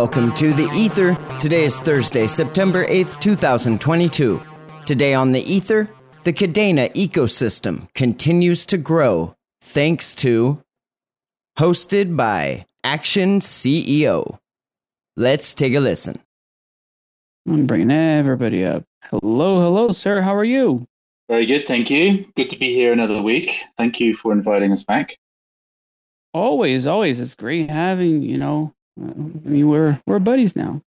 welcome 0.05 0.31
to 0.35 0.53
the 0.53 0.69
Ether. 0.71 1.17
Today 1.39 1.63
is 1.63 1.79
Thursday, 1.79 2.27
September 2.27 2.85
8th, 2.85 3.19
2022. 3.21 4.39
Today 4.85 5.15
on 5.15 5.31
the 5.31 5.41
Ether, 5.51 5.89
the 6.23 6.31
Kadena 6.31 6.93
ecosystem 6.93 7.91
continues 7.95 8.67
to 8.67 8.77
grow 8.77 9.35
thanks 9.61 10.13
to 10.13 10.61
hosted 11.57 12.15
by 12.15 12.67
Action 12.83 13.39
CEO. 13.39 14.37
Let's 15.17 15.55
take 15.55 15.73
a 15.73 15.79
listen. 15.79 16.19
I'm 17.49 17.65
bringing 17.65 17.89
everybody 17.89 18.63
up. 18.63 18.83
Hello, 19.05 19.59
hello, 19.59 19.89
sir. 19.89 20.21
How 20.21 20.35
are 20.35 20.45
you? 20.45 20.85
Very 21.29 21.47
good, 21.47 21.65
thank 21.65 21.89
you. 21.89 22.31
Good 22.35 22.51
to 22.51 22.59
be 22.59 22.75
here 22.75 22.93
another 22.93 23.23
week. 23.23 23.59
Thank 23.75 23.99
you 23.99 24.13
for 24.13 24.33
inviting 24.33 24.71
us 24.71 24.83
back. 24.83 25.17
Always, 26.31 26.85
always. 26.85 27.19
It's 27.19 27.33
great 27.33 27.71
having 27.71 28.21
you 28.21 28.37
know. 28.37 28.75
I 28.99 29.49
mean, 29.49 29.67
we're 29.67 30.01
we're 30.05 30.19
buddies 30.19 30.55
now. 30.55 30.81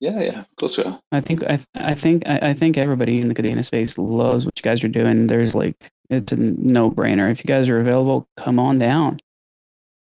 Yeah, 0.00 0.20
yeah, 0.20 0.40
of 0.40 0.56
course 0.56 0.76
we 0.76 0.84
are. 0.84 1.00
I 1.12 1.20
think 1.20 1.42
I 1.44 1.58
I 1.74 1.94
think 1.94 2.26
I, 2.26 2.38
I 2.50 2.54
think 2.54 2.76
everybody 2.76 3.20
in 3.20 3.28
the 3.28 3.34
Kadena 3.34 3.64
space 3.64 3.96
loves 3.96 4.44
what 4.44 4.58
you 4.58 4.62
guys 4.62 4.84
are 4.84 4.88
doing. 4.88 5.26
There's 5.26 5.54
like 5.54 5.90
it's 6.10 6.32
a 6.32 6.36
no 6.36 6.90
brainer. 6.90 7.30
If 7.30 7.38
you 7.40 7.46
guys 7.46 7.68
are 7.68 7.80
available, 7.80 8.28
come 8.36 8.58
on 8.58 8.78
down. 8.78 9.18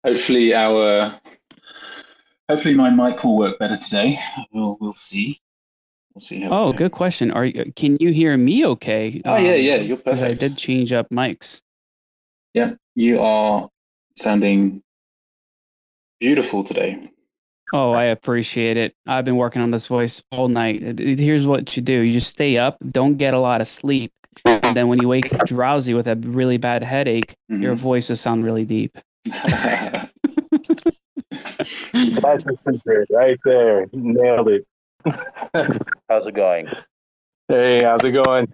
Hopefully 0.05 0.55
our 0.55 1.19
hopefully 2.49 2.75
my 2.75 2.91
mic 2.91 3.23
will 3.25 3.37
work 3.37 3.59
better 3.59 3.77
today. 3.77 4.19
We'll 4.53 4.77
we'll 4.81 4.93
see. 4.93 5.41
We'll 6.15 6.23
see 6.23 6.41
how. 6.41 6.51
Oh, 6.51 6.67
we 6.67 6.73
go. 6.73 6.79
good 6.79 6.93
question. 6.93 7.31
Are 7.31 7.45
you? 7.45 7.73
Can 7.75 7.97
you 7.99 8.13
hear 8.13 8.37
me? 8.37 8.65
Okay. 8.67 9.21
Oh 9.25 9.37
yeah, 9.37 9.55
um, 9.55 9.61
yeah, 9.61 9.77
you're 9.77 9.97
Because 9.97 10.23
I 10.23 10.35
did 10.35 10.57
change 10.57 10.93
up 10.93 11.09
mics. 11.11 11.63
Yeah, 12.55 12.75
you 12.95 13.21
are 13.21 13.69
sounding 14.17 14.83
beautiful 16.21 16.63
today. 16.63 17.11
Oh, 17.73 17.93
I 17.93 18.05
appreciate 18.05 18.77
it. 18.77 18.95
I've 19.07 19.25
been 19.25 19.37
working 19.37 19.63
on 19.63 19.71
this 19.71 19.87
voice 19.87 20.23
all 20.31 20.49
night. 20.49 20.83
It- 20.83 21.01
it- 21.01 21.19
Here's 21.19 21.47
what 21.47 21.75
you 21.77 21.83
do 21.83 22.01
you 22.01 22.13
just 22.13 22.29
stay 22.29 22.57
up, 22.59 22.77
don't 22.91 23.17
get 23.17 23.33
a 23.35 23.39
lot 23.39 23.61
of 23.61 23.67
sleep. 23.67 24.13
And 24.45 24.77
then 24.77 24.89
when 24.89 25.01
you 25.01 25.09
wake 25.09 25.33
up 25.33 25.47
drowsy 25.47 25.95
with 25.95 26.07
a 26.07 26.17
really 26.17 26.57
bad 26.57 26.83
headache, 26.83 27.35
your 27.49 27.75
Mhm. 27.75 27.79
voices 27.79 28.21
sound 28.21 28.45
really 28.45 28.65
deep. 28.65 28.97
That's 31.93 32.45
the 32.45 32.55
secret 32.57 33.09
right 33.11 33.39
there. 33.45 33.87
Nailed 33.93 34.49
it. 34.49 34.67
How's 36.09 36.27
it 36.27 36.35
going? 36.35 36.69
Hey, 37.49 37.83
how's 37.83 38.05
it 38.05 38.13
going? 38.13 38.47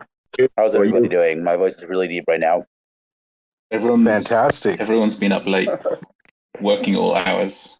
How's 0.56 0.72
Well, 0.72 0.76
everybody 0.76 1.04
you- 1.04 1.10
doing? 1.10 1.44
My 1.44 1.56
voice 1.56 1.74
is 1.76 1.84
really 1.84 2.08
deep 2.08 2.24
right 2.26 2.40
now. 2.40 2.64
everyone's 3.70 4.04
Fantastic. 4.04 4.80
everyone's 4.80 5.18
been 5.18 5.30
up 5.32 5.46
late, 5.46 5.68
working 6.60 6.96
all 6.96 7.14
hours. 7.14 7.78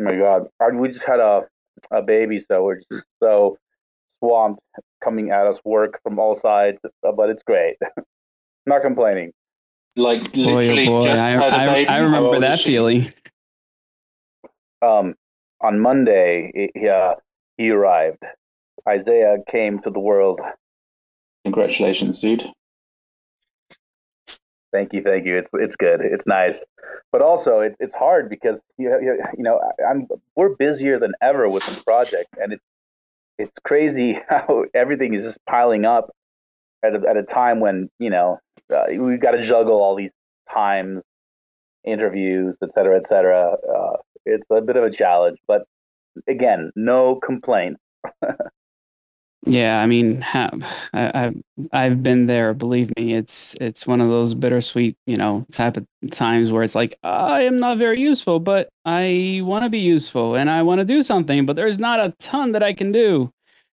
Oh 0.00 0.04
my 0.04 0.16
god. 0.16 0.48
I- 0.60 0.70
We 0.70 0.88
just 0.88 1.04
had 1.04 1.20
a, 1.20 1.42
a 1.90 2.02
baby, 2.02 2.40
so 2.40 2.62
we're 2.64 2.80
just 2.92 3.04
so 3.22 3.58
swamped 4.20 4.60
coming 5.02 5.30
at 5.30 5.46
us 5.46 5.60
work 5.64 6.00
from 6.02 6.18
all 6.18 6.34
sides, 6.36 6.78
uh, 7.06 7.12
but 7.12 7.30
it's 7.30 7.42
great. 7.42 7.76
Not 8.66 8.82
complaining. 8.82 9.32
Like 9.96 10.32
Boy, 10.32 10.42
oh 10.42 10.54
literally 10.56 10.86
boy, 10.86 11.02
just 11.02 11.22
I, 11.22 11.30
had 11.30 11.52
a 11.52 11.56
I, 11.56 11.66
baby. 11.66 11.88
I 11.88 11.96
How 11.98 12.04
remember 12.04 12.28
old 12.34 12.42
that 12.42 12.54
is 12.54 12.60
she? 12.60 12.66
feeling. 12.70 13.12
Um, 14.82 15.14
on 15.60 15.80
Monday, 15.80 16.52
he- 16.54 16.80
he, 16.80 16.88
uh, 16.88 17.14
he 17.56 17.70
arrived. 17.70 18.22
Isaiah 18.88 19.38
came 19.50 19.80
to 19.80 19.90
the 19.90 19.98
world. 19.98 20.40
Congratulations, 21.44 22.20
dude. 22.20 22.44
Thank 24.72 24.92
you, 24.92 25.02
thank 25.02 25.24
you. 25.26 25.38
It's 25.38 25.50
it's 25.54 25.76
good. 25.76 26.00
It's 26.02 26.26
nice, 26.26 26.62
but 27.10 27.22
also 27.22 27.60
it's 27.60 27.76
it's 27.80 27.94
hard 27.94 28.28
because 28.28 28.60
you 28.76 28.90
you, 29.00 29.22
you 29.36 29.42
know 29.42 29.60
I'm 29.88 30.06
we're 30.36 30.56
busier 30.56 30.98
than 30.98 31.12
ever 31.22 31.48
with 31.48 31.64
this 31.66 31.82
project, 31.82 32.28
and 32.40 32.52
it's 32.52 32.64
it's 33.38 33.52
crazy 33.64 34.18
how 34.28 34.64
everything 34.74 35.14
is 35.14 35.22
just 35.22 35.38
piling 35.46 35.84
up 35.86 36.10
at 36.84 36.94
a, 36.94 37.08
at 37.08 37.16
a 37.16 37.22
time 37.22 37.60
when 37.60 37.88
you 37.98 38.10
know 38.10 38.38
uh, 38.74 38.84
we've 38.90 39.20
got 39.20 39.32
to 39.32 39.42
juggle 39.42 39.80
all 39.82 39.96
these 39.96 40.12
times, 40.52 41.02
interviews, 41.84 42.58
et 42.62 42.72
cetera, 42.72 42.96
et 42.96 43.06
cetera. 43.06 43.54
Uh, 43.54 43.96
it's 44.26 44.46
a 44.50 44.60
bit 44.60 44.76
of 44.76 44.84
a 44.84 44.90
challenge, 44.90 45.38
but 45.46 45.64
again, 46.28 46.70
no 46.76 47.16
complaints. 47.16 47.80
Yeah, 49.48 49.80
I 49.80 49.86
mean, 49.86 50.22
I, 50.34 50.50
I've 50.92 51.34
I've 51.72 52.02
been 52.02 52.26
there. 52.26 52.52
Believe 52.52 52.92
me, 52.98 53.14
it's 53.14 53.54
it's 53.62 53.86
one 53.86 54.02
of 54.02 54.08
those 54.08 54.34
bittersweet, 54.34 54.96
you 55.06 55.16
know, 55.16 55.42
type 55.52 55.78
of 55.78 55.86
times 56.10 56.52
where 56.52 56.62
it's 56.62 56.74
like 56.74 56.98
I 57.02 57.42
am 57.42 57.58
not 57.58 57.78
very 57.78 57.98
useful, 57.98 58.40
but 58.40 58.68
I 58.84 59.40
want 59.42 59.64
to 59.64 59.70
be 59.70 59.78
useful 59.78 60.34
and 60.34 60.50
I 60.50 60.62
want 60.62 60.80
to 60.80 60.84
do 60.84 61.00
something, 61.02 61.46
but 61.46 61.56
there's 61.56 61.78
not 61.78 61.98
a 61.98 62.14
ton 62.18 62.52
that 62.52 62.62
I 62.62 62.74
can 62.74 62.92
do. 62.92 63.30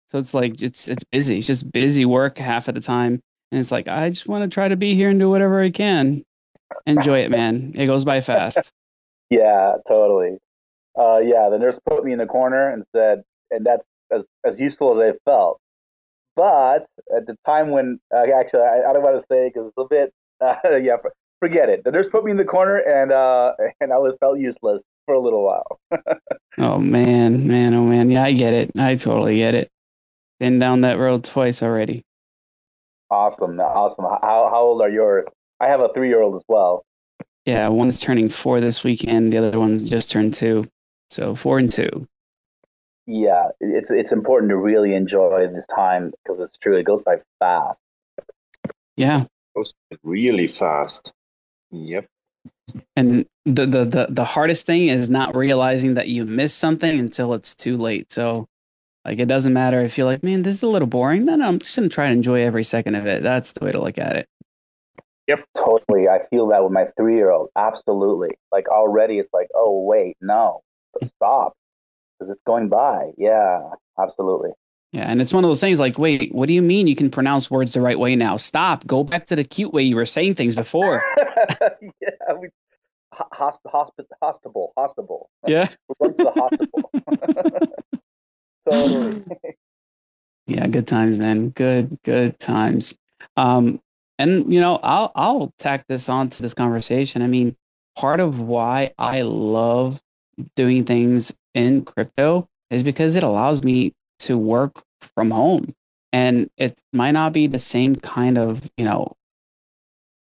So 0.07 0.19
it's 0.19 0.33
like 0.33 0.63
it's 0.63 0.87
it's 0.87 1.03
busy. 1.11 1.39
It's 1.39 1.47
just 1.49 1.73
busy 1.73 2.05
work 2.05 2.39
half 2.39 2.69
of 2.69 2.75
the 2.75 2.81
time, 2.81 3.21
and 3.51 3.61
it's 3.61 3.73
like 3.73 3.89
I 3.89 4.11
just 4.11 4.29
want 4.29 4.49
to 4.49 4.55
try 4.55 4.69
to 4.69 4.77
be 4.77 4.95
here 4.95 5.11
and 5.11 5.19
do 5.19 5.29
whatever 5.29 5.61
I 5.61 5.71
can. 5.71 6.23
Enjoy 6.87 7.19
it, 7.19 7.33
man. 7.33 7.73
It 7.75 7.87
goes 7.87 8.05
by 8.05 8.21
fast. 8.21 8.73
Yeah, 9.31 9.77
totally. 9.89 10.37
Uh, 10.97 11.19
yeah, 11.19 11.49
the 11.51 11.59
nurse 11.59 11.79
put 11.89 12.05
me 12.05 12.13
in 12.13 12.19
the 12.19 12.27
corner 12.27 12.71
and 12.71 12.85
said, 12.95 13.23
and 13.51 13.67
that's 13.67 13.85
as, 14.13 14.27
as 14.45 14.61
useful 14.61 15.01
as 15.01 15.15
I 15.15 15.19
felt. 15.25 15.61
But 16.37 16.87
at 17.17 17.27
the 17.27 17.37
time 17.47 17.71
when, 17.71 18.01
uh, 18.15 18.25
actually, 18.37 18.63
I, 18.63 18.91
I 18.91 18.93
don't 18.93 19.03
want 19.03 19.21
to 19.21 19.27
say 19.31 19.49
because 19.49 19.69
it's 19.69 19.79
a 19.79 19.87
bit, 19.89 20.13
uh, 20.41 20.57
yeah, 20.79 20.97
forget 21.41 21.69
it. 21.69 21.85
The 21.85 21.91
nurse 21.91 22.09
put 22.09 22.25
me 22.25 22.31
in 22.31 22.37
the 22.37 22.45
corner 22.45 22.79
and 22.79 23.13
uh, 23.13 23.53
and 23.81 23.93
I 23.93 23.99
was 23.99 24.15
felt 24.21 24.39
useless 24.39 24.83
for 25.07 25.15
a 25.15 25.21
little 25.21 25.45
while. 25.45 25.81
Oh 26.57 26.79
man, 26.79 27.49
man, 27.49 27.75
oh 27.75 27.85
man. 27.85 28.13
Yeah, 28.13 28.23
I 28.23 28.33
get 28.33 28.55
it. 28.55 28.71
I 28.79 28.95
totally 28.95 29.39
get 29.39 29.57
it. 29.57 29.73
Been 30.39 30.61
down 30.61 30.83
that 30.83 30.99
road 31.01 31.25
twice 31.25 31.65
already. 31.65 32.05
Awesome, 33.11 33.59
awesome. 33.59 34.05
How 34.05 34.49
how 34.53 34.63
old 34.63 34.81
are 34.81 34.89
yours? 34.89 35.27
I 35.59 35.67
have 35.67 35.81
a 35.81 35.89
three 35.93 36.09
year 36.09 36.23
old 36.23 36.37
as 36.37 36.45
well. 36.47 36.85
Yeah, 37.45 37.67
one's 37.69 38.01
turning 38.01 38.29
four 38.29 38.61
this 38.61 38.85
weekend. 38.85 39.33
The 39.33 39.39
other 39.39 39.59
one's 39.59 39.91
just 39.91 40.13
turned 40.13 40.33
two. 40.33 40.65
So 41.11 41.35
four 41.35 41.59
and 41.59 41.71
two. 41.71 42.07
Yeah, 43.07 43.49
it's 43.61 43.91
it's 43.91 44.13
important 44.13 44.51
to 44.51 44.57
really 44.57 44.95
enjoy 44.95 45.47
this 45.49 45.67
time 45.67 46.13
because 46.25 46.41
it's 46.41 46.57
true. 46.59 46.77
It 46.77 46.85
goes 46.85 47.03
by 47.03 47.17
fast. 47.39 47.81
Yeah, 48.97 49.25
Goes 49.55 49.75
really 50.03 50.47
fast. 50.47 51.13
Yep. 51.71 52.07
and 52.97 53.27
the, 53.45 53.67
the 53.67 53.85
the 53.85 54.07
the 54.09 54.25
hardest 54.25 54.65
thing 54.67 54.89
is 54.89 55.11
not 55.11 55.37
realizing 55.37 55.95
that 55.95 56.09
you 56.09 56.25
missed 56.25 56.59
something 56.59 56.99
until 56.99 57.35
it's 57.35 57.55
too 57.55 57.77
late. 57.77 58.11
So, 58.13 58.47
like, 59.05 59.19
it 59.19 59.27
doesn't 59.27 59.53
matter 59.53 59.81
if 59.83 59.99
you're 59.99 60.07
like, 60.07 60.23
man, 60.23 60.43
this 60.43 60.57
is 60.57 60.63
a 60.63 60.69
little 60.69 60.89
boring. 60.89 61.25
No, 61.27 61.37
no, 61.37 61.47
I'm 61.47 61.59
just 61.59 61.77
gonna 61.77 61.89
try 61.89 62.07
to 62.07 62.13
enjoy 62.13 62.41
every 62.43 62.65
second 62.65 62.95
of 62.95 63.07
it. 63.07 63.23
That's 63.23 63.53
the 63.53 63.65
way 63.65 63.73
to 63.73 63.81
look 63.81 63.99
at 63.99 64.17
it. 64.17 64.29
Yep. 65.27 65.45
Totally. 65.57 66.09
I 66.09 66.21
feel 66.31 66.49
that 66.49 66.63
with 66.63 66.73
my 66.73 66.87
three 66.97 67.17
year 67.17 67.31
old. 67.31 67.49
Absolutely. 67.57 68.31
Like 68.53 68.69
already 68.69 69.19
it's 69.19 69.33
like, 69.33 69.49
oh, 69.55 69.83
wait, 69.83 70.17
no, 70.21 70.61
stop. 71.17 71.55
Because 72.19 72.31
it's 72.31 72.43
going 72.47 72.69
by. 72.69 73.11
Yeah, 73.17 73.61
absolutely. 73.99 74.51
Yeah, 74.93 75.11
and 75.11 75.21
it's 75.21 75.33
one 75.33 75.43
of 75.43 75.51
those 75.51 75.61
things 75.61 75.81
like, 75.81 75.99
wait, 75.99 76.33
what 76.33 76.47
do 76.47 76.55
you 76.55 76.63
mean 76.63 76.87
you 76.87 76.95
can 76.95 77.11
pronounce 77.11 77.51
words 77.51 77.75
the 77.75 77.81
right 77.81 77.99
way 77.99 78.15
now? 78.15 78.37
Stop. 78.37 78.87
Go 78.87 79.03
back 79.03 79.27
to 79.27 79.37
the 79.37 79.43
cute 79.43 79.73
way 79.73 79.83
you 79.83 79.97
were 79.97 80.07
saying 80.07 80.37
things 80.37 80.55
before. 80.55 81.03
yeah. 82.01 82.11
We, 82.41 82.49
host, 83.33 83.61
hospit, 83.67 84.07
hostable, 84.23 84.69
hostable. 84.79 85.27
Yeah. 85.47 85.69
We're 85.99 86.11
going 86.11 86.19
to 86.19 86.25
the 86.25 86.41
hospital. 86.41 87.71
totally. 88.69 89.25
Yeah, 90.47 90.67
good 90.67 90.87
times, 90.87 91.17
man. 91.17 91.49
Good, 91.49 91.99
good 92.03 92.39
times. 92.39 92.99
Um, 93.39 93.81
and 94.19 94.53
you 94.53 94.61
know, 94.61 94.79
I'll 94.83 95.11
I'll 95.15 95.55
tack 95.59 95.87
this 95.89 96.11
on 96.11 96.29
to 96.29 96.43
this 96.43 96.53
conversation. 96.53 97.23
I 97.23 97.29
mean, 97.29 97.57
part 97.97 98.21
of 98.21 98.41
why 98.41 98.93
I 98.99 99.23
love 99.23 100.03
doing 100.55 100.85
things 100.85 101.33
in 101.55 101.85
crypto 101.85 102.49
is 102.71 102.83
because 102.83 103.17
it 103.17 103.23
allows 103.23 103.65
me 103.65 103.93
to 104.21 104.37
work 104.37 104.83
from 105.15 105.31
home. 105.31 105.75
And 106.13 106.51
it 106.57 106.79
might 106.93 107.13
not 107.13 107.33
be 107.33 107.47
the 107.47 107.59
same 107.59 107.97
kind 107.97 108.39
of, 108.39 108.69
you 108.77 108.85
know, 108.85 109.17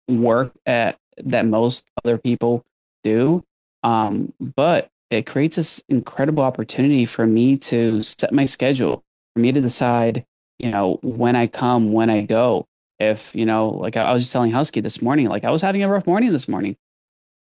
work 0.07 0.53
at, 0.65 0.97
that 1.17 1.45
most 1.45 1.87
other 2.03 2.17
people 2.17 2.63
do. 3.03 3.43
Um, 3.83 4.33
but 4.39 4.89
it 5.09 5.25
creates 5.25 5.57
this 5.57 5.83
incredible 5.89 6.43
opportunity 6.43 7.05
for 7.05 7.27
me 7.27 7.57
to 7.57 8.01
set 8.01 8.31
my 8.31 8.45
schedule, 8.45 9.03
for 9.33 9.41
me 9.41 9.51
to 9.51 9.61
decide, 9.61 10.25
you 10.59 10.71
know, 10.71 10.99
when 11.03 11.35
I 11.35 11.47
come, 11.47 11.91
when 11.91 12.09
I 12.09 12.21
go. 12.21 12.65
If, 12.99 13.35
you 13.35 13.45
know, 13.45 13.69
like 13.69 13.97
I 13.97 14.13
was 14.13 14.21
just 14.23 14.31
telling 14.31 14.51
Husky 14.51 14.79
this 14.79 15.01
morning, 15.01 15.27
like 15.27 15.43
I 15.43 15.51
was 15.51 15.61
having 15.61 15.83
a 15.83 15.89
rough 15.89 16.07
morning 16.07 16.31
this 16.31 16.47
morning. 16.47 16.77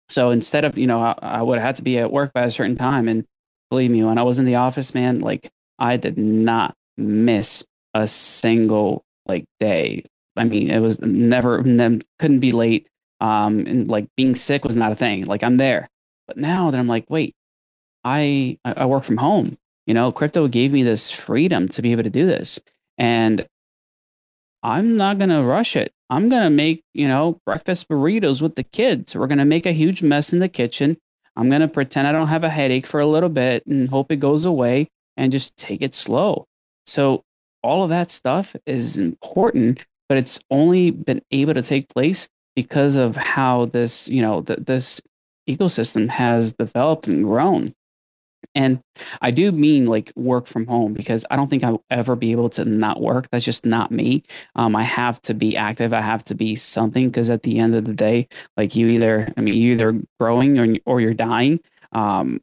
So 0.10 0.32
instead 0.32 0.66
of, 0.66 0.78
you 0.78 0.88
know, 0.88 1.00
I, 1.00 1.16
I 1.22 1.42
would 1.42 1.60
have 1.60 1.66
had 1.66 1.76
to 1.76 1.84
be 1.84 2.00
at 2.00 2.12
work 2.12 2.34
by 2.34 2.44
a 2.44 2.52
certain 2.52 2.76
time. 2.76 3.08
And 3.08 3.26
believe 3.74 3.90
me, 3.90 4.04
when 4.04 4.20
I 4.20 4.24
was 4.24 4.38
in 4.38 4.46
the 4.46 4.56
office, 4.56 4.94
man, 4.94 5.20
like 5.20 5.50
I 5.80 5.98
did 5.98 6.16
not 6.16 6.76
miss 6.96 7.66
a 7.96 8.08
single 8.08 9.04
like 9.26 9.46
day. 9.60 10.04
I 10.38 10.44
mean, 10.44 10.70
it 10.70 10.80
was 10.80 11.02
never, 11.02 11.64
couldn't 12.20 12.40
be 12.40 12.52
late. 12.52 12.88
Um, 13.20 13.66
and 13.66 13.90
like 13.90 14.06
being 14.16 14.36
sick 14.36 14.64
was 14.64 14.76
not 14.76 14.92
a 14.92 14.96
thing. 14.96 15.26
Like 15.26 15.44
I'm 15.44 15.58
there. 15.58 15.90
But 16.28 16.38
now 16.38 16.70
that 16.70 16.78
I'm 16.78 16.88
like, 16.88 17.06
wait, 17.10 17.34
I 18.04 18.60
I 18.64 18.86
work 18.86 19.06
from 19.06 19.18
home. 19.18 19.58
You 19.88 19.96
know, 19.96 20.12
crypto 20.12 20.48
gave 20.48 20.72
me 20.72 20.84
this 20.84 21.10
freedom 21.10 21.68
to 21.70 21.82
be 21.82 21.94
able 21.94 22.04
to 22.04 22.12
do 22.12 22.28
this. 22.28 22.60
And 23.00 23.48
I'm 24.62 24.98
not 24.98 25.18
to 25.30 25.42
rush 25.42 25.76
it. 25.76 25.92
I'm 26.12 26.30
to 26.44 26.50
make, 26.52 26.84
you 26.94 27.08
know, 27.08 27.40
breakfast 27.44 27.90
burritos 27.90 28.40
with 28.40 28.54
the 28.54 28.64
kids. 28.64 29.16
We're 29.16 29.28
to 29.40 29.46
make 29.46 29.66
a 29.66 29.72
huge 29.72 30.04
mess 30.04 30.32
in 30.32 30.40
the 30.40 30.48
kitchen. 30.48 30.98
I'm 31.36 31.50
going 31.50 31.62
to 31.62 31.68
pretend 31.68 32.08
I 32.08 32.12
don't 32.12 32.28
have 32.28 32.44
a 32.44 32.50
headache 32.50 32.86
for 32.86 33.00
a 33.00 33.08
little 33.08 33.30
bit 33.30 33.66
and 33.66 33.90
hope 33.90 34.12
it 34.12 34.18
goes 34.18 34.46
away 34.46 34.90
and 35.18 35.32
just 35.32 35.58
take 35.58 35.82
it 35.82 35.94
slow. 35.94 36.46
So, 36.86 37.24
all 37.64 37.84
of 37.84 37.90
that 37.90 38.12
stuff 38.12 38.56
is 38.66 38.98
important, 38.98 39.86
but 40.10 40.18
it's 40.18 40.40
only 40.52 40.92
been 40.92 41.22
able 41.32 41.54
to 41.54 41.62
take 41.62 41.88
place 41.88 42.28
because 42.56 42.98
of 42.98 43.16
how 43.16 43.66
this, 43.66 44.10
you 44.10 44.22
know, 44.22 44.42
th- 44.42 44.60
this 44.60 45.02
ecosystem 45.50 46.10
has 46.10 46.54
developed 46.54 47.08
and 47.08 47.24
grown. 47.24 47.74
And 48.56 48.80
I 49.22 49.32
do 49.32 49.52
mean 49.52 49.88
like 49.88 50.12
work 50.16 50.48
from 50.48 50.68
home 50.68 50.94
because 50.94 51.26
I 51.32 51.36
don't 51.36 51.50
think 51.50 51.64
I'll 51.64 51.84
ever 51.90 52.16
be 52.16 52.32
able 52.32 52.50
to 52.52 52.66
not 52.66 53.02
work. 53.02 53.28
That's 53.32 53.46
just 53.46 53.66
not 53.66 53.92
me. 53.92 54.24
Um, 54.56 54.76
I 54.76 54.84
have 54.84 55.22
to 55.24 55.34
be 55.34 55.58
active. 55.58 55.94
I 55.94 56.02
have 56.02 56.24
to 56.26 56.36
be 56.36 56.56
something 56.56 57.10
because 57.10 57.30
at 57.30 57.44
the 57.44 57.58
end 57.58 57.76
of 57.76 57.86
the 57.86 57.94
day, 57.94 58.28
like 58.56 58.76
you 58.76 58.88
either, 58.90 59.32
I 59.38 59.42
mean, 59.42 59.56
you 59.56 59.72
either 59.74 60.00
growing 60.20 60.60
or, 60.60 60.76
or 60.86 61.02
you're 61.02 61.14
dying. 61.14 61.60
Um, 61.94 62.42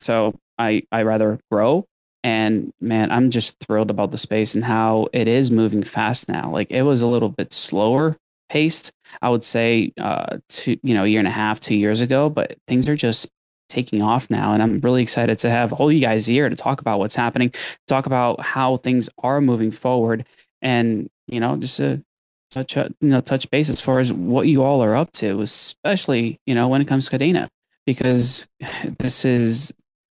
so 0.00 0.34
I, 0.58 0.82
I 0.92 1.02
rather 1.02 1.38
grow. 1.50 1.86
And 2.24 2.72
man, 2.80 3.10
I'm 3.10 3.30
just 3.30 3.58
thrilled 3.60 3.90
about 3.90 4.10
the 4.10 4.18
space 4.18 4.54
and 4.54 4.64
how 4.64 5.08
it 5.12 5.28
is 5.28 5.50
moving 5.50 5.82
fast 5.82 6.28
now. 6.28 6.50
Like 6.50 6.70
it 6.70 6.82
was 6.82 7.00
a 7.00 7.06
little 7.06 7.28
bit 7.28 7.52
slower 7.52 8.16
paced, 8.48 8.92
I 9.22 9.28
would 9.30 9.44
say, 9.44 9.92
uh, 10.00 10.38
two, 10.48 10.78
you 10.82 10.94
know, 10.94 11.04
a 11.04 11.06
year 11.06 11.20
and 11.20 11.28
a 11.28 11.32
half, 11.32 11.60
two 11.60 11.76
years 11.76 12.00
ago, 12.00 12.28
but 12.28 12.56
things 12.66 12.88
are 12.88 12.96
just 12.96 13.28
taking 13.68 14.02
off 14.02 14.30
now. 14.30 14.52
And 14.52 14.62
I'm 14.62 14.80
really 14.80 15.02
excited 15.02 15.38
to 15.38 15.50
have 15.50 15.72
all 15.72 15.92
you 15.92 16.00
guys 16.00 16.26
here 16.26 16.48
to 16.48 16.56
talk 16.56 16.80
about 16.80 16.98
what's 16.98 17.16
happening, 17.16 17.52
talk 17.86 18.06
about 18.06 18.40
how 18.40 18.78
things 18.78 19.08
are 19.22 19.40
moving 19.40 19.70
forward, 19.70 20.24
and 20.62 21.08
you 21.26 21.40
know, 21.40 21.56
just 21.56 21.76
to 21.78 22.02
touch 22.50 22.76
you 22.76 22.88
know 23.00 23.20
touch 23.20 23.50
base 23.50 23.68
as 23.68 23.80
far 23.80 23.98
as 23.98 24.12
what 24.12 24.46
you 24.46 24.62
all 24.62 24.82
are 24.82 24.96
up 24.96 25.12
to, 25.12 25.40
especially 25.40 26.40
you 26.46 26.54
know 26.54 26.68
when 26.68 26.80
it 26.80 26.88
comes 26.88 27.08
to 27.08 27.16
Kadena, 27.16 27.48
because 27.86 28.48
this 28.98 29.24
is 29.24 29.72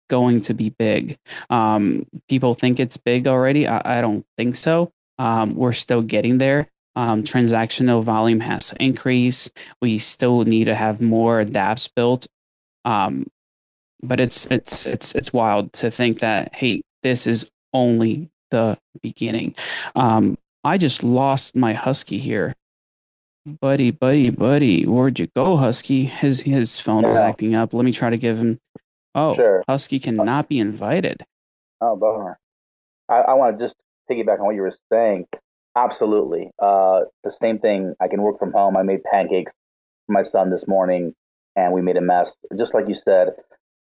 going 0.10 0.42
to 0.42 0.54
be 0.54 0.70
big. 0.70 1.18
Um, 1.50 2.06
people 2.30 2.54
think 2.54 2.80
it's 2.80 2.98
big 2.98 3.28
already. 3.28 3.68
I, 3.68 4.00
I 4.00 4.02
don't 4.02 4.26
think 4.38 4.56
so. 4.56 4.92
Um, 5.18 5.56
we're 5.56 5.74
still 5.74 6.02
getting 6.02 6.38
there. 6.38 6.68
Um, 6.96 7.24
transactional 7.24 8.04
volume 8.04 8.40
has 8.40 8.70
to 8.70 8.82
increase. 8.82 9.50
We 9.82 9.98
still 9.98 10.44
need 10.44 10.66
to 10.66 10.76
have 10.76 11.02
more 11.02 11.44
dApps 11.44 11.90
built. 11.94 12.28
Um, 12.86 13.28
but 14.08 14.20
it's 14.20 14.46
it's 14.48 14.86
it's 14.86 15.16
it's 15.16 15.34
wild 15.34 15.74
to 15.74 15.92
think 15.92 16.20
that 16.20 16.54
hey, 16.56 16.82
this 17.04 17.28
is 17.28 17.50
only 17.74 18.30
the 18.52 18.78
beginning. 19.02 19.56
Um, 19.96 20.38
I 20.64 20.78
just 20.78 21.04
lost 21.04 21.56
my 21.56 21.74
husky 21.74 22.18
here. 22.18 22.56
Buddy, 23.62 23.92
buddy, 23.92 24.32
buddy, 24.32 24.88
where'd 24.88 25.20
you 25.20 25.28
go, 25.36 25.56
Husky? 25.56 26.06
His 26.06 26.42
his 26.42 26.80
phone 26.80 27.04
yeah. 27.04 27.12
is 27.12 27.18
acting 27.18 27.54
up. 27.54 27.74
Let 27.74 27.86
me 27.86 27.92
try 27.92 28.10
to 28.10 28.18
give 28.18 28.40
him. 28.40 28.60
Oh, 29.14 29.36
sure. 29.36 29.64
Husky 29.70 30.00
cannot 30.00 30.50
be 30.50 30.60
invited. 30.60 31.24
Oh, 31.80 31.96
bummer. 31.96 32.40
I, 33.08 33.18
I 33.20 33.34
want 33.34 33.58
to 33.58 33.64
just 33.64 33.76
piggyback 34.10 34.40
on 34.40 34.46
what 34.46 34.56
you 34.56 34.62
were 34.62 34.76
saying. 34.92 35.28
Absolutely. 35.76 36.50
Uh, 36.58 37.02
the 37.24 37.32
same 37.32 37.60
thing. 37.60 37.94
I 38.02 38.08
can 38.08 38.22
work 38.22 38.40
from 38.40 38.52
home. 38.52 38.76
I 38.76 38.84
made 38.84 39.04
pancakes 39.04 39.54
for 40.08 40.14
my 40.14 40.24
son 40.24 40.50
this 40.50 40.68
morning, 40.68 41.14
and 41.56 41.72
we 41.72 41.82
made 41.82 41.98
a 41.98 42.02
mess. 42.02 42.36
Just 42.58 42.74
like 42.74 42.88
you 42.88 42.96
said, 42.96 43.36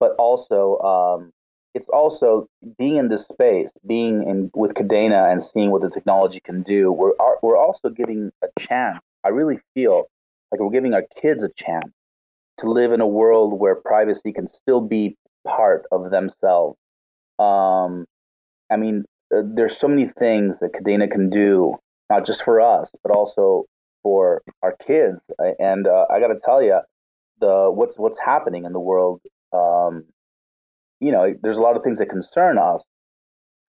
but 0.03 0.17
also 0.19 0.79
um, 0.81 1.31
it's 1.75 1.87
also 1.89 2.49
being 2.77 2.97
in 2.97 3.07
this 3.07 3.25
space, 3.25 3.71
being 3.87 4.29
in 4.29 4.51
with 4.53 4.75
Kadena 4.75 5.31
and 5.31 5.41
seeing 5.41 5.71
what 5.71 5.81
the 5.81 5.91
technology 5.91 6.41
can 6.45 6.65
do. 6.65 6.91
We're 6.91 7.13
we're 7.41 7.57
also 7.57 7.89
giving 7.89 8.33
a 8.43 8.49
chance. 8.59 8.99
I 9.23 9.29
really 9.29 9.61
feel 9.75 10.07
like 10.51 10.61
we're 10.61 10.73
giving 10.73 10.93
our 10.93 11.05
kids 11.21 11.45
a 11.45 11.51
chance 11.51 11.93
to 12.59 12.69
live 12.69 12.91
in 12.91 13.01
a 13.01 13.07
world 13.07 13.61
where 13.61 13.77
privacy 13.77 14.33
can 14.33 14.49
still 14.49 14.81
be 14.81 15.17
part 15.47 15.85
of 15.93 16.11
themselves. 16.11 16.77
Um, 17.39 18.05
I 18.73 18.77
mean, 18.77 19.05
uh, 19.33 19.43
there's 19.55 19.77
so 19.77 19.87
many 19.87 20.11
things 20.19 20.59
that 20.59 20.73
Kadena 20.73 21.09
can 21.09 21.31
do, 21.31 21.77
not 22.11 22.27
just 22.27 22.43
for 22.43 22.61
us, 22.61 22.91
but 23.05 23.13
also 23.13 23.67
for 24.03 24.43
our 24.65 24.75
kids. 24.85 25.21
And 25.61 25.87
uh, 25.87 26.07
I 26.11 26.19
got 26.19 26.35
to 26.35 26.41
tell 26.45 26.61
you, 26.61 26.81
the 27.43 27.71
what's 27.71 27.99
what's 27.99 28.19
happening 28.19 28.65
in 28.65 28.73
the 28.73 28.81
world 28.81 29.21
um, 29.53 30.05
you 31.01 31.13
know, 31.13 31.35
there's 31.43 31.57
a 31.57 31.61
lot 31.61 31.77
of 31.77 31.83
things 31.83 31.99
that 31.99 32.09
concern 32.09 32.59
us, 32.59 32.85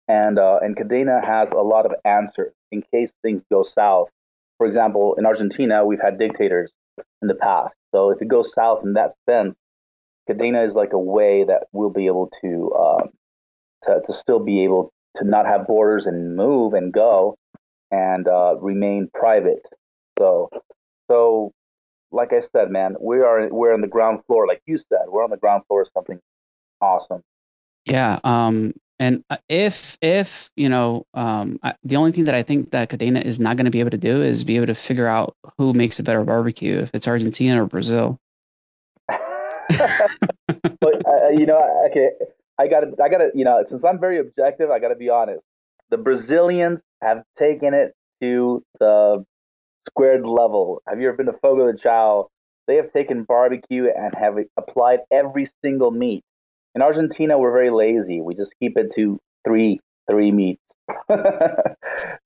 and 0.08 0.38
uh, 0.38 0.60
and 0.62 0.76
Kadena 0.76 1.24
has 1.24 1.52
a 1.52 1.58
lot 1.58 1.86
of 1.86 1.94
answers 2.06 2.54
in 2.72 2.84
case 2.94 3.14
things 3.22 3.42
go 3.52 3.64
south. 3.64 4.10
For 4.58 4.68
example, 4.68 5.16
in 5.18 5.26
Argentina, 5.26 5.86
we've 5.86 6.02
had 6.02 6.18
dictators 6.18 6.74
in 7.22 7.28
the 7.28 7.36
past, 7.36 7.76
so 7.94 8.12
if 8.12 8.22
it 8.22 8.28
goes 8.28 8.54
south 8.54 8.82
in 8.84 8.94
that 8.94 9.14
sense, 9.28 9.56
Kadena 10.30 10.66
is 10.66 10.76
like 10.76 10.94
a 10.94 11.00
way 11.00 11.44
that 11.44 11.64
we'll 11.72 11.90
be 11.90 12.08
able 12.08 12.30
to 12.42 12.74
um, 12.74 13.10
to 13.84 14.02
to 14.06 14.14
still 14.14 14.40
be 14.40 14.64
able 14.64 14.94
to 15.16 15.26
not 15.26 15.46
have 15.46 15.68
borders 15.68 16.06
and 16.06 16.36
move 16.36 16.74
and 16.74 16.94
go 16.94 17.36
and 17.92 18.28
uh, 18.28 18.56
remain 18.60 19.10
private. 19.14 19.68
So 20.20 20.50
so 21.10 21.52
like 22.14 22.32
I 22.32 22.40
said, 22.40 22.70
man, 22.70 22.96
we 23.02 23.18
are 23.20 23.50
we're 23.50 23.74
on 23.74 23.82
the 23.82 23.88
ground 23.88 24.22
floor, 24.26 24.48
like 24.48 24.62
you 24.66 24.78
said, 24.78 25.06
we're 25.08 25.24
on 25.24 25.32
the 25.32 25.38
ground 25.38 25.64
floor 25.68 25.82
of 25.82 25.90
something 25.94 26.20
awesome. 26.82 27.24
Yeah. 27.86 28.20
Um. 28.24 28.74
And 29.00 29.24
uh, 29.30 29.38
if 29.50 29.98
if 30.02 30.52
you 30.56 30.70
know, 30.70 31.06
um, 31.14 31.60
I, 31.64 31.74
the 31.84 31.98
only 31.98 32.12
thing 32.12 32.26
that 32.26 32.36
I 32.36 32.44
think 32.44 32.72
that 32.72 32.90
Kadena 32.90 33.24
is 33.24 33.40
not 33.40 33.58
going 33.58 33.66
to 33.66 33.72
be 33.72 33.80
able 33.80 33.90
to 33.90 33.98
do 33.98 34.22
is 34.22 34.44
be 34.44 34.56
able 34.56 34.68
to 34.68 34.76
figure 34.76 35.08
out 35.08 35.36
who 35.58 35.74
makes 35.74 36.00
a 36.00 36.04
better 36.04 36.24
barbecue, 36.24 36.80
if 36.80 36.92
it's 36.94 37.08
Argentina 37.08 37.64
or 37.64 37.66
Brazil. 37.66 38.20
but 39.10 41.08
uh, 41.08 41.30
you 41.30 41.46
know, 41.46 41.88
okay, 41.90 42.12
I 42.60 42.68
got 42.68 42.82
to, 42.82 43.04
I 43.04 43.10
got 43.10 43.18
to, 43.18 43.32
you 43.34 43.44
know, 43.44 43.62
since 43.66 43.84
I'm 43.84 44.00
very 44.00 44.20
objective, 44.20 44.70
I 44.70 44.80
got 44.80 44.90
to 44.90 44.96
be 44.96 45.10
honest. 45.10 45.42
The 45.90 45.98
Brazilians 45.98 46.82
have 47.02 47.24
taken 47.38 47.74
it 47.74 47.94
to 48.22 48.64
the 48.80 49.26
squared 49.88 50.26
level. 50.26 50.82
Have 50.88 51.00
you 51.00 51.08
ever 51.08 51.18
been 51.18 51.26
to 51.28 51.34
Fogo 51.34 51.72
de 51.72 51.78
Chao? 51.78 52.30
They 52.68 52.76
have 52.78 52.92
taken 52.92 53.24
barbecue 53.24 53.88
and 53.96 54.14
have 54.16 54.38
applied 54.58 55.00
every 55.12 55.48
single 55.64 55.92
meat. 55.92 56.24
In 56.76 56.82
Argentina, 56.82 57.38
we're 57.38 57.52
very 57.52 57.70
lazy. 57.70 58.22
We 58.22 58.36
just 58.36 58.54
keep 58.60 58.78
it 58.78 58.94
to 58.96 59.20
three 59.46 59.80
three 60.10 60.32
meats. 60.32 60.62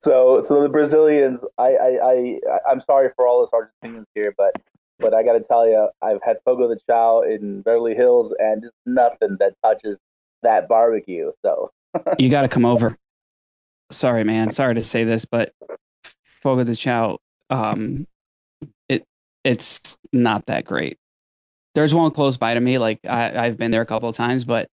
so 0.01 0.41
so 0.41 0.63
the 0.63 0.69
Brazilians, 0.71 1.39
I 1.57 1.75
I, 1.75 1.99
I 2.03 2.39
I'm 2.69 2.81
sorry 2.81 3.09
for 3.15 3.27
all 3.27 3.43
us 3.43 3.49
Argentinians 3.51 4.05
here, 4.15 4.33
but 4.37 4.53
but 4.99 5.13
I 5.13 5.23
got 5.23 5.33
to 5.33 5.41
tell 5.41 5.67
you, 5.67 5.89
I've 6.01 6.21
had 6.23 6.37
Fogo 6.45 6.67
de 6.67 6.79
Chao 6.87 7.21
in 7.21 7.61
Beverly 7.61 7.93
Hills, 7.93 8.33
and 8.39 8.63
it's 8.63 8.75
nothing 8.85 9.37
that 9.39 9.53
touches 9.63 9.99
that 10.43 10.67
barbecue. 10.67 11.31
So 11.43 11.71
you 12.17 12.29
got 12.29 12.43
to 12.43 12.47
come 12.47 12.65
over. 12.65 12.95
Sorry, 13.91 14.23
man. 14.23 14.51
Sorry 14.51 14.75
to 14.75 14.83
say 14.83 15.03
this, 15.03 15.25
but 15.25 15.53
Fogo 16.23 16.63
de 16.63 16.75
Chao 16.75 17.17
um, 17.49 18.07
it 18.89 19.03
it's 19.43 19.97
not 20.13 20.45
that 20.47 20.65
great. 20.65 20.97
There's 21.75 21.93
one 21.93 22.11
close 22.11 22.37
by 22.37 22.53
to 22.53 22.59
me. 22.59 22.77
Like 22.77 22.99
I, 23.07 23.45
I've 23.45 23.57
been 23.57 23.71
there 23.71 23.81
a 23.81 23.85
couple 23.85 24.09
of 24.09 24.15
times, 24.15 24.45
but 24.45 24.67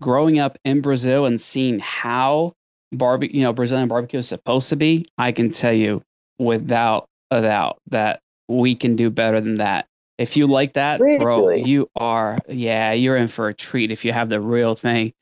growing 0.00 0.38
up 0.38 0.58
in 0.64 0.80
Brazil 0.80 1.26
and 1.26 1.40
seeing 1.40 1.78
how 1.78 2.52
barbecue, 2.92 3.40
you 3.40 3.44
know, 3.44 3.52
Brazilian 3.52 3.88
barbecue 3.88 4.18
is 4.18 4.28
supposed 4.28 4.68
to 4.68 4.76
be, 4.76 5.04
I 5.18 5.32
can 5.32 5.50
tell 5.50 5.72
you 5.72 6.02
without 6.38 7.08
a 7.30 7.40
doubt 7.40 7.78
that 7.90 8.20
we 8.48 8.74
can 8.74 8.96
do 8.96 9.10
better 9.10 9.40
than 9.40 9.56
that. 9.56 9.86
If 10.18 10.36
you 10.36 10.46
like 10.46 10.74
that, 10.74 11.00
really? 11.00 11.18
bro, 11.18 11.50
you 11.50 11.88
are 11.96 12.38
yeah, 12.48 12.92
you're 12.92 13.16
in 13.16 13.28
for 13.28 13.48
a 13.48 13.54
treat 13.54 13.90
if 13.90 14.04
you 14.04 14.12
have 14.12 14.28
the 14.28 14.40
real 14.40 14.74
thing. 14.74 15.12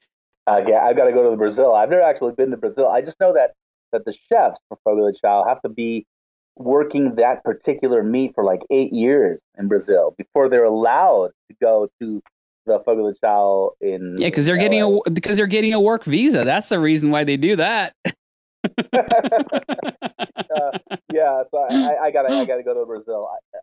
Uh, 0.46 0.62
yeah, 0.66 0.80
I've 0.84 0.96
got 0.96 1.04
to 1.04 1.12
go 1.12 1.30
to 1.30 1.36
Brazil. 1.36 1.74
I've 1.74 1.90
never 1.90 2.02
actually 2.02 2.32
been 2.32 2.50
to 2.50 2.56
Brazil. 2.56 2.88
I 2.88 3.02
just 3.02 3.20
know 3.20 3.32
that 3.34 3.52
that 3.92 4.04
the 4.04 4.14
chefs 4.28 4.60
for 4.68 4.78
Fogo 4.84 5.10
de 5.10 5.16
Chao 5.18 5.44
have 5.46 5.62
to 5.62 5.68
be 5.68 6.06
working 6.56 7.14
that 7.16 7.42
particular 7.44 8.02
meat 8.02 8.32
for 8.34 8.44
like 8.44 8.60
eight 8.70 8.92
years 8.92 9.40
in 9.58 9.68
Brazil 9.68 10.14
before 10.18 10.48
they're 10.48 10.64
allowed 10.64 11.30
to 11.48 11.56
go 11.60 11.88
to 12.00 12.22
the 12.66 12.78
Fogo 12.80 13.10
de 13.10 13.18
Chao 13.18 13.72
in 13.80 14.16
yeah 14.18 14.28
because 14.28 14.46
they're 14.46 14.56
LA. 14.56 14.62
getting 14.62 14.82
a 14.82 15.10
because 15.10 15.36
they're 15.36 15.46
getting 15.46 15.74
a 15.74 15.80
work 15.80 16.04
visa. 16.04 16.44
That's 16.44 16.68
the 16.68 16.78
reason 16.78 17.10
why 17.10 17.24
they 17.24 17.36
do 17.36 17.56
that. 17.56 17.94
uh, 18.92 19.08
yeah, 21.12 21.42
so 21.50 21.66
I, 21.70 21.96
I, 22.02 22.10
gotta 22.10 22.28
I 22.34 22.44
gotta 22.44 22.62
go 22.62 22.74
to 22.74 22.84
Brazil. 22.84 23.28
I, 23.32 23.58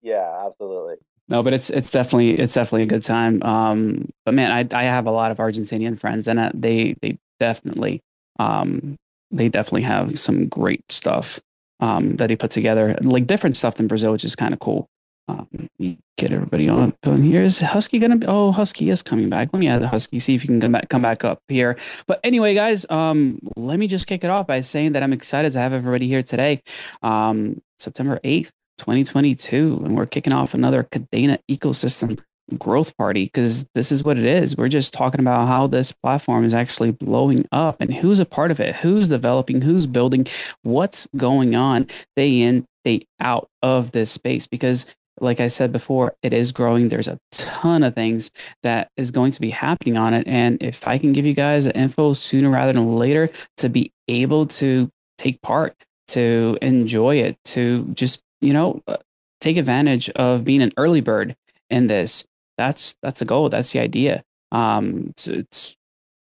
yeah, 0.00 0.46
absolutely. 0.46 0.96
No, 1.28 1.42
but 1.42 1.52
it's 1.52 1.68
it's 1.68 1.90
definitely 1.90 2.38
it's 2.38 2.54
definitely 2.54 2.84
a 2.84 2.86
good 2.86 3.02
time. 3.02 3.42
Um, 3.42 4.08
but 4.24 4.32
man, 4.32 4.50
I 4.50 4.78
I 4.78 4.84
have 4.84 5.06
a 5.06 5.10
lot 5.10 5.30
of 5.30 5.36
Argentinian 5.36 5.98
friends, 5.98 6.28
and 6.28 6.38
uh, 6.38 6.50
they 6.54 6.96
they 7.02 7.18
definitely 7.38 8.00
um 8.38 8.96
they 9.30 9.48
definitely 9.48 9.82
have 9.82 10.18
some 10.18 10.46
great 10.48 10.90
stuff 10.90 11.40
um 11.80 12.16
that 12.16 12.30
he 12.30 12.36
put 12.36 12.50
together, 12.50 12.96
like 13.02 13.26
different 13.26 13.56
stuff 13.56 13.76
than 13.76 13.86
Brazil, 13.86 14.12
which 14.12 14.24
is 14.24 14.34
kind 14.36 14.52
of 14.52 14.60
cool. 14.60 14.88
Um, 15.28 15.68
get 16.16 16.32
everybody 16.32 16.68
on. 16.68 16.94
on 17.04 17.22
here. 17.22 17.42
Is 17.42 17.58
Husky 17.58 17.98
gonna? 17.98 18.16
Be, 18.16 18.26
oh, 18.26 18.50
Husky 18.50 18.88
is 18.88 19.02
coming 19.02 19.28
back. 19.28 19.50
Let 19.52 19.60
me 19.60 19.68
add 19.68 19.82
the 19.82 19.88
Husky. 19.88 20.18
See 20.18 20.34
if 20.34 20.42
you 20.42 20.48
can 20.48 20.60
come 20.60 20.72
back, 20.72 20.88
come 20.88 21.02
back 21.02 21.24
up 21.24 21.42
here. 21.48 21.76
But 22.06 22.20
anyway, 22.24 22.54
guys, 22.54 22.86
um, 22.90 23.38
let 23.56 23.78
me 23.78 23.86
just 23.86 24.06
kick 24.06 24.24
it 24.24 24.30
off 24.30 24.46
by 24.46 24.60
saying 24.60 24.92
that 24.92 25.02
I'm 25.02 25.12
excited 25.12 25.52
to 25.52 25.58
have 25.58 25.72
everybody 25.72 26.08
here 26.08 26.22
today. 26.22 26.62
Um, 27.02 27.60
September 27.78 28.18
8th, 28.24 28.50
2022, 28.78 29.82
and 29.84 29.96
we're 29.96 30.06
kicking 30.06 30.32
off 30.32 30.54
another 30.54 30.82
Kadena 30.84 31.38
ecosystem 31.50 32.18
growth 32.56 32.96
party 32.96 33.24
because 33.24 33.66
this 33.74 33.92
is 33.92 34.04
what 34.04 34.18
it 34.18 34.24
is. 34.24 34.56
We're 34.56 34.68
just 34.68 34.94
talking 34.94 35.20
about 35.20 35.48
how 35.48 35.66
this 35.66 35.92
platform 35.92 36.44
is 36.44 36.54
actually 36.54 36.92
blowing 36.92 37.46
up 37.52 37.80
and 37.80 37.92
who's 37.92 38.18
a 38.18 38.26
part 38.26 38.50
of 38.50 38.60
it, 38.60 38.76
who's 38.76 39.08
developing, 39.08 39.60
who's 39.60 39.86
building, 39.86 40.26
what's 40.62 41.06
going 41.16 41.54
on 41.54 41.86
day 42.16 42.40
in, 42.40 42.66
day 42.84 43.06
out 43.20 43.48
of 43.62 43.90
this 43.92 44.10
space. 44.10 44.46
Because 44.46 44.86
like 45.20 45.40
I 45.40 45.48
said 45.48 45.72
before, 45.72 46.14
it 46.22 46.32
is 46.32 46.52
growing. 46.52 46.88
There's 46.88 47.08
a 47.08 47.18
ton 47.32 47.82
of 47.82 47.94
things 47.94 48.30
that 48.62 48.90
is 48.96 49.10
going 49.10 49.32
to 49.32 49.40
be 49.40 49.50
happening 49.50 49.96
on 49.96 50.14
it. 50.14 50.26
And 50.26 50.62
if 50.62 50.86
I 50.86 50.98
can 50.98 51.12
give 51.12 51.26
you 51.26 51.34
guys 51.34 51.64
the 51.64 51.76
info 51.76 52.12
sooner 52.12 52.50
rather 52.50 52.72
than 52.72 52.96
later 52.96 53.30
to 53.58 53.68
be 53.68 53.92
able 54.08 54.46
to 54.46 54.88
take 55.18 55.40
part, 55.42 55.74
to 56.08 56.56
enjoy 56.62 57.16
it, 57.16 57.36
to 57.44 57.84
just, 57.94 58.22
you 58.40 58.52
know, 58.52 58.80
uh, 58.86 58.96
take 59.40 59.56
advantage 59.56 60.08
of 60.10 60.44
being 60.44 60.62
an 60.62 60.70
early 60.76 61.00
bird 61.00 61.36
in 61.70 61.86
this, 61.86 62.24
that's 62.58 62.96
that's 63.02 63.22
a 63.22 63.24
goal. 63.24 63.48
That's 63.48 63.72
the 63.72 63.80
idea. 63.80 64.22
Um, 64.52 65.06
it's, 65.10 65.26
it's 65.28 65.76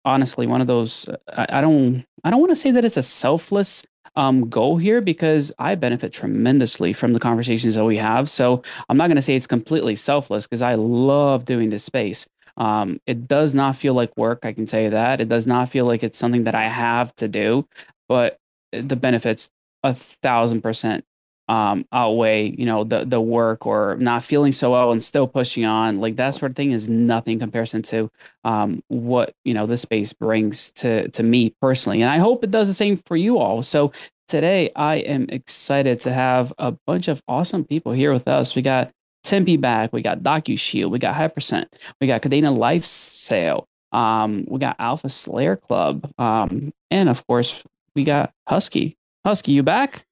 honestly 0.06 0.48
one 0.48 0.62
of 0.62 0.68
those. 0.68 1.10
I, 1.36 1.48
I 1.50 1.62
don't 1.62 2.06
I 2.24 2.30
don't 2.30 2.40
want 2.40 2.52
to 2.52 2.56
say 2.56 2.72
that 2.72 2.86
it's 2.86 2.98
a 2.98 3.04
selfless 3.04 3.84
um, 4.16 4.50
goal 4.50 4.78
here 4.78 5.02
because 5.02 5.52
I 5.60 5.76
benefit 5.76 6.14
tremendously 6.14 6.94
from 6.94 7.14
the 7.14 7.20
conversations 7.20 7.76
that 7.76 7.86
we 7.86 7.98
have. 7.98 8.30
So 8.30 8.64
I'm 8.90 8.98
not 8.98 9.08
going 9.08 9.18
to 9.18 9.22
say 9.22 9.36
it's 9.36 9.48
completely 9.48 9.96
selfless 9.96 10.48
because 10.48 10.62
I 10.62 10.76
love 10.76 11.46
doing 11.46 11.70
this 11.70 11.84
space. 11.84 12.28
Um, 12.58 13.00
it 13.06 13.28
does 13.28 13.54
not 13.54 13.76
feel 13.76 13.94
like 13.94 14.18
work. 14.18 14.40
I 14.44 14.54
can 14.54 14.66
tell 14.66 14.82
you 14.82 14.90
that. 14.90 15.22
It 15.22 15.30
does 15.30 15.46
not 15.46 15.70
feel 15.70 15.86
like 15.86 16.04
it's 16.04 16.18
something 16.18 16.46
that 16.46 16.56
I 16.56 16.68
have 16.68 17.14
to 17.18 17.28
do, 17.28 17.68
but 18.10 18.38
the 18.72 18.96
benefits 18.96 19.52
a 19.84 19.94
thousand 19.94 20.62
percent 20.62 21.04
um, 21.48 21.86
outweigh 21.92 22.50
you 22.58 22.66
know 22.66 22.84
the 22.84 23.06
the 23.06 23.22
work 23.22 23.66
or 23.66 23.96
not 24.00 24.24
feeling 24.24 24.52
so 24.52 24.72
well 24.72 24.92
and 24.92 25.04
still 25.04 25.28
pushing 25.28 25.66
on 25.66 26.00
like 26.00 26.16
that 26.18 26.36
sort 26.36 26.52
of 26.52 26.56
thing 26.56 26.72
is 26.72 26.90
nothing 26.90 27.40
comparison 27.40 27.82
to 27.82 28.10
um, 28.44 28.84
what 28.90 29.34
you 29.46 29.54
know 29.54 29.66
this 29.66 29.82
space 29.82 30.14
brings 30.14 30.72
to 30.74 31.08
to 31.10 31.24
me 31.24 31.54
personally. 31.62 32.02
And 32.02 32.12
i 32.12 32.18
hope 32.18 32.44
it 32.44 32.52
does 32.52 32.68
the 32.68 32.74
same 32.74 32.98
for 32.98 33.18
you 33.18 33.38
all. 33.38 33.62
So 33.64 33.92
today 34.28 34.72
i 34.76 34.96
am 34.96 35.26
excited 35.30 36.00
to 36.02 36.14
have 36.14 36.54
a 36.58 36.74
bunch 36.86 37.08
of 37.08 37.22
awesome 37.28 37.64
people 37.64 37.92
here 37.92 38.14
with 38.14 38.28
us. 38.28 38.56
We 38.56 38.62
got 38.62 38.92
timpi 39.26 39.60
back 39.60 39.92
we 39.92 40.02
got 40.02 40.20
docu 40.20 40.58
shield 40.58 40.90
we 40.90 41.00
got 41.00 41.14
hypercent 41.14 41.66
we 42.00 42.08
got 42.08 42.22
kadena 42.22 42.56
life 42.56 42.86
sale 42.86 43.68
um, 43.92 44.46
we 44.48 44.58
got 44.58 44.78
alpha 44.80 45.10
slayer 45.10 45.58
club 45.58 46.10
um, 46.18 46.72
and 46.92 47.10
of 47.10 47.26
course 47.28 47.62
we 47.98 48.04
got 48.04 48.32
husky. 48.48 48.96
Husky 49.26 49.52
you 49.52 49.64
back 49.64 50.06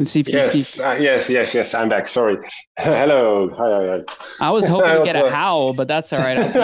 and 0.00 0.08
see 0.08 0.20
if 0.20 0.28
you 0.28 0.34
yes, 0.34 0.52
can 0.52 0.62
speak. 0.62 0.86
Uh, 0.86 0.92
yes, 0.92 1.28
yes, 1.28 1.54
yes. 1.54 1.74
I'm 1.74 1.90
back. 1.90 2.08
Sorry. 2.08 2.38
Hello. 2.78 3.50
Hi, 3.50 3.70
hi, 3.70 3.98
hi. 3.98 4.04
I 4.46 4.50
was 4.50 4.66
hoping 4.66 4.96
to 4.96 5.04
get 5.04 5.14
a 5.14 5.30
howl, 5.34 5.74
but 5.74 5.88
that's 5.88 6.10
all 6.10 6.20
right. 6.20 6.38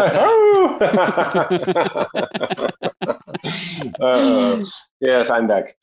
uh, 4.01 4.65
yes, 5.01 5.29
I'm 5.29 5.47
back. 5.47 5.77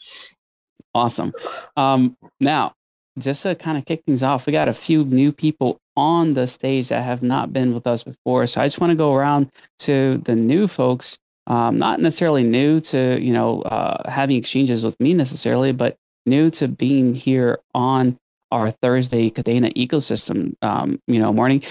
Awesome. 0.95 1.31
Um, 1.77 2.17
now, 2.39 2.73
just 3.19 3.43
to 3.43 3.53
kind 3.53 3.77
of 3.77 3.85
kick 3.85 4.01
things 4.03 4.23
off, 4.23 4.47
we 4.47 4.53
got 4.53 4.67
a 4.67 4.73
few 4.73 5.05
new 5.05 5.31
people 5.31 5.79
on 5.95 6.33
the 6.33 6.47
stage 6.47 6.89
that 6.89 7.03
have 7.03 7.21
not 7.21 7.53
been 7.53 7.75
with 7.75 7.85
us 7.85 8.01
before. 8.01 8.47
So 8.47 8.61
I 8.61 8.65
just 8.65 8.81
want 8.81 8.89
to 8.89 8.97
go 8.97 9.13
around 9.13 9.51
to 9.79 10.17
the 10.25 10.35
new 10.35 10.67
folks. 10.67 11.19
Um, 11.45 11.77
not 11.77 11.99
necessarily 11.99 12.43
new 12.43 12.79
to 12.79 13.19
you 13.21 13.33
know 13.33 13.61
uh, 13.63 14.09
having 14.09 14.37
exchanges 14.37 14.83
with 14.83 14.99
me 14.99 15.13
necessarily, 15.13 15.71
but 15.71 15.97
new 16.25 16.49
to 16.51 16.67
being 16.67 17.13
here 17.13 17.59
on 17.73 18.17
our 18.51 18.71
Thursday 18.71 19.29
Kadena 19.29 19.73
ecosystem, 19.73 20.55
um, 20.61 20.99
you 21.07 21.19
know, 21.19 21.33
morning. 21.33 21.63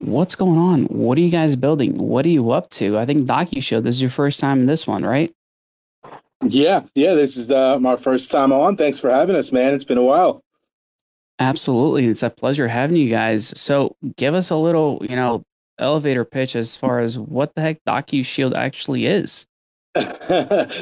What's 0.00 0.34
going 0.34 0.58
on? 0.58 0.84
What 0.84 1.16
are 1.16 1.22
you 1.22 1.30
guys 1.30 1.56
building? 1.56 1.94
What 1.96 2.26
are 2.26 2.30
you 2.30 2.50
up 2.50 2.68
to? 2.70 2.98
I 2.98 3.06
think 3.06 3.22
Docu 3.22 3.62
Shield. 3.62 3.84
This 3.84 3.94
is 3.94 4.02
your 4.02 4.10
first 4.10 4.40
time 4.40 4.60
in 4.60 4.66
this 4.66 4.86
one, 4.86 5.02
right? 5.02 5.32
Yeah, 6.42 6.82
yeah. 6.94 7.14
This 7.14 7.38
is 7.38 7.50
uh, 7.50 7.78
my 7.78 7.96
first 7.96 8.30
time 8.30 8.52
on. 8.52 8.76
Thanks 8.76 8.98
for 8.98 9.08
having 9.08 9.36
us, 9.36 9.52
man. 9.52 9.72
It's 9.72 9.84
been 9.84 9.96
a 9.96 10.04
while. 10.04 10.42
Absolutely, 11.38 12.06
it's 12.06 12.22
a 12.22 12.30
pleasure 12.30 12.68
having 12.68 12.96
you 12.96 13.08
guys. 13.08 13.58
So, 13.58 13.96
give 14.16 14.34
us 14.34 14.50
a 14.50 14.56
little, 14.56 15.02
you 15.08 15.16
know, 15.16 15.42
elevator 15.78 16.24
pitch 16.24 16.56
as 16.56 16.76
far 16.76 17.00
as 17.00 17.18
what 17.18 17.54
the 17.54 17.62
heck 17.62 17.82
Docu 17.84 18.24
Shield 18.24 18.54
actually 18.54 19.06
is. 19.06 19.46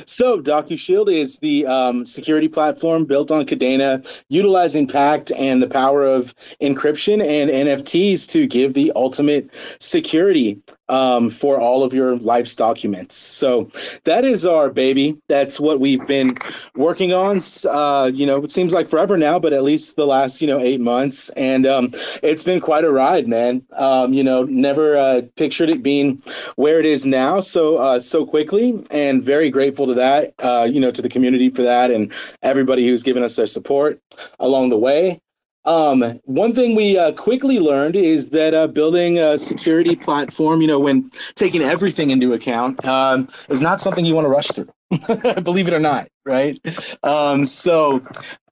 So 0.07 0.41
DocuShield 0.41 1.09
is 1.09 1.39
the 1.39 1.67
um, 1.67 2.05
security 2.05 2.49
platform 2.49 3.05
built 3.05 3.31
on 3.31 3.47
Kadena, 3.47 4.25
utilizing 4.29 4.87
Pact 4.87 5.31
and 5.33 5.63
the 5.63 5.69
power 5.69 6.05
of 6.05 6.35
encryption 6.61 7.25
and 7.25 7.51
NFTs 7.51 8.29
to 8.31 8.47
give 8.47 8.75
the 8.75 8.91
ultimate 8.97 9.51
security 9.81 10.61
um, 10.89 11.31
for 11.31 11.59
all 11.61 11.83
of 11.83 11.95
your 11.95 12.17
life's 12.17 12.55
documents. 12.55 13.17
So 13.17 13.71
that 14.05 14.25
is 14.25 14.45
our 14.45 14.71
baby. 14.71 15.17
That's 15.29 15.59
what 15.59 15.81
we've 15.81 16.07
been 16.07 16.37
working 16.75 17.13
on. 17.13 17.41
Uh, 17.69 18.11
you 18.13 18.27
know, 18.27 18.43
it 18.45 18.51
seems 18.51 18.73
like 18.73 18.89
forever 18.89 19.17
now, 19.17 19.39
but 19.39 19.53
at 19.53 19.63
least 19.63 19.97
the 19.97 20.07
last 20.07 20.41
you 20.41 20.47
know 20.47 20.61
eight 20.61 20.81
months, 20.81 21.31
and 21.31 21.67
um, 21.67 21.91
it's 22.23 22.45
been 22.45 22.61
quite 22.61 22.85
a 22.85 22.93
ride, 22.93 23.29
man. 23.29 23.63
Um, 23.77 24.13
you 24.13 24.23
know, 24.23 24.45
never 24.45 24.97
uh, 24.97 25.23
pictured 25.37 25.71
it 25.71 25.83
being 25.83 26.23
where 26.57 26.79
it 26.81 26.87
is 26.87 27.07
now 27.07 27.41
so 27.41 27.79
uh, 27.79 27.99
so 27.99 28.27
quickly, 28.27 28.85
and 28.91 29.23
very 29.23 29.51
grateful 29.51 29.87
to 29.87 29.95
that. 29.95 30.35
Uh, 30.43 30.69
you 30.71 30.81
know, 30.81 30.91
to 30.91 31.03
the 31.03 31.09
community 31.09 31.49
for 31.51 31.63
that, 31.63 31.91
and 31.91 32.13
everybody 32.43 32.87
who's 32.87 33.03
given 33.03 33.23
us 33.23 33.37
their 33.37 33.47
support 33.47 34.01
along 34.41 34.69
the 34.69 34.79
way. 34.79 35.21
Um, 35.67 36.21
one 36.25 36.55
thing 36.55 36.75
we 36.75 36.99
uh, 36.99 37.13
quickly 37.13 37.59
learned 37.59 37.97
is 37.97 38.31
that 38.31 38.55
uh, 38.55 38.67
building 38.67 39.19
a 39.19 39.39
security 39.39 39.97
platform, 40.07 40.61
you 40.61 40.67
know, 40.67 40.79
when 40.79 41.11
taking 41.35 41.63
everything 41.63 42.11
into 42.11 42.33
account, 42.33 42.85
um, 42.85 43.29
is 43.49 43.63
not 43.63 43.81
something 43.81 44.05
you 44.05 44.15
want 44.15 44.27
to 44.27 44.29
rush 44.29 44.49
through. 44.49 44.69
Believe 45.43 45.67
it 45.67 45.75
or 45.75 45.81
not, 45.81 46.09
right? 46.25 46.59
Um, 47.03 47.45
so 47.45 48.05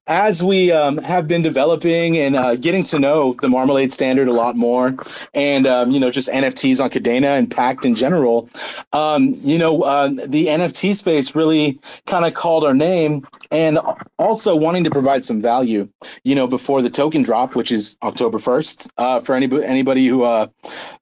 as 0.07 0.43
we 0.43 0.71
um, 0.71 0.97
have 0.97 1.27
been 1.27 1.41
developing 1.41 2.17
and 2.17 2.35
uh, 2.35 2.55
getting 2.55 2.83
to 2.83 2.99
know 2.99 3.35
the 3.41 3.49
Marmalade 3.49 3.91
standard 3.91 4.27
a 4.27 4.33
lot 4.33 4.55
more, 4.55 4.95
and 5.33 5.65
um, 5.65 5.91
you 5.91 5.99
know 5.99 6.11
just 6.11 6.29
NFTs 6.29 6.83
on 6.83 6.89
Kadena 6.89 7.37
and 7.37 7.49
Pact 7.49 7.85
in 7.85 7.95
general, 7.95 8.49
um, 8.91 9.33
you 9.37 9.57
know 9.57 9.81
uh, 9.83 10.09
the 10.09 10.47
NFT 10.47 10.95
space 10.95 11.35
really 11.35 11.79
kind 12.05 12.25
of 12.25 12.33
called 12.33 12.63
our 12.65 12.73
name, 12.73 13.25
and 13.51 13.79
also 14.19 14.55
wanting 14.55 14.83
to 14.83 14.91
provide 14.91 15.23
some 15.23 15.41
value, 15.41 15.87
you 16.23 16.35
know, 16.35 16.47
before 16.47 16.81
the 16.81 16.89
token 16.89 17.21
drop, 17.21 17.55
which 17.55 17.71
is 17.71 17.97
October 18.03 18.39
first, 18.39 18.91
uh, 18.97 19.19
for 19.19 19.35
anybody 19.35 19.65
anybody 19.65 20.07
who 20.07 20.23
uh, 20.23 20.47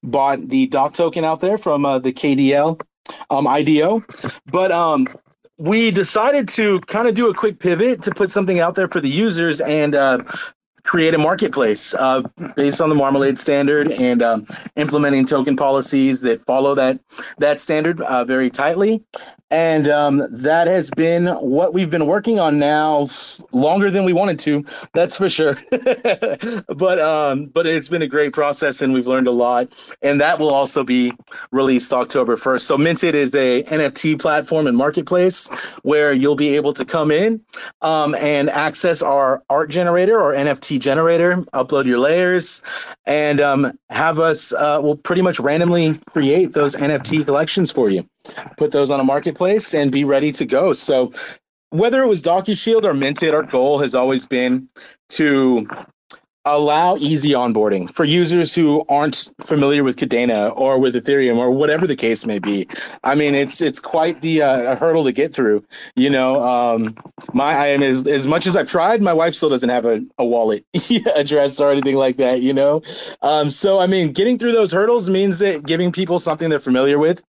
bought 0.04 0.48
the 0.50 0.68
Doc 0.68 0.94
token 0.94 1.24
out 1.24 1.40
there 1.40 1.58
from 1.58 1.86
uh, 1.86 2.00
the 2.00 2.14
KDL 2.14 2.82
um, 3.30 3.48
IDO, 3.48 4.04
but 4.48 4.72
um, 4.72 5.08
we 5.62 5.92
decided 5.92 6.50
to 6.50 6.80
kind 6.82 7.08
of 7.08 7.14
do 7.14 7.30
a 7.30 7.36
quick 7.36 7.60
pivot 7.60 8.02
to 8.02 8.12
put 8.12 8.32
something 8.32 8.60
out 8.60 8.74
there 8.74 8.88
for 8.88 9.00
the 9.00 9.10
users 9.10 9.62
and 9.62 9.94
uh, 9.94 10.24
create 10.84 11.14
a 11.14 11.18
marketplace 11.18 11.94
uh, 11.96 12.22
based 12.56 12.82
on 12.82 12.90
the 12.90 12.96
Marmalade 12.96 13.38
standard 13.38 13.92
and 13.92 14.22
um, 14.22 14.46
implementing 14.76 15.26
token 15.26 15.56
policies 15.56 16.22
that 16.22 16.44
follow 16.46 16.76
that 16.76 17.00
that 17.38 17.60
standard 17.60 18.02
uh, 18.02 18.24
very 18.26 18.50
tightly. 18.50 19.04
And 19.52 19.90
um, 19.90 20.26
that 20.32 20.68
has 20.68 20.90
been 20.92 21.28
what 21.28 21.74
we've 21.74 21.90
been 21.90 22.06
working 22.06 22.40
on 22.40 22.58
now 22.58 23.08
longer 23.52 23.92
than 23.92 24.06
we 24.06 24.14
wanted 24.14 24.40
to. 24.40 24.66
That's 24.94 25.18
for 25.18 25.28
sure. 25.28 25.58
but 25.70 27.00
um, 27.00 27.46
but 27.48 27.68
it's 27.68 27.90
been 27.90 28.02
a 28.02 28.08
great 28.08 28.32
process, 28.32 28.82
and 28.82 28.94
we've 28.94 29.08
learned 29.08 29.28
a 29.28 29.32
lot. 29.32 29.74
And 30.02 30.22
that 30.22 30.40
will 30.40 30.52
also 30.52 30.86
be 30.86 31.12
released 31.52 31.94
October 31.94 32.38
first. 32.38 32.66
So 32.66 32.78
Minted 32.78 33.14
is 33.14 33.36
a 33.36 33.64
NFT 33.64 34.22
platform 34.22 34.68
and 34.68 34.78
marketplace 34.78 35.50
where 35.84 36.14
you'll 36.14 36.36
be 36.38 36.56
able 36.56 36.72
to 36.72 36.86
come 36.86 37.12
in 37.12 37.42
um, 37.82 38.16
and 38.16 38.50
access 38.50 39.04
our 39.04 39.44
art 39.50 39.70
generator 39.70 40.18
or 40.18 40.32
NFT 40.32 40.71
generator, 40.80 41.38
upload 41.54 41.86
your 41.86 42.00
layers, 42.00 42.62
and 43.06 43.42
um, 43.42 43.78
have 43.90 44.20
us. 44.20 44.54
Uh, 44.54 44.80
we'll 44.82 44.98
pretty 44.98 45.22
much 45.22 45.40
randomly 45.40 45.96
create 46.12 46.54
those 46.54 46.76
NFT 46.76 47.26
collections 47.26 47.72
for 47.72 47.90
you 47.90 48.08
put 48.58 48.72
those 48.72 48.92
on 48.92 49.00
a 49.00 49.04
marketplace 49.04 49.74
and 49.74 49.92
be 49.92 50.04
ready 50.04 50.32
to 50.32 50.46
go. 50.46 50.74
So 50.74 51.12
whether 51.70 52.04
it 52.04 52.08
was 52.08 52.22
DocuShield 52.22 52.84
or 52.84 52.94
Minted, 52.94 53.34
our 53.34 53.44
goal 53.44 53.80
has 53.80 53.96
always 53.96 54.26
been 54.26 54.68
to 55.10 55.68
allow 56.46 56.96
easy 56.98 57.32
onboarding 57.32 57.90
for 57.90 58.04
users 58.04 58.54
who 58.54 58.84
aren't 58.90 59.30
familiar 59.42 59.84
with 59.84 59.98
Kadena 59.98 60.56
or 60.58 60.80
with 60.80 60.96
Ethereum 60.96 61.38
or 61.38 61.52
whatever 61.52 61.86
the 61.86 61.96
case 61.96 62.26
may 62.26 62.40
be. 62.40 62.68
I 63.04 63.16
mean, 63.16 63.36
it's 63.36 63.62
it's 63.62 63.80
quite 63.80 64.22
the 64.22 64.42
uh, 64.42 64.76
hurdle 64.76 65.04
to 65.04 65.12
get 65.12 65.34
through. 65.34 65.64
You 65.96 66.10
know, 66.10 66.42
um, 66.42 66.96
my 67.34 67.54
I 67.54 67.68
am 67.68 67.84
as 67.84 68.08
as 68.08 68.26
much 68.26 68.48
as 68.48 68.56
I've 68.56 68.70
tried, 68.70 69.02
my 69.02 69.14
wife 69.14 69.36
still 69.36 69.50
doesn't 69.50 69.70
have 69.70 69.86
a, 69.86 70.04
a 70.18 70.26
wallet 70.26 70.66
address 71.16 71.60
or 71.60 71.72
anything 71.72 71.96
like 71.96 72.18
that. 72.18 72.42
You 72.42 72.54
know, 72.54 72.82
um, 73.22 73.50
so 73.50 73.80
I 73.80 73.88
mean, 73.88 74.12
getting 74.12 74.40
through 74.40 74.54
those 74.54 74.72
hurdles 74.72 75.10
means 75.10 75.40
that 75.40 75.66
giving 75.66 75.92
people 75.92 76.18
something 76.18 76.50
they're 76.50 76.60
familiar 76.60 76.98
with 76.98 77.22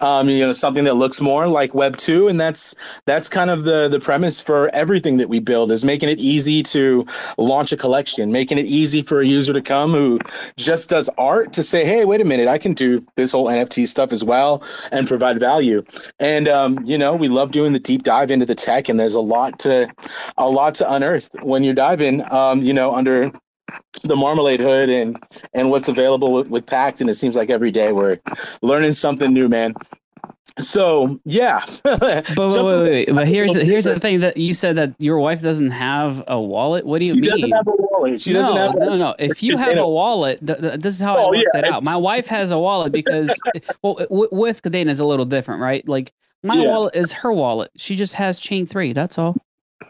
um, 0.00 0.28
you 0.28 0.40
know 0.40 0.52
something 0.52 0.84
that 0.84 0.94
looks 0.94 1.20
more 1.20 1.46
like 1.46 1.74
web 1.74 1.96
2 1.96 2.28
and 2.28 2.40
that's 2.40 2.74
that's 3.06 3.28
kind 3.28 3.50
of 3.50 3.64
the 3.64 3.88
the 3.88 4.00
premise 4.00 4.40
for 4.40 4.68
everything 4.74 5.16
that 5.18 5.28
we 5.28 5.40
build 5.40 5.70
is 5.70 5.84
making 5.84 6.08
it 6.08 6.18
easy 6.18 6.62
to 6.62 7.04
launch 7.36 7.72
a 7.72 7.76
collection 7.76 8.32
making 8.32 8.58
it 8.58 8.66
easy 8.66 9.02
for 9.02 9.20
a 9.20 9.26
user 9.26 9.52
to 9.52 9.62
come 9.62 9.92
who 9.92 10.18
just 10.56 10.90
does 10.90 11.08
art 11.18 11.52
to 11.52 11.62
say 11.62 11.84
hey 11.84 12.04
wait 12.04 12.20
a 12.20 12.24
minute 12.24 12.48
i 12.48 12.58
can 12.58 12.72
do 12.72 13.04
this 13.16 13.32
whole 13.32 13.46
nft 13.46 13.86
stuff 13.86 14.12
as 14.12 14.24
well 14.24 14.62
and 14.92 15.06
provide 15.08 15.38
value. 15.38 15.82
And 16.20 16.48
um, 16.48 16.78
you 16.84 16.98
know 16.98 17.14
we 17.14 17.28
love 17.28 17.50
doing 17.50 17.72
the 17.72 17.78
deep 17.78 18.02
dive 18.02 18.30
into 18.30 18.46
the 18.46 18.54
tech 18.54 18.88
and 18.88 18.98
there's 18.98 19.14
a 19.14 19.20
lot 19.20 19.58
to 19.60 19.88
a 20.36 20.48
lot 20.48 20.74
to 20.76 20.92
unearth 20.92 21.30
when 21.42 21.64
you're 21.64 21.74
diving 21.74 22.30
um, 22.32 22.62
you 22.62 22.72
know 22.72 22.94
under 22.94 23.32
the 24.04 24.16
marmalade 24.16 24.60
hood 24.60 24.88
and 24.88 25.16
and 25.54 25.70
what's 25.70 25.88
available 25.88 26.32
with, 26.32 26.48
with 26.48 26.66
pact 26.66 27.00
and 27.00 27.10
it 27.10 27.14
seems 27.14 27.36
like 27.36 27.50
every 27.50 27.70
day 27.70 27.92
we're 27.92 28.18
learning 28.62 28.92
something 28.92 29.32
new 29.32 29.48
man. 29.48 29.74
So 30.60 31.20
yeah. 31.24 31.64
But 31.84 32.26
wait, 32.36 32.64
wait, 32.64 32.82
wait, 32.82 33.14
but 33.14 33.28
here's 33.28 33.56
here's 33.56 33.84
the 33.84 34.00
thing 34.00 34.20
that 34.20 34.36
you 34.36 34.54
said 34.54 34.76
that 34.76 34.94
your 34.98 35.18
wife 35.18 35.42
doesn't 35.42 35.70
have 35.70 36.22
a 36.26 36.40
wallet? 36.40 36.84
What 36.84 36.98
do 36.98 37.04
you 37.04 37.12
she 37.12 37.20
mean? 37.20 37.24
she 37.24 37.30
doesn't 37.30 37.52
have 37.52 37.66
a 37.66 37.72
wallet. 37.76 38.20
She 38.20 38.32
no, 38.32 38.40
doesn't 38.40 38.56
have 38.56 38.74
no 38.76 38.96
no. 38.96 39.14
if 39.18 39.42
you 39.42 39.56
have 39.56 39.76
a 39.76 39.88
wallet 39.88 40.44
th- 40.44 40.60
th- 40.60 40.80
this 40.80 40.94
is 40.94 41.00
how 41.00 41.16
oh, 41.16 41.26
i 41.26 41.30
worked 41.30 41.44
yeah, 41.54 41.60
it 41.60 41.64
out. 41.64 41.84
my 41.84 41.96
wife 41.96 42.26
has 42.26 42.50
a 42.50 42.58
wallet 42.58 42.92
because 42.92 43.30
well 43.82 43.94
w- 43.94 44.28
with 44.32 44.62
Kadena 44.62 44.88
is 44.88 45.00
a 45.00 45.06
little 45.06 45.26
different 45.26 45.60
right? 45.60 45.86
Like 45.86 46.12
my 46.42 46.56
yeah. 46.56 46.68
wallet 46.68 46.94
is 46.96 47.12
her 47.12 47.32
wallet. 47.32 47.70
She 47.76 47.96
just 47.96 48.14
has 48.14 48.38
chain 48.38 48.66
three 48.66 48.92
that's 48.92 49.18
all 49.18 49.36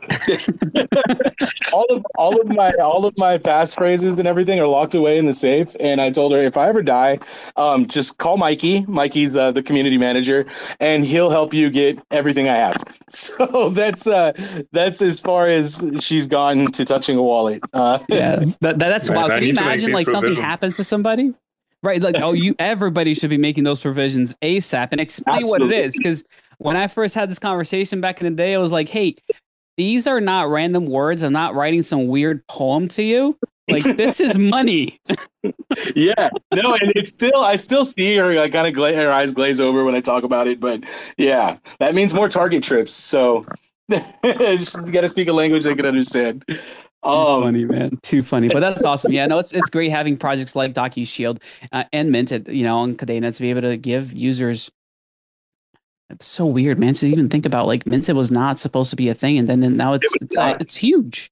all 1.72 1.86
of 1.90 2.06
all 2.16 2.40
of 2.40 2.48
my 2.48 2.70
all 2.80 3.04
of 3.04 3.16
my 3.18 3.38
passphrases 3.38 4.18
and 4.18 4.26
everything 4.26 4.58
are 4.60 4.66
locked 4.66 4.94
away 4.94 5.18
in 5.18 5.26
the 5.26 5.34
safe. 5.34 5.74
And 5.80 6.00
I 6.00 6.10
told 6.10 6.32
her 6.32 6.38
if 6.38 6.56
I 6.56 6.68
ever 6.68 6.82
die, 6.82 7.18
um, 7.56 7.86
just 7.86 8.18
call 8.18 8.36
Mikey. 8.36 8.84
Mikey's 8.86 9.36
uh, 9.36 9.52
the 9.52 9.62
community 9.62 9.98
manager, 9.98 10.46
and 10.80 11.04
he'll 11.04 11.30
help 11.30 11.52
you 11.52 11.70
get 11.70 11.98
everything 12.10 12.48
I 12.48 12.56
have. 12.56 12.76
So 13.10 13.70
that's 13.70 14.06
uh, 14.06 14.32
that's 14.72 15.00
as 15.00 15.18
far 15.18 15.46
as 15.46 15.82
she's 16.00 16.26
gone 16.26 16.66
to 16.72 16.84
touching 16.84 17.16
a 17.16 17.22
wallet. 17.22 17.62
Uh, 17.72 17.98
yeah, 18.08 18.44
that, 18.60 18.78
that's 18.78 19.08
wild. 19.10 19.30
Can 19.30 19.42
you 19.42 19.50
imagine 19.50 19.92
like 19.92 20.08
something 20.08 20.36
happens 20.36 20.76
to 20.76 20.84
somebody? 20.84 21.32
Right, 21.82 22.02
like 22.02 22.16
oh, 22.18 22.32
you 22.32 22.54
everybody 22.58 23.14
should 23.14 23.30
be 23.30 23.38
making 23.38 23.64
those 23.64 23.80
provisions 23.80 24.34
ASAP 24.42 24.88
and 24.92 25.00
explain 25.00 25.38
Absolutely. 25.38 25.68
what 25.68 25.74
it 25.74 25.84
is 25.86 25.96
because 25.96 26.24
when 26.58 26.76
I 26.76 26.86
first 26.86 27.14
had 27.14 27.30
this 27.30 27.38
conversation 27.38 28.00
back 28.00 28.20
in 28.20 28.24
the 28.26 28.36
day, 28.36 28.54
I 28.54 28.58
was 28.58 28.72
like, 28.72 28.88
hey, 28.88 29.16
these 29.78 30.06
are 30.06 30.20
not 30.20 30.50
random 30.50 30.84
words. 30.86 31.22
I'm 31.22 31.32
not 31.32 31.54
writing 31.54 31.82
some 31.82 32.08
weird 32.08 32.46
poem 32.48 32.88
to 32.88 33.02
you. 33.02 33.38
Like 33.70 33.84
this 33.96 34.20
is 34.20 34.36
money. 34.56 35.00
yeah, 35.94 36.28
no, 36.52 36.74
and 36.74 36.92
it's 36.96 37.14
still 37.14 37.38
I 37.38 37.56
still 37.56 37.84
see 37.84 38.16
her 38.16 38.34
like 38.34 38.52
kind 38.52 38.66
of 38.66 38.74
gla- 38.74 38.94
her 38.94 39.10
eyes 39.10 39.32
glaze 39.32 39.60
over 39.60 39.84
when 39.84 39.94
I 39.94 40.00
talk 40.00 40.24
about 40.24 40.48
it. 40.48 40.58
But 40.60 40.84
yeah, 41.16 41.58
that 41.78 41.94
means 41.94 42.12
more 42.12 42.28
target 42.28 42.62
trips. 42.62 42.92
So 42.92 43.46
you 43.88 44.00
got 44.22 45.02
to 45.02 45.08
speak 45.08 45.28
a 45.28 45.32
language 45.32 45.64
they 45.64 45.74
can 45.74 45.86
understand. 45.86 46.44
Too 46.48 47.10
um, 47.10 47.42
funny, 47.44 47.64
man. 47.64 47.90
Too 48.02 48.24
funny. 48.24 48.48
But 48.48 48.60
that's 48.60 48.84
awesome. 48.84 49.12
Yeah, 49.12 49.26
no, 49.26 49.38
it's 49.38 49.52
it's 49.52 49.70
great 49.70 49.90
having 49.90 50.16
projects 50.16 50.56
like 50.56 50.74
DocuShield 50.74 51.40
uh, 51.72 51.84
and 51.92 52.10
Minted, 52.10 52.48
you 52.48 52.64
know, 52.64 52.78
on 52.78 52.96
Kadena 52.96 53.34
to 53.34 53.40
be 53.40 53.50
able 53.50 53.60
to 53.60 53.76
give 53.76 54.12
users 54.12 54.72
it's 56.10 56.26
so 56.26 56.46
weird, 56.46 56.78
man. 56.78 56.94
To 56.94 57.06
even 57.06 57.28
think 57.28 57.46
about 57.46 57.66
like 57.66 57.86
Minted 57.86 58.16
was 58.16 58.30
not 58.30 58.58
supposed 58.58 58.90
to 58.90 58.96
be 58.96 59.08
a 59.08 59.14
thing, 59.14 59.38
and 59.38 59.48
then 59.48 59.62
and 59.62 59.76
now 59.76 59.94
it's 59.94 60.04
it 60.06 60.22
it's, 60.22 60.38
uh, 60.38 60.56
it's 60.60 60.76
huge. 60.76 61.30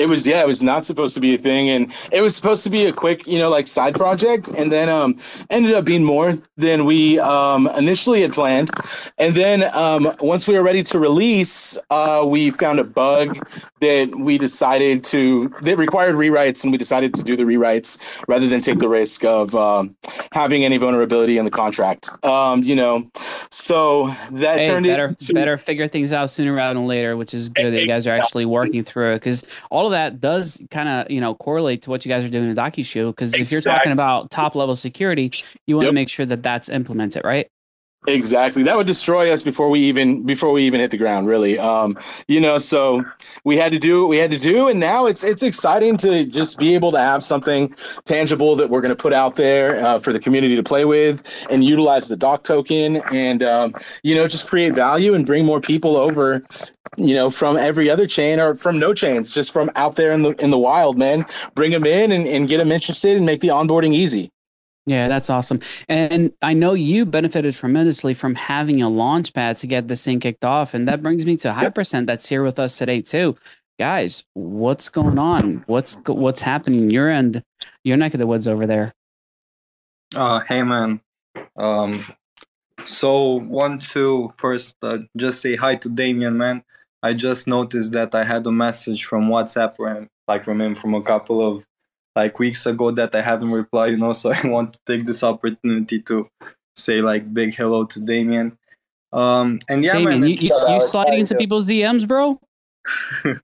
It 0.00 0.06
was 0.06 0.26
yeah, 0.26 0.40
it 0.40 0.46
was 0.48 0.60
not 0.60 0.84
supposed 0.84 1.14
to 1.14 1.20
be 1.20 1.36
a 1.36 1.38
thing, 1.38 1.68
and 1.68 1.94
it 2.10 2.20
was 2.20 2.34
supposed 2.34 2.64
to 2.64 2.70
be 2.70 2.84
a 2.86 2.92
quick, 2.92 3.28
you 3.28 3.38
know, 3.38 3.48
like 3.48 3.68
side 3.68 3.94
project, 3.94 4.48
and 4.48 4.72
then 4.72 4.88
um 4.88 5.16
ended 5.50 5.72
up 5.72 5.84
being 5.84 6.02
more 6.02 6.36
than 6.56 6.84
we 6.84 7.20
um 7.20 7.68
initially 7.76 8.22
had 8.22 8.32
planned. 8.32 8.70
And 9.18 9.36
then 9.36 9.62
um 9.72 10.12
once 10.18 10.48
we 10.48 10.54
were 10.54 10.64
ready 10.64 10.82
to 10.82 10.98
release, 10.98 11.78
uh 11.90 12.24
we 12.26 12.50
found 12.50 12.80
a 12.80 12.84
bug 12.84 13.38
that 13.80 14.12
we 14.16 14.36
decided 14.36 15.04
to 15.04 15.48
that 15.62 15.78
required 15.78 16.16
rewrites, 16.16 16.64
and 16.64 16.72
we 16.72 16.78
decided 16.78 17.14
to 17.14 17.22
do 17.22 17.36
the 17.36 17.44
rewrites 17.44 18.24
rather 18.26 18.48
than 18.48 18.60
take 18.60 18.78
the 18.78 18.88
risk 18.88 19.24
of 19.24 19.54
um, 19.54 19.94
having 20.32 20.64
any 20.64 20.76
vulnerability 20.76 21.38
in 21.38 21.44
the 21.44 21.50
contract. 21.50 22.08
Um, 22.24 22.64
you 22.64 22.74
know, 22.74 23.08
so 23.50 24.08
that 24.32 24.60
hey, 24.60 24.66
turned 24.66 24.86
better 24.86 25.06
into, 25.08 25.34
better 25.34 25.56
figure 25.56 25.86
things 25.86 26.12
out 26.12 26.30
sooner 26.30 26.52
rather 26.52 26.74
than 26.74 26.86
later, 26.86 27.16
which 27.16 27.32
is 27.32 27.48
good 27.48 27.72
that 27.72 27.80
you 27.80 27.86
guys 27.86 28.06
are 28.06 28.16
actually 28.16 28.46
working 28.46 28.82
through 28.82 29.12
it 29.12 29.16
because 29.16 29.44
all 29.70 29.83
all 29.84 29.88
of 29.88 29.92
that 29.92 30.20
does 30.20 30.60
kind 30.70 30.88
of 30.88 31.10
you 31.10 31.20
know 31.20 31.34
correlate 31.34 31.82
to 31.82 31.90
what 31.90 32.04
you 32.04 32.08
guys 32.08 32.24
are 32.24 32.30
doing 32.30 32.48
in 32.48 32.56
DocuShield. 32.56 33.10
Because 33.10 33.34
if 33.34 33.52
you're 33.52 33.60
talking 33.60 33.92
about 33.92 34.30
top 34.30 34.54
level 34.54 34.74
security, 34.74 35.30
you 35.66 35.76
want 35.76 35.82
to 35.82 35.88
yep. 35.88 35.94
make 35.94 36.08
sure 36.08 36.24
that 36.26 36.42
that's 36.42 36.68
implemented, 36.70 37.22
right? 37.24 37.48
Exactly. 38.06 38.62
That 38.62 38.76
would 38.76 38.86
destroy 38.86 39.32
us 39.32 39.42
before 39.42 39.70
we 39.70 39.80
even 39.80 40.24
before 40.26 40.52
we 40.52 40.64
even 40.64 40.78
hit 40.78 40.90
the 40.90 40.98
ground, 40.98 41.26
really. 41.26 41.58
Um, 41.58 41.96
you 42.28 42.38
know, 42.38 42.58
so 42.58 43.02
we 43.44 43.56
had 43.56 43.72
to 43.72 43.78
do 43.78 44.02
what 44.02 44.10
we 44.10 44.18
had 44.18 44.30
to 44.30 44.36
do, 44.38 44.68
and 44.68 44.78
now 44.78 45.06
it's 45.06 45.24
it's 45.24 45.42
exciting 45.42 45.96
to 45.98 46.26
just 46.26 46.58
be 46.58 46.74
able 46.74 46.92
to 46.92 46.98
have 46.98 47.24
something 47.24 47.74
tangible 48.04 48.56
that 48.56 48.68
we're 48.68 48.82
going 48.82 48.90
to 48.90 49.02
put 49.02 49.14
out 49.14 49.36
there 49.36 49.82
uh, 49.82 49.98
for 50.00 50.12
the 50.12 50.20
community 50.20 50.54
to 50.54 50.62
play 50.62 50.84
with 50.84 51.46
and 51.48 51.64
utilize 51.64 52.06
the 52.08 52.16
doc 52.16 52.44
token, 52.44 52.98
and 53.10 53.42
um, 53.42 53.74
you 54.02 54.14
know, 54.14 54.28
just 54.28 54.48
create 54.48 54.74
value 54.74 55.14
and 55.14 55.24
bring 55.24 55.46
more 55.46 55.60
people 55.60 55.96
over. 55.96 56.44
You 56.98 57.14
know, 57.14 57.30
from 57.30 57.56
every 57.56 57.88
other 57.88 58.06
chain 58.06 58.38
or 58.38 58.54
from 58.54 58.78
no 58.78 58.92
chains, 58.92 59.32
just 59.32 59.50
from 59.50 59.70
out 59.76 59.96
there 59.96 60.12
in 60.12 60.22
the 60.22 60.32
in 60.44 60.50
the 60.50 60.58
wild, 60.58 60.98
man. 60.98 61.24
Bring 61.54 61.70
them 61.70 61.86
in 61.86 62.12
and, 62.12 62.26
and 62.26 62.48
get 62.48 62.58
them 62.58 62.70
interested 62.70 63.16
and 63.16 63.24
make 63.24 63.40
the 63.40 63.48
onboarding 63.48 63.94
easy. 63.94 64.30
Yeah, 64.86 65.08
that's 65.08 65.30
awesome. 65.30 65.60
And 65.88 66.32
I 66.42 66.52
know 66.52 66.74
you 66.74 67.06
benefited 67.06 67.54
tremendously 67.54 68.12
from 68.12 68.34
having 68.34 68.82
a 68.82 68.88
launch 68.88 69.32
pad 69.32 69.56
to 69.58 69.66
get 69.66 69.88
this 69.88 70.04
thing 70.04 70.20
kicked 70.20 70.44
off. 70.44 70.74
And 70.74 70.86
that 70.88 71.02
brings 71.02 71.24
me 71.24 71.36
to 71.38 71.50
Hypercent 71.50 72.06
that's 72.06 72.28
here 72.28 72.42
with 72.42 72.58
us 72.58 72.76
today 72.76 73.00
too. 73.00 73.34
Guys, 73.78 74.24
what's 74.34 74.88
going 74.88 75.18
on? 75.18 75.64
What's 75.66 75.98
what's 76.06 76.40
happening 76.40 76.90
your 76.90 77.10
end, 77.10 77.42
your 77.82 77.96
neck 77.96 78.14
of 78.14 78.18
the 78.18 78.26
woods 78.26 78.46
over 78.46 78.66
there? 78.66 78.92
Uh 80.14 80.40
hey 80.40 80.62
man. 80.62 81.00
Um 81.56 82.04
so 82.84 83.40
one, 83.40 83.78
two, 83.78 84.32
first 84.36 84.76
uh, 84.82 84.98
just 85.16 85.40
say 85.40 85.56
hi 85.56 85.76
to 85.76 85.88
Damien, 85.88 86.36
man. 86.36 86.62
I 87.02 87.14
just 87.14 87.46
noticed 87.46 87.92
that 87.92 88.14
I 88.14 88.22
had 88.24 88.46
a 88.46 88.52
message 88.52 89.06
from 89.06 89.28
WhatsApp 89.28 89.76
from 89.76 90.08
like 90.28 90.44
from 90.44 90.60
him 90.60 90.74
from 90.74 90.94
a 90.94 91.02
couple 91.02 91.40
of 91.40 91.64
like 92.16 92.38
weeks 92.38 92.66
ago 92.66 92.90
that 92.92 93.14
I 93.14 93.20
haven't 93.20 93.50
replied, 93.50 93.92
you 93.92 93.96
know. 93.96 94.12
So 94.12 94.32
I 94.34 94.46
want 94.46 94.74
to 94.74 94.78
take 94.86 95.06
this 95.06 95.22
opportunity 95.22 96.00
to 96.02 96.28
say 96.76 97.00
like 97.00 97.32
big 97.32 97.54
hello 97.54 97.84
to 97.84 98.00
Damien. 98.00 98.56
Um, 99.12 99.60
and 99.68 99.84
yeah, 99.84 99.92
Damien, 99.94 100.20
man, 100.20 100.30
you, 100.30 100.36
you, 100.36 100.54
you 100.68 100.80
sliding 100.80 101.20
into 101.20 101.36
people's 101.36 101.68
DMs, 101.68 102.06
bro? 102.06 102.40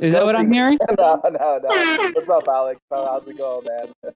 Is 0.00 0.12
that 0.12 0.24
what 0.24 0.36
I'm 0.36 0.52
hearing? 0.52 0.78
no, 0.98 1.20
no, 1.24 1.30
no. 1.30 2.12
What's 2.12 2.28
up, 2.28 2.48
Alex? 2.48 2.80
How's 2.90 3.26
it 3.26 3.38
going, 3.38 3.66
man? 3.66 4.12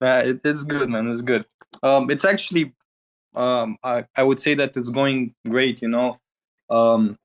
yeah, 0.00 0.18
it, 0.20 0.40
it's 0.44 0.64
good, 0.64 0.88
man. 0.88 1.08
It's 1.10 1.22
good. 1.22 1.44
Um, 1.82 2.10
it's 2.10 2.24
actually, 2.24 2.72
um, 3.34 3.76
I, 3.82 4.04
I 4.16 4.22
would 4.22 4.40
say 4.40 4.54
that 4.54 4.76
it's 4.76 4.90
going 4.90 5.34
great. 5.48 5.82
You 5.82 5.88
know, 5.88 6.18
um, 6.70 7.18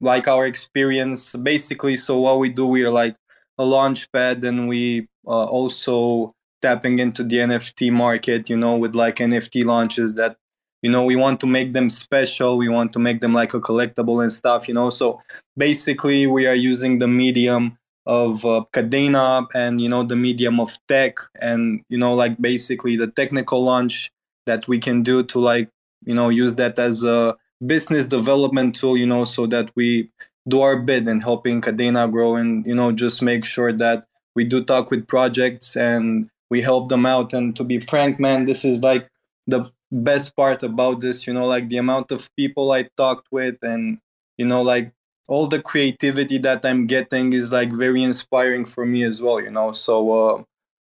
like 0.00 0.28
our 0.28 0.46
experience, 0.46 1.34
basically. 1.36 1.96
So 1.96 2.18
what 2.18 2.40
we 2.40 2.48
do, 2.48 2.66
we 2.66 2.84
are 2.84 2.90
like 2.90 3.16
a 3.58 3.64
launch 3.64 4.10
pad 4.12 4.42
and 4.44 4.68
we 4.68 5.06
uh, 5.26 5.46
also 5.46 6.34
tapping 6.62 6.98
into 6.98 7.22
the 7.22 7.36
nft 7.36 7.92
market 7.92 8.48
you 8.48 8.56
know 8.56 8.76
with 8.76 8.94
like 8.94 9.16
nft 9.16 9.64
launches 9.64 10.14
that 10.14 10.36
you 10.82 10.90
know 10.90 11.02
we 11.02 11.16
want 11.16 11.40
to 11.40 11.46
make 11.46 11.72
them 11.72 11.88
special 11.88 12.56
we 12.56 12.68
want 12.68 12.92
to 12.92 12.98
make 12.98 13.20
them 13.20 13.32
like 13.32 13.54
a 13.54 13.60
collectible 13.60 14.22
and 14.22 14.32
stuff 14.32 14.68
you 14.68 14.74
know? 14.74 14.90
So 14.90 15.20
basically 15.56 16.26
we 16.26 16.46
are 16.46 16.54
using 16.54 16.98
the 16.98 17.08
medium 17.08 17.78
of 18.06 18.44
uh, 18.44 18.64
Kadena 18.72 19.46
and 19.54 19.80
you 19.80 19.88
know 19.88 20.02
the 20.02 20.16
medium 20.16 20.60
of 20.60 20.76
tech 20.88 21.18
and 21.40 21.82
you 21.88 21.96
know 21.96 22.12
like 22.14 22.40
basically 22.40 22.96
the 22.96 23.06
technical 23.06 23.64
launch 23.64 24.10
that 24.46 24.68
we 24.68 24.78
can 24.78 25.02
do 25.02 25.22
to 25.22 25.40
like 25.40 25.70
you 26.04 26.14
know 26.14 26.28
use 26.28 26.56
that 26.56 26.78
as 26.78 27.02
a 27.02 27.34
business 27.66 28.04
development 28.04 28.74
tool 28.74 28.96
you 28.96 29.06
know 29.06 29.24
so 29.24 29.46
that 29.46 29.70
we 29.74 30.08
do 30.48 30.60
our 30.60 30.76
bit 30.76 31.08
in 31.08 31.20
helping 31.20 31.60
Kadena 31.60 32.10
grow 32.10 32.36
and 32.36 32.66
you 32.66 32.74
know 32.74 32.92
just 32.92 33.22
make 33.22 33.44
sure 33.44 33.72
that 33.72 34.06
we 34.34 34.44
do 34.44 34.62
talk 34.62 34.90
with 34.90 35.06
projects 35.06 35.76
and 35.76 36.28
we 36.50 36.60
help 36.60 36.88
them 36.88 37.06
out. 37.06 37.32
And 37.32 37.56
to 37.56 37.64
be 37.64 37.80
frank 37.80 38.20
man 38.20 38.46
this 38.46 38.64
is 38.64 38.82
like 38.82 39.08
the 39.46 39.70
best 39.92 40.34
part 40.34 40.62
about 40.62 41.00
this 41.00 41.26
you 41.26 41.32
know 41.32 41.46
like 41.46 41.68
the 41.68 41.76
amount 41.76 42.10
of 42.10 42.28
people 42.34 42.72
i 42.72 42.82
talked 42.96 43.28
with 43.30 43.54
and 43.62 43.98
you 44.38 44.44
know 44.44 44.60
like 44.62 44.90
all 45.28 45.46
the 45.46 45.62
creativity 45.62 46.36
that 46.38 46.64
i'm 46.64 46.86
getting 46.86 47.32
is 47.32 47.52
like 47.52 47.70
very 47.72 48.02
inspiring 48.02 48.64
for 48.64 48.84
me 48.84 49.04
as 49.04 49.22
well 49.22 49.40
you 49.40 49.50
know? 49.50 49.70
So 49.72 49.94
uh, 50.12 50.42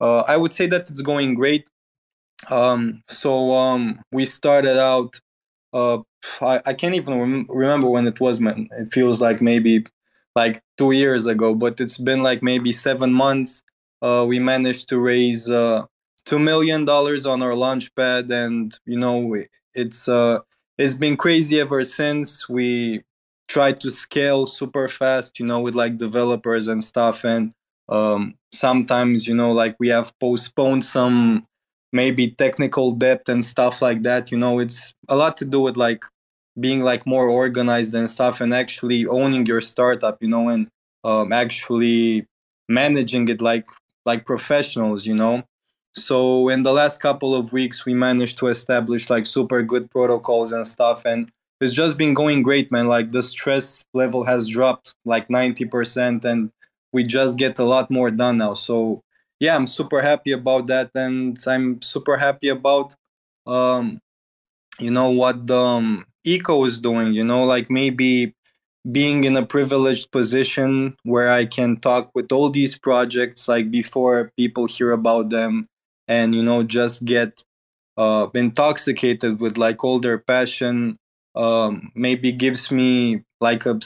uh, 0.03 0.23
i 0.27 0.37
would 0.37 0.53
say 0.53 0.67
that 0.67 0.89
it's 0.89 1.01
going 1.01 1.33
great. 1.33 1.67
Um, 2.49 3.03
so 3.07 3.53
um, 3.53 4.01
we 4.11 4.25
started 4.25 4.79
out 4.79 5.19
uh, 5.73 5.99
I, 6.41 6.61
I 6.65 6.73
can't 6.73 6.95
even 6.95 7.19
rem- 7.19 7.45
remember 7.49 7.87
when 7.87 8.07
it 8.07 8.19
was 8.19 8.39
man. 8.39 8.69
It 8.77 8.91
feels 8.93 9.21
like 9.21 9.41
maybe 9.41 9.85
like 10.35 10.61
two 10.77 10.91
years 10.91 11.25
ago 11.25 11.53
but 11.53 11.79
it's 11.81 11.97
been 11.97 12.23
like 12.23 12.41
maybe 12.41 12.71
seven 12.71 13.11
months 13.11 13.63
uh, 14.01 14.25
we 14.27 14.39
managed 14.39 14.87
to 14.89 14.97
raise 14.99 15.49
uh, 15.49 15.83
two 16.25 16.39
million 16.39 16.85
dollars 16.85 17.25
on 17.25 17.41
our 17.41 17.55
launch 17.55 17.93
pad 17.95 18.29
and 18.31 18.79
you 18.85 18.97
know 18.97 19.35
it's 19.73 20.07
uh 20.07 20.39
it's 20.77 20.95
been 20.95 21.15
crazy 21.17 21.59
ever 21.59 21.83
since. 21.83 22.49
We 22.49 23.03
tried 23.47 23.79
to 23.81 23.89
scale 23.91 24.45
super 24.45 24.87
fast 24.87 25.39
you 25.39 25.45
know 25.45 25.59
with 25.59 25.75
like 25.75 25.97
developers 25.97 26.67
and 26.67 26.83
stuff 26.83 27.23
and 27.25 27.53
um 27.89 28.33
sometimes 28.53 29.27
you 29.27 29.35
know 29.35 29.51
like 29.51 29.75
we 29.79 29.89
have 29.89 30.17
postponed 30.19 30.85
some 30.85 31.45
maybe 31.93 32.31
technical 32.31 32.91
depth 32.91 33.27
and 33.29 33.43
stuff 33.43 33.81
like 33.81 34.01
that 34.03 34.31
you 34.31 34.37
know 34.37 34.59
it's 34.59 34.93
a 35.09 35.15
lot 35.15 35.35
to 35.37 35.45
do 35.45 35.59
with 35.59 35.77
like 35.77 36.03
being 36.59 36.81
like 36.81 37.05
more 37.05 37.27
organized 37.29 37.93
and 37.93 38.09
stuff 38.09 38.41
and 38.41 38.53
actually 38.53 39.05
owning 39.07 39.45
your 39.45 39.61
startup 39.61 40.17
you 40.21 40.27
know 40.27 40.49
and 40.49 40.67
um, 41.03 41.31
actually 41.31 42.25
managing 42.69 43.27
it 43.27 43.41
like 43.41 43.65
like 44.05 44.25
professionals 44.25 45.05
you 45.05 45.15
know? 45.15 45.43
So 45.93 46.47
in 46.47 46.63
the 46.63 46.71
last 46.71 47.01
couple 47.01 47.35
of 47.35 47.51
weeks 47.51 47.85
we 47.85 47.93
managed 47.93 48.37
to 48.39 48.47
establish 48.47 49.09
like 49.09 49.25
super 49.25 49.61
good 49.61 49.89
protocols 49.91 50.51
and 50.51 50.65
stuff 50.65 51.05
and 51.05 51.29
it's 51.59 51.73
just 51.73 51.97
been 51.97 52.13
going 52.13 52.41
great 52.41 52.71
man. 52.71 52.87
Like 52.87 53.11
the 53.11 53.21
stress 53.21 53.85
level 53.93 54.23
has 54.23 54.49
dropped 54.49 54.95
like 55.05 55.27
90% 55.27 56.25
and 56.25 56.49
we 56.91 57.03
just 57.03 57.37
get 57.37 57.59
a 57.59 57.65
lot 57.65 57.91
more 57.91 58.09
done 58.09 58.37
now. 58.37 58.55
So 58.55 59.01
yeah 59.41 59.55
i'm 59.57 59.67
super 59.67 60.01
happy 60.01 60.31
about 60.31 60.67
that 60.67 60.91
and 60.95 61.37
i'm 61.47 61.81
super 61.81 62.17
happy 62.17 62.49
about 62.49 62.95
um 63.47 63.99
you 64.79 64.91
know 64.91 65.09
what 65.09 65.47
the 65.47 65.57
um, 65.57 66.05
eco 66.25 66.63
is 66.65 66.79
doing 66.79 67.13
you 67.13 67.23
know 67.23 67.43
like 67.45 67.69
maybe 67.69 68.33
being 68.91 69.23
in 69.25 69.37
a 69.37 69.45
privileged 69.45 70.11
position 70.11 70.95
where 71.03 71.31
i 71.31 71.45
can 71.45 71.77
talk 71.77 72.11
with 72.15 72.31
all 72.31 72.49
these 72.49 72.77
projects 72.77 73.47
like 73.49 73.71
before 73.71 74.31
people 74.37 74.65
hear 74.65 74.91
about 74.91 75.29
them 75.29 75.67
and 76.07 76.35
you 76.35 76.43
know 76.43 76.63
just 76.63 77.05
get 77.05 77.43
uh, 77.97 78.27
intoxicated 78.35 79.39
with 79.39 79.57
like 79.57 79.83
all 79.83 79.99
their 79.99 80.17
passion 80.19 80.97
um, 81.35 81.91
maybe 81.95 82.31
gives 82.31 82.71
me 82.71 83.23
like 83.41 83.65
a 83.65 83.79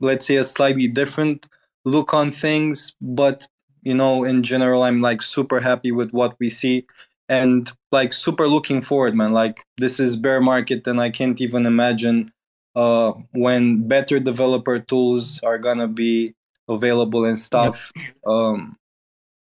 let's 0.00 0.26
say 0.26 0.36
a 0.36 0.44
slightly 0.44 0.88
different 0.88 1.46
look 1.84 2.14
on 2.14 2.30
things 2.30 2.94
but 3.00 3.46
you 3.82 3.94
know 3.94 4.24
in 4.24 4.42
general 4.42 4.82
i'm 4.82 5.00
like 5.00 5.22
super 5.22 5.60
happy 5.60 5.92
with 5.92 6.10
what 6.10 6.36
we 6.38 6.48
see 6.48 6.84
and 7.28 7.72
like 7.92 8.12
super 8.12 8.46
looking 8.46 8.80
forward 8.80 9.14
man. 9.14 9.32
Like 9.32 9.64
this 9.78 9.98
is 9.98 10.16
bear 10.16 10.40
market 10.40 10.86
and 10.86 11.00
i 11.00 11.10
can't 11.10 11.40
even 11.40 11.66
imagine 11.66 12.28
uh, 12.74 13.12
when 13.32 13.86
better 13.86 14.18
developer 14.18 14.78
tools 14.78 15.40
are 15.42 15.58
gonna 15.58 15.88
be 15.88 16.34
available 16.68 17.24
and 17.24 17.38
stuff. 17.38 17.92
Um, 18.26 18.76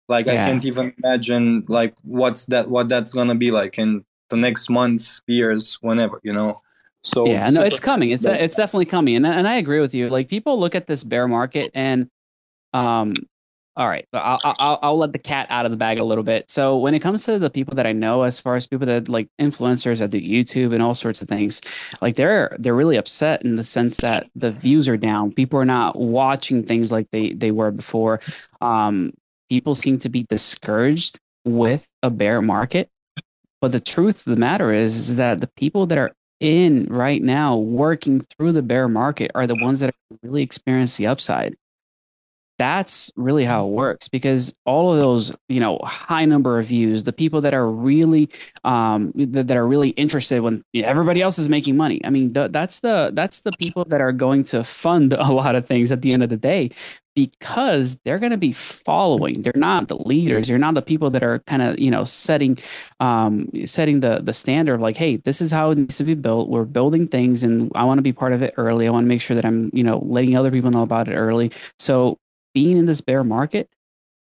like 0.10 0.26
yeah. 0.26 0.34
i 0.34 0.36
can't 0.36 0.65
even 0.65 0.93
imagine 1.02 1.63
like 1.69 1.96
what's 2.04 2.46
that 2.48 2.69
what 2.69 2.89
that's 2.89 3.13
gonna 3.13 3.36
be 3.36 3.52
like 3.52 3.80
in 3.80 4.04
the 4.30 4.36
next 4.36 4.69
months 4.69 5.22
years 5.28 5.78
whenever 5.82 6.19
you 6.24 6.34
know? 6.34 6.62
So 7.04 7.28
yeah 7.28 7.50
no 7.50 7.62
it's 7.62 7.80
coming. 7.80 8.12
It's 8.12 8.26
it's 8.26 8.58
definitely 8.58 8.86
coming. 8.86 9.15
And, 9.17 9.26
and 9.26 9.48
i 9.48 9.56
agree 9.56 9.80
with 9.80 9.93
you. 9.93 10.10
Like 10.10 10.30
people 10.30 10.60
look 10.60 10.76
at 10.76 10.88
this 10.88 11.04
bear 11.04 11.28
market 11.28 11.72
and 11.74 12.10
um 12.74 13.15
all 13.75 13.88
right, 13.88 14.07
I'll, 14.13 14.39
I'll 14.43 14.79
I'll 14.83 14.97
let 14.97 15.13
the 15.13 15.19
cat 15.19 15.47
out 15.49 15.65
of 15.65 15.71
the 15.71 15.77
bag 15.77 15.97
a 15.97 16.03
little 16.03 16.23
bit. 16.23 16.51
So 16.51 16.77
when 16.77 16.93
it 16.93 16.99
comes 16.99 17.25
to 17.25 17.39
the 17.39 17.49
people 17.49 17.73
that 17.75 17.88
I 17.88 17.91
know, 17.91 18.21
as 18.21 18.39
far 18.39 18.55
as 18.55 18.67
people 18.67 18.86
that 18.86 19.09
like 19.09 19.27
influencers 19.41 19.97
that 19.97 20.12
do 20.12 20.21
YouTube 20.21 20.73
and 20.73 20.83
all 20.83 20.93
sorts 20.93 21.23
of 21.23 21.27
things, 21.27 21.59
like 21.99 22.15
they're 22.15 22.55
they're 22.59 22.75
really 22.75 22.97
upset 22.97 23.41
in 23.43 23.55
the 23.55 23.63
sense 23.63 23.97
that 23.97 24.29
the 24.36 24.51
views 24.51 24.88
are 24.88 24.97
down. 24.97 25.31
People 25.31 25.59
are 25.59 25.65
not 25.65 25.97
watching 25.97 26.62
things 26.63 26.91
like 26.91 27.09
they 27.12 27.33
they 27.33 27.49
were 27.49 27.71
before. 27.71 28.19
Um, 28.62 29.12
people 29.49 29.73
seem 29.73 29.97
to 29.99 30.09
be 30.09 30.23
discouraged 30.29 31.19
with 31.43 31.88
a 32.03 32.12
bear 32.12 32.41
market. 32.41 32.89
But 33.59 33.71
the 33.71 33.79
truth 33.79 34.27
of 34.27 34.36
the 34.36 34.39
matter 34.39 34.71
is, 34.71 35.09
is 35.09 35.15
that 35.15 35.41
the 35.41 35.49
people 35.55 35.88
that 35.88 35.97
are 35.97 36.12
in 36.39 36.86
right 36.91 37.23
now 37.23 37.57
working 37.57 38.19
through 38.19 38.51
the 38.51 38.62
bear 38.62 38.88
market 38.88 39.31
are 39.33 39.47
the 39.47 39.55
ones 39.55 39.79
that 39.79 39.95
really 40.21 40.43
experience 40.43 40.97
the 40.97 41.07
upside 41.07 41.55
that's 42.60 43.12
really 43.16 43.46
how 43.46 43.66
it 43.66 43.72
works 43.72 44.08
because 44.08 44.54
all 44.66 44.94
of 44.94 45.00
those 45.00 45.32
you 45.50 45.60
know 45.60 45.80
high 45.84 46.26
number 46.26 46.60
of 46.60 46.68
views 46.68 47.04
the 47.04 47.13
people 47.13 47.42
that 47.42 47.54
are 47.54 47.70
really 47.70 48.30
um 48.63 49.12
that, 49.16 49.48
that 49.48 49.58
are 49.58 49.68
really 49.68 49.89
interested 49.89 50.42
when 50.42 50.63
everybody 50.76 51.22
else 51.22 51.39
is 51.39 51.50
making 51.50 51.76
money. 51.76 52.02
I 52.04 52.10
mean 52.10 52.34
th- 52.34 52.52
that's 52.52 52.80
the 52.82 53.12
that's 53.13 53.42
the 53.42 53.52
people 53.54 53.86
that 53.86 54.02
are 54.02 54.12
going 54.12 54.44
to 54.46 54.63
fund 54.63 55.13
a 55.18 55.32
lot 55.32 55.56
of 55.56 55.66
things 55.66 55.92
at 55.92 56.02
the 56.02 56.13
end 56.13 56.24
of 56.24 56.30
the 56.30 56.38
day 56.38 56.70
because 57.16 57.96
they're 58.04 58.18
going 58.18 58.32
to 58.32 58.38
be 58.38 58.52
following. 58.52 59.44
They're 59.44 59.54
not 59.56 59.88
the 59.88 59.98
leaders. 59.98 60.50
You're 60.50 60.58
not 60.58 60.74
the 60.74 60.82
people 60.82 61.12
that 61.12 61.24
are 61.24 61.39
kind 61.39 61.62
of 61.62 61.80
you 61.80 61.92
know 61.92 62.04
setting 62.04 62.58
um 63.00 63.50
setting 63.66 64.00
the 64.00 64.20
the 64.20 64.34
standard 64.34 64.76
of 64.76 64.82
like 64.82 64.98
hey 64.98 65.18
this 65.18 65.42
is 65.42 65.52
how 65.52 65.72
it 65.72 65.78
needs 65.78 65.98
to 65.98 66.04
be 66.04 66.16
built. 66.16 66.50
We're 66.50 66.66
building 66.66 67.08
things 67.08 67.44
and 67.44 67.72
i 67.76 67.84
want 67.84 67.98
to 67.98 68.04
be 68.04 68.13
part 68.13 68.34
of 68.34 68.44
it 68.44 68.54
early. 68.58 68.88
I 68.88 68.92
want 68.92 69.06
to 69.06 69.10
make 69.10 69.22
sure 69.22 69.36
that 69.36 69.46
i'm 69.46 69.70
you 69.74 69.84
know 69.84 70.00
letting 70.06 70.38
other 70.38 70.52
people 70.52 70.72
know 70.72 70.84
about 70.84 71.08
it 71.08 71.16
early. 71.16 71.52
So 71.80 72.20
being 72.54 72.78
in 72.78 72.86
this 72.86 73.02
bear 73.02 73.24
market, 73.24 73.70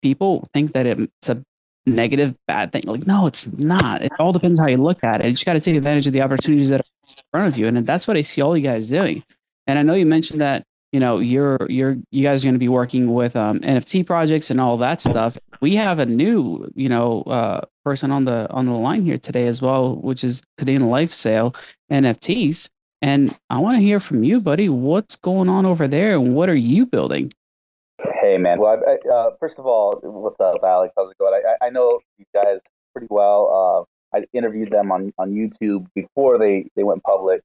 people 0.01 0.47
think 0.53 0.73
that 0.73 0.85
it's 0.85 1.29
a 1.29 1.43
negative, 1.85 2.35
bad 2.47 2.71
thing. 2.71 2.83
Like, 2.85 3.07
no, 3.07 3.27
it's 3.27 3.51
not. 3.53 4.01
It 4.01 4.11
all 4.19 4.31
depends 4.31 4.59
how 4.59 4.67
you 4.67 4.77
look 4.77 5.03
at 5.03 5.21
it. 5.21 5.27
You 5.27 5.31
just 5.31 5.45
got 5.45 5.53
to 5.53 5.59
take 5.59 5.75
advantage 5.75 6.07
of 6.07 6.13
the 6.13 6.21
opportunities 6.21 6.69
that 6.69 6.81
are 6.81 6.83
in 7.07 7.23
front 7.31 7.53
of 7.53 7.57
you. 7.57 7.67
And 7.67 7.85
that's 7.85 8.07
what 8.07 8.17
I 8.17 8.21
see 8.21 8.41
all 8.41 8.55
you 8.55 8.67
guys 8.67 8.89
doing. 8.89 9.23
And 9.67 9.79
I 9.79 9.81
know 9.81 9.93
you 9.93 10.05
mentioned 10.05 10.41
that, 10.41 10.65
you 10.91 10.99
know, 10.99 11.19
you're, 11.19 11.65
you're, 11.69 11.97
you 12.11 12.23
guys 12.23 12.43
are 12.43 12.47
going 12.47 12.55
to 12.55 12.59
be 12.59 12.67
working 12.67 13.13
with 13.13 13.35
um, 13.35 13.59
NFT 13.61 14.05
projects 14.05 14.49
and 14.49 14.59
all 14.59 14.77
that 14.77 14.99
stuff. 14.99 15.37
We 15.61 15.75
have 15.75 15.99
a 15.99 16.05
new, 16.05 16.69
you 16.75 16.89
know, 16.89 17.21
uh, 17.23 17.61
person 17.85 18.11
on 18.11 18.25
the, 18.25 18.49
on 18.51 18.65
the 18.65 18.73
line 18.73 19.05
here 19.05 19.17
today 19.17 19.47
as 19.47 19.61
well, 19.61 19.95
which 19.95 20.23
is 20.23 20.43
Kadena 20.59 20.87
Life 20.87 21.13
Sale 21.13 21.55
NFTs. 21.91 22.69
And 23.01 23.35
I 23.49 23.57
want 23.59 23.77
to 23.77 23.81
hear 23.81 23.99
from 23.99 24.23
you, 24.23 24.41
buddy. 24.41 24.69
What's 24.69 25.15
going 25.15 25.49
on 25.49 25.65
over 25.65 25.87
there 25.87 26.15
and 26.15 26.35
what 26.35 26.49
are 26.49 26.55
you 26.55 26.85
building? 26.85 27.31
Hey, 28.31 28.37
man. 28.37 28.59
Well, 28.61 28.81
I, 28.87 29.09
uh, 29.09 29.31
first 29.41 29.59
of 29.59 29.65
all, 29.65 29.99
what's 30.03 30.39
up, 30.39 30.61
Alex? 30.63 30.93
How's 30.95 31.11
it 31.11 31.17
going? 31.17 31.41
I, 31.45 31.65
I 31.65 31.69
know 31.69 31.99
these 32.17 32.27
guys 32.33 32.59
pretty 32.93 33.07
well. 33.09 33.85
Uh, 34.13 34.17
I 34.17 34.23
interviewed 34.31 34.71
them 34.71 34.89
on, 34.89 35.11
on 35.17 35.33
YouTube 35.33 35.87
before 35.95 36.37
they, 36.39 36.69
they 36.77 36.83
went 36.83 37.03
public. 37.03 37.41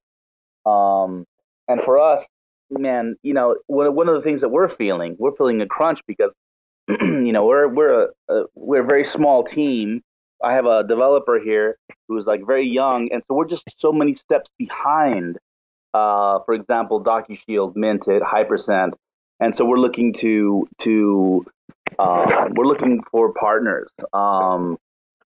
Um, 0.65 1.25
and 1.67 1.81
for 1.85 1.99
us, 1.99 2.25
man, 2.71 3.17
you 3.25 3.35
know, 3.35 3.57
one, 3.67 3.97
one 3.97 4.09
of 4.09 4.15
the 4.15 4.21
things 4.23 4.43
that 4.43 4.51
we're 4.51 4.69
feeling, 4.69 5.17
we're 5.19 5.35
feeling 5.35 5.61
a 5.61 5.67
crunch 5.67 5.99
because, 6.07 6.33
you 6.89 7.33
know, 7.33 7.45
we're 7.47 7.67
we're 7.67 8.05
a, 8.05 8.09
a 8.33 8.45
we're 8.55 8.83
a 8.85 8.87
very 8.87 9.05
small 9.05 9.43
team. 9.43 10.03
I 10.45 10.55
have 10.55 10.67
a 10.67 10.85
developer 10.85 11.41
here 11.41 11.79
who's 12.07 12.27
like 12.27 12.47
very 12.47 12.69
young, 12.69 13.09
and 13.13 13.25
so 13.27 13.35
we're 13.35 13.49
just 13.49 13.65
so 13.77 13.91
many 13.91 14.15
steps 14.15 14.49
behind. 14.57 15.39
Uh, 15.93 16.39
for 16.45 16.55
example, 16.55 17.03
DocuShield, 17.03 17.75
Minted, 17.75 18.23
Hypercent, 18.23 18.93
and 19.41 19.55
so 19.55 19.65
we're 19.65 19.79
looking 19.79 20.13
to 20.15 20.67
to 20.81 21.45
uh, 21.99 22.49
we're 22.55 22.67
looking 22.67 23.03
for 23.11 23.33
partners 23.33 23.91
um, 24.13 24.77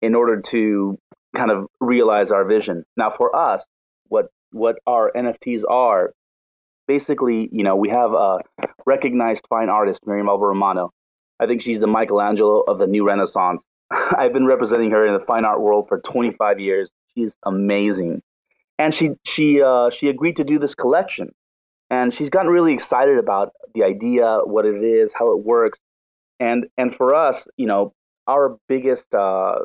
in 0.03 0.15
order 0.15 0.41
to 0.41 0.99
kind 1.37 1.51
of 1.51 1.67
realize 1.81 2.31
our 2.31 2.45
vision. 2.45 2.85
Now, 2.97 3.13
for 3.17 3.35
us, 3.35 3.65
what 4.09 4.27
what 4.53 4.77
our 4.87 5.13
NFTs 5.15 5.63
are, 5.69 6.13
basically, 6.87 7.49
you 7.53 7.63
know, 7.63 7.77
we 7.77 7.91
have 7.91 8.13
a 8.13 8.39
recognized 8.87 9.45
fine 9.49 9.69
artist, 9.69 10.01
Miriam 10.07 10.29
Alba 10.29 10.47
Romano, 10.47 10.93
I 11.41 11.47
think 11.47 11.63
she's 11.63 11.81
the 11.81 11.87
Michelangelo 11.87 12.63
of 12.63 12.79
the 12.79 12.87
new 12.87 13.07
Renaissance. 13.07 13.65
I've 13.91 14.33
been 14.33 14.47
representing 14.47 14.91
her 14.91 15.07
in 15.07 15.15
the 15.15 15.25
fine 15.25 15.45
art 15.45 15.61
world 15.61 15.87
for 15.89 16.01
25 16.01 16.61
years. 16.61 16.91
She's 17.15 17.35
amazing, 17.45 18.23
and 18.79 18.95
she 18.95 19.11
she 19.25 19.63
uh, 19.63 19.91
she 19.91 20.09
agreed 20.09 20.37
to 20.37 20.45
do 20.45 20.59
this 20.59 20.75
collection, 20.75 21.33
and 21.91 22.13
she's 22.13 22.31
gotten 22.31 22.51
really 22.51 22.73
excited 22.73 23.19
about 23.19 23.53
the 23.75 23.85
idea, 23.85 24.41
what 24.45 24.67
it 24.67 24.83
is, 24.83 25.13
how 25.15 25.37
it 25.37 25.45
works, 25.45 25.79
and 26.41 26.67
and 26.77 26.95
for 26.95 27.15
us, 27.15 27.47
you 27.57 27.67
know, 27.67 27.93
our 28.27 28.57
biggest 28.69 29.13
uh, 29.15 29.61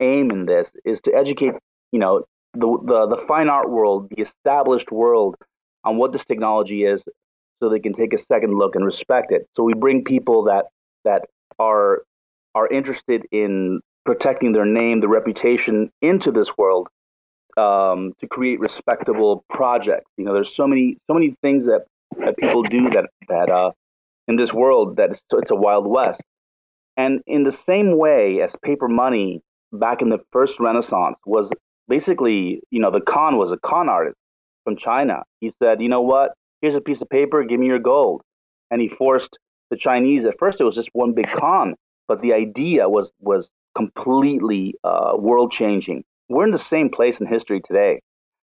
aim 0.00 0.30
in 0.30 0.46
this 0.46 0.72
is 0.84 1.00
to 1.02 1.14
educate, 1.14 1.54
you 1.92 1.98
know, 1.98 2.24
the, 2.54 2.78
the 2.84 3.16
the 3.16 3.24
fine 3.26 3.48
art 3.48 3.70
world, 3.70 4.08
the 4.10 4.22
established 4.22 4.92
world, 4.92 5.34
on 5.84 5.96
what 5.96 6.12
this 6.12 6.24
technology 6.24 6.84
is, 6.84 7.04
so 7.60 7.68
they 7.68 7.80
can 7.80 7.92
take 7.92 8.14
a 8.14 8.18
second 8.18 8.54
look 8.56 8.74
and 8.74 8.84
respect 8.84 9.32
it. 9.32 9.46
So 9.56 9.62
we 9.62 9.74
bring 9.74 10.04
people 10.04 10.44
that 10.44 10.66
that 11.04 11.22
are 11.58 12.02
are 12.54 12.68
interested 12.68 13.26
in 13.32 13.80
protecting 14.04 14.52
their 14.52 14.66
name, 14.66 15.00
their 15.00 15.08
reputation 15.08 15.90
into 16.02 16.30
this 16.30 16.56
world 16.56 16.88
um, 17.56 18.12
to 18.20 18.26
create 18.26 18.60
respectable 18.60 19.44
projects. 19.50 20.10
You 20.16 20.24
know, 20.24 20.32
there's 20.32 20.54
so 20.54 20.66
many 20.66 20.96
so 21.06 21.14
many 21.14 21.34
things 21.42 21.66
that, 21.66 21.86
that 22.18 22.36
people 22.36 22.62
do 22.62 22.90
that 22.90 23.10
that 23.28 23.50
uh, 23.50 23.70
in 24.28 24.36
this 24.36 24.52
world 24.52 24.96
that 24.96 25.10
it's, 25.12 25.20
it's 25.32 25.50
a 25.50 25.56
wild 25.56 25.86
west. 25.86 26.22
And 26.96 27.20
in 27.26 27.44
the 27.44 27.52
same 27.52 27.98
way 27.98 28.40
as 28.40 28.54
paper 28.62 28.88
money 28.88 29.40
back 29.72 30.00
in 30.00 30.10
the 30.10 30.20
first 30.32 30.60
Renaissance 30.60 31.18
was 31.26 31.50
basically, 31.88 32.60
you 32.70 32.80
know, 32.80 32.90
the 32.90 33.00
Khan 33.00 33.36
was 33.36 33.50
a 33.52 33.56
con 33.56 33.88
artist 33.88 34.16
from 34.64 34.76
China. 34.76 35.22
He 35.40 35.52
said, 35.62 35.82
you 35.82 35.88
know 35.88 36.02
what? 36.02 36.32
Here's 36.62 36.74
a 36.74 36.80
piece 36.80 37.00
of 37.00 37.08
paper. 37.08 37.42
Give 37.44 37.60
me 37.60 37.66
your 37.66 37.80
gold. 37.80 38.22
And 38.70 38.80
he 38.80 38.88
forced 38.88 39.38
the 39.70 39.76
Chinese. 39.76 40.24
At 40.24 40.38
first, 40.38 40.60
it 40.60 40.64
was 40.64 40.74
just 40.74 40.88
one 40.92 41.12
big 41.12 41.28
con, 41.28 41.74
but 42.08 42.22
the 42.22 42.32
idea 42.32 42.88
was 42.88 43.10
was 43.20 43.50
completely 43.76 44.74
uh, 44.84 45.14
world 45.18 45.52
changing. 45.52 46.04
We're 46.28 46.44
in 46.44 46.52
the 46.52 46.58
same 46.58 46.90
place 46.90 47.20
in 47.20 47.26
history 47.26 47.60
today, 47.60 48.00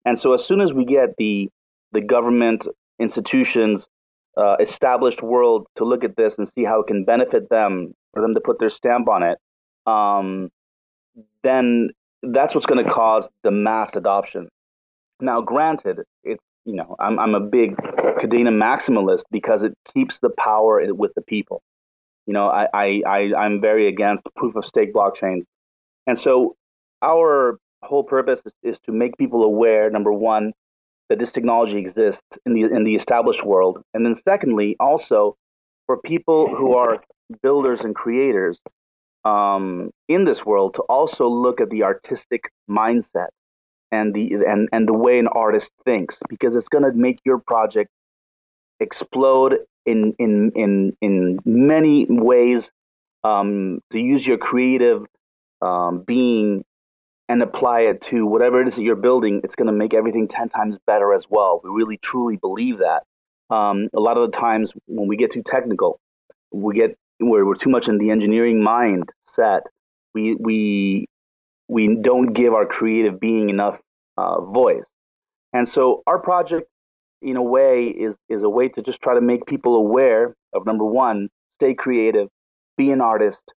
and 0.04 0.18
so 0.18 0.34
as 0.34 0.44
soon 0.44 0.60
as 0.60 0.72
we 0.72 0.84
get 0.84 1.10
the 1.18 1.48
the 1.92 2.00
government 2.00 2.66
institutions 2.98 3.86
uh, 4.36 4.56
established 4.60 5.22
world 5.22 5.66
to 5.76 5.84
look 5.84 6.04
at 6.04 6.16
this 6.16 6.38
and 6.38 6.48
see 6.48 6.64
how 6.64 6.80
it 6.80 6.86
can 6.86 7.04
benefit 7.04 7.48
them 7.50 7.94
for 8.12 8.22
them 8.22 8.34
to 8.34 8.40
put 8.40 8.58
their 8.58 8.70
stamp 8.70 9.08
on 9.08 9.22
it, 9.22 9.38
um, 9.86 10.50
then 11.42 11.90
that's 12.22 12.54
what's 12.54 12.66
going 12.66 12.82
to 12.84 12.90
cause 12.90 13.28
the 13.42 13.50
mass 13.50 13.94
adoption. 13.94 14.48
Now, 15.20 15.40
granted, 15.40 16.00
it's 16.24 16.42
you 16.64 16.74
know 16.74 16.96
I'm 16.98 17.18
I'm 17.18 17.34
a 17.34 17.40
big 17.40 17.76
Kadena 17.76 18.50
maximalist 18.50 19.22
because 19.30 19.62
it 19.62 19.72
keeps 19.92 20.18
the 20.18 20.30
power 20.30 20.82
with 20.94 21.12
the 21.14 21.22
people. 21.22 21.62
You 22.26 22.34
know, 22.34 22.48
I, 22.48 22.68
I, 22.72 23.02
I 23.06 23.34
I'm 23.36 23.60
very 23.60 23.88
against 23.88 24.24
proof 24.36 24.54
of 24.54 24.64
stake 24.64 24.94
blockchains, 24.94 25.42
and 26.06 26.18
so 26.18 26.56
our 27.02 27.58
whole 27.82 28.04
purpose 28.04 28.42
is, 28.44 28.52
is 28.62 28.80
to 28.80 28.92
make 28.92 29.16
people 29.18 29.42
aware. 29.42 29.90
Number 29.90 30.12
one, 30.12 30.52
that 31.08 31.18
this 31.18 31.32
technology 31.32 31.78
exists 31.78 32.38
in 32.46 32.54
the 32.54 32.62
in 32.62 32.84
the 32.84 32.94
established 32.94 33.44
world, 33.44 33.82
and 33.92 34.04
then 34.06 34.14
secondly, 34.14 34.76
also 34.80 35.36
for 35.86 35.98
people 35.98 36.54
who 36.54 36.74
are 36.74 36.98
builders 37.42 37.80
and 37.82 37.94
creators 37.94 38.58
um, 39.24 39.90
in 40.08 40.24
this 40.24 40.44
world 40.44 40.74
to 40.74 40.82
also 40.82 41.28
look 41.28 41.60
at 41.60 41.70
the 41.70 41.82
artistic 41.82 42.50
mindset 42.68 43.28
and 43.90 44.14
the 44.14 44.32
and, 44.46 44.68
and 44.72 44.88
the 44.88 44.92
way 44.92 45.18
an 45.18 45.28
artist 45.28 45.70
thinks 45.84 46.18
because 46.28 46.56
it's 46.56 46.68
going 46.68 46.84
to 46.84 46.92
make 46.92 47.20
your 47.24 47.38
project 47.38 47.90
explode 48.80 49.58
in 49.86 50.14
in 50.18 50.50
in 50.54 50.96
in 51.00 51.38
many 51.44 52.06
ways 52.08 52.70
um, 53.24 53.80
to 53.90 53.98
use 53.98 54.26
your 54.26 54.38
creative 54.38 55.04
um, 55.60 56.02
being 56.06 56.64
and 57.28 57.42
apply 57.42 57.80
it 57.80 58.00
to 58.02 58.26
whatever 58.26 58.60
it 58.60 58.68
is 58.68 58.74
that 58.76 58.82
you're 58.82 58.96
building 58.96 59.40
it's 59.44 59.54
going 59.54 59.66
to 59.66 59.72
make 59.72 59.94
everything 59.94 60.28
10 60.28 60.48
times 60.48 60.76
better 60.86 61.12
as 61.14 61.26
well. 61.30 61.60
We 61.62 61.70
really 61.70 61.98
truly 61.98 62.36
believe 62.36 62.78
that. 62.78 63.02
Um, 63.54 63.88
a 63.94 64.00
lot 64.00 64.16
of 64.16 64.30
the 64.30 64.36
times 64.36 64.72
when 64.86 65.08
we 65.08 65.16
get 65.16 65.30
too 65.30 65.42
technical 65.42 66.00
we 66.52 66.74
get 66.74 66.96
where 67.18 67.44
we're 67.44 67.54
too 67.54 67.70
much 67.70 67.88
in 67.88 67.98
the 67.98 68.10
engineering 68.10 68.64
mindset 68.64 69.60
we 70.14 70.34
we 70.34 71.06
we 71.68 71.96
don't 71.96 72.32
give 72.32 72.52
our 72.52 72.66
creative 72.66 73.18
being 73.18 73.48
enough 73.48 73.78
uh, 74.16 74.40
voice. 74.40 74.84
And 75.52 75.68
so 75.68 76.02
our 76.06 76.18
project 76.18 76.68
in 77.22 77.36
a 77.36 77.42
way 77.42 77.84
is 77.84 78.16
is 78.28 78.42
a 78.42 78.48
way 78.48 78.68
to 78.68 78.82
just 78.82 79.00
try 79.00 79.14
to 79.14 79.20
make 79.20 79.46
people 79.46 79.76
aware 79.76 80.34
of 80.52 80.66
number 80.66 80.84
one 80.84 81.28
stay 81.58 81.72
creative 81.72 82.28
be 82.76 82.90
an 82.90 83.00
artist 83.00 83.54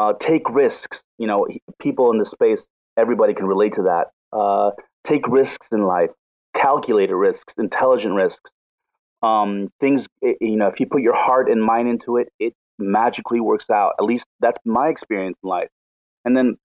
uh, 0.00 0.12
take 0.18 0.48
risks 0.50 1.00
you 1.16 1.26
know 1.26 1.46
people 1.78 2.10
in 2.10 2.18
the 2.18 2.24
space 2.24 2.66
everybody 2.98 3.34
can 3.34 3.46
relate 3.46 3.74
to 3.74 3.82
that. 3.82 4.08
Uh, 4.32 4.72
take 5.04 5.26
risks 5.28 5.68
in 5.72 5.84
life 5.84 6.10
calculated 6.58 7.14
risks 7.14 7.54
intelligent 7.58 8.14
risks. 8.14 8.50
Um, 9.22 9.68
things 9.80 10.06
you 10.22 10.56
know 10.56 10.68
if 10.68 10.78
you 10.80 10.86
put 10.86 11.02
your 11.02 11.16
heart 11.16 11.50
and 11.50 11.62
mind 11.62 11.88
into 11.88 12.16
it 12.16 12.28
it 12.38 12.54
magically 12.78 13.40
works 13.40 13.70
out. 13.70 13.94
At 13.98 14.04
least 14.04 14.26
that's 14.40 14.58
my 14.64 14.88
experience 14.88 15.36
in 15.42 15.48
life. 15.48 15.68
And 16.24 16.36
then 16.36 16.56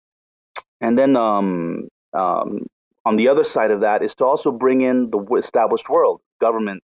and 0.81 0.97
then 0.97 1.15
um, 1.15 1.87
um, 2.13 2.65
on 3.05 3.15
the 3.15 3.27
other 3.27 3.43
side 3.43 3.71
of 3.71 3.81
that 3.81 4.03
is 4.03 4.15
to 4.15 4.25
also 4.25 4.51
bring 4.51 4.81
in 4.81 5.09
the 5.09 5.19
established 5.35 5.89
world, 5.89 6.21
government, 6.39 6.83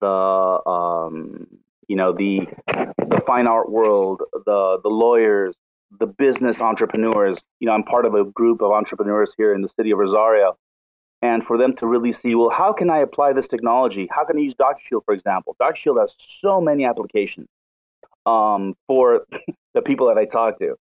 the 0.00 0.60
um, 0.66 1.46
you 1.88 1.96
know 1.96 2.12
the 2.12 2.40
the 2.66 3.22
fine 3.26 3.46
art 3.46 3.70
world, 3.70 4.22
the 4.32 4.78
the 4.82 4.88
lawyers, 4.90 5.54
the 5.98 6.06
business 6.06 6.60
entrepreneurs. 6.60 7.38
You 7.60 7.66
know, 7.66 7.72
I'm 7.72 7.84
part 7.84 8.06
of 8.06 8.14
a 8.14 8.24
group 8.24 8.62
of 8.62 8.72
entrepreneurs 8.72 9.32
here 9.36 9.54
in 9.54 9.62
the 9.62 9.68
city 9.68 9.90
of 9.90 9.98
Rosario, 9.98 10.56
and 11.20 11.44
for 11.44 11.56
them 11.58 11.74
to 11.76 11.86
really 11.86 12.12
see, 12.12 12.34
well, 12.34 12.50
how 12.50 12.72
can 12.72 12.90
I 12.90 12.98
apply 12.98 13.32
this 13.32 13.48
technology? 13.48 14.08
How 14.10 14.24
can 14.24 14.36
I 14.36 14.40
use 14.40 14.54
DocuShield, 14.54 15.04
for 15.04 15.14
example? 15.14 15.56
DocuShield 15.60 16.00
has 16.00 16.14
so 16.40 16.60
many 16.60 16.84
applications 16.84 17.48
um, 18.26 18.74
for 18.86 19.26
the 19.74 19.82
people 19.82 20.08
that 20.08 20.18
I 20.18 20.24
talk 20.24 20.58
to. 20.58 20.76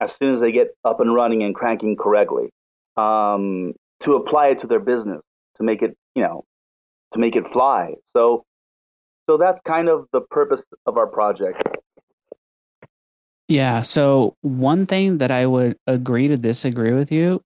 As 0.00 0.14
soon 0.14 0.34
as 0.34 0.40
they 0.40 0.52
get 0.52 0.76
up 0.84 1.00
and 1.00 1.14
running 1.14 1.42
and 1.42 1.54
cranking 1.54 1.96
correctly, 1.96 2.50
um, 2.98 3.72
to 4.00 4.14
apply 4.14 4.48
it 4.48 4.60
to 4.60 4.66
their 4.66 4.80
business 4.80 5.20
to 5.56 5.62
make 5.62 5.82
it 5.82 5.96
you 6.14 6.22
know 6.22 6.44
to 7.12 7.18
make 7.18 7.36
it 7.36 7.50
fly 7.52 7.94
so 8.14 8.44
so 9.28 9.36
that's 9.36 9.60
kind 9.62 9.88
of 9.88 10.06
the 10.12 10.20
purpose 10.20 10.62
of 10.86 10.96
our 10.96 11.06
project 11.06 11.62
yeah 13.48 13.82
so 13.82 14.34
one 14.42 14.86
thing 14.86 15.18
that 15.18 15.30
i 15.30 15.46
would 15.46 15.76
agree 15.86 16.28
to 16.28 16.36
disagree 16.36 16.92
with 16.92 17.12
you 17.12 17.40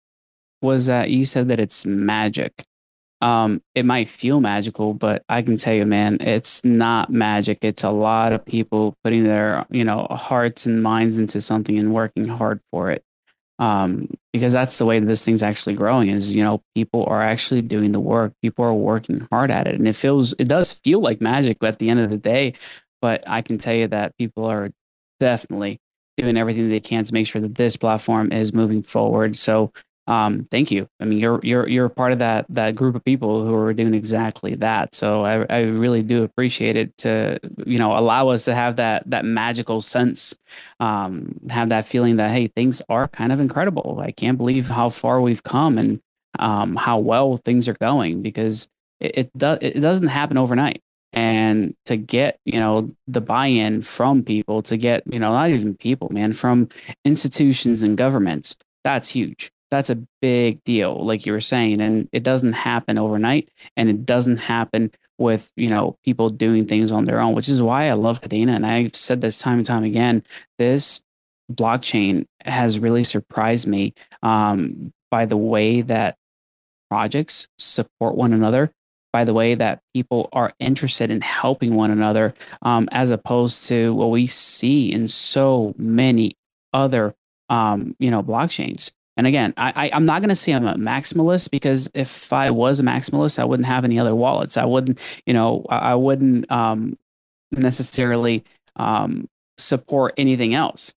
was 0.62 0.86
that 0.86 1.10
you 1.10 1.24
said 1.24 1.48
that 1.48 1.60
it's 1.60 1.86
magic. 1.86 2.64
Um 3.22 3.62
it 3.74 3.84
might 3.84 4.08
feel 4.08 4.40
magical 4.40 4.94
but 4.94 5.24
i 5.28 5.42
can 5.42 5.56
tell 5.56 5.74
you 5.74 5.86
man 5.86 6.18
it's 6.20 6.64
not 6.64 7.10
magic. 7.10 7.58
It's 7.62 7.84
a 7.84 7.90
lot 7.90 8.32
of 8.32 8.44
people 8.44 8.96
putting 9.04 9.24
their 9.24 9.66
you 9.70 9.84
know 9.84 10.06
hearts 10.10 10.66
and 10.66 10.82
minds 10.82 11.18
into 11.18 11.40
something 11.40 11.78
and 11.78 11.92
working 11.94 12.26
hard 12.26 12.60
for 12.70 12.90
it. 12.90 13.04
Um, 13.58 14.08
because 14.32 14.54
that's 14.54 14.78
the 14.78 14.86
way 14.86 15.00
this 15.00 15.22
thing's 15.22 15.42
actually 15.42 15.74
growing 15.74 16.08
is 16.08 16.34
you 16.34 16.42
know 16.42 16.62
people 16.74 17.04
are 17.06 17.22
actually 17.22 17.60
doing 17.62 17.92
the 17.92 18.00
work. 18.00 18.32
People 18.42 18.64
are 18.64 18.74
working 18.74 19.18
hard 19.30 19.50
at 19.50 19.66
it. 19.66 19.74
And 19.74 19.86
it 19.86 19.96
feels 19.96 20.32
it 20.38 20.48
does 20.48 20.72
feel 20.72 21.00
like 21.00 21.20
magic 21.20 21.62
at 21.62 21.78
the 21.78 21.90
end 21.90 22.00
of 22.00 22.10
the 22.10 22.18
day 22.18 22.54
but 23.02 23.24
i 23.26 23.42
can 23.42 23.58
tell 23.58 23.74
you 23.74 23.88
that 23.88 24.16
people 24.18 24.44
are 24.46 24.70
definitely 25.20 25.78
doing 26.20 26.36
everything 26.36 26.68
they 26.68 26.80
can 26.80 27.04
to 27.04 27.14
make 27.14 27.26
sure 27.26 27.40
that 27.40 27.54
this 27.54 27.76
platform 27.76 28.32
is 28.32 28.52
moving 28.52 28.82
forward 28.82 29.36
so 29.36 29.72
um, 30.10 30.48
thank 30.50 30.72
you. 30.72 30.88
I 30.98 31.04
mean, 31.04 31.20
you're 31.20 31.38
you're 31.44 31.68
you're 31.68 31.88
part 31.88 32.10
of 32.10 32.18
that 32.18 32.46
that 32.48 32.74
group 32.74 32.96
of 32.96 33.04
people 33.04 33.46
who 33.46 33.54
are 33.56 33.72
doing 33.72 33.94
exactly 33.94 34.56
that. 34.56 34.92
So 34.92 35.24
I 35.24 35.46
I 35.48 35.60
really 35.62 36.02
do 36.02 36.24
appreciate 36.24 36.74
it 36.74 36.96
to 36.98 37.38
you 37.64 37.78
know 37.78 37.96
allow 37.96 38.28
us 38.28 38.44
to 38.46 38.54
have 38.54 38.74
that 38.76 39.08
that 39.08 39.24
magical 39.24 39.80
sense, 39.80 40.34
um, 40.80 41.38
have 41.48 41.68
that 41.68 41.84
feeling 41.84 42.16
that 42.16 42.32
hey 42.32 42.48
things 42.48 42.82
are 42.88 43.06
kind 43.06 43.30
of 43.30 43.38
incredible. 43.38 44.00
I 44.02 44.10
can't 44.10 44.36
believe 44.36 44.66
how 44.66 44.90
far 44.90 45.20
we've 45.20 45.44
come 45.44 45.78
and 45.78 46.00
um, 46.40 46.74
how 46.74 46.98
well 46.98 47.36
things 47.36 47.68
are 47.68 47.74
going 47.74 48.20
because 48.20 48.68
it, 48.98 49.16
it 49.16 49.38
does 49.38 49.58
it 49.62 49.78
doesn't 49.78 50.08
happen 50.08 50.38
overnight 50.38 50.80
and 51.12 51.74
to 51.84 51.96
get 51.96 52.38
you 52.44 52.58
know 52.58 52.90
the 53.08 53.20
buy-in 53.20 53.82
from 53.82 54.22
people 54.22 54.62
to 54.62 54.76
get 54.76 55.02
you 55.12 55.18
know 55.18 55.32
not 55.32 55.50
even 55.50 55.74
people 55.74 56.08
man 56.12 56.32
from 56.32 56.68
institutions 57.04 57.82
and 57.82 57.96
governments 57.98 58.56
that's 58.84 59.08
huge. 59.08 59.50
That's 59.70 59.90
a 59.90 60.02
big 60.20 60.62
deal 60.64 61.04
like 61.04 61.26
you 61.26 61.32
were 61.32 61.40
saying 61.40 61.80
and 61.80 62.08
it 62.12 62.24
doesn't 62.24 62.54
happen 62.54 62.98
overnight 62.98 63.50
and 63.76 63.88
it 63.88 64.04
doesn't 64.04 64.38
happen 64.38 64.90
with 65.18 65.52
you 65.54 65.68
know 65.68 65.96
people 66.04 66.28
doing 66.28 66.66
things 66.66 66.90
on 66.90 67.04
their 67.04 67.20
own 67.20 67.34
which 67.34 67.48
is 67.48 67.62
why 67.62 67.88
i 67.88 67.92
love 67.92 68.22
kadena 68.22 68.56
and 68.56 68.66
i've 68.66 68.96
said 68.96 69.20
this 69.20 69.38
time 69.38 69.58
and 69.58 69.66
time 69.66 69.84
again 69.84 70.24
this 70.58 71.02
blockchain 71.52 72.24
has 72.46 72.78
really 72.78 73.04
surprised 73.04 73.68
me 73.68 73.92
um, 74.22 74.90
by 75.10 75.26
the 75.26 75.36
way 75.36 75.82
that 75.82 76.16
projects 76.88 77.46
support 77.58 78.16
one 78.16 78.32
another 78.32 78.72
by 79.12 79.24
the 79.24 79.34
way 79.34 79.54
that 79.54 79.80
people 79.94 80.28
are 80.32 80.52
interested 80.60 81.10
in 81.10 81.20
helping 81.20 81.74
one 81.74 81.90
another 81.90 82.34
um, 82.62 82.88
as 82.92 83.10
opposed 83.10 83.66
to 83.68 83.94
what 83.94 84.10
we 84.10 84.26
see 84.26 84.92
in 84.92 85.08
so 85.08 85.74
many 85.76 86.36
other 86.72 87.14
um, 87.48 87.94
you 87.98 88.10
know 88.10 88.22
blockchains. 88.22 88.92
And 89.16 89.26
again 89.26 89.52
I, 89.56 89.72
I, 89.76 89.96
am 89.96 90.06
not 90.06 90.22
going 90.22 90.30
to 90.30 90.36
say 90.36 90.52
i'm 90.52 90.66
a 90.66 90.76
maximalist 90.76 91.50
because 91.50 91.90
if 91.94 92.32
i 92.32 92.50
was 92.50 92.80
a 92.80 92.82
maximalist 92.82 93.38
i 93.38 93.44
wouldn't 93.44 93.66
have 93.66 93.84
any 93.84 93.98
other 93.98 94.14
wallets. 94.14 94.56
I 94.56 94.64
wouldn't 94.64 94.98
you 95.26 95.34
know 95.34 95.66
i, 95.68 95.78
I 95.78 95.94
wouldn't 95.94 96.50
um, 96.50 96.96
necessarily 97.50 98.44
um, 98.76 99.28
support 99.58 100.14
anything 100.16 100.54
else. 100.54 100.94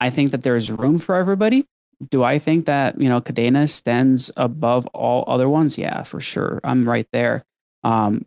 I 0.00 0.10
think 0.10 0.30
that 0.30 0.42
there's 0.42 0.70
room 0.70 0.98
for 0.98 1.16
everybody 1.16 1.66
do 2.08 2.22
I 2.22 2.38
think 2.38 2.66
that 2.66 3.00
you 3.00 3.08
know 3.08 3.20
Kadena 3.20 3.68
stands 3.68 4.30
above 4.36 4.86
all 4.88 5.24
other 5.26 5.48
ones? 5.48 5.76
Yeah, 5.76 6.02
for 6.02 6.20
sure. 6.20 6.60
I'm 6.64 6.88
right 6.88 7.06
there. 7.12 7.44
Um, 7.84 8.24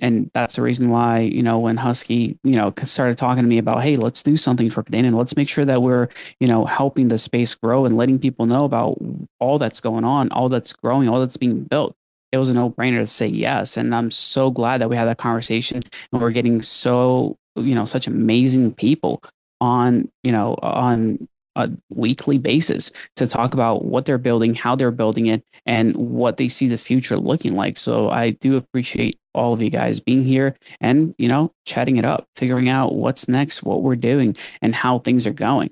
and 0.00 0.30
that's 0.32 0.56
the 0.56 0.62
reason 0.62 0.88
why 0.88 1.20
you 1.20 1.42
know 1.42 1.58
when 1.58 1.76
Husky 1.76 2.38
you 2.44 2.54
know 2.54 2.72
started 2.84 3.18
talking 3.18 3.42
to 3.42 3.48
me 3.48 3.58
about 3.58 3.82
hey 3.82 3.92
let's 3.92 4.22
do 4.22 4.36
something 4.36 4.70
for 4.70 4.82
Kadena 4.82 5.06
and 5.06 5.18
let's 5.18 5.36
make 5.36 5.48
sure 5.48 5.66
that 5.66 5.82
we're 5.82 6.08
you 6.40 6.48
know 6.48 6.64
helping 6.64 7.08
the 7.08 7.18
space 7.18 7.54
grow 7.54 7.84
and 7.84 7.96
letting 7.96 8.18
people 8.18 8.46
know 8.46 8.64
about 8.64 8.96
all 9.38 9.58
that's 9.58 9.80
going 9.80 10.04
on, 10.04 10.30
all 10.32 10.48
that's 10.48 10.72
growing, 10.72 11.08
all 11.08 11.20
that's 11.20 11.36
being 11.36 11.64
built. 11.64 11.94
It 12.32 12.38
was 12.38 12.48
a 12.48 12.54
no 12.54 12.70
brainer 12.70 13.00
to 13.00 13.06
say 13.06 13.26
yes, 13.26 13.76
and 13.76 13.94
I'm 13.94 14.10
so 14.10 14.50
glad 14.50 14.80
that 14.80 14.88
we 14.88 14.96
had 14.96 15.04
that 15.06 15.18
conversation 15.18 15.82
and 16.12 16.22
we're 16.22 16.30
getting 16.30 16.62
so 16.62 17.36
you 17.56 17.74
know 17.74 17.84
such 17.84 18.06
amazing 18.06 18.72
people 18.72 19.22
on 19.60 20.10
you 20.22 20.32
know 20.32 20.54
on 20.62 21.28
a 21.56 21.70
weekly 21.90 22.38
basis 22.38 22.90
to 23.16 23.26
talk 23.26 23.54
about 23.54 23.84
what 23.84 24.04
they're 24.06 24.18
building, 24.18 24.54
how 24.54 24.74
they're 24.74 24.90
building 24.90 25.26
it, 25.26 25.44
and 25.66 25.96
what 25.96 26.36
they 26.36 26.48
see 26.48 26.68
the 26.68 26.78
future 26.78 27.16
looking 27.16 27.54
like. 27.54 27.76
So 27.76 28.08
I 28.08 28.30
do 28.30 28.56
appreciate 28.56 29.18
all 29.34 29.52
of 29.52 29.62
you 29.62 29.70
guys 29.70 30.00
being 30.00 30.24
here 30.24 30.56
and, 30.80 31.14
you 31.18 31.28
know, 31.28 31.52
chatting 31.66 31.96
it 31.96 32.04
up, 32.04 32.26
figuring 32.36 32.68
out 32.68 32.94
what's 32.94 33.28
next, 33.28 33.62
what 33.62 33.82
we're 33.82 33.96
doing, 33.96 34.34
and 34.60 34.74
how 34.74 34.98
things 34.98 35.26
are 35.26 35.32
going. 35.32 35.70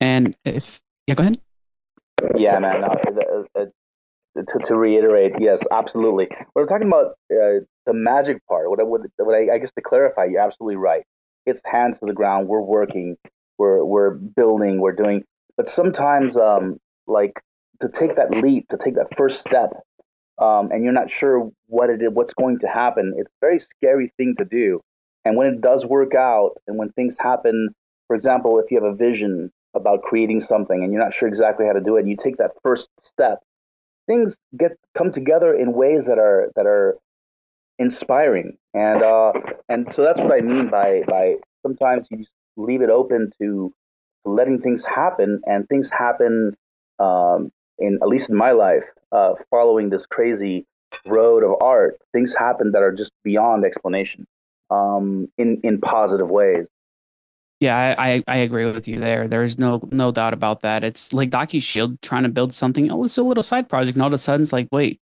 And 0.00 0.36
if, 0.44 0.80
yeah, 1.06 1.14
go 1.14 1.22
ahead. 1.22 1.38
Yeah, 2.36 2.58
man. 2.58 2.80
No, 2.82 2.86
uh, 2.86 3.60
uh, 3.60 3.66
to, 4.36 4.58
to 4.64 4.76
reiterate, 4.76 5.32
yes, 5.38 5.60
absolutely. 5.70 6.28
We're 6.54 6.66
talking 6.66 6.86
about 6.86 7.12
uh, 7.30 7.64
the 7.86 7.92
magic 7.92 8.46
part. 8.46 8.70
What 8.70 8.78
would, 8.86 9.10
what 9.16 9.34
I, 9.34 9.54
I 9.54 9.58
guess 9.58 9.72
to 9.72 9.82
clarify, 9.82 10.26
you're 10.26 10.40
absolutely 10.40 10.76
right. 10.76 11.02
It's 11.44 11.60
hands 11.64 11.98
to 11.98 12.06
the 12.06 12.12
ground. 12.12 12.48
We're 12.48 12.60
working 12.60 13.16
we're 13.62 13.84
we're 13.84 14.10
building, 14.10 14.80
we're 14.80 14.98
doing. 15.04 15.22
But 15.56 15.68
sometimes, 15.68 16.36
um, 16.36 16.78
like 17.06 17.34
to 17.80 17.88
take 17.88 18.16
that 18.16 18.30
leap, 18.42 18.66
to 18.70 18.78
take 18.84 18.94
that 18.94 19.16
first 19.16 19.40
step, 19.40 19.70
um, 20.38 20.70
and 20.72 20.82
you're 20.82 20.92
not 20.92 21.10
sure 21.10 21.50
what 21.68 21.88
it 21.88 22.02
is, 22.02 22.10
what's 22.12 22.34
going 22.34 22.58
to 22.60 22.66
happen. 22.66 23.14
It's 23.16 23.30
a 23.30 23.40
very 23.46 23.60
scary 23.60 24.12
thing 24.16 24.34
to 24.38 24.44
do. 24.44 24.80
And 25.24 25.36
when 25.36 25.46
it 25.46 25.60
does 25.60 25.86
work 25.86 26.14
out, 26.14 26.54
and 26.66 26.76
when 26.76 26.90
things 26.90 27.16
happen, 27.20 27.68
for 28.08 28.16
example, 28.16 28.58
if 28.58 28.68
you 28.70 28.82
have 28.82 28.92
a 28.92 28.96
vision 28.96 29.52
about 29.74 30.02
creating 30.02 30.40
something 30.40 30.82
and 30.82 30.92
you're 30.92 31.02
not 31.02 31.14
sure 31.14 31.28
exactly 31.28 31.64
how 31.66 31.72
to 31.72 31.80
do 31.80 31.96
it, 31.96 32.00
and 32.00 32.10
you 32.10 32.16
take 32.16 32.38
that 32.38 32.50
first 32.64 32.88
step, 33.04 33.38
things 34.08 34.38
get 34.58 34.72
come 34.98 35.12
together 35.12 35.54
in 35.54 35.72
ways 35.72 36.06
that 36.06 36.18
are 36.18 36.50
that 36.56 36.66
are 36.66 36.96
inspiring. 37.78 38.56
And 38.74 39.02
uh, 39.04 39.32
and 39.68 39.92
so 39.92 40.02
that's 40.02 40.20
what 40.20 40.32
I 40.32 40.40
mean 40.40 40.68
by 40.68 41.02
by 41.06 41.36
sometimes 41.64 42.08
you 42.10 42.24
leave 42.56 42.82
it 42.82 42.90
open 42.90 43.30
to 43.40 43.72
letting 44.24 44.60
things 44.60 44.84
happen, 44.84 45.40
and 45.46 45.68
things 45.68 45.90
happen. 45.90 46.56
Um, 46.98 47.50
in 47.78 47.98
at 48.02 48.08
least 48.08 48.28
in 48.28 48.36
my 48.36 48.52
life, 48.52 48.84
uh, 49.10 49.34
following 49.50 49.90
this 49.90 50.06
crazy 50.06 50.66
road 51.06 51.42
of 51.42 51.60
art, 51.60 51.98
things 52.12 52.34
happen 52.34 52.72
that 52.72 52.82
are 52.82 52.92
just 52.92 53.12
beyond 53.24 53.64
explanation. 53.64 54.26
Um, 54.70 55.28
in 55.36 55.60
in 55.62 55.80
positive 55.80 56.28
ways. 56.28 56.66
Yeah, 57.60 57.94
I, 57.96 58.24
I 58.26 58.38
agree 58.38 58.64
with 58.64 58.88
you 58.88 58.98
there. 58.98 59.28
There's 59.28 59.56
no 59.56 59.80
no 59.92 60.10
doubt 60.10 60.34
about 60.34 60.62
that. 60.62 60.82
It's 60.82 61.12
like 61.12 61.30
Docu 61.30 61.62
Shield 61.62 62.00
trying 62.02 62.24
to 62.24 62.28
build 62.28 62.52
something. 62.52 62.90
Oh, 62.90 63.04
it's 63.04 63.18
a 63.18 63.22
little 63.22 63.42
side 63.42 63.68
project, 63.68 63.94
and 63.94 64.02
all 64.02 64.08
of 64.08 64.12
a 64.12 64.18
sudden 64.18 64.42
it's 64.42 64.52
like, 64.52 64.68
wait, 64.72 65.00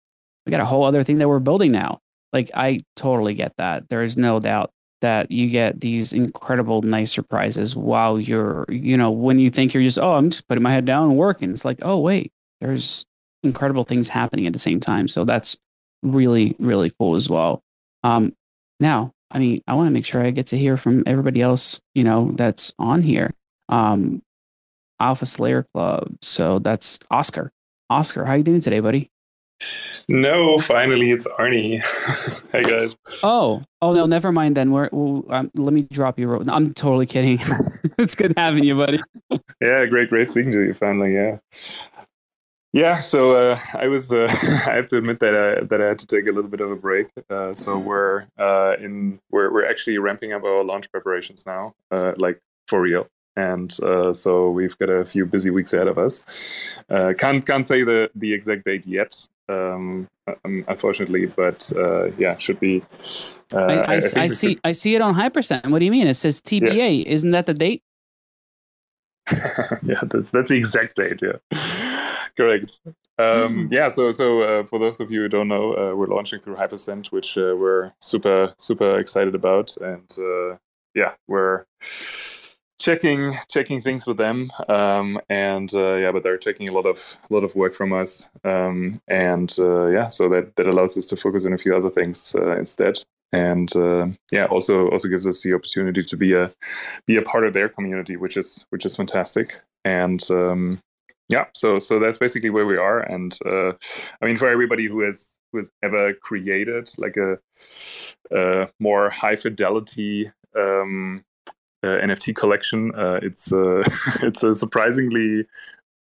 we 0.45 0.51
got 0.51 0.60
a 0.60 0.65
whole 0.65 0.84
other 0.84 1.03
thing 1.03 1.17
that 1.17 1.29
we're 1.29 1.39
building 1.39 1.71
now. 1.71 1.99
Like 2.32 2.51
I 2.53 2.82
totally 2.95 3.34
get 3.34 3.53
that. 3.58 3.89
There 3.89 4.03
is 4.03 4.17
no 4.17 4.39
doubt 4.39 4.71
that 5.04 5.30
you 5.30 5.50
get 5.50 5.82
these 5.82 6.13
incredible 6.13 6.82
nice 6.82 7.12
surprises 7.12 7.76
while 7.76 8.18
you're 8.18 8.63
you 8.70 8.96
know 8.96 9.12
when 9.12 9.38
you 9.38 9.52
think 9.52 9.74
you're 9.74 9.84
just 9.84 10.00
oh 10.00 10.13
i'm 10.13 10.30
just 10.30 10.48
putting 10.48 10.63
my 10.63 10.72
head 10.72 10.86
down 10.86 11.10
and 11.10 11.18
working. 11.18 11.52
It's 11.52 11.66
like 11.66 11.80
oh 11.84 12.00
wait 12.00 12.32
there's 12.62 13.06
incredible 13.44 13.84
things 13.84 14.08
happening 14.08 14.48
at 14.48 14.54
the 14.54 14.60
same 14.60 14.80
time. 14.80 15.10
So 15.10 15.26
that's 15.26 15.58
really 16.04 16.56
really 16.58 16.89
cool 16.98 17.16
as 17.16 17.30
well. 17.30 17.62
Um 18.04 18.34
now 18.80 19.12
i 19.30 19.39
mean 19.39 19.58
i 19.68 19.74
want 19.74 19.88
to 19.88 19.92
make 19.92 20.06
sure 20.06 20.24
i 20.24 20.32
get 20.32 20.48
to 20.48 20.58
hear 20.58 20.78
from 20.78 21.04
everybody 21.06 21.42
else 21.42 21.82
you 21.94 22.06
know 22.06 22.32
that's 22.36 22.74
on 22.80 23.02
here. 23.02 23.32
Um 23.68 24.22
alpha 25.02 25.26
slayer 25.26 25.68
club. 25.74 26.16
So 26.22 26.60
that's 26.60 26.98
oscar. 27.12 27.52
Oscar 27.89 28.24
how 28.24 28.36
you 28.36 28.44
doing 28.44 28.62
today 28.62 28.80
buddy 28.80 29.12
no, 30.08 30.58
finally 30.58 31.12
it's 31.12 31.28
Arnie. 31.28 31.84
hey 32.52 32.63
guys. 32.63 32.97
Oh, 33.23 33.63
oh 33.82 33.93
no, 33.93 34.06
never 34.06 34.32
mind 34.32 34.58
then. 34.58 34.71
We're, 34.71 34.89
we'll, 34.91 35.26
um, 35.30 35.49
let 35.56 35.73
me 35.73 35.84
drop 35.91 36.19
you. 36.19 36.41
I'm 36.47 36.73
totally 36.73 37.06
kidding. 37.06 37.39
it's 37.97 38.15
good 38.15 38.34
having 38.38 38.63
you, 38.63 38.76
buddy. 38.76 38.99
yeah, 39.62 39.86
great, 39.86 40.10
great 40.10 40.30
speaking 40.30 40.52
to 40.52 40.62
you 40.62 40.73
finally. 40.73 41.13
Yeah. 41.13 41.38
Yeah, 42.76 43.02
so 43.02 43.34
uh, 43.34 43.60
I 43.76 43.88
was. 43.88 44.12
Uh, 44.12 44.28
I 44.65 44.73
have 44.73 44.88
to 44.88 44.97
admit 44.97 45.19
that 45.19 45.36
I 45.36 45.63
that 45.63 45.80
I 45.80 45.89
had 45.89 45.99
to 45.99 46.08
take 46.08 46.28
a 46.28 46.34
little 46.34 46.49
bit 46.49 46.60
of 46.60 46.71
a 46.71 46.76
break. 46.76 47.08
Uh, 47.30 47.54
so 47.54 47.78
we're 47.78 48.26
uh, 48.39 48.76
in. 48.80 49.19
We're 49.30 49.54
we're 49.54 49.69
actually 49.69 49.99
ramping 49.99 50.34
up 50.34 50.43
our 50.43 50.63
launch 50.63 50.91
preparations 50.91 51.45
now, 51.45 51.76
uh, 51.91 52.13
like 52.17 52.39
for 52.67 52.82
real 52.82 53.08
and 53.36 53.80
uh, 53.82 54.13
so 54.13 54.49
we've 54.49 54.78
got 54.78 54.89
a 54.89 55.06
few 55.06 55.26
busy 55.26 55.49
weeks 55.49 55.73
ahead 55.73 55.88
of 55.88 55.97
us. 55.97 56.23
Uh, 56.89 57.13
can't 57.17 57.45
can't 57.45 57.65
say 57.65 57.84
the 57.84 58.10
the 58.15 58.34
exact 58.34 58.65
date 58.65 58.86
yet, 58.86 59.28
um, 59.49 60.08
um, 60.27 60.65
unfortunately. 60.67 61.25
But 61.25 61.71
uh, 61.75 62.12
yeah, 62.17 62.38
should 62.38 62.60
be. 62.60 62.84
Uh, 63.51 63.58
I, 63.58 63.73
I, 63.73 63.93
I, 63.93 63.95
I 63.95 64.27
see. 64.27 64.49
Should... 64.49 64.62
I 64.63 64.71
see 64.71 64.95
it 64.95 65.01
on 65.01 65.13
Hypercent. 65.13 65.69
What 65.69 65.79
do 65.79 65.86
you 65.86 65.91
mean? 65.91 66.08
It 66.08 66.15
says 66.15 66.41
TBA. 66.41 67.06
Yeah. 67.06 67.12
Isn't 67.12 67.32
that 67.32 67.45
the 67.45 67.53
date? 67.53 67.84
yeah, 69.84 70.01
that's 70.03 70.32
that's 70.32 70.49
the 70.49 70.58
exact 70.58 70.97
date. 70.97 71.21
Yeah, 71.21 72.17
correct. 72.36 72.79
Um, 73.17 73.69
yeah, 73.71 73.89
so 73.89 74.12
so 74.12 74.41
uh, 74.41 74.63
for 74.63 74.79
those 74.79 74.99
of 74.99 75.12
you 75.12 75.21
who 75.21 75.29
don't 75.29 75.47
know, 75.47 75.73
uh, 75.73 75.95
we're 75.95 76.08
launching 76.08 76.39
through 76.39 76.56
Hypercent, 76.56 77.12
which 77.12 77.38
uh, 77.38 77.56
we're 77.58 77.91
super 77.99 78.53
super 78.58 78.99
excited 78.99 79.36
about, 79.36 79.75
and 79.77 80.12
uh, 80.17 80.58
yeah, 80.93 81.13
we're 81.27 81.65
checking 82.84 83.34
checking 83.48 83.80
things 83.80 84.06
with 84.06 84.17
them. 84.17 84.52
Um, 84.67 85.19
and 85.30 85.74
uh, 85.74 85.96
yeah 85.96 86.12
but 86.12 86.22
they're 86.22 86.38
taking 86.38 86.67
a 86.69 86.74
lot 86.74 86.86
of 86.86 86.98
a 87.30 87.34
lot 87.34 87.43
of 87.43 87.56
work 87.56 87.74
from 87.74 87.93
us. 87.93 88.30
Um, 88.43 88.93
and 89.08 89.54
uh, 89.58 89.88
yeah 89.88 90.08
so 90.10 90.28
that 90.30 90.56
that 90.58 90.67
allows 90.67 90.98
us 90.98 91.06
to 91.06 91.15
focus 91.15 91.46
on 91.46 91.54
a 91.54 91.58
few 91.58 91.76
other 91.76 91.89
things 91.89 92.36
uh, 92.38 92.58
instead. 92.58 93.02
And 93.32 93.74
uh, 93.76 94.08
yeah 94.32 94.46
also 94.46 94.89
also 94.89 95.08
gives 95.08 95.26
us 95.26 95.41
the 95.41 95.54
opportunity 95.54 96.04
to 96.04 96.17
be 96.17 96.34
a 96.34 96.52
be 97.08 97.15
a 97.15 97.22
part 97.22 97.46
of 97.46 97.54
their 97.54 97.69
community 97.69 98.17
which 98.17 98.36
is 98.36 98.67
which 98.69 98.86
is 98.86 98.96
fantastic. 98.98 99.62
And 99.86 100.22
um, 100.30 100.82
yeah 101.30 101.46
so 101.54 101.80
so 101.80 102.00
that's 102.00 102.17
basically 102.17 102.50
where 102.50 102.65
we 102.65 102.78
are. 102.78 103.00
And 103.00 103.38
uh, 103.46 103.72
i 104.22 104.26
mean 104.26 104.38
for 104.38 104.50
everybody 104.50 104.88
who 104.88 105.02
has 105.02 105.39
who 105.52 105.60
has 105.60 105.72
ever 105.84 106.13
created 106.13 106.89
like 106.98 107.15
a, 107.15 107.38
a 108.32 108.67
more 108.80 109.10
high 109.10 109.36
fidelity 109.36 110.30
um, 110.56 111.24
NFT 111.88 112.36
collection. 112.36 112.93
Uh, 112.96 113.19
it's 113.22 113.52
uh, 113.52 113.84
it's 114.22 114.43
a 114.43 114.54
surprisingly 114.54 115.46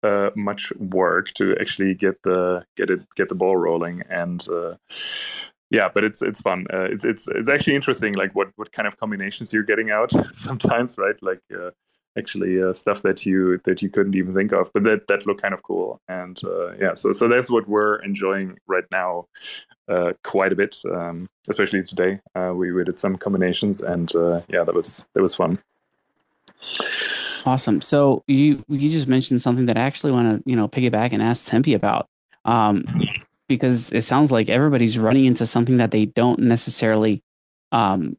uh, 0.02 0.30
much 0.36 0.72
work 0.76 1.32
to 1.34 1.56
actually 1.60 1.94
get 1.94 2.22
the 2.22 2.64
get 2.76 2.90
it 2.90 3.00
get 3.16 3.28
the 3.28 3.34
ball 3.34 3.56
rolling 3.56 4.02
and 4.08 4.48
uh, 4.48 4.74
yeah 5.70 5.88
but 5.92 6.04
it's 6.04 6.22
it's 6.22 6.40
fun 6.40 6.66
uh, 6.72 6.84
it's 6.84 7.04
it's 7.04 7.26
it's 7.28 7.48
actually 7.48 7.74
interesting 7.74 8.14
like 8.14 8.32
what 8.34 8.48
what 8.56 8.70
kind 8.70 8.86
of 8.86 8.96
combinations 8.96 9.52
you're 9.52 9.64
getting 9.64 9.90
out 9.90 10.12
sometimes 10.36 10.96
right 10.98 11.20
like 11.20 11.40
actually 12.16 12.60
stuff 12.72 13.02
that 13.02 13.26
you 13.26 13.60
that 13.64 13.82
you 13.82 13.88
couldn't 13.88 14.14
even 14.14 14.34
think 14.34 14.52
of 14.52 14.70
but 14.72 14.82
that 14.82 15.06
that 15.08 15.26
look 15.26 15.40
kind 15.40 15.54
of 15.54 15.62
cool 15.62 16.00
and 16.08 16.40
yeah 16.80 16.94
so 16.94 17.12
so 17.12 17.28
that's 17.28 17.50
what 17.50 17.68
we're 17.68 17.96
enjoying 17.96 18.56
right 18.66 18.84
now 18.90 19.26
uh, 19.88 20.12
quite 20.22 20.52
a 20.52 20.56
bit, 20.56 20.76
um, 20.92 21.28
especially 21.48 21.82
today. 21.82 22.20
Uh, 22.34 22.52
we, 22.54 22.72
we 22.72 22.84
did 22.84 22.98
some 22.98 23.16
combinations, 23.16 23.80
and 23.80 24.14
uh, 24.14 24.40
yeah, 24.48 24.64
that 24.64 24.74
was 24.74 25.06
that 25.14 25.22
was 25.22 25.34
fun. 25.34 25.58
Awesome. 27.46 27.80
So 27.80 28.22
you 28.26 28.64
you 28.68 28.90
just 28.90 29.08
mentioned 29.08 29.40
something 29.40 29.66
that 29.66 29.78
I 29.78 29.82
actually 29.82 30.12
want 30.12 30.44
to 30.44 30.50
you 30.50 30.56
know 30.56 30.68
piggyback 30.68 31.12
and 31.12 31.22
ask 31.22 31.50
Timpi 31.50 31.74
about, 31.74 32.08
um, 32.44 32.84
because 33.48 33.92
it 33.92 34.02
sounds 34.02 34.30
like 34.30 34.48
everybody's 34.48 34.98
running 34.98 35.24
into 35.24 35.46
something 35.46 35.78
that 35.78 35.90
they 35.90 36.06
don't 36.06 36.40
necessarily 36.40 37.22
um, 37.72 38.16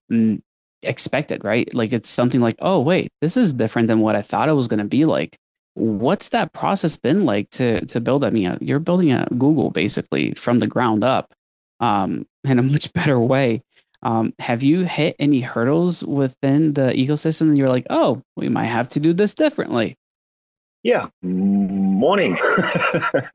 expect 0.83 1.31
it, 1.31 1.43
right? 1.43 1.73
Like 1.73 1.93
it's 1.93 2.09
something 2.09 2.41
like, 2.41 2.55
oh 2.59 2.79
wait, 2.79 3.11
this 3.21 3.37
is 3.37 3.53
different 3.53 3.87
than 3.87 3.99
what 3.99 4.15
I 4.15 4.21
thought 4.21 4.49
it 4.49 4.53
was 4.53 4.67
going 4.67 4.79
to 4.79 4.85
be 4.85 5.05
like. 5.05 5.37
What's 5.75 6.29
that 6.29 6.51
process 6.51 6.97
been 6.97 7.25
like 7.25 7.49
to 7.51 7.85
to 7.85 8.01
build? 8.01 8.25
I 8.25 8.31
mean, 8.31 8.57
you're 8.59 8.79
building 8.79 9.11
a 9.11 9.27
Google 9.37 9.69
basically 9.69 10.33
from 10.33 10.59
the 10.59 10.67
ground 10.67 11.03
up 11.03 11.33
um, 11.79 12.25
in 12.43 12.59
a 12.59 12.63
much 12.73 12.91
better 12.93 13.19
way. 13.19 13.61
Um, 14.01 14.33
have 14.39 14.63
you 14.63 14.85
hit 14.85 15.15
any 15.19 15.41
hurdles 15.41 16.03
within 16.03 16.73
the 16.73 16.93
ecosystem? 16.93 17.41
And 17.41 17.57
you're 17.57 17.69
like, 17.69 17.85
oh, 17.89 18.21
we 18.35 18.49
might 18.49 18.65
have 18.65 18.87
to 18.89 18.99
do 18.99 19.13
this 19.13 19.33
differently. 19.33 19.97
Yeah, 20.83 21.07
morning. 21.21 22.37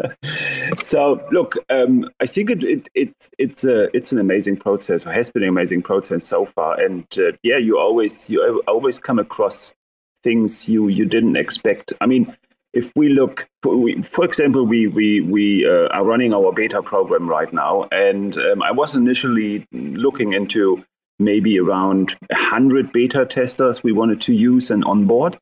so 0.83 1.23
look, 1.31 1.57
um, 1.69 2.09
I 2.21 2.27
think 2.27 2.49
it, 2.49 2.65
it, 2.65 2.89
it's 2.95 3.31
it's 3.39 3.65
a 3.65 3.95
it's 3.95 4.13
an 4.13 4.19
amazing 4.19 4.57
process, 4.57 5.05
or 5.05 5.13
has 5.13 5.31
been 5.31 5.43
an 5.43 5.51
amazing 5.51 5.83
process 5.83 6.25
so 6.25 6.47
far. 6.47 6.81
And 6.81 7.07
uh, 7.19 7.33
yeah, 7.43 7.59
you 7.59 7.79
always 7.79 8.31
you 8.31 8.63
always 8.67 8.99
come 8.99 9.19
across 9.19 9.75
things 10.23 10.69
you 10.71 10.89
you 10.89 11.05
didn't 11.05 11.37
expect. 11.37 11.93
I 12.01 12.07
mean, 12.07 12.35
if 12.73 12.91
we 12.97 13.11
look, 13.11 13.47
for, 13.63 13.77
we, 13.77 14.01
for 14.01 14.25
example, 14.25 14.65
we 14.65 14.87
we 14.87 15.21
we 15.21 15.69
uh, 15.69 15.89
are 15.89 16.05
running 16.05 16.33
our 16.33 16.51
beta 16.51 16.81
program 16.83 17.29
right 17.29 17.53
now, 17.53 17.89
and 17.93 18.39
um, 18.39 18.63
I 18.63 18.73
was 18.73 18.95
initially 18.95 19.67
looking 19.71 20.33
into 20.33 20.83
maybe 21.19 21.61
around 21.61 22.17
hundred 22.33 22.91
beta 22.91 23.27
testers 23.27 23.83
we 23.83 23.93
wanted 23.93 24.23
to 24.23 24.33
use 24.33 24.71
and 24.71 24.83
onboard 24.87 25.39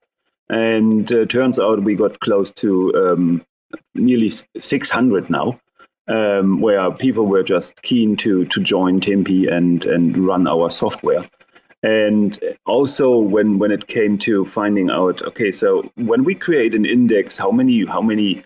and 0.49 1.11
uh, 1.12 1.24
turns 1.26 1.59
out 1.59 1.82
we 1.82 1.95
got 1.95 2.20
close 2.20 2.51
to 2.53 2.93
um, 2.95 3.45
nearly 3.95 4.32
600 4.59 5.30
now, 5.30 5.59
um, 6.09 6.61
where 6.61 6.90
people 6.90 7.26
were 7.26 7.43
just 7.43 7.82
keen 7.82 8.16
to 8.18 8.45
to 8.47 8.61
join 8.61 9.01
Timpi 9.01 9.51
and 9.51 9.84
and 9.84 10.16
run 10.18 10.47
our 10.47 10.70
software. 10.70 11.24
And 11.82 12.38
also 12.64 13.18
when 13.18 13.59
when 13.59 13.72
it 13.72 13.86
came 13.86 14.18
to 14.18 14.45
finding 14.45 14.90
out, 14.90 15.22
okay, 15.22 15.53
so 15.53 15.90
when 15.97 16.24
we 16.24 16.34
create 16.34 16.74
an 16.74 16.84
index, 16.84 17.36
how 17.36 17.51
many 17.51 17.84
how 17.84 18.01
many 18.01 18.43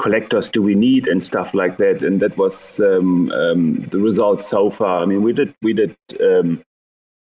collectors 0.00 0.48
do 0.48 0.62
we 0.62 0.76
need 0.76 1.08
and 1.08 1.22
stuff 1.22 1.54
like 1.54 1.76
that? 1.78 2.02
And 2.02 2.20
that 2.20 2.36
was 2.36 2.80
um, 2.80 3.30
um 3.32 3.82
the 3.90 3.98
results 3.98 4.46
so 4.46 4.70
far. 4.70 5.02
I 5.02 5.06
mean, 5.06 5.22
we 5.22 5.32
did 5.32 5.54
we 5.62 5.72
did 5.72 5.96
um, 6.20 6.62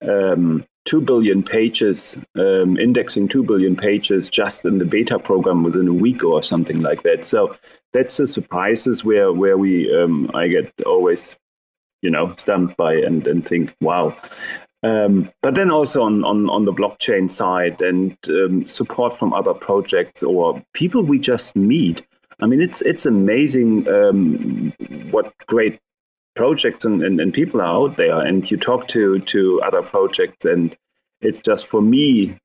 um, 0.03 0.65
2 0.85 1.01
billion 1.01 1.43
pages, 1.43 2.17
um, 2.37 2.77
indexing 2.77 3.29
2 3.29 3.45
billion 3.45 3.77
pages 3.77 4.29
just 4.29 4.65
in 4.65 4.79
the 4.79 4.85
beta 4.85 5.19
program 5.19 5.63
within 5.63 5.89
a 5.89 5.93
week 5.93 6.25
or 6.25 6.43
something 6.43 6.81
like 6.81 7.03
that. 7.03 7.25
So 7.25 7.57
that's 7.93 8.17
the 8.17 8.27
surprises 8.27 9.05
where, 9.05 9.33
where 9.33 9.57
we, 9.57 9.95
um, 9.97 10.31
I 10.35 10.49
get 10.49 10.73
always, 10.85 11.37
you 12.03 12.11
know, 12.11 12.35
stumped 12.37 12.77
by 12.77 12.95
and, 12.95 13.27
and 13.27 13.47
think, 13.47 13.75
wow. 13.81 14.17
Um, 14.83 15.31
but 15.43 15.55
then 15.55 15.71
also 15.71 16.03
on, 16.03 16.25
on, 16.25 16.51
on 16.51 16.65
the 16.65 16.73
blockchain 16.73 17.31
side 17.31 17.81
and 17.81 18.17
um, 18.29 18.67
support 18.67 19.17
from 19.17 19.33
other 19.33 19.55
projects 19.55 20.23
or 20.23 20.61
people 20.73 21.03
we 21.03 21.19
just 21.21 21.55
meet. 21.55 22.03
I 22.41 22.47
mean, 22.47 22.61
it's 22.61 22.83
it's 22.83 23.07
amazing 23.07 23.89
um, 23.89 24.73
what 25.13 25.33
great 25.47 25.79
projects 26.35 26.85
and, 26.85 27.03
and, 27.03 27.21
and 27.21 27.35
people 27.35 27.61
are 27.61 27.89
out 27.89 27.97
there 27.97 28.19
and 28.19 28.51
you 28.51 28.57
talk 28.57 28.89
to 28.89 29.19
to 29.21 29.61
other 29.63 29.83
projects 29.83 30.45
and 30.45 30.77
it's 31.21 31.41
just 31.41 31.67
for 31.67 31.83
me 31.83 32.39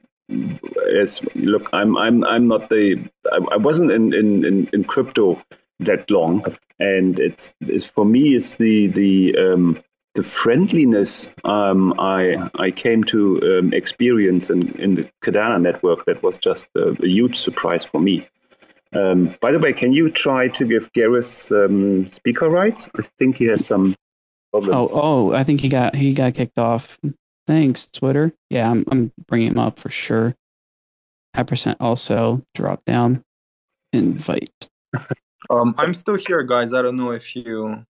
as 0.99 1.21
look 1.35 1.69
i'm 1.73 1.97
i'm 1.97 2.23
i'm 2.25 2.47
not 2.47 2.69
the 2.69 3.01
i, 3.31 3.37
I 3.53 3.57
wasn't 3.57 3.91
in, 3.91 4.13
in 4.13 4.43
in 4.43 4.69
in 4.73 4.83
crypto 4.83 5.41
that 5.79 6.09
long 6.11 6.43
and 6.79 7.17
it's 7.19 7.53
it's 7.61 7.85
for 7.85 8.03
me 8.03 8.35
it's 8.35 8.55
the 8.55 8.87
the 8.87 9.37
um 9.37 9.81
the 10.17 10.23
friendliness 10.23 11.31
um, 11.43 11.93
I 11.99 12.49
I 12.55 12.71
came 12.71 13.03
to 13.05 13.59
um, 13.59 13.71
experience 13.71 14.49
in, 14.49 14.71
in 14.79 14.95
the 14.95 15.07
Kadena 15.23 15.61
network 15.61 16.05
that 16.05 16.23
was 16.23 16.39
just 16.39 16.67
a, 16.75 16.89
a 17.03 17.07
huge 17.07 17.37
surprise 17.37 17.85
for 17.85 18.01
me. 18.01 18.27
Um, 18.97 19.35
by 19.41 19.51
the 19.51 19.59
way, 19.59 19.73
can 19.73 19.93
you 19.93 20.09
try 20.09 20.47
to 20.47 20.65
give 20.65 20.91
Gareth 20.93 21.51
um, 21.51 22.09
speaker 22.09 22.49
rights? 22.49 22.89
I 22.97 23.03
think 23.19 23.37
he 23.37 23.45
has 23.45 23.65
some 23.65 23.95
problems. 24.51 24.75
Oh, 24.75 24.89
oh, 24.91 25.33
I 25.33 25.43
think 25.43 25.61
he 25.61 25.69
got 25.69 25.95
he 25.95 26.13
got 26.13 26.33
kicked 26.33 26.57
off. 26.57 26.97
Thanks, 27.45 27.87
Twitter. 27.87 28.33
Yeah, 28.49 28.71
I'm 28.71 28.85
I'm 28.89 29.11
bringing 29.27 29.49
him 29.49 29.59
up 29.59 29.79
for 29.79 29.89
sure. 29.89 30.35
Five 31.35 31.47
percent 31.47 31.77
also 31.79 32.41
drop 32.55 32.83
down. 32.85 33.23
Invite. 33.93 34.69
um, 35.49 35.75
I'm 35.77 35.93
still 35.93 36.15
here, 36.15 36.41
guys. 36.43 36.73
I 36.73 36.81
don't 36.81 36.95
know 36.95 37.11
if 37.11 37.35
you 37.35 37.85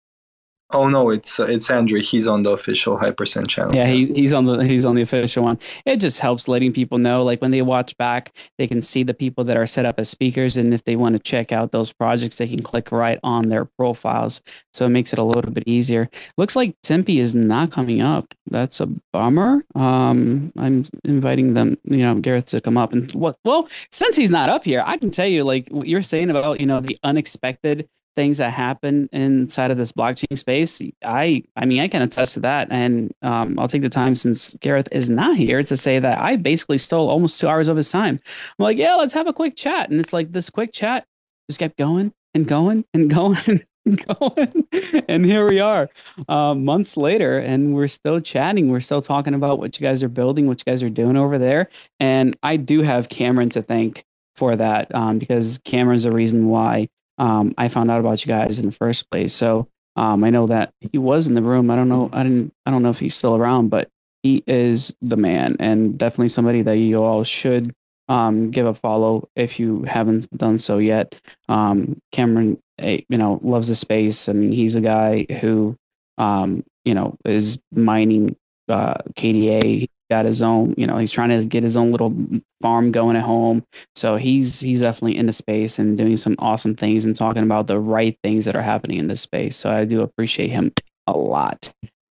Oh 0.71 0.89
no, 0.89 1.09
it's 1.09 1.39
uh, 1.39 1.45
it's 1.45 1.71
Andrew. 1.71 2.01
He's 2.01 2.27
on 2.27 2.43
the 2.43 2.51
official 2.51 2.97
Hypercent 2.97 3.47
channel. 3.47 3.73
Yeah, 3.73 3.87
he's 3.87 4.09
he's 4.09 4.33
on 4.33 4.45
the 4.45 4.57
he's 4.65 4.85
on 4.85 4.95
the 4.95 5.01
official 5.01 5.43
one. 5.43 5.57
It 5.85 5.97
just 5.97 6.19
helps 6.19 6.49
letting 6.49 6.73
people 6.73 6.97
know, 6.97 7.23
like 7.23 7.41
when 7.41 7.51
they 7.51 7.61
watch 7.61 7.95
back, 7.97 8.33
they 8.57 8.67
can 8.67 8.81
see 8.81 9.03
the 9.03 9.13
people 9.13 9.45
that 9.45 9.55
are 9.55 9.65
set 9.65 9.85
up 9.85 9.97
as 9.97 10.09
speakers, 10.09 10.57
and 10.57 10.73
if 10.73 10.83
they 10.83 10.97
want 10.97 11.15
to 11.15 11.19
check 11.19 11.53
out 11.53 11.71
those 11.71 11.93
projects, 11.93 12.37
they 12.37 12.47
can 12.47 12.61
click 12.61 12.91
right 12.91 13.17
on 13.23 13.47
their 13.47 13.63
profiles. 13.63 14.41
So 14.73 14.85
it 14.85 14.89
makes 14.89 15.13
it 15.13 15.19
a 15.19 15.23
little 15.23 15.51
bit 15.51 15.63
easier. 15.67 16.09
Looks 16.37 16.57
like 16.57 16.75
Timpi 16.83 17.19
is 17.19 17.33
not 17.33 17.71
coming 17.71 18.01
up. 18.01 18.33
That's 18.51 18.81
a 18.81 18.89
bummer. 19.13 19.63
Um, 19.75 20.51
I'm 20.57 20.83
inviting 21.05 21.53
them, 21.53 21.77
you 21.85 22.01
know, 22.01 22.15
Gareth 22.15 22.45
to 22.47 22.59
come 22.59 22.77
up 22.77 22.91
and 22.91 23.09
what? 23.13 23.37
Well, 23.45 23.69
since 23.93 24.17
he's 24.17 24.31
not 24.31 24.49
up 24.49 24.65
here, 24.65 24.83
I 24.85 24.97
can 24.97 25.11
tell 25.11 25.27
you, 25.27 25.45
like 25.45 25.69
what 25.69 25.87
you're 25.87 26.01
saying 26.01 26.29
about 26.29 26.59
you 26.59 26.65
know 26.65 26.81
the 26.81 26.97
unexpected 27.03 27.87
things 28.17 28.39
that 28.39 28.51
happen 28.51 29.07
inside 29.13 29.69
of 29.69 29.77
this 29.77 29.91
blockchain 29.91 30.35
space 30.35 30.81
i 31.05 31.43
i 31.55 31.65
mean 31.65 31.79
i 31.79 31.87
can 31.87 32.01
attest 32.01 32.33
to 32.33 32.39
that. 32.39 32.67
And 32.71 33.13
um, 33.21 33.57
i'll 33.59 33.67
take 33.67 33.83
the 33.83 33.89
time 33.89 34.15
since 34.15 34.55
gareth 34.55 34.87
is 34.91 35.07
not 35.07 35.37
here 35.37 35.61
to 35.61 35.77
say 35.77 35.99
that 35.99 36.19
i 36.19 36.35
basically 36.35 36.79
stole 36.79 37.09
almost 37.09 37.39
two 37.39 37.47
hours 37.47 37.67
of 37.69 37.77
his 37.77 37.91
time. 37.91 38.17
I'm 38.59 38.63
like 38.63 38.77
yeah 38.77 38.95
let's 38.95 39.13
have 39.13 39.27
a 39.27 39.33
quick 39.33 39.55
chat. 39.55 39.91
And 39.91 39.99
it's 39.99 40.13
like 40.13 40.31
this 40.31 40.49
quick 40.49 40.73
chat 40.73 41.05
just 41.47 41.59
kept 41.59 41.77
going 41.77 42.11
and 42.33 42.47
going 42.47 42.83
and 42.95 43.07
going 43.19 43.63
and 43.85 44.05
going. 44.07 44.67
And 45.07 45.23
here 45.23 45.47
we 45.47 45.59
are 45.59 45.87
uh, 46.27 46.55
months 46.55 46.97
later 46.97 47.37
and 47.37 47.75
we're 47.75 47.87
still 47.87 48.19
chatting. 48.19 48.69
We're 48.69 48.79
still 48.79 49.01
talking 49.01 49.35
about 49.35 49.59
what 49.59 49.79
you 49.79 49.85
guys 49.85 50.03
are 50.03 50.09
building 50.09 50.47
what 50.47 50.59
you 50.59 50.71
guys 50.71 50.81
are 50.81 50.89
doing 50.89 51.17
over 51.17 51.37
there. 51.37 51.69
And 51.99 52.35
i 52.41 52.57
do 52.57 52.81
have 52.81 53.09
cameron 53.09 53.49
to 53.49 53.61
thank 53.61 54.03
for 54.35 54.55
that 54.55 54.93
um, 54.95 55.19
because 55.19 55.59
cameron's 55.59 56.03
the 56.03 56.11
reason 56.11 56.47
why 56.47 56.89
um, 57.17 57.53
I 57.57 57.67
found 57.67 57.91
out 57.91 57.99
about 57.99 58.25
you 58.25 58.31
guys 58.31 58.59
in 58.59 58.65
the 58.65 58.71
first 58.71 59.09
place. 59.09 59.33
So 59.33 59.67
um, 59.95 60.23
I 60.23 60.29
know 60.29 60.47
that 60.47 60.71
he 60.79 60.97
was 60.97 61.27
in 61.27 61.35
the 61.35 61.41
room. 61.41 61.71
I 61.71 61.75
don't 61.75 61.89
know. 61.89 62.09
I 62.13 62.23
didn't. 62.23 62.53
I 62.65 62.71
don't 62.71 62.83
know 62.83 62.89
if 62.91 62.99
he's 62.99 63.15
still 63.15 63.35
around, 63.35 63.69
but 63.69 63.89
he 64.23 64.43
is 64.47 64.95
the 65.01 65.17
man, 65.17 65.55
and 65.59 65.97
definitely 65.97 66.29
somebody 66.29 66.61
that 66.63 66.77
you 66.77 67.01
all 67.03 67.23
should 67.23 67.73
um, 68.09 68.51
give 68.51 68.67
a 68.67 68.73
follow 68.73 69.27
if 69.35 69.59
you 69.59 69.83
haven't 69.83 70.29
done 70.37 70.57
so 70.57 70.77
yet. 70.77 71.15
Um, 71.49 71.99
Cameron, 72.11 72.59
eh, 72.79 73.01
you 73.09 73.17
know, 73.17 73.39
loves 73.43 73.67
the 73.67 73.75
space. 73.75 74.29
I 74.29 74.33
mean, 74.33 74.51
he's 74.51 74.75
a 74.75 74.81
guy 74.81 75.25
who, 75.41 75.75
um, 76.17 76.63
you 76.85 76.93
know, 76.93 77.17
is 77.25 77.59
mining 77.71 78.35
uh, 78.69 78.95
KDA 79.15 79.89
got 80.09 80.25
his 80.25 80.41
own, 80.41 80.73
you 80.77 80.85
know, 80.85 80.97
he's 80.97 81.11
trying 81.11 81.29
to 81.29 81.45
get 81.45 81.63
his 81.63 81.77
own 81.77 81.91
little 81.91 82.15
farm 82.61 82.91
going 82.91 83.15
at 83.15 83.23
home. 83.23 83.63
So 83.95 84.15
he's 84.15 84.59
he's 84.59 84.81
definitely 84.81 85.17
in 85.17 85.25
the 85.25 85.33
space 85.33 85.79
and 85.79 85.97
doing 85.97 86.17
some 86.17 86.35
awesome 86.39 86.75
things 86.75 87.05
and 87.05 87.15
talking 87.15 87.43
about 87.43 87.67
the 87.67 87.79
right 87.79 88.17
things 88.23 88.45
that 88.45 88.55
are 88.55 88.61
happening 88.61 88.99
in 88.99 89.07
this 89.07 89.21
space. 89.21 89.55
So 89.55 89.71
I 89.71 89.85
do 89.85 90.01
appreciate 90.01 90.49
him 90.49 90.71
a 91.07 91.17
lot. 91.17 91.71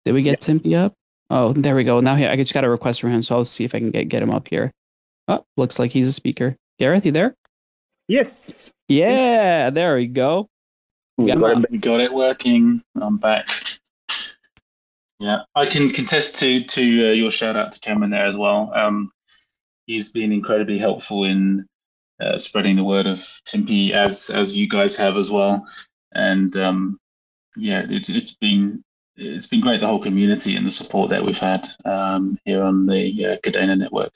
Did 0.05 0.13
we 0.13 0.23
get 0.23 0.47
yeah. 0.47 0.55
Timpi 0.55 0.77
up? 0.77 0.95
Oh, 1.31 1.53
there 1.53 1.77
we 1.77 1.85
go. 1.85 2.01
Now 2.01 2.17
here 2.17 2.31
I 2.31 2.37
just 2.37 2.55
got 2.55 2.65
a 2.65 2.71
request 2.71 3.01
from 3.01 3.13
him, 3.13 3.23
so 3.23 3.37
I'll 3.37 3.45
see 3.45 3.65
if 3.65 3.75
I 3.75 3.79
can 3.79 3.91
get 3.91 4.09
get 4.09 4.23
him 4.23 4.31
up 4.31 4.49
here. 4.49 4.73
Oh, 5.29 5.45
looks 5.57 5.79
like 5.79 5.91
he's 5.91 6.07
a 6.07 6.13
speaker. 6.13 6.57
Gareth, 6.79 7.05
you 7.05 7.13
there? 7.13 7.35
Yes. 8.09 8.73
Yeah, 8.89 9.69
there 9.69 9.95
we 9.97 10.07
go. 10.07 10.49
We 11.19 11.27
got, 11.33 11.65
it, 11.71 11.81
got 11.81 12.01
it 12.01 12.13
working. 12.13 12.81
I'm 12.95 13.19
back. 13.19 13.49
Yeah, 15.19 15.43
I 15.55 15.67
can 15.67 15.91
contest 15.91 16.37
to 16.37 16.63
to 16.63 17.09
uh, 17.09 17.13
your 17.13 17.31
shout 17.31 17.57
out 17.57 17.73
to 17.73 17.81
Cameron 17.81 18.11
there 18.11 18.27
as 18.27 18.37
well. 18.37 18.73
Um, 18.75 19.11
he's 19.87 20.11
been 20.11 20.33
incredibly 20.33 20.79
helpful 20.79 21.25
in 21.25 21.67
uh, 22.21 22.39
spreading 22.39 22.77
the 22.77 22.85
word 22.85 23.07
of 23.07 23.19
Timpi 23.45 23.91
as 23.91 24.31
as 24.31 24.57
you 24.57 24.69
guys 24.69 24.97
have 24.97 25.17
as 25.17 25.31
well. 25.31 25.67
And 26.15 26.57
um, 26.57 26.99
yeah, 27.57 27.83
it, 27.89 28.09
it's 28.09 28.37
been 28.37 28.85
it's 29.17 29.49
been 29.49 29.61
great 29.61 29.81
the 29.81 29.87
whole 29.89 29.99
community 29.99 30.55
and 30.55 30.65
the 30.65 30.71
support 30.71 31.11
that 31.11 31.25
we've 31.25 31.39
had 31.39 31.67
um, 31.85 32.39
here 32.45 32.63
on 32.63 32.87
the 32.87 33.27
uh, 33.27 33.37
Kadena 33.39 33.77
network. 33.77 34.13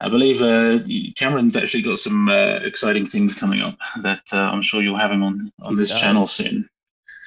I 0.00 0.08
believe 0.08 0.42
uh, 0.42 0.78
Cameron's 1.16 1.56
actually 1.56 1.82
got 1.82 1.98
some 1.98 2.28
uh, 2.28 2.60
exciting 2.62 3.06
things 3.06 3.38
coming 3.38 3.60
up 3.60 3.76
that 4.02 4.22
uh, 4.32 4.50
I'm 4.50 4.62
sure 4.62 4.82
you'll 4.82 4.98
have 4.98 5.10
him 5.10 5.22
on 5.22 5.52
on 5.60 5.76
this 5.76 5.98
channel 5.98 6.26
soon. 6.26 6.68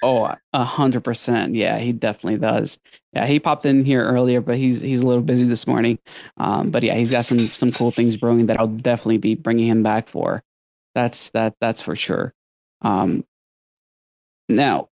Oh, 0.02 0.34
a 0.54 0.64
hundred 0.64 1.04
percent. 1.04 1.56
Yeah, 1.56 1.78
he 1.78 1.92
definitely 1.92 2.40
does. 2.40 2.80
Yeah, 3.14 3.26
he 3.26 3.40
popped 3.40 3.66
in 3.66 3.84
here 3.84 4.04
earlier, 4.04 4.40
but 4.40 4.56
he's 4.56 4.82
he's 4.82 5.02
a 5.02 5.06
little 5.08 5.24
busy 5.24 5.44
this 5.44 5.68
morning. 5.68 6.00
Um, 6.38 6.72
but 6.72 6.84
yeah, 6.84 6.96
he's 6.96 7.12
got 7.12 7.26
some 7.26 7.40
some 7.40 7.72
cool 7.72 7.92
things 7.92 8.16
brewing 8.16 8.46
that 8.46 8.60
I'll 8.60 8.68
definitely 8.68 9.18
be 9.18 9.36
bringing 9.36 9.68
him 9.68 9.84
back 9.84 10.08
for. 10.08 10.42
That's 10.96 11.32
that 11.32 11.56
that's 11.60 11.82
for 11.82 11.96
sure. 11.96 12.34
Um, 12.82 13.26
now, 14.48 14.90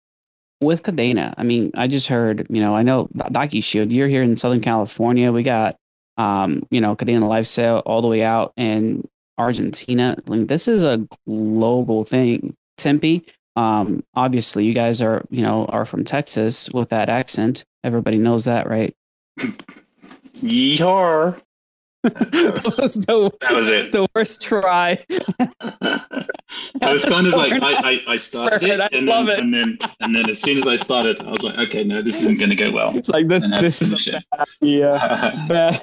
with 0.61 0.83
Kadena, 0.83 1.33
I 1.37 1.43
mean, 1.43 1.71
I 1.77 1.87
just 1.87 2.07
heard, 2.07 2.47
you 2.49 2.59
know, 2.61 2.75
I 2.75 2.83
know 2.83 3.07
Docu 3.15 3.63
Shield, 3.63 3.91
you're 3.91 4.07
here 4.07 4.23
in 4.23 4.35
Southern 4.35 4.61
California. 4.61 5.31
We 5.31 5.43
got, 5.43 5.77
um, 6.17 6.65
you 6.71 6.81
know, 6.81 6.95
Kadena 6.95 7.27
Life 7.27 7.45
Sale 7.45 7.83
all 7.85 8.01
the 8.01 8.07
way 8.07 8.23
out 8.23 8.53
in 8.57 9.07
Argentina. 9.37 10.17
Mean, 10.27 10.47
this 10.47 10.67
is 10.67 10.83
a 10.83 11.07
global 11.27 12.03
thing. 12.03 12.55
Timpi, 12.77 13.25
Um, 13.55 14.03
obviously, 14.15 14.65
you 14.65 14.73
guys 14.73 15.01
are 15.01 15.23
you 15.29 15.41
know 15.41 15.65
are 15.65 15.85
from 15.85 16.03
Texas 16.03 16.69
with 16.71 16.89
that 16.89 17.09
accent. 17.09 17.63
Everybody 17.83 18.17
knows 18.17 18.45
that, 18.45 18.69
right? 18.69 18.93
Yeehaw! 20.37 21.39
that, 22.13 22.77
was 22.81 22.93
the, 22.95 23.31
that 23.41 23.55
was 23.55 23.69
it. 23.69 23.91
The 23.91 24.07
worst 24.15 24.41
try. 24.41 25.03
I 26.81 26.93
was 26.93 27.03
kind 27.05 27.27
of 27.27 27.33
like 27.33 27.61
I, 27.61 27.73
I, 27.73 28.01
I 28.07 28.17
started 28.17 28.63
it, 28.63 28.79
I 28.79 28.89
and 28.91 29.05
love 29.05 29.27
then, 29.27 29.37
it. 29.37 29.43
and 29.43 29.53
then 29.53 29.77
and 30.01 30.15
then 30.15 30.29
as 30.29 30.41
soon 30.41 30.57
as 30.57 30.67
I 30.67 30.75
started, 30.75 31.19
I 31.19 31.31
was 31.31 31.43
like, 31.43 31.57
okay, 31.57 31.83
no, 31.83 32.01
this 32.01 32.21
isn't 32.23 32.37
going 32.37 32.49
to 32.51 32.55
go 32.55 32.71
well. 32.71 32.95
It's 32.95 33.09
like 33.09 33.27
this. 33.27 33.43
And 33.43 33.53
I 33.53 33.57
had 33.57 33.65
This 33.65 33.81
is 33.81 33.89
finish 33.89 34.07
a 34.07 34.21
bad 34.37 34.47
idea. 34.61 35.45
Bad. 35.49 35.81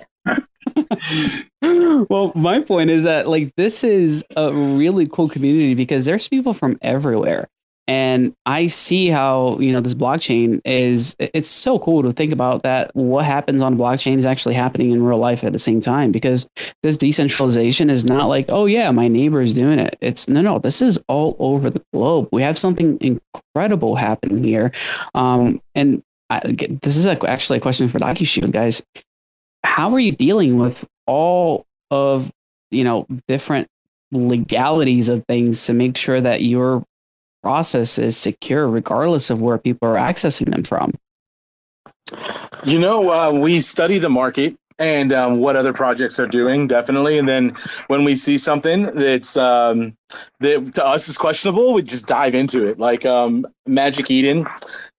well, 2.08 2.32
my 2.34 2.60
point 2.60 2.90
is 2.90 3.02
that 3.04 3.28
like 3.28 3.52
this 3.56 3.82
is 3.82 4.24
a 4.36 4.52
really 4.52 5.06
cool 5.08 5.28
community 5.28 5.74
because 5.74 6.04
there's 6.04 6.28
people 6.28 6.54
from 6.54 6.78
everywhere. 6.82 7.48
And 7.88 8.34
I 8.46 8.68
see 8.68 9.08
how, 9.08 9.58
you 9.58 9.72
know, 9.72 9.80
this 9.80 9.94
blockchain 9.94 10.60
is 10.64 11.16
it's 11.18 11.48
so 11.48 11.78
cool 11.78 12.02
to 12.02 12.12
think 12.12 12.32
about 12.32 12.62
that 12.62 12.94
what 12.94 13.24
happens 13.24 13.60
on 13.60 13.76
blockchain 13.76 14.18
is 14.18 14.24
actually 14.24 14.54
happening 14.54 14.92
in 14.92 15.02
real 15.02 15.18
life 15.18 15.42
at 15.42 15.52
the 15.52 15.58
same 15.58 15.80
time 15.80 16.12
because 16.12 16.48
this 16.82 16.96
decentralization 16.96 17.90
is 17.90 18.04
not 18.04 18.26
like, 18.26 18.46
oh 18.50 18.66
yeah, 18.66 18.90
my 18.90 19.08
neighbor 19.08 19.40
is 19.40 19.52
doing 19.52 19.78
it. 19.78 19.98
It's 20.00 20.28
no 20.28 20.42
no, 20.42 20.58
this 20.58 20.80
is 20.80 20.98
all 21.08 21.36
over 21.38 21.70
the 21.70 21.82
globe. 21.92 22.28
We 22.30 22.42
have 22.42 22.56
something 22.56 22.98
incredible 23.00 23.96
happening 23.96 24.44
here. 24.44 24.70
Um 25.14 25.60
and 25.74 26.02
I, 26.30 26.40
this 26.80 26.96
is 26.96 27.04
a, 27.04 27.28
actually 27.28 27.58
a 27.58 27.60
question 27.60 27.88
for 27.88 27.98
DocuShield 27.98 28.52
guys 28.52 28.82
how 29.64 29.92
are 29.94 30.00
you 30.00 30.12
dealing 30.12 30.58
with 30.58 30.86
all 31.06 31.66
of 31.90 32.30
you 32.70 32.84
know 32.84 33.06
different 33.28 33.68
legalities 34.10 35.08
of 35.08 35.24
things 35.26 35.64
to 35.66 35.72
make 35.72 35.96
sure 35.96 36.20
that 36.20 36.42
your 36.42 36.84
process 37.42 37.98
is 37.98 38.16
secure 38.16 38.68
regardless 38.68 39.30
of 39.30 39.40
where 39.40 39.58
people 39.58 39.88
are 39.88 39.96
accessing 39.96 40.50
them 40.50 40.62
from. 40.62 40.92
You 42.64 42.78
know 42.78 43.10
uh, 43.10 43.32
we 43.32 43.60
study 43.60 43.98
the 43.98 44.10
market 44.10 44.56
and 44.78 45.12
um, 45.12 45.38
what 45.38 45.56
other 45.56 45.72
projects 45.72 46.18
are 46.18 46.26
doing 46.26 46.66
definitely. 46.66 47.18
And 47.18 47.28
then 47.28 47.50
when 47.86 48.04
we 48.04 48.14
see 48.14 48.38
something 48.38 48.84
that's 48.94 49.36
um, 49.36 49.96
that 50.40 50.74
to 50.74 50.84
us 50.84 51.08
is 51.08 51.18
questionable 51.18 51.72
we 51.72 51.82
just 51.82 52.06
dive 52.06 52.34
into 52.34 52.66
it. 52.66 52.78
Like 52.78 53.06
um, 53.06 53.46
magic 53.66 54.10
eden 54.10 54.46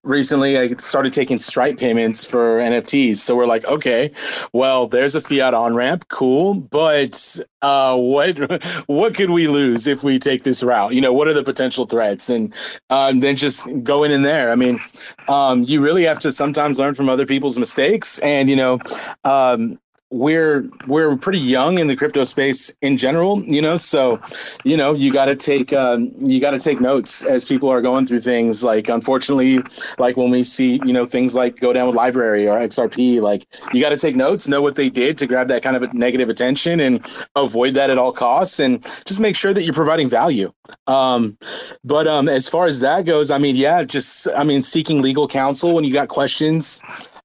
recently 0.04 0.58
I 0.58 0.74
started 0.76 1.14
taking 1.14 1.40
Stripe 1.40 1.78
payments 1.78 2.24
for 2.26 2.60
NFTs. 2.60 3.18
So 3.18 3.36
we're 3.36 3.48
like, 3.48 3.66
okay, 3.66 4.12
well, 4.52 4.88
there's 4.88 5.16
a 5.16 5.22
fiat 5.22 5.54
on 5.54 5.76
ramp, 5.76 6.08
cool, 6.10 6.56
but 6.56 7.40
uh, 7.62 7.98
what 7.98 8.38
what 8.88 9.16
could 9.16 9.30
we 9.30 9.48
lose 9.48 9.88
if 9.88 10.04
we 10.04 10.20
take 10.20 10.44
this 10.44 10.64
route? 10.64 10.94
You 10.94 11.02
know, 11.02 11.14
what 11.14 11.28
are 11.28 11.34
the 11.34 11.44
potential 11.44 11.86
threats? 11.86 12.30
And 12.30 12.54
um, 12.90 13.22
then 13.22 13.36
just 13.36 13.68
going 13.84 14.12
in 14.12 14.22
there. 14.22 14.52
I 14.52 14.56
mean, 14.56 14.80
um, 15.28 15.64
you 15.64 15.82
really 15.82 16.04
have 16.04 16.20
to 16.20 16.32
sometimes 16.32 16.80
learn 16.80 16.94
from 16.94 17.10
other 17.10 17.26
people's 17.26 17.58
mistakes, 17.58 18.20
and 18.20 18.50
you 18.50 18.56
know. 18.56 18.80
Um, 19.24 19.80
we're 20.14 20.70
we're 20.88 21.18
pretty 21.18 21.40
young 21.40 21.80
in 21.80 21.88
the 21.88 21.96
crypto 21.96 22.24
space 22.24 22.72
in 22.82 22.98
general, 22.98 23.44
you 23.44 23.62
know. 23.62 23.78
So, 23.78 24.22
you 24.64 24.78
know, 24.78 24.94
you 24.94 25.12
got 25.12 25.26
to 25.26 25.36
take 25.36 25.74
um, 25.74 26.12
you 26.20 26.40
got 26.40 26.52
to 26.52 26.60
take 26.60 26.80
notes 26.80 27.24
as 27.24 27.44
people 27.44 27.68
are 27.70 27.82
going 27.82 28.06
through 28.06 28.20
things. 28.22 28.64
Like, 28.64 28.90
unfortunately, 28.90 29.60
like 29.98 30.16
when 30.16 30.30
we 30.30 30.44
see 30.44 30.80
you 30.86 30.94
know 30.94 31.08
things 31.08 31.34
like 31.36 31.60
go 31.60 31.74
down 31.74 31.88
with 31.88 31.98
LBRY 31.98 32.46
or 32.46 32.60
XRP, 32.60 33.22
like 33.22 33.48
you 33.74 33.82
got 33.82 33.90
to 33.90 33.98
take 33.98 34.16
notes, 34.16 34.48
know 34.48 34.62
what 34.62 34.76
they 34.76 34.90
did 34.90 35.18
to 35.18 35.28
grab 35.28 35.48
that 35.48 35.64
kind 35.64 35.76
of 35.76 35.94
negative 35.94 36.30
attention, 36.30 36.80
and 36.80 37.06
avoid 37.36 37.74
that 37.74 37.90
at 37.90 37.98
all 37.98 38.14
costs, 38.14 38.60
and 38.60 38.84
just 39.06 39.20
make 39.20 39.36
sure 39.36 39.54
that 39.54 39.64
you're 39.64 39.74
providing 39.74 40.10
value. 40.10 40.54
Um, 40.86 41.38
but 41.84 42.08
um, 42.08 42.30
as 42.30 42.48
far 42.48 42.68
as 42.68 42.82
that 42.82 43.06
goes, 43.06 43.32
I 43.32 43.40
mean, 43.40 43.56
yeah, 43.56 43.84
just 43.84 44.28
I 44.38 44.44
mean, 44.44 44.62
seeking 44.62 45.02
legal 45.02 45.28
counsel 45.28 45.74
when 45.74 45.84
you 45.84 45.92
got 45.92 46.08
questions. 46.08 46.82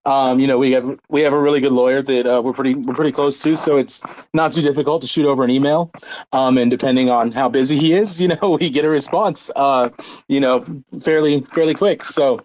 Um, 0.08 0.40
you 0.40 0.46
know, 0.46 0.56
we 0.56 0.72
have 0.72 0.98
we 1.10 1.20
have 1.20 1.34
a 1.34 1.38
really 1.38 1.60
good 1.60 1.72
lawyer 1.72 2.00
that 2.00 2.26
uh, 2.26 2.40
we're 2.40 2.54
pretty 2.54 2.74
we're 2.74 2.94
pretty 2.94 3.12
close 3.12 3.42
to, 3.42 3.56
so 3.56 3.76
it's 3.76 4.00
not 4.32 4.52
too 4.52 4.62
difficult 4.62 5.02
to 5.02 5.06
shoot 5.06 5.26
over 5.26 5.44
an 5.44 5.50
email. 5.50 5.92
Um, 6.32 6.56
and 6.56 6.70
depending 6.70 7.10
on 7.10 7.30
how 7.30 7.50
busy 7.50 7.76
he 7.76 7.92
is, 7.92 8.18
you 8.18 8.28
know, 8.28 8.56
we 8.60 8.70
get 8.70 8.86
a 8.86 8.88
response, 8.88 9.50
uh, 9.54 9.90
you 10.26 10.40
know, 10.40 10.64
fairly 11.02 11.42
fairly 11.42 11.74
quick. 11.74 12.04
So, 12.04 12.40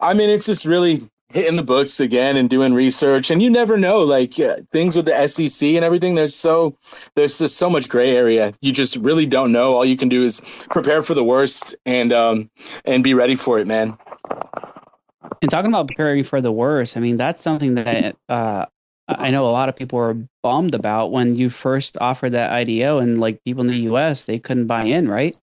I 0.00 0.14
mean, 0.14 0.30
it's 0.30 0.46
just 0.46 0.64
really 0.64 1.02
hitting 1.32 1.56
the 1.56 1.64
books 1.64 1.98
again 1.98 2.36
and 2.36 2.48
doing 2.48 2.74
research 2.74 3.30
and 3.30 3.40
you 3.40 3.50
never 3.50 3.76
know 3.76 4.02
like 4.02 4.38
uh, 4.38 4.56
things 4.72 4.96
with 4.96 5.06
the 5.06 5.26
SEC 5.28 5.68
and 5.68 5.84
everything 5.84 6.16
there's 6.16 6.34
so 6.34 6.76
there's 7.14 7.38
just 7.38 7.56
so 7.56 7.70
much 7.70 7.88
gray 7.88 8.16
area 8.16 8.52
you 8.60 8.72
just 8.72 8.96
really 8.96 9.26
don't 9.26 9.52
know 9.52 9.76
all 9.76 9.84
you 9.84 9.96
can 9.96 10.08
do 10.08 10.24
is 10.24 10.40
prepare 10.70 11.04
for 11.04 11.14
the 11.14 11.22
worst 11.22 11.76
and 11.86 12.12
um 12.12 12.50
and 12.84 13.04
be 13.04 13.14
ready 13.14 13.36
for 13.36 13.60
it 13.60 13.66
man 13.68 13.96
and 15.42 15.50
talking 15.50 15.70
about 15.70 15.88
preparing 15.88 16.24
for 16.24 16.40
the 16.40 16.52
worst, 16.52 16.96
I 16.96 17.00
mean, 17.00 17.16
that's 17.16 17.42
something 17.42 17.74
that 17.76 18.16
uh, 18.28 18.66
I 19.08 19.30
know 19.30 19.46
a 19.46 19.50
lot 19.50 19.68
of 19.68 19.76
people 19.76 19.98
were 19.98 20.16
bummed 20.42 20.74
about 20.74 21.12
when 21.12 21.34
you 21.34 21.50
first 21.50 21.96
offered 22.00 22.30
that 22.30 22.52
IDO, 22.52 22.98
and 22.98 23.20
like 23.20 23.42
people 23.44 23.62
in 23.62 23.68
the 23.68 23.90
US, 23.92 24.26
they 24.26 24.38
couldn't 24.38 24.66
buy 24.66 24.84
in, 24.84 25.08
right? 25.08 25.36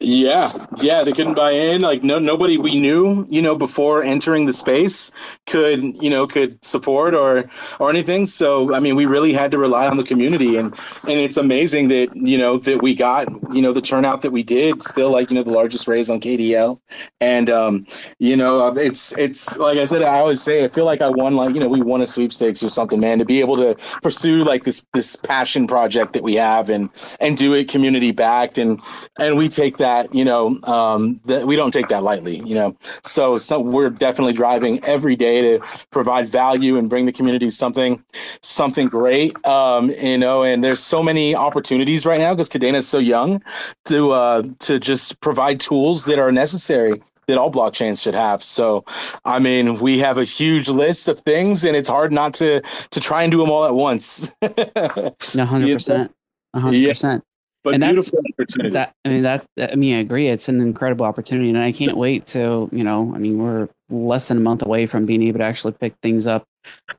Yeah, 0.00 0.52
yeah, 0.80 1.02
they 1.04 1.12
couldn't 1.12 1.34
buy 1.34 1.52
in. 1.52 1.82
Like 1.82 2.02
no 2.02 2.18
nobody 2.18 2.58
we 2.58 2.80
knew, 2.80 3.26
you 3.28 3.42
know, 3.42 3.56
before 3.56 4.02
entering 4.02 4.46
the 4.46 4.52
space 4.52 5.38
could, 5.46 5.82
you 6.02 6.10
know, 6.10 6.26
could 6.26 6.62
support 6.64 7.14
or 7.14 7.46
or 7.78 7.90
anything. 7.90 8.26
So 8.26 8.74
I 8.74 8.80
mean, 8.80 8.96
we 8.96 9.06
really 9.06 9.32
had 9.32 9.50
to 9.52 9.58
rely 9.58 9.86
on 9.86 9.96
the 9.96 10.04
community, 10.04 10.56
and 10.56 10.72
and 11.02 11.18
it's 11.18 11.36
amazing 11.36 11.88
that 11.88 12.14
you 12.14 12.38
know 12.38 12.58
that 12.58 12.82
we 12.82 12.94
got 12.94 13.28
you 13.52 13.62
know 13.62 13.72
the 13.72 13.80
turnout 13.80 14.22
that 14.22 14.32
we 14.32 14.42
did. 14.42 14.82
Still, 14.82 15.10
like 15.10 15.30
you 15.30 15.36
know, 15.36 15.42
the 15.42 15.52
largest 15.52 15.86
raise 15.88 16.10
on 16.10 16.20
KDL, 16.20 16.80
and 17.20 17.50
um, 17.50 17.86
you 18.18 18.36
know, 18.36 18.76
it's 18.76 19.16
it's 19.18 19.56
like 19.58 19.78
I 19.78 19.84
said, 19.84 20.02
I 20.02 20.18
always 20.18 20.42
say, 20.42 20.64
I 20.64 20.68
feel 20.68 20.84
like 20.84 21.00
I 21.00 21.08
won 21.08 21.36
like 21.36 21.54
you 21.54 21.60
know 21.60 21.68
we 21.68 21.82
won 21.82 22.00
a 22.00 22.06
sweepstakes 22.06 22.62
or 22.62 22.68
something, 22.68 23.00
man. 23.00 23.18
To 23.18 23.24
be 23.24 23.40
able 23.40 23.56
to 23.56 23.76
pursue 24.02 24.44
like 24.44 24.64
this 24.64 24.84
this 24.92 25.16
passion 25.16 25.66
project 25.66 26.12
that 26.14 26.22
we 26.22 26.34
have 26.34 26.68
and 26.68 26.90
and 27.20 27.36
do 27.36 27.54
it 27.54 27.68
community 27.68 28.10
backed, 28.10 28.58
and 28.58 28.80
and 29.18 29.36
we 29.36 29.48
take 29.48 29.67
take 29.68 29.78
that, 29.78 30.14
you 30.14 30.24
know, 30.24 30.58
um, 30.62 31.20
that 31.24 31.46
we 31.46 31.56
don't 31.56 31.72
take 31.72 31.88
that 31.88 32.02
lightly, 32.02 32.38
you 32.44 32.54
know. 32.54 32.76
So, 33.04 33.38
so 33.38 33.60
we're 33.60 33.90
definitely 33.90 34.32
driving 34.32 34.82
every 34.84 35.16
day 35.16 35.42
to 35.42 35.64
provide 35.90 36.28
value 36.28 36.76
and 36.76 36.88
bring 36.88 37.06
the 37.06 37.12
community 37.12 37.50
something, 37.50 38.02
something 38.42 38.88
great, 38.88 39.34
um, 39.46 39.90
you 39.90 40.18
know. 40.18 40.42
And 40.42 40.64
there's 40.64 40.80
so 40.80 41.02
many 41.02 41.34
opportunities 41.34 42.06
right 42.06 42.20
now 42.20 42.34
because 42.34 42.48
Kadena 42.48 42.76
is 42.76 42.88
so 42.88 42.98
young 42.98 43.42
to 43.86 44.12
uh, 44.12 44.42
to 44.60 44.78
just 44.78 45.20
provide 45.20 45.60
tools 45.60 46.04
that 46.06 46.18
are 46.18 46.32
necessary 46.32 46.94
that 47.26 47.36
all 47.36 47.52
blockchains 47.52 48.02
should 48.02 48.14
have. 48.14 48.42
So, 48.42 48.86
I 49.26 49.38
mean, 49.38 49.80
we 49.80 49.98
have 49.98 50.16
a 50.16 50.24
huge 50.24 50.66
list 50.68 51.08
of 51.08 51.20
things, 51.20 51.62
and 51.66 51.76
it's 51.76 51.88
hard 51.88 52.10
not 52.10 52.32
to 52.34 52.62
to 52.62 53.00
try 53.00 53.22
and 53.22 53.30
do 53.30 53.38
them 53.38 53.50
all 53.50 53.66
at 53.66 53.74
once. 53.74 54.34
hundred 54.42 55.74
percent, 55.74 56.14
hundred 56.54 56.88
percent 56.88 57.24
but 57.64 57.74
and 57.74 57.82
beautiful 57.82 58.20
opportunity. 58.32 58.70
That 58.70 58.94
I 59.04 59.08
mean, 59.08 59.22
that 59.22 59.46
I 59.58 59.74
mean, 59.74 59.96
I 59.96 59.98
agree. 59.98 60.28
It's 60.28 60.48
an 60.48 60.60
incredible 60.60 61.06
opportunity, 61.06 61.48
and 61.48 61.58
I 61.58 61.72
can't 61.72 61.96
wait 61.96 62.26
to 62.26 62.68
you 62.72 62.84
know. 62.84 63.12
I 63.14 63.18
mean, 63.18 63.38
we're 63.38 63.68
less 63.90 64.28
than 64.28 64.36
a 64.36 64.40
month 64.40 64.62
away 64.62 64.86
from 64.86 65.06
being 65.06 65.22
able 65.22 65.38
to 65.38 65.44
actually 65.44 65.72
pick 65.72 65.94
things 66.02 66.26
up. 66.26 66.44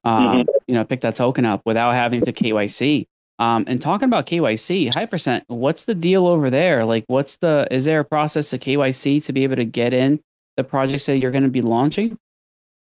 Um, 0.03 0.23
mm-hmm. 0.23 0.49
You 0.67 0.75
know, 0.75 0.85
pick 0.85 1.01
that 1.01 1.15
token 1.15 1.45
up 1.45 1.61
without 1.65 1.93
having 1.93 2.21
to 2.21 2.33
KYC. 2.33 3.05
Um, 3.39 3.63
and 3.67 3.81
talking 3.81 4.05
about 4.05 4.25
KYC, 4.25 4.89
Hypercent, 4.89 5.43
what's 5.47 5.85
the 5.85 5.95
deal 5.95 6.27
over 6.27 6.49
there? 6.49 6.83
Like, 6.83 7.05
what's 7.07 7.37
the 7.37 7.67
is 7.71 7.85
there 7.85 8.01
a 8.01 8.05
process 8.05 8.51
of 8.51 8.59
KYC 8.59 9.23
to 9.25 9.33
be 9.33 9.43
able 9.45 9.55
to 9.55 9.65
get 9.65 9.93
in 9.93 10.19
the 10.57 10.63
projects 10.65 11.05
that 11.05 11.19
you're 11.19 11.31
going 11.31 11.45
to 11.45 11.49
be 11.49 11.61
launching? 11.61 12.17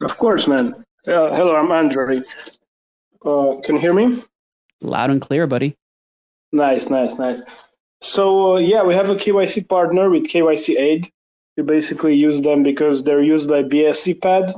Of 0.02 0.18
course, 0.18 0.48
man. 0.48 0.74
Uh, 1.06 1.36
hello, 1.36 1.56
I'm 1.56 1.72
Andre. 1.72 2.22
Uh, 3.26 3.56
can 3.62 3.76
you 3.76 3.82
hear 3.82 3.94
me? 3.94 4.24
Loud 4.82 5.10
and 5.10 5.22
clear, 5.22 5.48
buddy. 5.48 5.76
Nice, 6.52 6.90
nice, 6.90 7.20
nice. 7.20 7.42
So 8.02 8.56
uh, 8.56 8.60
yeah, 8.60 8.84
we 8.84 8.94
have 8.94 9.10
a 9.10 9.16
KYC 9.16 9.68
partner 9.68 10.10
with 10.10 10.28
KYC 10.28 10.80
Aid. 10.80 11.10
We 11.58 11.64
basically 11.64 12.16
use 12.16 12.42
them 12.42 12.64
because 12.64 13.04
they're 13.04 13.24
used 13.24 13.50
by 13.50 13.64
BSC 13.64 14.22
Pad, 14.22 14.54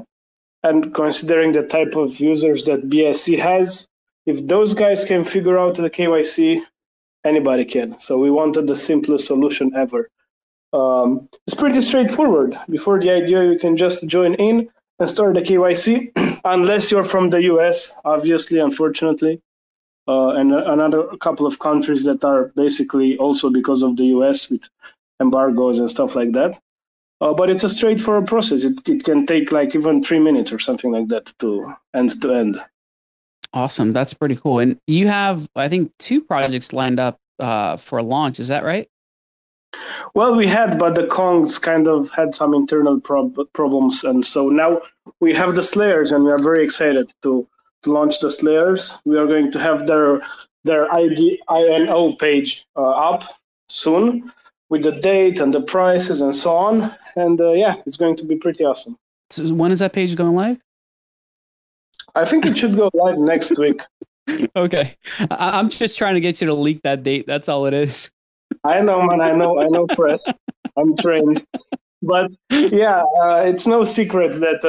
and 0.63 0.93
considering 0.93 1.53
the 1.53 1.63
type 1.63 1.95
of 1.95 2.19
users 2.19 2.63
that 2.65 2.89
BSC 2.89 3.39
has, 3.39 3.87
if 4.25 4.45
those 4.47 4.73
guys 4.73 5.05
can 5.05 5.23
figure 5.23 5.57
out 5.57 5.75
the 5.75 5.89
KYC, 5.89 6.61
anybody 7.25 7.63
can. 7.63 7.97
So 7.99 8.17
we 8.17 8.29
wanted 8.29 8.67
the 8.67 8.75
simplest 8.75 9.27
solution 9.27 9.71
ever. 9.75 10.09
Um, 10.73 11.29
it's 11.47 11.55
pretty 11.55 11.81
straightforward. 11.81 12.55
Before 12.69 12.99
the 12.99 13.09
idea, 13.09 13.45
you 13.45 13.57
can 13.57 13.77
just 13.77 14.05
join 14.07 14.35
in 14.35 14.69
and 14.99 15.09
start 15.09 15.35
the 15.35 15.41
KYC, 15.41 16.11
unless 16.43 16.91
you're 16.91 17.05
from 17.05 17.29
the 17.29 17.41
US, 17.43 17.93
obviously, 18.03 18.59
unfortunately 18.59 19.41
uh, 20.09 20.29
and 20.29 20.53
another 20.53 21.03
couple 21.17 21.45
of 21.45 21.59
countries 21.59 22.03
that 22.03 22.23
are 22.23 22.51
basically 22.55 23.15
also 23.17 23.49
because 23.49 23.83
of 23.83 23.95
the 23.95 24.05
US 24.17 24.49
with 24.49 24.67
embargoes 25.21 25.77
and 25.77 25.89
stuff 25.89 26.15
like 26.15 26.31
that. 26.31 26.59
Uh, 27.21 27.33
but 27.33 27.49
it's 27.49 27.63
a 27.63 27.69
straightforward 27.69 28.27
process. 28.27 28.63
It, 28.63 28.79
it 28.87 29.03
can 29.03 29.25
take 29.27 29.51
like 29.51 29.75
even 29.75 30.01
three 30.01 30.19
minutes 30.19 30.51
or 30.51 30.57
something 30.57 30.91
like 30.91 31.09
that 31.09 31.31
to 31.39 31.73
end 31.93 32.19
to 32.21 32.33
end. 32.33 32.59
Awesome. 33.53 33.91
That's 33.91 34.13
pretty 34.13 34.35
cool. 34.35 34.59
And 34.59 34.79
you 34.87 35.07
have, 35.07 35.47
I 35.55 35.67
think, 35.67 35.91
two 35.99 36.21
projects 36.21 36.73
lined 36.73 36.99
up 36.99 37.19
uh, 37.39 37.77
for 37.77 38.01
launch. 38.01 38.39
Is 38.39 38.47
that 38.47 38.63
right? 38.63 38.87
Well, 40.15 40.35
we 40.35 40.47
had, 40.47 40.79
but 40.79 40.95
the 40.95 41.03
Kongs 41.03 41.61
kind 41.61 41.87
of 41.87 42.09
had 42.09 42.33
some 42.33 42.55
internal 42.55 42.99
prob- 42.99 43.37
problems, 43.53 44.03
and 44.03 44.25
so 44.25 44.49
now 44.49 44.81
we 45.19 45.33
have 45.35 45.53
the 45.53 45.61
Slayers, 45.61 46.11
and 46.11 46.23
we 46.23 46.31
are 46.31 46.39
very 46.39 46.63
excited 46.63 47.07
to, 47.07 47.13
to 47.21 47.47
launch 47.85 48.19
the 48.19 48.29
Slayers. 48.29 48.97
We 49.05 49.17
are 49.17 49.27
going 49.27 49.51
to 49.51 49.59
have 49.59 49.87
their 49.87 50.21
their 50.65 50.93
ID 50.93 51.41
INO 51.49 52.13
page 52.13 52.65
uh, 52.75 52.89
up 52.89 53.23
soon 53.69 54.31
with 54.69 54.83
the 54.83 54.91
date 54.91 55.39
and 55.39 55.53
the 55.53 55.61
prices 55.61 56.21
and 56.21 56.35
so 56.35 56.55
on, 56.55 56.93
and 57.15 57.39
uh, 57.41 57.53
yeah, 57.53 57.75
it's 57.85 57.97
going 57.97 58.15
to 58.17 58.25
be 58.25 58.35
pretty 58.35 58.63
awesome. 58.65 58.97
So 59.29 59.53
when 59.53 59.71
is 59.71 59.79
that 59.79 59.93
page 59.93 60.15
going 60.15 60.35
live? 60.35 60.59
I 62.15 62.25
think 62.25 62.45
it 62.45 62.57
should 62.57 62.75
go 62.75 62.89
live 62.93 63.17
next 63.17 63.57
week. 63.57 63.81
okay, 64.55 64.97
I- 65.31 65.59
I'm 65.59 65.69
just 65.69 65.97
trying 65.97 66.15
to 66.15 66.19
get 66.21 66.41
you 66.41 66.47
to 66.47 66.53
leak 66.53 66.81
that 66.83 67.03
date. 67.03 67.25
That's 67.27 67.47
all 67.49 67.65
it 67.65 67.73
is. 67.73 68.11
I 68.63 68.81
know, 68.81 69.01
man. 69.03 69.21
I 69.21 69.31
know. 69.31 69.59
I 69.61 69.67
know 69.67 69.85
press. 69.87 70.19
I'm 70.77 70.95
trained. 70.97 71.45
But 72.01 72.31
yeah, 72.49 73.03
uh, 73.21 73.41
it's 73.45 73.67
no 73.67 73.83
secret 73.83 74.33
that 74.39 74.63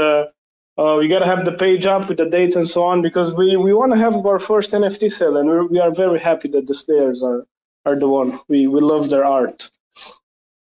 uh, 0.81 0.97
we 0.97 1.09
gotta 1.09 1.27
have 1.27 1.45
the 1.45 1.53
page 1.53 1.85
up 1.85 2.09
with 2.09 2.17
the 2.17 2.25
dates 2.25 2.57
and 2.57 2.69
so 2.69 2.83
on 2.83 3.03
because 3.03 3.35
we, 3.35 3.57
we 3.57 3.73
want 3.73 3.93
to 3.93 3.99
have 3.99 4.15
our 4.25 4.39
first 4.39 4.71
NFT 4.71 5.13
sale, 5.13 5.37
and 5.37 5.49
we're, 5.49 5.67
we 5.67 5.79
are 5.79 5.93
very 5.93 6.19
happy 6.19 6.49
that 6.49 6.67
the 6.67 6.75
Slayers 6.75 7.23
are 7.23 7.47
are 7.85 7.97
the 7.97 8.09
one. 8.09 8.41
We 8.49 8.67
we 8.67 8.81
love 8.81 9.11
their 9.11 9.25
art. 9.25 9.71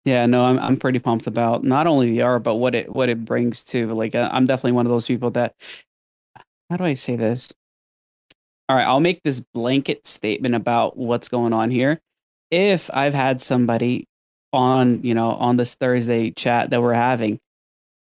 Yeah, 0.03 0.25
no, 0.25 0.43
I'm 0.43 0.59
I'm 0.59 0.77
pretty 0.77 0.99
pumped 0.99 1.27
about 1.27 1.63
not 1.63 1.87
only 1.87 2.11
the 2.11 2.21
art 2.21 2.43
but 2.43 2.55
what 2.55 2.75
it 2.75 2.93
what 2.93 3.07
it 3.07 3.23
brings 3.23 3.63
to 3.65 3.87
like 3.87 4.13
uh, 4.13 4.29
I'm 4.31 4.45
definitely 4.45 4.73
one 4.73 4.85
of 4.85 4.91
those 4.91 5.07
people 5.07 5.31
that 5.31 5.55
how 6.69 6.77
do 6.77 6.83
I 6.83 6.95
say 6.95 7.15
this? 7.15 7.53
All 8.67 8.75
right, 8.75 8.85
I'll 8.87 8.99
make 8.99 9.21
this 9.23 9.39
blanket 9.39 10.05
statement 10.05 10.55
about 10.55 10.97
what's 10.97 11.27
going 11.27 11.53
on 11.53 11.71
here 11.71 12.01
if 12.53 12.89
I've 12.93 13.13
had 13.13 13.41
somebody 13.41 14.07
on, 14.53 15.03
you 15.03 15.13
know, 15.13 15.31
on 15.31 15.57
this 15.57 15.75
Thursday 15.75 16.31
chat 16.31 16.69
that 16.69 16.81
we're 16.81 16.93
having, 16.93 17.39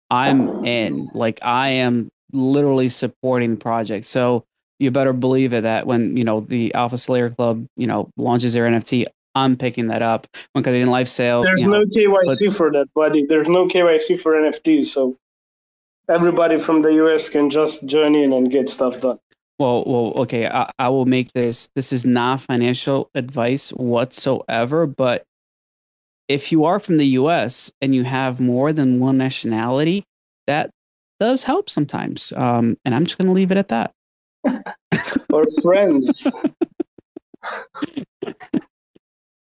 I'm 0.09 0.65
in. 0.65 1.09
Like 1.13 1.39
I 1.43 1.69
am 1.69 2.09
literally 2.31 2.89
supporting 2.89 3.51
the 3.51 3.57
project. 3.57 4.05
So 4.05 4.45
you 4.79 4.91
better 4.91 5.13
believe 5.13 5.53
it 5.53 5.61
that 5.61 5.85
when, 5.85 6.15
you 6.15 6.23
know, 6.23 6.41
the 6.41 6.73
Alpha 6.73 6.97
Slayer 6.97 7.29
Club, 7.29 7.65
you 7.75 7.87
know, 7.87 8.09
launches 8.17 8.53
their 8.53 8.65
NFT, 8.65 9.05
I'm 9.35 9.57
picking 9.57 9.87
that 9.87 10.01
up. 10.01 10.27
When 10.53 10.63
Kadena 10.63 10.87
Life 10.87 11.07
Sale. 11.07 11.43
There's 11.43 11.59
you 11.59 11.69
know, 11.69 11.83
no 11.83 11.85
KYC 11.85 12.37
but, 12.47 12.53
for 12.55 12.71
that, 12.71 12.87
buddy. 12.95 13.25
There's 13.25 13.49
no 13.49 13.67
KYC 13.67 14.19
for 14.19 14.33
NFTs. 14.33 14.85
So 14.85 15.17
everybody 16.09 16.57
from 16.57 16.81
the 16.81 16.93
US 17.05 17.29
can 17.29 17.49
just 17.49 17.85
join 17.85 18.15
in 18.15 18.33
and 18.33 18.49
get 18.51 18.69
stuff 18.69 19.01
done. 19.01 19.19
Well, 19.59 19.83
well, 19.85 20.13
okay. 20.21 20.47
I, 20.47 20.71
I 20.79 20.89
will 20.89 21.05
make 21.05 21.33
this. 21.33 21.69
This 21.75 21.91
is 21.91 22.05
not 22.05 22.41
financial 22.41 23.09
advice 23.13 23.71
whatsoever. 23.71 24.87
But 24.87 25.25
if 26.29 26.51
you 26.51 26.63
are 26.63 26.79
from 26.79 26.97
the 26.97 27.07
U.S. 27.07 27.71
and 27.81 27.93
you 27.93 28.03
have 28.03 28.39
more 28.39 28.71
than 28.71 28.99
one 28.99 29.17
nationality, 29.17 30.05
that 30.47 30.69
does 31.19 31.43
help 31.43 31.69
sometimes. 31.69 32.31
Um, 32.37 32.77
and 32.85 32.95
I'm 32.95 33.03
just 33.03 33.17
going 33.17 33.27
to 33.27 33.33
leave 33.33 33.51
it 33.51 33.57
at 33.57 33.67
that. 33.69 33.91
or 35.33 35.45
friends. 35.61 36.09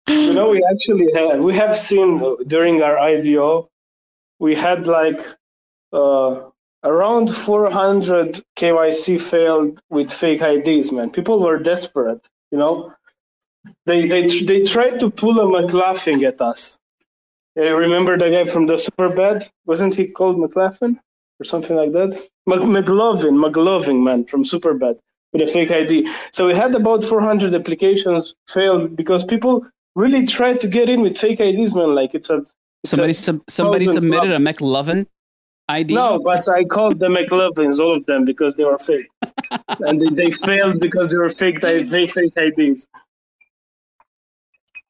you 0.07 0.33
know, 0.33 0.49
we 0.49 0.63
actually 0.71 1.07
have 1.13 1.43
we 1.43 1.55
have 1.55 1.77
seen 1.77 2.35
during 2.47 2.81
our 2.81 2.97
IDO, 2.97 3.69
we 4.39 4.55
had 4.55 4.87
like 4.87 5.19
uh, 5.93 6.41
around 6.83 7.35
400 7.35 8.41
KYC 8.57 9.21
failed 9.21 9.79
with 9.89 10.11
fake 10.11 10.41
IDs, 10.41 10.91
man. 10.91 11.11
People 11.11 11.39
were 11.39 11.59
desperate, 11.59 12.27
you 12.51 12.57
know. 12.57 12.93
They 13.85 14.07
they 14.07 14.27
they 14.27 14.63
tried 14.63 14.99
to 14.99 15.09
pull 15.09 15.39
a 15.39 15.47
McLaughlin 15.47 16.23
at 16.25 16.41
us. 16.41 16.79
I 17.57 17.69
remember 17.69 18.17
the 18.17 18.29
guy 18.29 18.45
from 18.45 18.67
the 18.67 18.75
Superbad? 18.75 19.49
Wasn't 19.65 19.95
he 19.95 20.07
called 20.07 20.39
McLaughlin 20.39 20.99
or 21.39 21.43
something 21.43 21.75
like 21.75 21.91
that? 21.91 22.11
McLovin, 22.47 23.35
McLovin, 23.43 24.03
man, 24.03 24.25
from 24.25 24.43
Superbad 24.43 24.97
with 25.33 25.41
a 25.41 25.47
fake 25.47 25.71
ID. 25.71 26.09
So 26.31 26.47
we 26.47 26.55
had 26.55 26.73
about 26.73 27.03
400 27.03 27.53
applications 27.53 28.35
failed 28.47 28.95
because 28.95 29.23
people 29.25 29.65
really 29.95 30.25
tried 30.25 30.61
to 30.61 30.67
get 30.67 30.89
in 30.89 31.01
with 31.01 31.17
fake 31.17 31.39
IDs, 31.39 31.75
man. 31.75 31.95
Like 31.95 32.15
it's 32.15 32.29
a 32.29 32.45
it's 32.83 32.91
somebody 32.91 33.11
a 33.11 33.15
sub, 33.15 33.41
somebody 33.49 33.87
submitted 33.87 34.31
a 34.31 34.37
McLovin 34.37 35.05
ID? 35.69 35.93
No, 35.93 36.19
but 36.19 36.49
I 36.49 36.63
called 36.63 36.99
the 36.99 37.07
McLovins, 37.07 37.79
all 37.79 37.95
of 37.95 38.05
them, 38.07 38.25
because 38.25 38.55
they 38.55 38.63
were 38.63 38.79
fake, 38.79 39.07
and 39.81 40.01
they, 40.01 40.09
they, 40.09 40.31
failed 40.31 40.79
because 40.79 41.09
they 41.09 41.15
were 41.15 41.29
fake, 41.29 41.61
fake, 41.61 41.89
fake 41.89 42.33
IDs. 42.35 42.87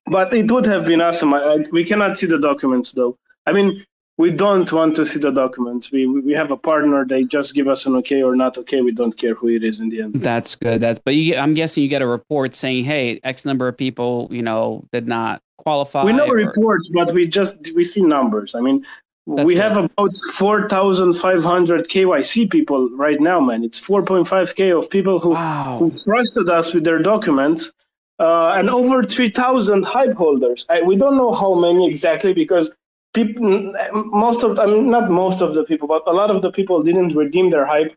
But 0.10 0.34
it 0.34 0.52
would 0.52 0.66
have 0.66 0.86
been 0.86 1.02
awesome. 1.02 1.34
I, 1.34 1.40
I, 1.40 1.66
we 1.72 1.84
cannot 1.84 2.18
see 2.18 2.28
the 2.28 2.40
documents, 2.40 2.92
though. 2.92 3.18
I 3.46 3.52
mean, 3.52 3.86
we 4.18 4.32
don't 4.32 4.70
want 4.74 4.96
to 4.98 5.06
see 5.06 5.18
the 5.20 5.32
documents. 5.32 5.92
We 5.92 6.06
we 6.06 6.34
have 6.34 6.52
a 6.52 6.58
partner. 6.58 7.06
They 7.06 7.24
just 7.24 7.56
give 7.56 7.70
us 7.70 7.86
an 7.86 7.96
okay 7.98 8.22
or 8.22 8.36
not 8.36 8.58
okay. 8.58 8.82
We 8.82 8.92
don't 8.92 9.18
care 9.18 9.34
who 9.34 9.48
it 9.48 9.64
is 9.64 9.80
in 9.80 9.90
the 9.90 10.02
end. 10.02 10.16
That's 10.16 10.56
good. 10.56 10.82
That's 10.82 11.00
but 11.00 11.16
you, 11.16 11.38
I'm 11.38 11.54
guessing 11.54 11.84
you 11.84 11.90
get 11.90 12.02
a 12.02 12.08
report 12.08 12.54
saying, 12.54 12.84
hey, 12.84 13.22
X 13.24 13.46
number 13.46 13.68
of 13.70 13.78
people, 13.78 14.28
you 14.30 14.42
know, 14.42 14.84
did 14.92 15.08
not 15.08 15.42
qualify. 15.58 16.04
We 16.04 16.12
know 16.12 16.28
or... 16.28 16.36
reports, 16.36 16.90
but 16.94 17.14
we 17.14 17.28
just 17.28 17.56
we 17.76 17.86
see 17.86 18.02
numbers. 18.02 18.56
I 18.56 18.60
mean, 18.60 18.86
that's 19.26 19.46
we 19.46 19.56
have 19.56 19.78
about 19.78 20.12
4,500 20.40 21.88
KYC 21.88 22.52
people 22.52 22.90
right 22.98 23.22
now, 23.22 23.40
man. 23.40 23.64
It's 23.64 23.80
4.5K 23.80 24.78
of 24.78 24.90
people 24.90 25.20
who, 25.20 25.30
wow. 25.30 25.78
who 25.80 25.92
trusted 26.04 26.50
us 26.50 26.74
with 26.74 26.84
their 26.84 27.00
documents 27.00 27.72
uh, 28.20 28.50
and 28.50 28.70
over 28.70 29.04
3,000 29.04 29.86
hype 29.86 30.14
holders. 30.14 30.66
I, 30.70 30.82
we 30.82 30.96
don't 30.96 31.18
know 31.18 31.32
how 31.34 31.54
many 31.54 31.88
exactly 31.88 32.34
because 32.34 32.72
people, 33.14 33.74
most 33.94 34.44
of, 34.44 34.60
I 34.60 34.66
mean, 34.66 34.90
not 34.90 35.10
most 35.10 35.42
of 35.42 35.54
the 35.54 35.64
people, 35.64 35.88
but 35.88 36.04
a 36.06 36.12
lot 36.12 36.30
of 36.30 36.42
the 36.42 36.52
people 36.52 36.84
didn't 36.84 37.16
redeem 37.16 37.50
their 37.50 37.66
hype. 37.66 37.96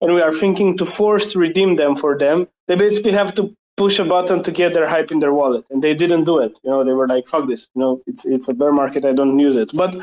And 0.00 0.14
we 0.14 0.20
are 0.20 0.32
thinking 0.32 0.76
to 0.78 0.84
force 0.84 1.34
redeem 1.36 1.76
them 1.76 1.96
for 1.96 2.16
them. 2.18 2.48
They 2.68 2.76
basically 2.76 3.12
have 3.12 3.34
to 3.36 3.54
push 3.76 3.98
a 3.98 4.04
button 4.04 4.42
to 4.42 4.50
get 4.50 4.74
their 4.74 4.88
hype 4.88 5.10
in 5.10 5.20
their 5.20 5.32
wallet. 5.32 5.64
And 5.70 5.82
they 5.82 5.94
didn't 5.94 6.24
do 6.24 6.38
it. 6.38 6.58
You 6.62 6.70
know, 6.70 6.84
they 6.84 6.92
were 6.92 7.08
like, 7.08 7.26
fuck 7.26 7.48
this. 7.48 7.66
You 7.74 7.80
know, 7.80 8.02
it's, 8.06 8.26
it's 8.26 8.48
a 8.48 8.54
bear 8.54 8.72
market. 8.72 9.04
I 9.04 9.12
don't 9.12 9.38
use 9.38 9.56
it. 9.56 9.70
But 9.74 9.96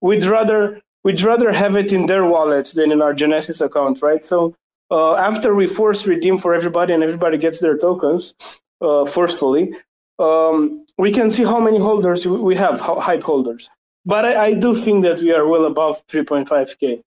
we'd 0.00 0.24
rather 0.24 0.80
we'd 1.04 1.20
rather 1.22 1.52
have 1.52 1.76
it 1.76 1.92
in 1.92 2.06
their 2.06 2.24
wallets 2.26 2.72
than 2.72 2.90
in 2.90 3.02
our 3.02 3.14
Genesis 3.14 3.60
account, 3.60 4.02
right? 4.02 4.24
So 4.24 4.54
uh, 4.90 5.14
after 5.14 5.54
we 5.54 5.66
force 5.66 6.06
redeem 6.06 6.38
for 6.38 6.54
everybody 6.54 6.92
and 6.94 7.02
everybody 7.02 7.38
gets 7.38 7.60
their 7.60 7.76
tokens 7.76 8.34
uh, 8.80 9.04
forcefully, 9.04 9.74
um, 10.18 10.84
we 10.98 11.12
can 11.12 11.30
see 11.30 11.44
how 11.44 11.60
many 11.60 11.78
holders 11.78 12.26
we 12.26 12.56
have, 12.56 12.80
hype 12.80 13.22
holders. 13.22 13.70
But 14.04 14.24
I, 14.24 14.46
I 14.46 14.54
do 14.54 14.74
think 14.74 15.02
that 15.04 15.20
we 15.20 15.32
are 15.32 15.46
well 15.46 15.66
above 15.66 16.04
3.5k. 16.06 17.02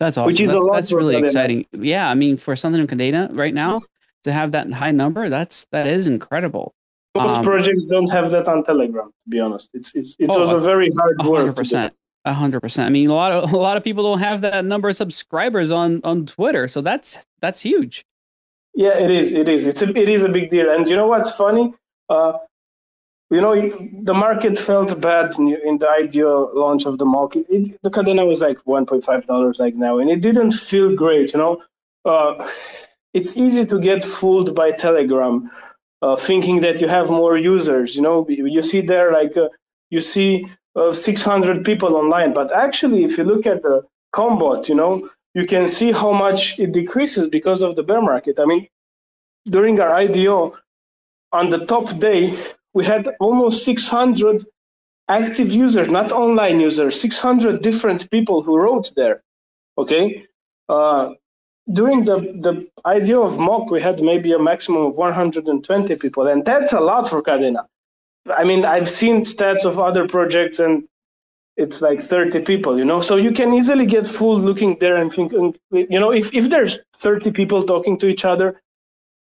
That's 0.00 0.16
awesome. 0.16 0.26
Which 0.26 0.40
is 0.40 0.52
that, 0.52 0.58
a 0.58 0.62
lot 0.62 0.76
that's 0.76 0.92
really 0.92 1.16
exciting. 1.16 1.66
Yeah, 1.72 2.08
I 2.08 2.14
mean, 2.14 2.38
for 2.38 2.56
something 2.56 2.80
in 2.80 2.86
Kadena 2.86 3.28
right 3.36 3.52
now 3.52 3.82
to 4.24 4.32
have 4.32 4.52
that 4.52 4.72
high 4.72 4.92
number, 4.92 5.28
that's 5.28 5.66
that 5.72 5.86
is 5.86 6.06
incredible. 6.06 6.74
Most 7.14 7.38
um, 7.38 7.44
projects 7.44 7.84
don't 7.90 8.08
have 8.08 8.30
that 8.30 8.48
on 8.48 8.64
Telegram. 8.64 9.08
To 9.08 9.28
be 9.28 9.40
honest, 9.40 9.70
it's, 9.74 9.94
it's 9.94 10.16
it 10.18 10.30
oh, 10.30 10.40
was 10.40 10.52
a 10.52 10.60
very 10.60 10.90
hard 10.96 11.18
100%. 11.18 11.30
work. 11.30 11.56
percent. 11.56 11.94
A 12.24 12.32
hundred 12.32 12.60
percent. 12.60 12.86
I 12.86 12.90
mean, 12.90 13.10
a 13.10 13.14
lot 13.14 13.32
of 13.32 13.52
a 13.52 13.56
lot 13.56 13.76
of 13.76 13.84
people 13.84 14.04
don't 14.04 14.20
have 14.20 14.40
that 14.40 14.64
number 14.64 14.88
of 14.88 14.96
subscribers 14.96 15.70
on 15.70 16.00
on 16.04 16.24
Twitter, 16.24 16.66
so 16.68 16.80
that's 16.80 17.18
that's 17.40 17.60
huge. 17.60 18.06
Yeah, 18.74 18.98
it 18.98 19.10
is. 19.10 19.32
It 19.32 19.48
is. 19.48 19.66
It's 19.66 19.82
a 19.82 19.88
it 19.96 20.08
is 20.08 20.24
a 20.24 20.28
big 20.28 20.50
deal. 20.50 20.70
And 20.70 20.88
you 20.88 20.96
know 20.96 21.06
what's 21.06 21.32
funny? 21.32 21.74
Uh, 22.08 22.34
you 23.30 23.40
know, 23.40 23.54
the 24.02 24.14
market 24.14 24.58
felt 24.58 25.00
bad 25.00 25.38
in 25.38 25.78
the 25.78 25.88
IDO 25.88 26.50
launch 26.54 26.86
of 26.86 26.98
the 26.98 27.04
market. 27.04 27.46
It, 27.48 27.78
the 27.82 27.90
Kadena 27.90 28.26
was 28.26 28.40
like 28.40 28.58
one 28.66 28.86
point 28.86 29.04
five 29.04 29.26
dollars 29.26 29.58
like 29.58 29.74
now, 29.74 29.98
and 29.98 30.10
it 30.10 30.20
didn't 30.20 30.52
feel 30.52 30.94
great. 30.94 31.32
You 31.32 31.38
know, 31.38 31.62
uh, 32.04 32.48
it's 33.14 33.36
easy 33.36 33.64
to 33.66 33.78
get 33.78 34.04
fooled 34.04 34.54
by 34.54 34.72
Telegram, 34.72 35.50
uh, 36.02 36.16
thinking 36.16 36.60
that 36.62 36.80
you 36.80 36.88
have 36.88 37.10
more 37.10 37.36
users. 37.36 37.96
You 37.96 38.02
know, 38.02 38.26
you 38.28 38.62
see 38.62 38.80
there 38.80 39.12
like 39.12 39.36
uh, 39.36 39.48
you 39.90 40.00
see 40.00 40.46
of 40.74 40.96
600 40.96 41.64
people 41.64 41.96
online. 41.96 42.32
But 42.32 42.52
actually, 42.54 43.04
if 43.04 43.18
you 43.18 43.24
look 43.24 43.46
at 43.46 43.62
the 43.62 43.82
Combot, 44.14 44.68
you 44.68 44.74
know, 44.74 45.08
you 45.34 45.46
can 45.46 45.68
see 45.68 45.92
how 45.92 46.12
much 46.12 46.58
it 46.58 46.72
decreases 46.72 47.28
because 47.28 47.62
of 47.62 47.76
the 47.76 47.82
bear 47.82 48.02
market. 48.02 48.40
I 48.40 48.44
mean, 48.44 48.66
during 49.46 49.80
our 49.80 49.94
IDO, 49.94 50.56
on 51.32 51.50
the 51.50 51.64
top 51.66 51.98
day, 51.98 52.36
we 52.74 52.84
had 52.84 53.08
almost 53.20 53.64
600 53.64 54.44
active 55.08 55.52
users, 55.52 55.88
not 55.88 56.12
online 56.12 56.60
users, 56.60 57.00
600 57.00 57.62
different 57.62 58.10
people 58.10 58.42
who 58.42 58.58
wrote 58.58 58.92
there. 58.96 59.22
Okay. 59.78 60.26
Uh, 60.68 61.14
during 61.72 62.04
the, 62.04 62.18
the 62.40 62.68
IDO 62.84 63.22
of 63.22 63.38
mock, 63.38 63.70
we 63.70 63.80
had 63.80 64.00
maybe 64.02 64.32
a 64.32 64.38
maximum 64.38 64.82
of 64.82 64.96
120 64.96 65.96
people, 65.96 66.26
and 66.26 66.44
that's 66.44 66.72
a 66.72 66.80
lot 66.80 67.08
for 67.08 67.22
Kadena. 67.22 67.64
I 68.36 68.44
mean, 68.44 68.64
I've 68.64 68.90
seen 68.90 69.24
stats 69.24 69.64
of 69.64 69.78
other 69.78 70.06
projects 70.06 70.58
and 70.58 70.84
it's 71.60 71.82
like 71.82 72.02
30 72.02 72.40
people, 72.42 72.78
you 72.78 72.86
know? 72.86 73.00
So 73.00 73.16
you 73.16 73.32
can 73.32 73.54
easily 73.54 73.86
get 73.86 74.06
fooled 74.06 74.42
looking 74.42 74.78
there 74.80 74.96
and 74.96 75.12
thinking, 75.12 75.56
you 75.72 76.00
know, 76.00 76.12
if, 76.12 76.34
if 76.34 76.50
there's 76.50 76.80
30 76.96 77.32
people 77.32 77.62
talking 77.64 77.98
to 78.00 78.08
each 78.08 78.24
other, 78.26 78.60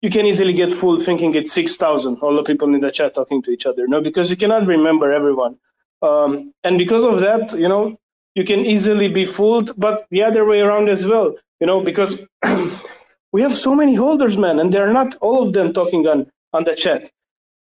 you 0.03 0.11
can 0.11 0.27
easily 0.27 0.55
get 0.55 0.73
fooled 0.73 1.03
thinking 1.05 1.35
it's 1.35 1.53
6,000, 1.53 2.19
all 2.23 2.37
the 2.37 2.45
people 2.45 2.75
in 2.75 2.81
the 2.81 2.91
chat 2.93 3.15
talking 3.15 3.43
to 3.43 3.51
each 3.53 3.67
other, 3.67 3.89
no? 3.89 4.01
Because 4.03 4.31
you 4.31 4.37
cannot 4.37 4.67
remember 4.69 5.13
everyone. 5.13 5.59
um, 6.03 6.53
and 6.65 6.79
because 6.79 7.05
of 7.05 7.21
that, 7.21 7.53
you 7.55 7.69
know, 7.69 7.99
you 8.37 8.45
can 8.45 8.61
easily 8.61 9.09
be 9.09 9.27
fooled. 9.27 9.73
But 9.79 10.07
the 10.11 10.23
other 10.25 10.45
way 10.45 10.61
around 10.61 10.89
as 10.91 11.07
well, 11.07 11.37
you 11.61 11.67
know, 11.69 11.81
because 11.83 12.23
we 13.33 13.43
have 13.43 13.57
so 13.57 13.75
many 13.75 13.97
holders, 13.97 14.39
man, 14.39 14.61
and 14.61 14.73
they're 14.73 14.93
not 14.93 15.17
all 15.21 15.43
of 15.43 15.53
them 15.55 15.73
talking 15.73 16.07
on 16.09 16.31
on 16.55 16.65
the 16.65 16.75
chat. 16.75 17.11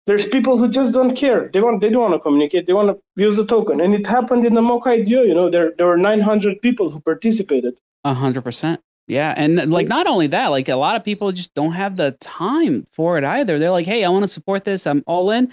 There's 0.05 0.27
people 0.27 0.57
who 0.57 0.67
just 0.67 0.91
don't 0.91 1.15
care. 1.15 1.49
They 1.53 1.61
want 1.61 1.81
they 1.81 1.89
don't 1.89 2.01
want 2.01 2.13
to 2.13 2.19
communicate. 2.19 2.67
They 2.67 2.73
want 2.73 2.89
to 2.89 3.21
use 3.21 3.37
the 3.37 3.45
token, 3.45 3.79
and 3.79 3.93
it 3.93 4.05
happened 4.05 4.45
in 4.45 4.53
the 4.53 4.61
mock 4.61 4.85
IDO. 4.85 5.23
You 5.23 5.33
know, 5.33 5.49
there 5.49 5.73
there 5.77 5.87
were 5.87 5.97
900 5.97 6.61
people 6.61 6.89
who 6.89 6.99
participated. 6.99 7.79
A 8.03 8.13
hundred 8.13 8.43
percent. 8.43 8.81
Yeah, 9.07 9.33
and 9.35 9.69
like 9.71 9.87
not 9.87 10.07
only 10.07 10.27
that, 10.27 10.47
like 10.47 10.69
a 10.69 10.75
lot 10.75 10.95
of 10.95 11.03
people 11.03 11.31
just 11.31 11.53
don't 11.53 11.73
have 11.73 11.97
the 11.97 12.11
time 12.21 12.85
for 12.91 13.17
it 13.17 13.25
either. 13.25 13.59
They're 13.59 13.71
like, 13.71 13.85
"Hey, 13.85 14.03
I 14.03 14.09
want 14.09 14.23
to 14.23 14.29
support 14.29 14.63
this. 14.63 14.87
I'm 14.87 15.03
all 15.07 15.31
in." 15.31 15.51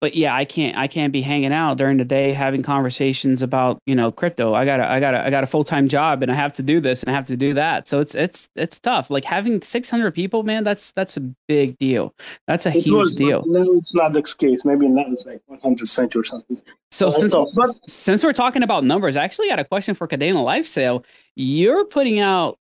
But 0.00 0.14
yeah, 0.14 0.34
I 0.34 0.44
can't 0.44 0.78
I 0.78 0.86
can't 0.86 1.12
be 1.12 1.20
hanging 1.20 1.52
out 1.52 1.76
during 1.76 1.96
the 1.96 2.04
day 2.04 2.32
having 2.32 2.62
conversations 2.62 3.42
about 3.42 3.80
you 3.84 3.96
know 3.96 4.10
crypto. 4.10 4.54
I 4.54 4.64
got 4.64 4.78
a 4.78 4.88
I 4.88 5.00
got 5.00 5.14
a 5.14 5.26
I 5.26 5.30
got 5.30 5.42
a 5.42 5.46
full 5.46 5.64
time 5.64 5.88
job 5.88 6.22
and 6.22 6.30
I 6.30 6.36
have 6.36 6.52
to 6.54 6.62
do 6.62 6.78
this 6.78 7.02
and 7.02 7.10
I 7.10 7.14
have 7.14 7.26
to 7.26 7.36
do 7.36 7.52
that. 7.54 7.88
So 7.88 7.98
it's 7.98 8.14
it's 8.14 8.48
it's 8.54 8.78
tough. 8.78 9.10
Like 9.10 9.24
having 9.24 9.60
six 9.60 9.90
hundred 9.90 10.12
people, 10.12 10.44
man, 10.44 10.62
that's 10.62 10.92
that's 10.92 11.16
a 11.16 11.20
big 11.48 11.76
deal. 11.78 12.14
That's 12.46 12.64
a 12.64 12.68
it 12.68 12.84
huge 12.84 12.96
was, 12.96 13.14
deal. 13.14 13.44
No, 13.46 13.78
it's 13.78 13.94
not 13.94 14.12
the 14.12 14.22
case. 14.22 14.64
Maybe 14.64 14.86
not 14.86 15.08
it's 15.08 15.26
like 15.26 15.42
one 15.46 15.58
hundred 15.58 15.88
cent 15.88 16.14
or 16.14 16.22
something. 16.22 16.60
So 16.92 17.10
since 17.10 17.34
but, 17.34 17.76
since 17.88 18.22
we're 18.22 18.32
talking 18.32 18.62
about 18.62 18.84
numbers, 18.84 19.16
I 19.16 19.24
actually 19.24 19.48
got 19.48 19.58
a 19.58 19.64
question 19.64 19.96
for 19.96 20.06
Kadena 20.06 20.42
Life 20.42 20.66
Sale. 20.66 21.04
You're 21.34 21.84
putting 21.84 22.20
out 22.20 22.56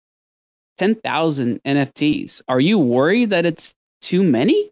ten 0.77 0.93
thousand 0.95 1.63
NFTs. 1.63 2.43
Are 2.47 2.59
you 2.59 2.77
worried 2.77 3.31
that 3.31 3.45
it's 3.45 3.73
too 4.01 4.21
many? 4.21 4.69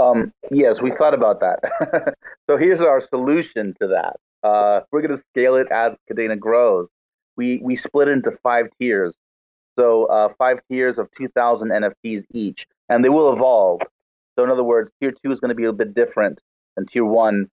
Um, 0.00 0.32
yes, 0.50 0.80
we 0.80 0.90
thought 0.92 1.14
about 1.14 1.40
that. 1.40 2.14
so 2.48 2.56
here's 2.56 2.80
our 2.80 3.00
solution 3.00 3.74
to 3.80 3.88
that. 3.88 4.16
Uh, 4.42 4.80
we're 4.92 5.02
going 5.02 5.16
to 5.16 5.22
scale 5.32 5.56
it 5.56 5.66
as 5.70 5.96
Kadena 6.10 6.38
grows. 6.38 6.88
We 7.36 7.60
we 7.62 7.76
split 7.76 8.08
into 8.08 8.32
five 8.42 8.66
tiers. 8.80 9.14
So 9.78 10.06
uh, 10.06 10.30
five 10.38 10.60
tiers 10.70 10.98
of 10.98 11.08
2,000 11.16 11.68
NFTs 11.68 12.24
each, 12.32 12.66
and 12.88 13.04
they 13.04 13.08
will 13.08 13.32
evolve. 13.32 13.80
So 14.36 14.42
in 14.44 14.50
other 14.50 14.64
words, 14.64 14.90
tier 15.00 15.12
two 15.12 15.30
is 15.30 15.38
going 15.38 15.50
to 15.50 15.54
be 15.54 15.64
a 15.64 15.72
bit 15.72 15.94
different 15.94 16.40
than 16.76 16.86
tier 16.86 17.04
one. 17.04 17.48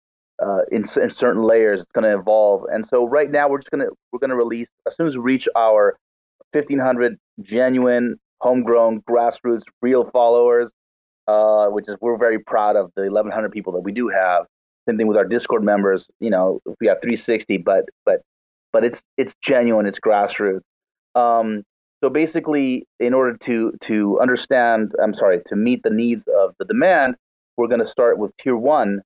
Uh, 0.42 0.62
in, 0.72 0.84
in 1.00 1.10
certain 1.12 1.44
layers, 1.44 1.82
it's 1.82 1.92
going 1.92 2.04
to 2.04 2.18
evolve. 2.18 2.64
And 2.72 2.84
so 2.84 3.08
right 3.08 3.30
now, 3.30 3.48
we're 3.48 3.60
just 3.60 3.70
going 3.70 3.86
to 3.86 3.92
we're 4.12 4.20
going 4.20 4.32
to 4.32 4.36
release 4.36 4.70
as 4.88 4.96
soon 4.96 5.06
as 5.08 5.16
we 5.16 5.24
reach 5.24 5.48
our 5.56 5.98
1,500 6.52 7.18
genuine, 7.42 8.20
homegrown, 8.40 9.02
grassroots, 9.02 9.62
real 9.82 10.10
followers 10.10 10.72
uh, 11.28 11.68
which 11.68 11.88
is 11.88 11.96
we're 12.02 12.18
very 12.18 12.40
proud 12.40 12.76
of 12.76 12.92
the 12.96 13.04
1,100 13.04 13.52
people 13.52 13.74
that 13.74 13.82
we 13.82 13.92
do 13.92 14.10
have. 14.10 14.46
Same 14.88 14.98
thing 14.98 15.08
with 15.08 15.18
our 15.18 15.26
Discord 15.26 15.64
members. 15.64 16.10
You 16.20 16.30
know, 16.30 16.60
we 16.80 16.88
have 16.88 16.98
360, 17.02 17.58
but 17.58 17.86
but 18.06 18.22
but 18.74 18.84
it's 18.84 19.02
it's 19.18 19.34
genuine. 19.42 19.86
It's 19.86 20.00
grassroots. 20.00 20.62
Um, 21.16 21.64
so 22.04 22.10
basically, 22.10 22.86
in 23.00 23.14
order 23.14 23.38
to 23.38 23.74
to 23.82 24.20
understand, 24.20 24.94
I'm 25.02 25.14
sorry, 25.14 25.42
to 25.46 25.56
meet 25.56 25.84
the 25.84 25.92
needs 25.92 26.26
of 26.40 26.56
the 26.58 26.66
demand, 26.66 27.16
we're 27.58 27.68
going 27.68 27.82
to 27.82 27.88
start 27.88 28.18
with 28.18 28.36
tier 28.38 28.58
one, 28.58 29.02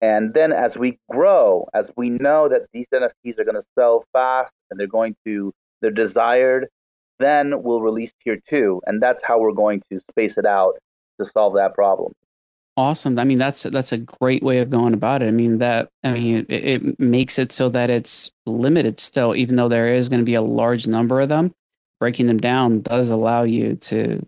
and 0.00 0.32
then 0.32 0.52
as 0.52 0.78
we 0.78 0.98
grow, 1.10 1.68
as 1.74 1.90
we 1.96 2.08
know 2.08 2.48
that 2.48 2.62
these 2.72 2.86
NFTs 2.92 3.38
are 3.38 3.44
going 3.44 3.60
to 3.60 3.66
sell 3.78 4.04
fast 4.12 4.54
and 4.70 4.80
they're 4.80 4.86
going 4.86 5.14
to 5.26 5.52
they're 5.82 5.90
desired, 5.90 6.68
then 7.18 7.62
we'll 7.62 7.82
release 7.82 8.12
tier 8.24 8.38
two, 8.48 8.80
and 8.86 9.02
that's 9.02 9.22
how 9.22 9.38
we're 9.38 9.52
going 9.52 9.82
to 9.90 10.00
space 10.00 10.38
it 10.38 10.46
out 10.46 10.74
to 11.22 11.30
solve 11.30 11.54
that 11.54 11.74
problem. 11.74 12.12
Awesome. 12.76 13.18
I 13.18 13.24
mean, 13.24 13.38
that's 13.38 13.64
that's 13.64 13.92
a 13.92 13.98
great 13.98 14.42
way 14.42 14.58
of 14.58 14.70
going 14.70 14.94
about 14.94 15.22
it. 15.22 15.28
I 15.28 15.30
mean, 15.30 15.58
that 15.58 15.90
I 16.04 16.12
mean, 16.12 16.46
it, 16.48 16.64
it 16.64 17.00
makes 17.00 17.38
it 17.38 17.52
so 17.52 17.68
that 17.68 17.90
it's 17.90 18.30
limited 18.46 18.98
still, 18.98 19.36
even 19.36 19.56
though 19.56 19.68
there 19.68 19.92
is 19.92 20.08
going 20.08 20.20
to 20.20 20.24
be 20.24 20.34
a 20.34 20.42
large 20.42 20.86
number 20.86 21.20
of 21.20 21.28
them. 21.28 21.52
Breaking 22.00 22.26
them 22.26 22.38
down 22.38 22.80
does 22.80 23.10
allow 23.10 23.42
you 23.42 23.76
to, 23.76 24.26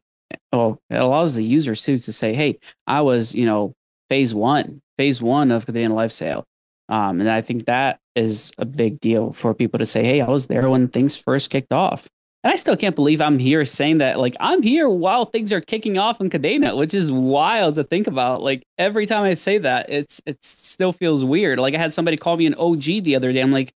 well, 0.52 0.78
it 0.90 1.00
allows 1.00 1.34
the 1.34 1.42
user 1.42 1.74
too 1.74 1.96
to 1.96 2.12
say, 2.12 2.34
"Hey, 2.34 2.58
I 2.86 3.00
was, 3.00 3.34
you 3.34 3.46
know, 3.46 3.72
phase 4.10 4.34
one, 4.34 4.80
phase 4.98 5.22
one 5.22 5.50
of 5.50 5.64
the 5.64 5.80
end 5.80 5.94
life 5.94 6.12
sale," 6.12 6.44
um, 6.90 7.20
and 7.20 7.30
I 7.30 7.40
think 7.40 7.64
that 7.64 7.98
is 8.14 8.52
a 8.58 8.64
big 8.66 9.00
deal 9.00 9.32
for 9.32 9.54
people 9.54 9.78
to 9.78 9.86
say, 9.86 10.04
"Hey, 10.04 10.20
I 10.20 10.28
was 10.28 10.46
there 10.48 10.68
when 10.68 10.88
things 10.88 11.16
first 11.16 11.50
kicked 11.50 11.72
off." 11.72 12.06
And 12.44 12.52
I 12.52 12.56
still 12.56 12.76
can't 12.76 12.94
believe 12.94 13.22
I'm 13.22 13.38
here 13.38 13.64
saying 13.64 13.98
that. 13.98 14.20
Like, 14.20 14.36
I'm 14.38 14.62
here 14.62 14.86
while 14.86 15.24
things 15.24 15.50
are 15.50 15.62
kicking 15.62 15.98
off 15.98 16.20
in 16.20 16.28
Kadena, 16.28 16.76
which 16.76 16.92
is 16.92 17.10
wild 17.10 17.74
to 17.76 17.84
think 17.84 18.06
about. 18.06 18.42
Like, 18.42 18.62
every 18.76 19.06
time 19.06 19.24
I 19.24 19.32
say 19.32 19.56
that, 19.58 19.88
it's 19.88 20.20
it 20.26 20.44
still 20.44 20.92
feels 20.92 21.24
weird. 21.24 21.58
Like, 21.58 21.74
I 21.74 21.78
had 21.78 21.94
somebody 21.94 22.18
call 22.18 22.36
me 22.36 22.46
an 22.46 22.54
OG 22.56 22.82
the 23.02 23.16
other 23.16 23.32
day. 23.32 23.40
I'm 23.40 23.50
like, 23.50 23.72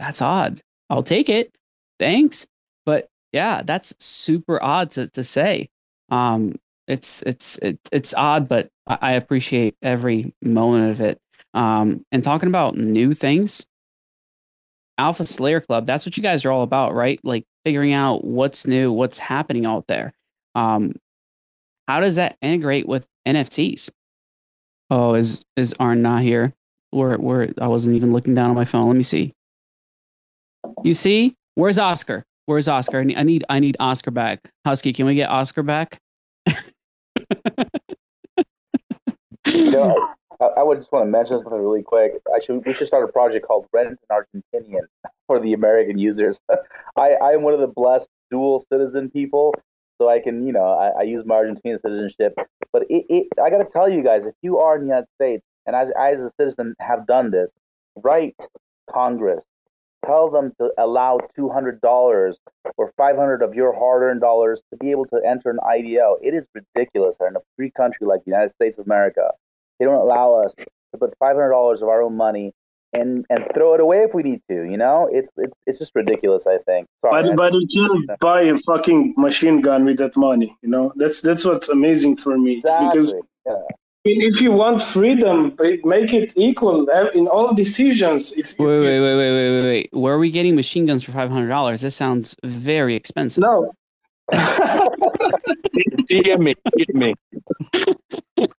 that's 0.00 0.20
odd. 0.20 0.60
I'll 0.90 1.04
take 1.04 1.28
it. 1.28 1.54
Thanks. 2.00 2.44
But 2.84 3.06
yeah, 3.32 3.62
that's 3.64 3.94
super 4.04 4.60
odd 4.60 4.90
to, 4.92 5.06
to 5.08 5.22
say. 5.22 5.68
Um, 6.08 6.56
it's 6.88 7.22
it's 7.22 7.56
it's 7.58 7.88
it's 7.92 8.14
odd, 8.14 8.48
but 8.48 8.68
I 8.86 9.12
appreciate 9.12 9.76
every 9.82 10.34
moment 10.42 10.90
of 10.90 11.00
it. 11.00 11.18
Um, 11.54 12.04
and 12.10 12.22
talking 12.22 12.48
about 12.48 12.76
new 12.76 13.14
things, 13.14 13.66
Alpha 14.98 15.24
Slayer 15.24 15.60
Club, 15.60 15.86
that's 15.86 16.06
what 16.06 16.16
you 16.16 16.22
guys 16.22 16.44
are 16.44 16.50
all 16.50 16.62
about, 16.62 16.94
right? 16.94 17.20
Like 17.22 17.44
figuring 17.64 17.92
out 17.92 18.24
what's 18.24 18.66
new, 18.66 18.92
what's 18.92 19.18
happening 19.18 19.66
out 19.66 19.86
there. 19.86 20.12
Um, 20.54 20.94
how 21.88 22.00
does 22.00 22.16
that 22.16 22.36
integrate 22.40 22.88
with 22.88 23.06
NFTs? 23.26 23.90
Oh, 24.90 25.14
is 25.14 25.44
is 25.56 25.74
Arn 25.78 26.02
not 26.02 26.22
here? 26.22 26.52
Where 26.90 27.16
where 27.16 27.52
I 27.60 27.68
wasn't 27.68 27.96
even 27.96 28.12
looking 28.12 28.34
down 28.34 28.50
on 28.50 28.56
my 28.56 28.64
phone. 28.64 28.86
Let 28.86 28.96
me 28.96 29.02
see. 29.02 29.32
You 30.82 30.94
see, 30.94 31.34
where's 31.54 31.78
Oscar? 31.78 32.24
Where's 32.46 32.68
Oscar? 32.68 33.00
I 33.00 33.04
need 33.04 33.16
I 33.18 33.22
need, 33.22 33.44
I 33.48 33.60
need 33.60 33.76
Oscar 33.80 34.10
back. 34.10 34.50
Husky, 34.64 34.92
can 34.92 35.06
we 35.06 35.14
get 35.14 35.28
Oscar 35.28 35.62
back? 35.62 35.98
know, 39.46 40.14
I, 40.40 40.44
I, 40.58 40.62
would 40.62 40.78
just 40.78 40.92
want 40.92 41.04
to 41.06 41.10
mention 41.10 41.38
something 41.38 41.60
really 41.60 41.82
quick. 41.82 42.12
I 42.34 42.40
should 42.40 42.64
we 42.66 42.74
should 42.74 42.86
start 42.86 43.08
a 43.08 43.12
project 43.12 43.46
called 43.46 43.66
Rent 43.72 43.98
an 44.10 44.22
Argentinian 44.54 44.86
for 45.26 45.40
the 45.40 45.52
American 45.52 45.98
users. 45.98 46.40
I, 46.96 47.12
I 47.22 47.32
am 47.32 47.42
one 47.42 47.54
of 47.54 47.60
the 47.60 47.66
blessed 47.66 48.08
dual 48.30 48.64
citizen 48.70 49.10
people, 49.10 49.54
so 49.98 50.08
I 50.08 50.20
can, 50.20 50.46
you 50.46 50.52
know, 50.52 50.66
I, 50.66 51.00
I 51.00 51.02
use 51.02 51.24
my 51.24 51.36
Argentinian 51.36 51.80
citizenship. 51.80 52.34
But 52.72 52.82
it, 52.90 53.06
it, 53.08 53.26
I 53.42 53.50
got 53.50 53.58
to 53.58 53.64
tell 53.64 53.88
you 53.88 54.02
guys, 54.02 54.26
if 54.26 54.34
you 54.42 54.58
are 54.58 54.76
in 54.76 54.82
the 54.82 54.88
United 54.88 55.08
States, 55.14 55.44
and 55.66 55.74
as, 55.74 55.90
I, 55.98 56.12
as 56.12 56.20
a 56.20 56.30
citizen 56.38 56.74
have 56.80 57.06
done 57.06 57.30
this, 57.30 57.50
write 57.96 58.36
Congress, 58.90 59.44
tell 60.04 60.30
them 60.30 60.52
to 60.60 60.70
allow 60.78 61.18
$200 61.38 62.34
or 62.76 62.92
500 62.96 63.42
of 63.42 63.54
your 63.54 63.72
hard-earned 63.72 64.20
dollars 64.20 64.62
to 64.70 64.76
be 64.76 64.90
able 64.90 65.06
to 65.06 65.20
enter 65.26 65.50
an 65.50 65.58
IDO. 65.66 66.18
It 66.22 66.34
is 66.34 66.44
ridiculous 66.54 67.16
in 67.20 67.36
a 67.36 67.40
free 67.56 67.70
country 67.70 68.06
like 68.06 68.24
the 68.24 68.30
United 68.30 68.52
States 68.52 68.78
of 68.78 68.86
America, 68.86 69.32
they 69.78 69.86
don't 69.86 70.00
allow 70.00 70.34
us 70.34 70.54
to 70.54 70.66
put 70.98 71.14
$500 71.18 71.82
of 71.82 71.88
our 71.88 72.02
own 72.02 72.16
money 72.16 72.52
and 72.92 73.26
and 73.30 73.46
throw 73.54 73.74
it 73.74 73.80
away 73.80 73.98
if 73.98 74.14
we 74.14 74.22
need 74.22 74.40
to. 74.48 74.62
You 74.64 74.76
know, 74.76 75.08
it's 75.12 75.30
it's 75.36 75.56
it's 75.66 75.78
just 75.78 75.92
ridiculous. 75.94 76.46
I 76.46 76.58
think. 76.58 76.86
Sorry, 77.04 77.34
but 77.34 77.36
but 77.36 77.52
you 77.54 78.04
can 78.06 78.16
buy 78.20 78.42
a 78.42 78.56
fucking 78.66 79.14
machine 79.16 79.60
gun 79.60 79.84
with 79.84 79.98
that 79.98 80.16
money. 80.16 80.56
You 80.62 80.70
know, 80.70 80.92
that's 80.96 81.20
that's 81.20 81.44
what's 81.44 81.68
amazing 81.68 82.16
for 82.16 82.36
me 82.38 82.58
exactly. 82.58 82.88
because. 82.88 83.14
Yeah. 83.46 83.54
If 84.08 84.40
you 84.40 84.52
want 84.52 84.80
freedom, 84.80 85.56
make 85.82 86.14
it 86.14 86.32
equal 86.36 86.88
in 87.12 87.26
all 87.26 87.52
decisions. 87.52 88.30
If, 88.36 88.56
wait, 88.56 88.66
wait, 88.66 89.00
wait, 89.00 89.16
wait, 89.16 89.32
wait, 89.32 89.50
wait, 89.50 89.64
wait. 89.64 89.88
Where 89.92 90.14
are 90.14 90.18
we 90.20 90.30
getting 90.30 90.54
machine 90.54 90.86
guns 90.86 91.02
for 91.02 91.10
five 91.10 91.28
hundred 91.28 91.48
dollars? 91.48 91.80
This 91.80 91.96
sounds 91.96 92.36
very 92.44 92.94
expensive. 92.94 93.42
No. 93.42 93.72
DM 96.02 96.38
me, 96.38 96.54
DM 96.78 96.94
me. 96.94 98.46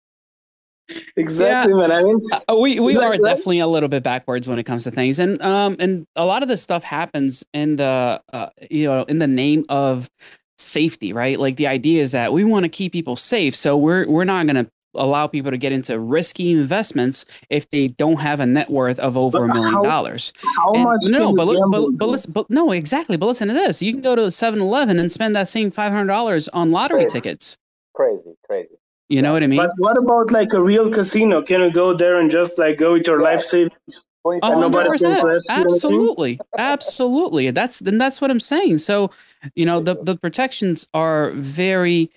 exactly 1.16 1.74
yeah, 1.74 1.88
man 1.88 1.92
i 1.92 2.04
mean 2.04 2.20
uh, 2.32 2.56
we 2.56 2.80
we 2.80 2.96
are 2.96 3.18
definitely 3.18 3.60
a 3.60 3.68
little 3.68 3.90
bit 3.90 4.04
backwards 4.04 4.48
when 4.48 4.58
it 4.58 4.64
comes 4.64 4.84
to 4.84 4.92
things 4.92 5.20
and 5.20 5.42
um 5.42 5.76
and 5.80 6.08
a 6.16 6.26
lot 6.26 6.42
of 6.42 6.50
this 6.50 6.62
stuff 6.62 6.84
happens 6.84 7.44
in 7.54 7.76
the 7.76 8.22
uh, 8.34 8.50
you 8.70 8.88
know 8.88 9.04
in 9.04 9.20
the 9.20 9.28
name 9.28 9.66
of 9.70 10.10
safety 10.58 11.14
right 11.14 11.38
like 11.38 11.58
the 11.58 11.68
idea 11.68 12.02
is 12.02 12.12
that 12.12 12.34
we 12.34 12.44
want 12.44 12.64
to 12.64 12.70
keep 12.70 12.92
people 12.94 13.16
safe 13.16 13.56
so 13.56 13.76
we're 13.78 14.08
we're 14.08 14.24
not 14.24 14.46
going 14.46 14.56
to 14.56 14.72
allow 14.98 15.28
people 15.28 15.52
to 15.52 15.58
get 15.58 15.72
into 15.72 16.00
risky 16.00 16.52
investments 16.52 17.26
if 17.50 17.70
they 17.70 17.88
don't 17.88 18.20
have 18.20 18.40
a 18.40 18.46
net 18.46 18.70
worth 18.70 19.00
of 19.00 19.18
over 19.18 19.46
a 19.46 19.48
million 19.48 19.82
dollars. 19.84 20.34
How 20.58 20.74
and, 20.74 20.84
much? 20.84 21.00
No, 21.04 21.34
but, 21.34 21.46
but, 21.46 21.92
but, 21.92 22.10
listen, 22.10 22.32
but 22.32 22.50
no, 22.50 22.72
exactly. 22.72 23.18
But 23.18 23.28
listen 23.28 23.48
to 23.48 23.54
this: 23.54 23.82
you 23.82 23.94
can 23.94 24.02
go 24.02 24.16
to 24.16 24.24
7-Eleven 24.24 25.00
and 25.00 25.12
spend 25.12 25.36
that 25.36 25.48
same 25.48 25.72
five 25.72 25.92
hundred 25.92 26.08
dollars 26.08 26.48
on 26.50 26.72
lottery 26.72 27.04
crazy. 27.04 27.14
tickets. 27.14 27.58
Crazy, 27.94 28.36
crazy. 28.46 28.76
You 29.10 29.22
know 29.22 29.32
what 29.34 29.44
I 29.44 29.48
mean? 29.48 29.60
But 29.60 29.72
what 29.78 29.98
about 29.98 30.32
like 30.32 30.52
a 30.54 30.62
real 30.62 30.90
casino? 30.92 31.42
Can 31.42 31.62
you 31.62 31.72
go 31.72 31.94
there 31.96 32.20
and 32.20 32.30
just 32.30 32.58
like 32.60 32.78
go 32.78 32.94
with 32.94 33.08
your 33.08 33.22
life 33.22 33.42
savings? 33.42 33.78
Absolutely, 35.50 36.40
absolutely. 36.58 37.52
That's 37.52 37.80
then 37.80 37.98
that's 37.98 38.20
what 38.20 38.30
I'm 38.30 38.42
saying. 38.42 38.80
So, 38.80 39.12
you 39.56 39.66
know, 39.66 39.80
the 39.80 39.96
the 40.04 40.18
protections 40.18 40.86
are 40.94 41.32
very 41.32 42.12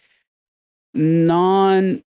non-linear. 0.94 2.02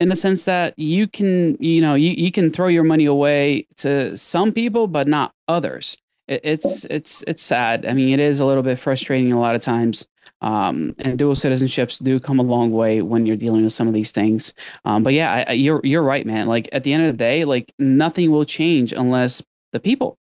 in 0.00 0.08
the 0.08 0.16
sense 0.16 0.44
that 0.44 0.78
you 0.78 1.06
can, 1.06 1.56
you 1.60 1.80
know, 1.80 1.94
you, 1.94 2.10
you 2.10 2.30
can 2.32 2.50
throw 2.50 2.68
your 2.68 2.84
money 2.84 3.04
away 3.06 3.66
to 3.76 4.16
some 4.16 4.52
people, 4.52 4.86
but 4.86 5.08
not 5.08 5.32
others. 5.48 5.96
It, 6.28 6.40
it's 6.44 6.84
it's 6.86 7.22
it's 7.26 7.42
sad. 7.42 7.86
I 7.86 7.94
mean, 7.94 8.08
it 8.08 8.20
is 8.20 8.40
a 8.40 8.44
little 8.44 8.62
bit 8.62 8.78
frustrating 8.78 9.32
a 9.32 9.40
lot 9.40 9.54
of 9.54 9.60
times. 9.60 10.06
Um, 10.40 10.94
and 10.98 11.18
dual 11.18 11.34
citizenships 11.34 12.02
do 12.02 12.20
come 12.20 12.38
a 12.38 12.42
long 12.42 12.70
way 12.70 13.02
when 13.02 13.26
you're 13.26 13.36
dealing 13.36 13.64
with 13.64 13.72
some 13.72 13.88
of 13.88 13.94
these 13.94 14.12
things. 14.12 14.52
Um, 14.84 15.02
but 15.02 15.12
yeah, 15.12 15.32
I, 15.32 15.44
I, 15.48 15.52
you're 15.52 15.80
you're 15.84 16.02
right, 16.02 16.26
man. 16.26 16.46
Like 16.46 16.68
at 16.72 16.84
the 16.84 16.92
end 16.92 17.04
of 17.04 17.12
the 17.12 17.16
day, 17.16 17.44
like 17.44 17.72
nothing 17.78 18.30
will 18.30 18.44
change 18.44 18.92
unless 18.92 19.42
the 19.72 19.80
people 19.80 20.18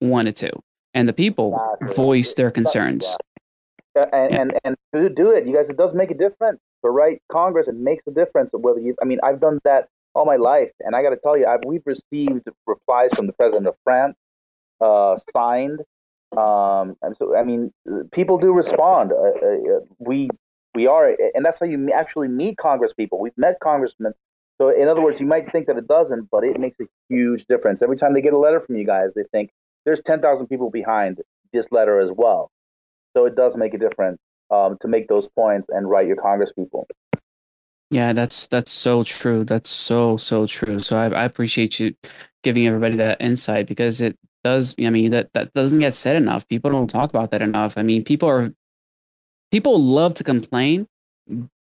wanted 0.00 0.36
to, 0.36 0.50
and 0.94 1.08
the 1.08 1.12
people 1.12 1.54
exactly. 1.80 1.96
voice 1.96 2.34
their 2.34 2.50
concerns. 2.50 3.04
Yeah. 3.96 4.02
And, 4.12 4.32
yeah. 4.32 4.40
and 4.40 4.52
and 4.64 4.76
to 4.94 5.08
do 5.08 5.32
it, 5.32 5.46
you 5.46 5.54
guys, 5.54 5.68
it 5.68 5.76
does 5.76 5.92
make 5.92 6.10
a 6.10 6.14
difference. 6.14 6.60
For 6.80 6.92
right 6.92 7.20
Congress, 7.30 7.66
it 7.66 7.74
makes 7.74 8.06
a 8.06 8.12
difference 8.12 8.52
whether 8.52 8.80
you. 8.80 8.94
I 9.02 9.04
mean, 9.04 9.18
I've 9.22 9.40
done 9.40 9.58
that 9.64 9.88
all 10.14 10.24
my 10.24 10.36
life, 10.36 10.70
and 10.80 10.94
I 10.94 11.02
got 11.02 11.10
to 11.10 11.16
tell 11.16 11.36
you, 11.36 11.46
I've, 11.46 11.60
we've 11.66 11.82
received 11.84 12.48
replies 12.66 13.10
from 13.14 13.26
the 13.26 13.32
president 13.32 13.66
of 13.66 13.74
France, 13.84 14.16
uh, 14.80 15.16
signed 15.32 15.80
um, 16.36 16.96
and 17.02 17.16
so, 17.16 17.36
I 17.36 17.42
mean, 17.42 17.72
people 18.12 18.38
do 18.38 18.52
respond. 18.52 19.12
Uh, 19.12 19.16
uh, 19.16 19.80
we 19.98 20.28
we 20.74 20.86
are, 20.86 21.16
and 21.34 21.44
that's 21.44 21.58
how 21.58 21.66
you 21.66 21.90
actually 21.92 22.28
meet 22.28 22.58
Congress 22.58 22.92
people. 22.92 23.18
We've 23.18 23.36
met 23.36 23.60
congressmen. 23.60 24.12
So, 24.60 24.68
in 24.68 24.88
other 24.88 25.00
words, 25.00 25.20
you 25.20 25.26
might 25.26 25.50
think 25.50 25.66
that 25.68 25.78
it 25.78 25.88
doesn't, 25.88 26.28
but 26.30 26.44
it 26.44 26.60
makes 26.60 26.78
a 26.80 26.84
huge 27.08 27.46
difference. 27.46 27.80
Every 27.80 27.96
time 27.96 28.12
they 28.12 28.20
get 28.20 28.32
a 28.32 28.38
letter 28.38 28.60
from 28.60 28.76
you 28.76 28.84
guys, 28.84 29.10
they 29.14 29.22
think 29.32 29.50
there's 29.84 30.00
10,000 30.00 30.46
people 30.48 30.70
behind 30.70 31.20
this 31.52 31.68
letter 31.70 31.98
as 32.00 32.10
well. 32.12 32.50
So, 33.16 33.24
it 33.24 33.34
does 33.34 33.56
make 33.56 33.72
a 33.72 33.78
difference 33.78 34.18
um, 34.50 34.76
to 34.80 34.88
make 34.88 35.08
those 35.08 35.28
points 35.28 35.68
and 35.70 35.88
write 35.88 36.06
your 36.06 36.16
Congress 36.16 36.52
people. 36.52 36.86
Yeah, 37.90 38.12
that's 38.12 38.46
that's 38.48 38.70
so 38.70 39.02
true. 39.02 39.44
That's 39.44 39.70
so 39.70 40.18
so 40.18 40.46
true. 40.46 40.80
So 40.80 40.98
I, 40.98 41.06
I 41.06 41.24
appreciate 41.24 41.80
you 41.80 41.94
giving 42.42 42.66
everybody 42.66 42.96
that 42.96 43.18
insight 43.20 43.66
because 43.66 44.02
it 44.02 44.18
does 44.44 44.74
i 44.78 44.90
mean 44.90 45.10
that 45.10 45.32
that 45.32 45.52
doesn't 45.54 45.80
get 45.80 45.94
said 45.94 46.16
enough. 46.16 46.46
People 46.48 46.70
don't 46.70 46.88
talk 46.88 47.10
about 47.10 47.30
that 47.30 47.42
enough. 47.42 47.74
I 47.76 47.82
mean 47.82 48.04
people 48.04 48.28
are 48.28 48.52
people 49.50 49.80
love 49.80 50.14
to 50.14 50.24
complain 50.24 50.86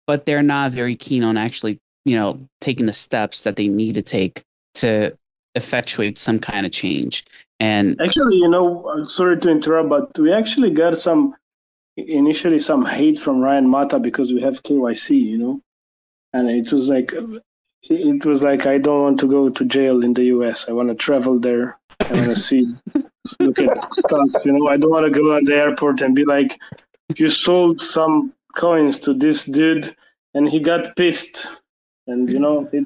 but 0.07 0.24
they're 0.24 0.43
not 0.43 0.72
very 0.72 0.97
keen 0.97 1.24
on 1.24 1.37
actually 1.37 1.81
you 2.05 2.16
know 2.16 2.39
taking 2.61 2.87
the 2.87 2.93
steps 2.93 3.43
that 3.43 3.57
they 3.57 3.68
need 3.68 3.95
to 3.95 4.03
take 4.03 4.45
to 4.74 5.16
effectuate 5.55 6.18
some 6.18 6.39
kind 6.39 6.66
of 6.66 6.72
change. 6.72 7.24
And 7.61 8.01
actually 8.01 8.37
you 8.37 8.49
know 8.49 8.85
uh, 8.87 9.05
sorry 9.05 9.39
to 9.41 9.51
interrupt 9.51 9.89
but 9.89 10.18
we 10.18 10.33
actually 10.33 10.70
got 10.70 10.99
some 10.99 11.35
initially 11.97 12.59
some 12.59 12.85
hate 12.85 13.18
from 13.18 13.41
ryan 13.41 13.66
mata 13.66 13.99
because 13.99 14.33
we 14.33 14.41
have 14.43 14.62
kyc 14.62 15.11
you 15.11 15.39
know? 15.39 15.61
And 16.35 16.51
it 16.51 16.70
was 16.70 16.91
like 16.91 17.14
it 17.89 18.24
was 18.27 18.43
like 18.43 18.66
i 18.66 18.77
don't 18.77 19.03
want 19.03 19.20
to 19.20 19.29
go 19.29 19.49
to 19.49 19.64
jail 19.64 20.05
in 20.05 20.12
the 20.12 20.24
us 20.24 20.68
i 20.68 20.72
want 20.72 20.91
to 20.91 20.95
travel 20.95 21.39
there 21.39 21.79
I 22.01 22.12
want 22.12 22.26
to 22.26 22.36
see, 22.36 22.66
look 23.40 23.59
at 23.59 23.76
stuff. 23.99 24.44
You 24.44 24.53
know, 24.53 24.68
I 24.68 24.76
don't 24.76 24.90
want 24.90 25.12
to 25.12 25.20
go 25.20 25.36
at 25.36 25.44
the 25.44 25.55
airport 25.55 26.03
and 26.03 26.14
be 26.14 26.24
like, 26.24 26.59
"You 27.16 27.28
sold 27.28 27.82
some 27.82 28.32
coins 28.57 28.99
to 29.01 29.14
this 29.14 29.44
dude," 29.44 29.94
and 30.34 30.49
he 30.49 30.61
got 30.61 30.97
pissed. 30.97 31.47
And 32.07 32.30
you 32.30 32.38
know, 32.38 32.68
it 32.72 32.84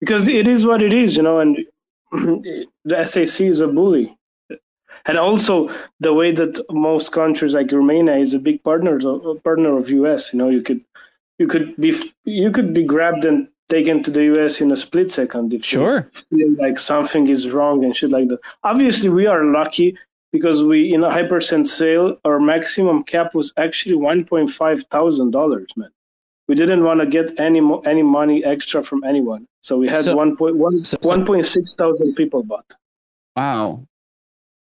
because 0.00 0.28
it 0.28 0.46
is 0.46 0.66
what 0.66 0.82
it 0.82 0.92
is. 0.92 1.16
You 1.16 1.22
know, 1.22 1.40
and 1.40 1.58
the 2.12 3.04
SEC 3.04 3.46
is 3.46 3.60
a 3.60 3.68
bully. 3.68 4.16
And 5.06 5.16
also 5.18 5.70
the 6.00 6.12
way 6.12 6.30
that 6.32 6.60
most 6.70 7.12
countries 7.12 7.54
like 7.54 7.72
Romania 7.72 8.16
is 8.16 8.34
a 8.34 8.38
big 8.38 8.62
partner, 8.62 8.98
a 8.98 9.34
partner 9.36 9.76
of 9.76 9.88
US. 9.88 10.32
You 10.32 10.38
know, 10.38 10.50
you 10.50 10.62
could 10.62 10.84
you 11.38 11.46
could 11.46 11.74
be 11.76 11.94
you 12.24 12.50
could 12.50 12.74
be 12.74 12.84
grabbed 12.84 13.24
and 13.24 13.48
taken 13.70 14.02
to 14.02 14.10
the 14.10 14.24
US 14.34 14.60
in 14.60 14.72
a 14.72 14.76
split 14.76 15.10
second. 15.10 15.54
If 15.54 15.64
sure. 15.64 16.10
feel 16.30 16.54
like 16.58 16.78
something 16.78 17.28
is 17.28 17.50
wrong 17.50 17.84
and 17.84 17.96
shit 17.96 18.10
like 18.10 18.28
that. 18.28 18.40
Obviously, 18.64 19.08
we 19.08 19.26
are 19.26 19.44
lucky 19.44 19.96
because 20.32 20.62
we 20.62 20.92
in 20.92 21.02
a 21.04 21.08
Hypercent 21.08 21.66
sale, 21.66 22.16
our 22.24 22.38
maximum 22.38 23.02
cap 23.02 23.34
was 23.34 23.52
actually 23.56 23.94
one 23.94 24.24
point 24.24 24.50
five 24.50 24.82
thousand 24.84 25.30
dollars, 25.30 25.68
man. 25.76 25.90
We 26.48 26.54
didn't 26.56 26.82
want 26.82 27.00
to 27.00 27.06
get 27.06 27.38
any 27.38 27.60
mo- 27.60 27.80
any 27.80 28.02
money 28.02 28.44
extra 28.44 28.82
from 28.82 29.04
anyone, 29.04 29.46
so 29.62 29.78
we 29.78 29.88
had 29.88 30.04
so, 30.04 30.16
one 30.16 30.36
point 30.36 30.56
one 30.56 30.84
so, 30.84 30.98
one 31.02 31.24
point 31.24 31.46
six 31.46 31.64
thousand 31.78 32.14
people 32.14 32.42
bought. 32.42 32.74
Wow, 33.36 33.86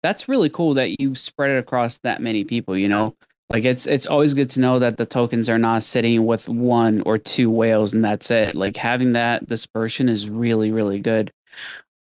that's 0.04 0.28
really 0.28 0.50
cool 0.50 0.74
that 0.76 1.00
you 1.00 1.16
spread 1.16 1.52
it 1.52 1.60
across 1.60 1.98
that 2.00 2.22
many 2.22 2.44
people. 2.44 2.78
You 2.78 2.90
know, 2.90 3.16
like 3.50 3.64
it's 3.64 3.88
it's 3.88 4.08
always 4.08 4.34
good 4.34 4.50
to 4.52 4.60
know 4.60 4.80
that 4.80 4.98
the 4.98 5.06
tokens 5.06 5.48
are 5.48 5.58
not 5.58 5.84
sitting 5.84 6.26
with 6.26 6.50
one 6.50 7.02
or 7.06 7.18
two 7.18 7.50
whales 7.50 7.94
and 7.94 8.04
that's 8.04 8.30
it. 8.30 8.56
Like 8.56 8.76
having 8.76 9.14
that 9.14 9.48
dispersion 9.48 10.10
is 10.10 10.30
really 10.30 10.72
really 10.72 11.00
good. 11.00 11.32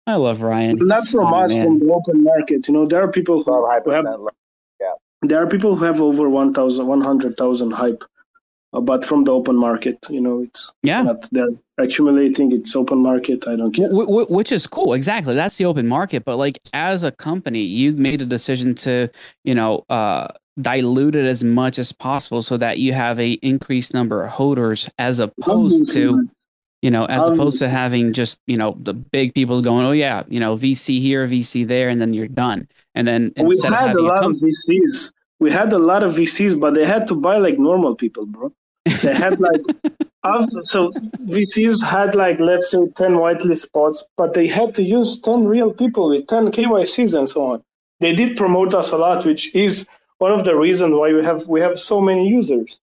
I 0.08 0.16
love 0.16 0.42
Ryan. 0.42 0.78
Not 0.80 1.08
from 1.08 1.34
oh, 1.34 1.46
us 1.46 1.64
from 1.64 1.80
the 1.80 1.92
open 1.92 2.24
market. 2.24 2.68
You 2.68 2.74
know, 2.74 2.86
there 2.86 3.02
are 3.02 3.12
people 3.12 3.44
who, 3.44 3.82
who 3.84 3.92
have 3.92 4.06
yeah. 4.80 4.94
There 5.24 5.42
are 5.42 5.48
people 5.48 5.76
who 5.76 5.84
have 5.84 6.00
over 6.00 6.30
1,000, 6.30 6.86
100,000 6.86 7.72
hype, 7.72 8.04
uh, 8.74 8.82
but 8.82 9.04
from 9.04 9.24
the 9.24 9.32
open 9.32 9.56
market, 9.56 9.98
you 10.10 10.22
know, 10.22 10.42
it's 10.42 10.72
yeah. 10.84 11.02
Not, 11.02 11.28
they're 11.32 11.50
accumulating. 11.80 12.52
It's 12.52 12.76
open 12.76 13.00
market. 13.00 13.48
I 13.48 13.56
don't 13.56 13.74
care. 13.74 13.88
W- 13.88 14.06
w- 14.06 14.28
which 14.28 14.52
is 14.52 14.68
cool. 14.68 14.94
Exactly. 14.94 15.34
That's 15.34 15.58
the 15.58 15.66
open 15.66 15.88
market. 15.88 16.24
But 16.24 16.38
like 16.38 16.60
as 16.74 17.04
a 17.04 17.12
company, 17.12 17.62
you 17.62 17.94
made 17.94 18.22
a 18.22 18.26
decision 18.26 18.76
to, 18.76 19.10
you 19.44 19.56
know, 19.56 19.86
uh, 19.90 20.28
dilute 20.62 21.16
it 21.16 21.26
as 21.26 21.44
much 21.44 21.78
as 21.78 21.92
possible 21.92 22.42
so 22.42 22.56
that 22.58 22.80
you 22.80 22.94
have 22.94 23.20
a 23.20 23.34
increased 23.42 23.94
number 23.94 24.24
of 24.24 24.32
holders 24.32 24.90
as 24.98 25.20
opposed 25.20 25.92
to 25.92 26.30
you 26.82 26.90
know 26.90 27.06
as 27.06 27.24
um, 27.24 27.34
opposed 27.34 27.60
to 27.60 27.68
having 27.68 28.14
just 28.14 28.40
you 28.48 28.56
know 28.56 28.78
the 28.80 28.94
big 28.94 29.34
people 29.34 29.62
going 29.62 29.86
oh 29.86 29.92
yeah 29.92 30.24
you 30.30 30.40
know 30.40 30.56
vc 30.56 31.00
here 31.02 31.28
vc 31.28 31.68
there 31.68 31.90
and 31.90 32.00
then 32.02 32.14
you're 32.14 32.28
done. 32.28 32.68
And 32.94 33.06
then 33.06 33.34
we 33.38 33.60
had 33.62 33.96
a 33.96 34.02
lot 34.02 34.22
come- 34.22 34.36
of 34.36 34.42
vcs 34.42 35.12
we 35.40 35.52
had 35.52 35.74
a 35.74 35.78
lot 35.78 36.04
of 36.04 36.16
vcs 36.16 36.58
but 36.58 36.74
they 36.74 36.86
had 36.86 37.06
to 37.08 37.16
buy 37.16 37.38
like 37.38 37.60
normal 37.60 37.96
people 37.96 38.26
bro. 38.26 38.54
They 39.02 39.14
had 39.14 39.42
like 39.42 39.62
so 40.72 40.92
vcs 41.26 41.86
had 41.86 42.16
like 42.16 42.40
let's 42.40 42.72
say 42.72 42.80
10 42.98 43.12
whitelist 43.12 43.64
spots 43.64 44.04
but 44.16 44.34
they 44.34 44.48
had 44.48 44.74
to 44.76 44.84
use 44.84 45.20
10 45.20 45.46
real 45.46 45.74
people 45.74 46.10
with 46.10 46.28
10 46.28 46.52
kycs 46.52 47.18
and 47.18 47.28
so 47.28 47.46
on. 47.46 47.64
They 48.00 48.14
did 48.14 48.38
promote 48.38 48.74
us 48.74 48.92
a 48.92 48.98
lot 48.98 49.26
which 49.26 49.54
is 49.54 49.86
one 50.20 50.32
of 50.32 50.46
the 50.46 50.56
reasons 50.56 50.94
why 50.94 51.14
we 51.14 51.24
have 51.24 51.48
we 51.48 51.62
have 51.62 51.80
so 51.80 52.02
many 52.02 52.28
users. 52.28 52.80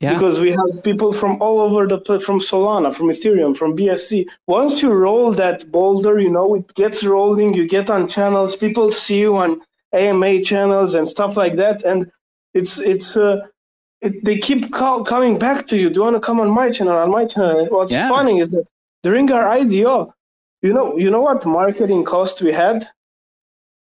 Yeah. 0.00 0.14
Because 0.14 0.40
we 0.40 0.50
have 0.52 0.82
people 0.82 1.12
from 1.12 1.40
all 1.42 1.60
over 1.60 1.86
the 1.86 1.98
place, 1.98 2.24
from 2.24 2.40
Solana, 2.40 2.92
from 2.92 3.08
Ethereum, 3.08 3.54
from 3.54 3.76
BSC. 3.76 4.26
Once 4.46 4.80
you 4.80 4.90
roll 4.92 5.30
that 5.32 5.70
boulder, 5.70 6.18
you 6.18 6.30
know, 6.30 6.54
it 6.54 6.74
gets 6.74 7.04
rolling, 7.04 7.52
you 7.52 7.68
get 7.68 7.90
on 7.90 8.08
channels, 8.08 8.56
people 8.56 8.90
see 8.92 9.20
you 9.20 9.36
on 9.36 9.60
AMA 9.92 10.40
channels 10.42 10.94
and 10.94 11.06
stuff 11.06 11.36
like 11.36 11.56
that. 11.56 11.82
And 11.82 12.10
it's, 12.54 12.78
it's, 12.78 13.14
uh, 13.14 13.46
it, 14.00 14.24
they 14.24 14.38
keep 14.38 14.72
call, 14.72 15.04
coming 15.04 15.38
back 15.38 15.66
to 15.66 15.76
you. 15.76 15.90
Do 15.90 15.96
you 15.96 16.04
want 16.04 16.16
to 16.16 16.20
come 16.20 16.40
on 16.40 16.50
my 16.50 16.70
channel? 16.70 16.96
On 16.96 17.10
my 17.10 17.26
channel. 17.26 17.66
What's 17.66 17.92
yeah. 17.92 18.08
funny 18.08 18.40
is 18.40 18.50
that 18.52 18.64
during 19.02 19.30
our 19.30 19.52
IDO, 19.52 20.14
you 20.62 20.72
know, 20.72 20.96
you 20.96 21.10
know 21.10 21.20
what 21.20 21.44
marketing 21.44 22.04
cost 22.04 22.40
we 22.40 22.52
had? 22.54 22.86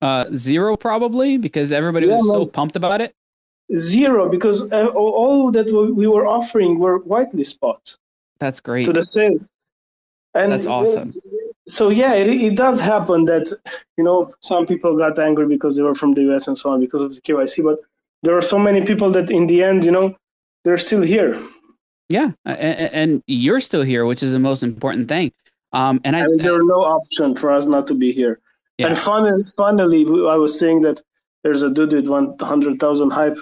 Uh, 0.01 0.25
zero 0.35 0.75
probably 0.75 1.37
because 1.37 1.71
everybody 1.71 2.07
yeah, 2.07 2.17
was 2.17 2.29
so 2.29 2.45
pumped 2.45 2.75
about 2.75 3.01
it. 3.01 3.15
Zero 3.73 4.29
because 4.29 4.71
uh, 4.71 4.87
all 4.87 5.51
that 5.51 5.67
we 5.95 6.05
were 6.07 6.27
offering 6.27 6.77
were 6.77 7.01
whitelist 7.01 7.47
spots. 7.47 7.97
That's 8.39 8.59
great. 8.59 8.85
To 8.85 8.93
the 8.93 9.07
sale. 9.13 9.39
And 10.35 10.51
that's 10.51 10.67
awesome. 10.67 11.13
so 11.75 11.89
yeah, 11.89 12.13
it, 12.13 12.27
it 12.27 12.55
does 12.55 12.81
happen 12.81 13.25
that 13.25 13.51
you 13.97 14.03
know 14.03 14.31
some 14.41 14.65
people 14.65 14.97
got 14.97 15.17
angry 15.17 15.47
because 15.47 15.75
they 15.77 15.81
were 15.81 15.95
from 15.95 16.13
the 16.13 16.21
US 16.33 16.47
and 16.47 16.57
so 16.57 16.71
on 16.71 16.81
because 16.81 17.01
of 17.01 17.15
the 17.15 17.21
KYC, 17.21 17.63
but 17.63 17.79
there 18.21 18.37
are 18.37 18.41
so 18.41 18.59
many 18.59 18.81
people 18.83 19.11
that 19.11 19.31
in 19.31 19.47
the 19.47 19.63
end, 19.63 19.85
you 19.85 19.91
know, 19.91 20.15
they're 20.63 20.77
still 20.77 21.01
here. 21.01 21.41
Yeah, 22.09 22.31
and, 22.45 22.93
and 22.93 23.23
you're 23.27 23.59
still 23.59 23.83
here, 23.83 24.05
which 24.05 24.21
is 24.21 24.31
the 24.31 24.39
most 24.39 24.61
important 24.61 25.07
thing. 25.07 25.31
Um, 25.73 25.99
and 26.03 26.15
I, 26.15 26.21
and 26.21 26.39
there's 26.39 26.65
no 26.65 26.83
option 26.83 27.35
for 27.35 27.51
us 27.51 27.65
not 27.65 27.87
to 27.87 27.93
be 27.93 28.11
here. 28.11 28.39
Yeah. 28.77 28.87
And 28.87 28.97
finally, 28.97 29.45
finally, 29.55 30.01
I 30.29 30.35
was 30.35 30.59
saying 30.59 30.81
that 30.81 31.01
there's 31.43 31.63
a 31.63 31.71
dude 31.71 31.93
with 31.93 32.07
100,000 32.07 33.11
hype. 33.11 33.37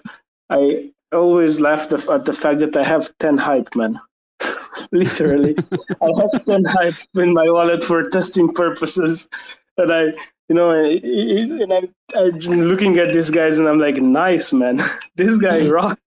I 0.50 0.92
always 1.12 1.62
laughed 1.62 1.94
at 1.94 2.26
the 2.26 2.34
fact 2.34 2.60
that 2.60 2.76
I 2.76 2.84
have 2.84 3.12
10 3.20 3.38
hype, 3.38 3.76
man. 3.76 4.00
Literally. 4.92 5.56
I 6.02 6.12
have 6.20 6.46
10 6.46 6.66
hype 6.66 6.96
in 7.16 7.34
my 7.34 7.50
wallet 7.50 7.84
for 7.84 8.04
testing 8.10 8.54
purposes. 8.54 9.30
And 9.78 9.92
I, 9.92 10.04
you 10.50 10.56
know, 10.56 10.72
and 10.72 11.74
I'm, 11.74 11.96
I'm 12.16 12.38
looking 12.40 12.98
at 13.00 13.14
these 13.14 13.30
guys 13.30 13.58
and 13.58 13.68
I'm 13.68 13.80
like, 13.80 13.96
nice, 13.98 14.54
man. 14.54 14.82
this 15.16 15.38
guy 15.38 15.68
rocks. 15.70 16.02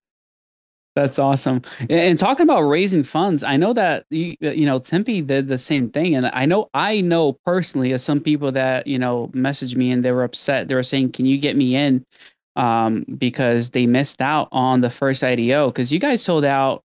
That's 0.96 1.18
awesome. 1.18 1.60
And 1.90 2.18
talking 2.18 2.44
about 2.44 2.62
raising 2.62 3.02
funds, 3.02 3.44
I 3.44 3.58
know 3.58 3.74
that 3.74 4.06
you, 4.08 4.34
you 4.40 4.64
know 4.64 4.80
Timpi 4.80 5.24
did 5.24 5.46
the 5.46 5.58
same 5.58 5.90
thing, 5.90 6.16
and 6.16 6.30
I 6.32 6.46
know 6.46 6.70
I 6.72 7.02
know 7.02 7.34
personally 7.44 7.92
of 7.92 8.00
some 8.00 8.18
people 8.18 8.50
that 8.52 8.86
you 8.86 8.96
know 8.96 9.30
messaged 9.34 9.76
me 9.76 9.92
and 9.92 10.02
they 10.02 10.10
were 10.10 10.24
upset. 10.24 10.68
They 10.68 10.74
were 10.74 10.82
saying, 10.82 11.12
"Can 11.12 11.26
you 11.26 11.36
get 11.36 11.54
me 11.54 11.76
in?" 11.76 12.04
Um, 12.56 13.04
because 13.18 13.70
they 13.70 13.86
missed 13.86 14.22
out 14.22 14.48
on 14.52 14.80
the 14.80 14.88
first 14.88 15.22
IDO 15.22 15.68
because 15.68 15.92
you 15.92 16.00
guys 16.00 16.24
sold 16.24 16.46
out. 16.46 16.82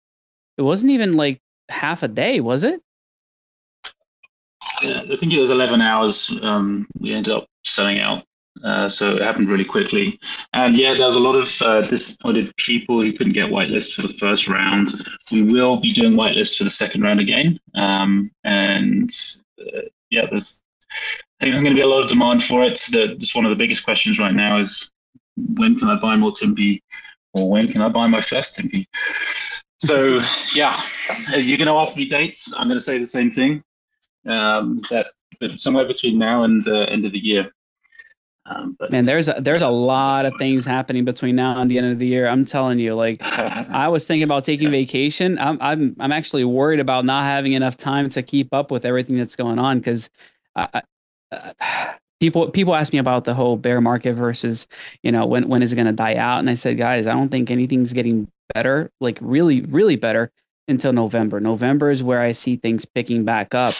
It 0.57 0.61
wasn't 0.61 0.93
even 0.93 1.17
like 1.17 1.41
half 1.67 2.01
a 2.01 2.07
day, 2.07 2.39
was 2.39 2.63
it? 2.63 2.81
yeah, 4.81 5.01
I 5.11 5.17
think 5.17 5.33
it 5.33 5.39
was 5.39 5.49
11 5.49 5.81
hours. 5.81 6.31
Um, 6.41 6.87
we 6.99 7.13
ended 7.13 7.33
up 7.33 7.47
selling 7.65 7.99
out. 7.99 8.23
Uh, 8.63 8.89
so 8.89 9.15
it 9.15 9.21
happened 9.21 9.49
really 9.49 9.65
quickly. 9.65 10.19
And 10.53 10.75
yeah, 10.77 10.93
there 10.93 11.07
was 11.07 11.15
a 11.15 11.19
lot 11.19 11.35
of 11.35 11.61
uh, 11.61 11.81
disappointed 11.81 12.55
people 12.57 13.01
who 13.01 13.13
couldn't 13.13 13.33
get 13.33 13.49
whitelist 13.49 13.93
for 13.93 14.01
the 14.01 14.13
first 14.13 14.47
round. 14.47 14.89
We 15.31 15.43
will 15.43 15.79
be 15.79 15.91
doing 15.91 16.13
whitelist 16.13 16.57
for 16.57 16.63
the 16.63 16.69
second 16.69 17.01
round 17.01 17.19
again. 17.19 17.59
Um, 17.75 18.31
and 18.43 19.09
uh, 19.59 19.81
yeah, 20.09 20.25
there's, 20.29 20.63
I 21.39 21.43
think 21.43 21.53
there's 21.53 21.63
going 21.63 21.75
to 21.75 21.79
be 21.79 21.85
a 21.85 21.87
lot 21.87 22.03
of 22.03 22.09
demand 22.09 22.43
for 22.43 22.63
it. 22.63 22.79
The, 22.91 23.15
just 23.19 23.35
one 23.35 23.45
of 23.45 23.49
the 23.49 23.55
biggest 23.55 23.83
questions 23.83 24.19
right 24.19 24.33
now 24.33 24.59
is 24.59 24.91
when 25.35 25.77
can 25.77 25.89
I 25.89 25.99
buy 25.99 26.15
more 26.15 26.31
Timpi 26.31 26.81
or 27.33 27.49
when 27.49 27.67
can 27.67 27.81
I 27.81 27.89
buy 27.89 28.07
my 28.07 28.21
first 28.21 28.57
Timpi? 28.57 28.85
So 29.79 30.21
yeah, 30.55 30.81
you're 31.35 31.57
going 31.57 31.67
to 31.67 31.73
ask 31.73 31.95
me 31.95 32.07
dates. 32.07 32.53
I'm 32.55 32.67
going 32.67 32.79
to 32.79 32.83
say 32.83 32.97
the 32.97 33.05
same 33.05 33.29
thing. 33.29 33.63
Um, 34.25 34.81
that, 34.89 35.05
that 35.39 35.59
somewhere 35.59 35.85
between 35.85 36.17
now 36.17 36.43
and 36.43 36.63
the 36.63 36.89
end 36.89 37.05
of 37.05 37.11
the 37.11 37.19
year. 37.19 37.51
Um, 38.49 38.75
but 38.79 38.91
man, 38.91 39.05
there's 39.05 39.27
a, 39.27 39.35
there's 39.39 39.61
a 39.61 39.69
lot 39.69 40.25
of 40.25 40.33
things 40.37 40.65
happening 40.65 41.03
between 41.03 41.35
now 41.35 41.59
and 41.59 41.69
the 41.69 41.77
end 41.77 41.91
of 41.91 41.99
the 41.99 42.07
year. 42.07 42.27
I'm 42.27 42.45
telling 42.45 42.79
you, 42.79 42.91
like 42.91 43.21
I 43.21 43.87
was 43.89 44.07
thinking 44.07 44.23
about 44.23 44.45
taking 44.45 44.71
vacation. 44.71 45.37
I'm 45.37 45.57
I'm 45.61 45.95
I'm 45.99 46.11
actually 46.11 46.45
worried 46.45 46.79
about 46.79 47.05
not 47.05 47.25
having 47.25 47.53
enough 47.53 47.75
time 47.75 48.09
to 48.09 48.23
keep 48.23 48.53
up 48.53 48.71
with 48.71 48.85
everything 48.85 49.17
that's 49.17 49.35
going 49.35 49.59
on 49.59 49.79
because 49.79 50.09
uh, 50.55 50.81
people 52.19 52.49
people 52.49 52.73
ask 52.73 52.93
me 52.93 52.99
about 52.99 53.25
the 53.25 53.33
whole 53.33 53.57
bear 53.57 53.81
market 53.81 54.13
versus 54.13 54.67
you 55.03 55.11
know 55.11 55.25
when 55.25 55.49
when 55.49 55.61
is 55.61 55.73
it 55.73 55.75
going 55.75 55.87
to 55.87 55.91
die 55.91 56.15
out, 56.15 56.39
and 56.39 56.49
I 56.49 56.53
said, 56.53 56.77
guys, 56.77 57.05
I 57.05 57.13
don't 57.13 57.29
think 57.29 57.51
anything's 57.51 57.91
getting 57.91 58.29
better, 58.53 58.89
like 59.01 59.19
really 59.21 59.61
really 59.61 59.97
better 59.97 60.31
until 60.69 60.93
November. 60.93 61.39
November 61.39 61.91
is 61.91 62.03
where 62.03 62.21
I 62.21 62.31
see 62.31 62.57
things 62.57 62.85
picking 62.85 63.23
back 63.23 63.53
up. 63.53 63.73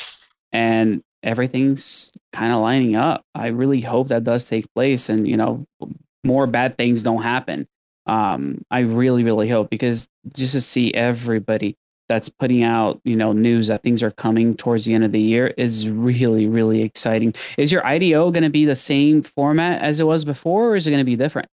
And 0.53 1.03
everything's 1.24 2.11
kind 2.34 2.53
of 2.53 2.59
lining 2.59 2.95
up. 2.95 3.24
I 3.36 3.47
really 3.47 3.82
hope 3.82 4.09
that 4.09 4.24
does 4.24 4.45
take 4.45 4.72
place 4.74 5.09
and, 5.09 5.28
you 5.28 5.38
know, 5.38 5.65
more 6.24 6.47
bad 6.47 6.76
things 6.76 7.03
don't 7.03 7.24
happen. 7.24 7.68
Um, 8.05 8.61
I 8.72 8.80
really, 8.80 9.24
really 9.24 9.49
hope 9.49 9.70
because 9.70 10.07
just 10.36 10.53
to 10.53 10.61
see 10.61 10.93
everybody 10.93 11.76
that's 12.09 12.30
putting 12.30 12.63
out, 12.63 13.01
you 13.03 13.15
know, 13.15 13.34
news 13.34 13.68
that 13.68 13.84
things 13.84 14.01
are 14.01 14.11
coming 14.11 14.53
towards 14.53 14.86
the 14.86 14.93
end 14.93 15.03
of 15.03 15.11
the 15.11 15.20
year 15.20 15.47
is 15.57 15.89
really, 15.89 16.47
really 16.47 16.82
exciting. 16.82 17.34
Is 17.57 17.72
your 17.72 17.86
IDO 17.86 18.32
going 18.32 18.43
to 18.43 18.49
be 18.49 18.65
the 18.65 18.76
same 18.76 19.22
format 19.22 19.82
as 19.82 19.99
it 19.99 20.05
was 20.05 20.24
before, 20.24 20.72
or 20.72 20.76
is 20.76 20.88
it 20.88 20.91
going 20.91 20.99
to 20.99 21.05
be 21.05 21.18
different? 21.18 21.49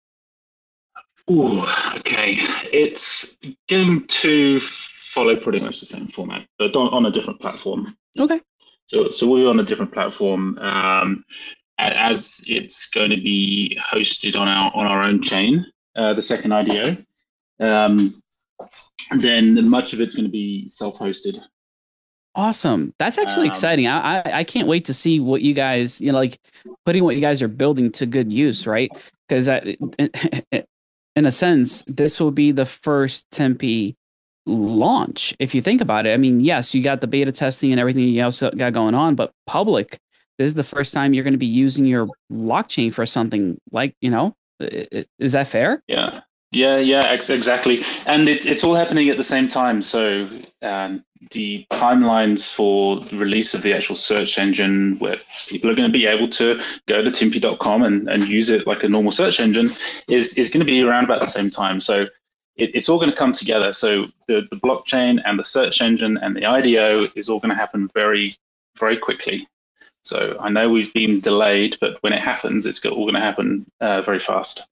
Ooh, 1.30 1.64
okay. 1.98 2.36
It's 2.72 3.38
going 3.68 4.06
to 4.08 4.58
follow 4.58 5.36
pretty 5.36 5.61
much 5.61 5.78
the 5.78 5.86
same 5.86 6.08
format, 6.08 6.46
but 6.58 6.74
on, 6.74 6.88
on 6.88 7.06
a 7.06 7.11
different 7.12 7.40
platform. 7.40 7.96
Okay. 8.18 8.40
So, 8.91 9.09
so 9.09 9.28
we're 9.28 9.49
on 9.49 9.61
a 9.61 9.62
different 9.62 9.93
platform 9.93 10.59
um, 10.59 11.24
as 11.78 12.43
it's 12.49 12.91
going 12.91 13.11
to 13.11 13.20
be 13.20 13.78
hosted 13.80 14.34
on 14.34 14.49
our 14.49 14.72
on 14.74 14.84
our 14.84 15.05
own 15.05 15.22
chain, 15.22 15.64
uh, 15.95 16.12
the 16.14 16.22
second 16.22 16.51
IDO. 16.51 16.97
Um, 17.61 18.11
then 19.18 19.68
much 19.68 19.93
of 19.93 20.01
it's 20.01 20.16
going 20.16 20.24
to 20.24 20.30
be 20.30 20.66
self-hosted. 20.66 21.38
Awesome. 22.34 22.93
That's 22.99 23.16
actually 23.16 23.47
um, 23.47 23.51
exciting. 23.51 23.86
I, 23.86 24.22
I, 24.22 24.30
I 24.38 24.45
can't 24.45 24.66
wait 24.66 24.86
to 24.86 24.95
see 24.95 25.20
what 25.20 25.43
you 25.43 25.55
guys 25.55 26.01
you 26.01 26.11
know 26.11 26.18
like 26.18 26.41
putting 26.84 27.05
what 27.05 27.14
you 27.14 27.20
guys 27.20 27.43
are 27.43 27.49
building 27.49 27.93
to 27.93 28.07
good 28.07 28.32
use, 28.32 28.66
right? 28.66 28.91
Because 29.28 29.47
in 30.51 31.26
a 31.26 31.30
sense, 31.30 31.84
this 31.86 32.18
will 32.18 32.32
be 32.32 32.51
the 32.51 32.66
first 32.66 33.30
Timpi 33.30 33.95
launch. 34.51 35.34
If 35.38 35.55
you 35.55 35.62
think 35.62 35.80
about 35.80 36.07
it 36.07 36.12
i 36.12 36.16
mean 36.16 36.40
yes 36.40 36.74
you 36.74 36.82
got 36.82 37.01
the 37.01 37.07
beta 37.07 37.32
testing 37.32 37.70
and 37.70 37.80
everything 37.80 38.07
you 38.07 38.22
also 38.22 38.51
got 38.51 38.72
going 38.72 38.94
on 38.94 39.14
but 39.14 39.32
public 39.46 39.98
this 40.38 40.46
is 40.46 40.55
the 40.55 40.62
first 40.62 40.94
time 40.94 41.12
you're 41.12 41.24
going 41.24 41.34
to 41.34 41.38
be 41.38 41.46
using 41.46 41.84
your 41.84 42.09
blockchain 42.32 42.92
for 42.92 43.05
something 43.05 43.59
like 43.72 43.94
you 44.01 44.11
know 44.11 44.34
is 45.18 45.32
that 45.32 45.48
fair? 45.48 45.82
Yeah. 45.86 46.20
Yeah 46.53 46.78
yeah 46.78 47.05
ex- 47.05 47.30
exactly. 47.30 47.82
And 48.07 48.28
it's, 48.28 48.46
it's 48.46 48.64
all 48.64 48.74
happening 48.74 49.09
at 49.09 49.16
the 49.16 49.24
same 49.24 49.48
time. 49.48 49.82
So 49.82 50.28
um, 50.62 51.05
the 51.30 51.66
timelines 51.70 52.53
for 52.53 53.01
the 53.01 53.16
release 53.16 53.55
of 53.55 53.62
the 53.62 53.72
actual 53.72 53.96
search 53.96 54.38
engine 54.38 54.98
where 54.98 55.16
people 55.48 55.70
are 55.70 55.74
going 55.74 55.88
to 55.88 55.92
be 55.92 56.07
able 56.07 56.28
to 56.30 56.61
go 56.88 57.03
to 57.03 57.11
timpi.com 57.11 57.82
and, 57.82 58.09
and 58.09 58.26
use 58.26 58.51
it 58.51 58.66
like 58.66 58.82
a 58.82 58.88
normal 58.88 59.12
search 59.12 59.38
engine 59.38 59.70
is, 60.09 60.36
is 60.38 60.51
going 60.51 60.61
to 60.61 60.70
be 60.70 60.82
around 60.82 61.05
about 61.05 61.20
the 61.20 61.26
same 61.26 61.51
time. 61.51 61.78
So 61.80 62.07
it, 62.57 62.74
it's 62.74 62.88
all 62.88 62.98
going 62.98 63.11
to 63.11 63.16
come 63.16 63.32
together. 63.32 63.72
So 63.72 64.07
the, 64.26 64.46
the 64.51 64.57
blockchain 64.57 65.20
and 65.24 65.38
the 65.38 65.44
search 65.44 65.80
engine 65.80 66.16
and 66.18 66.36
the 66.36 66.46
IDO 66.46 67.05
is 67.16 67.28
all 67.28 67.40
going 67.40 67.51
to 67.51 67.57
happen 67.57 67.90
very, 67.94 68.36
very 68.78 68.96
quickly. 68.96 69.46
So 70.05 70.36
I 70.40 70.48
know 70.48 70.68
we've 70.68 70.92
been 70.94 71.20
delayed, 71.20 71.76
but 71.80 72.03
when 72.03 72.12
it 72.12 72.20
happens, 72.20 72.66
it's 72.66 72.84
all 72.86 73.03
going 73.03 73.14
to 73.14 73.20
happen 73.20 73.66
uh, 73.80 74.03
very 74.03 74.18
fast. 74.18 74.68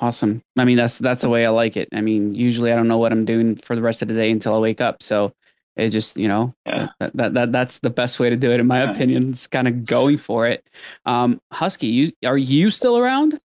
Awesome. 0.00 0.42
I 0.56 0.64
mean, 0.64 0.76
that's 0.76 0.98
that's 0.98 1.22
the 1.22 1.28
way 1.28 1.46
I 1.46 1.50
like 1.50 1.76
it. 1.76 1.88
I 1.92 2.00
mean, 2.00 2.34
usually 2.34 2.72
I 2.72 2.76
don't 2.76 2.88
know 2.88 2.98
what 2.98 3.12
I'm 3.12 3.24
doing 3.24 3.56
for 3.56 3.74
the 3.74 3.82
rest 3.82 4.02
of 4.02 4.08
the 4.08 4.14
day 4.14 4.30
until 4.30 4.54
I 4.54 4.58
wake 4.58 4.80
up. 4.80 5.02
So 5.02 5.32
it 5.76 5.90
just, 5.90 6.16
you 6.16 6.28
know, 6.28 6.54
yeah. 6.66 6.88
that, 7.00 7.16
that, 7.16 7.34
that 7.34 7.52
that's 7.52 7.78
the 7.80 7.90
best 7.90 8.18
way 8.18 8.30
to 8.30 8.36
do 8.36 8.50
it, 8.50 8.60
in 8.60 8.66
my 8.66 8.82
yeah. 8.82 8.90
opinion. 8.90 9.30
It's 9.30 9.46
kind 9.46 9.68
of 9.68 9.84
going 9.84 10.16
for 10.16 10.46
it. 10.46 10.66
Um, 11.04 11.40
Husky, 11.52 11.86
you 11.86 12.12
are 12.24 12.38
you 12.38 12.70
still 12.70 12.98
around? 12.98 13.40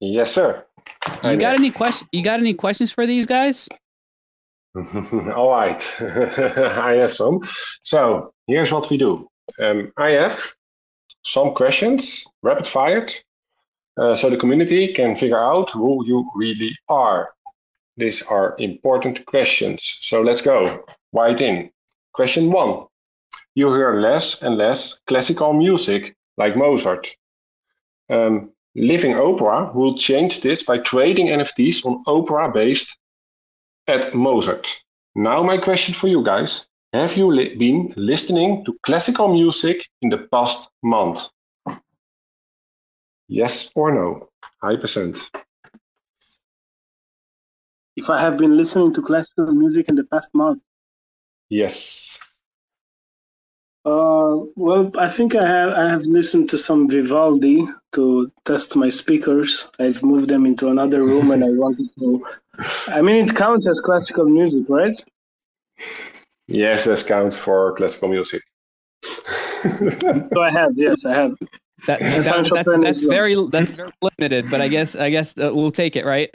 Yes, 0.00 0.32
sir. 0.32 0.64
You 1.24 1.36
got 1.36 1.54
any 1.54 1.70
questions? 1.70 2.08
You 2.12 2.22
got 2.22 2.40
any 2.40 2.54
questions 2.54 2.92
for 2.92 3.06
these 3.06 3.26
guys? 3.26 3.68
All 5.34 5.50
right, 5.50 5.94
I 6.00 6.92
have 7.00 7.14
some. 7.14 7.40
So 7.82 8.32
here's 8.46 8.70
what 8.70 8.90
we 8.90 8.98
do. 8.98 9.26
Um, 9.60 9.92
I 9.96 10.10
have 10.10 10.42
some 11.24 11.54
questions, 11.54 12.24
rapid 12.42 12.66
fired, 12.66 13.14
uh, 13.96 14.14
so 14.14 14.28
the 14.28 14.36
community 14.36 14.92
can 14.92 15.16
figure 15.16 15.42
out 15.42 15.70
who 15.70 16.06
you 16.06 16.28
really 16.34 16.76
are. 16.88 17.30
These 17.96 18.22
are 18.22 18.54
important 18.58 19.24
questions. 19.24 19.98
So 20.02 20.20
let's 20.20 20.42
go. 20.42 20.84
Right 21.12 21.40
in. 21.40 21.70
Question 22.12 22.50
one. 22.50 22.86
You 23.54 23.72
hear 23.74 24.00
less 24.00 24.42
and 24.42 24.58
less 24.58 25.00
classical 25.06 25.54
music 25.54 26.14
like 26.36 26.56
Mozart. 26.56 27.16
Um, 28.10 28.52
Living 28.76 29.14
Opera 29.16 29.72
will 29.74 29.96
change 29.96 30.42
this 30.42 30.62
by 30.62 30.76
trading 30.76 31.28
NFTs 31.28 31.86
on 31.86 32.02
Opera 32.06 32.52
based 32.52 32.98
at 33.86 34.14
Mozart. 34.14 34.68
Now, 35.14 35.42
my 35.42 35.56
question 35.56 35.94
for 35.94 36.08
you 36.08 36.22
guys 36.22 36.68
Have 36.92 37.16
you 37.16 37.32
li- 37.32 37.56
been 37.56 37.92
listening 37.96 38.64
to 38.66 38.78
classical 38.82 39.28
music 39.28 39.86
in 40.02 40.10
the 40.10 40.28
past 40.30 40.70
month? 40.82 41.20
Yes 43.28 43.72
or 43.74 43.92
no? 43.92 44.28
Hypercent. 44.62 45.18
If 47.96 48.10
I 48.10 48.20
have 48.20 48.36
been 48.36 48.58
listening 48.58 48.92
to 48.92 49.00
classical 49.02 49.52
music 49.52 49.88
in 49.88 49.94
the 49.96 50.04
past 50.04 50.34
month? 50.34 50.62
Yes. 51.48 52.18
Uh, 53.86 54.44
well, 54.56 54.90
I 54.98 55.08
think 55.08 55.36
I 55.36 55.46
have 55.46 55.70
I 55.70 55.88
have 55.88 56.02
listened 56.02 56.50
to 56.50 56.58
some 56.58 56.88
Vivaldi 56.88 57.64
to 57.92 58.32
test 58.44 58.74
my 58.74 58.90
speakers. 58.90 59.68
I've 59.78 60.02
moved 60.02 60.28
them 60.28 60.44
into 60.44 60.70
another 60.70 61.04
room, 61.04 61.30
and 61.30 61.44
I 61.44 61.50
wanted 61.64 61.88
to. 62.00 62.26
I 62.88 63.00
mean, 63.00 63.24
it 63.24 63.36
counts 63.36 63.64
as 63.68 63.78
classical 63.84 64.24
music, 64.24 64.64
right? 64.68 65.00
Yes, 66.48 66.84
that 66.86 67.06
counts 67.06 67.36
for 67.36 67.76
classical 67.76 68.08
music. 68.08 68.42
so 69.04 70.40
I 70.42 70.50
have, 70.50 70.72
yes, 70.74 70.96
I 71.06 71.14
have. 71.14 71.36
That, 71.86 72.00
that 72.00 72.50
that's 72.52 72.78
that's 72.78 73.06
very 73.06 73.36
that's 73.50 73.74
very 73.74 73.92
limited, 74.02 74.50
but 74.50 74.60
I 74.60 74.66
guess 74.66 74.96
I 74.96 75.10
guess 75.10 75.38
uh, 75.38 75.54
we'll 75.54 75.70
take 75.70 75.94
it, 75.94 76.04
right? 76.04 76.28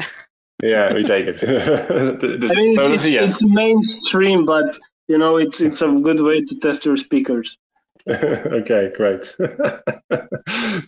Yeah, 0.64 0.94
we 0.94 1.04
take 1.04 1.26
it. 1.28 1.44
I 2.24 2.56
mean, 2.56 2.76
so 2.76 2.94
it's, 2.94 3.06
yes. 3.06 3.42
it's 3.42 3.44
mainstream, 3.44 4.46
but 4.46 4.78
you 5.12 5.18
know, 5.18 5.36
it's 5.36 5.60
it's 5.60 5.82
a 5.82 5.92
good 5.92 6.22
way 6.22 6.42
to 6.46 6.60
test 6.62 6.86
your 6.86 6.96
speakers. 6.96 7.58
okay, 8.08 8.92
great. 8.96 9.22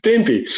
Timpi. 0.01 0.49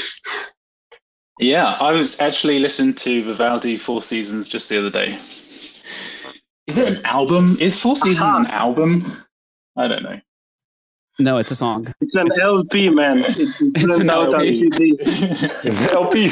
Yeah, 1.40 1.76
I 1.82 1.92
was 1.92 2.22
actually 2.22 2.60
listening 2.60 2.94
to 2.94 3.24
Vivaldi 3.24 3.76
Four 3.76 4.04
Seasons 4.04 4.48
just 4.48 4.70
the 4.70 4.78
other 4.78 4.92
day. 4.92 5.18
Is 6.68 6.78
it 6.78 6.88
an 6.88 7.06
album? 7.06 7.58
Is 7.60 7.82
Four 7.82 7.96
Seasons 7.96 8.20
uh-huh. 8.20 8.46
an 8.46 8.52
album? 8.52 9.12
I 9.76 9.88
don't 9.88 10.04
know. 10.04 10.20
No, 11.18 11.38
it's 11.38 11.52
a 11.52 11.56
song. 11.56 11.92
It's 12.02 12.14
an 12.14 12.30
LP, 12.40 12.90
man. 12.90 13.26
It's, 13.28 13.62
it's 13.62 13.98
an 14.04 14.10
LP. 14.10 14.70
LP. 15.94 16.30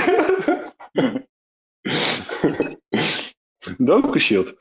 Docu 3.80 4.20
Shield. 4.20 4.54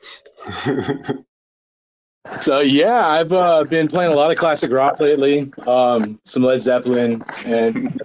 So 2.39 2.59
yeah, 2.61 3.07
I've 3.07 3.33
uh, 3.33 3.63
been 3.65 3.87
playing 3.87 4.11
a 4.13 4.15
lot 4.15 4.31
of 4.31 4.37
classic 4.37 4.71
rock 4.71 4.99
lately. 4.99 5.51
Um, 5.67 6.19
some 6.23 6.43
Led 6.43 6.61
Zeppelin 6.61 7.23
and 7.45 7.99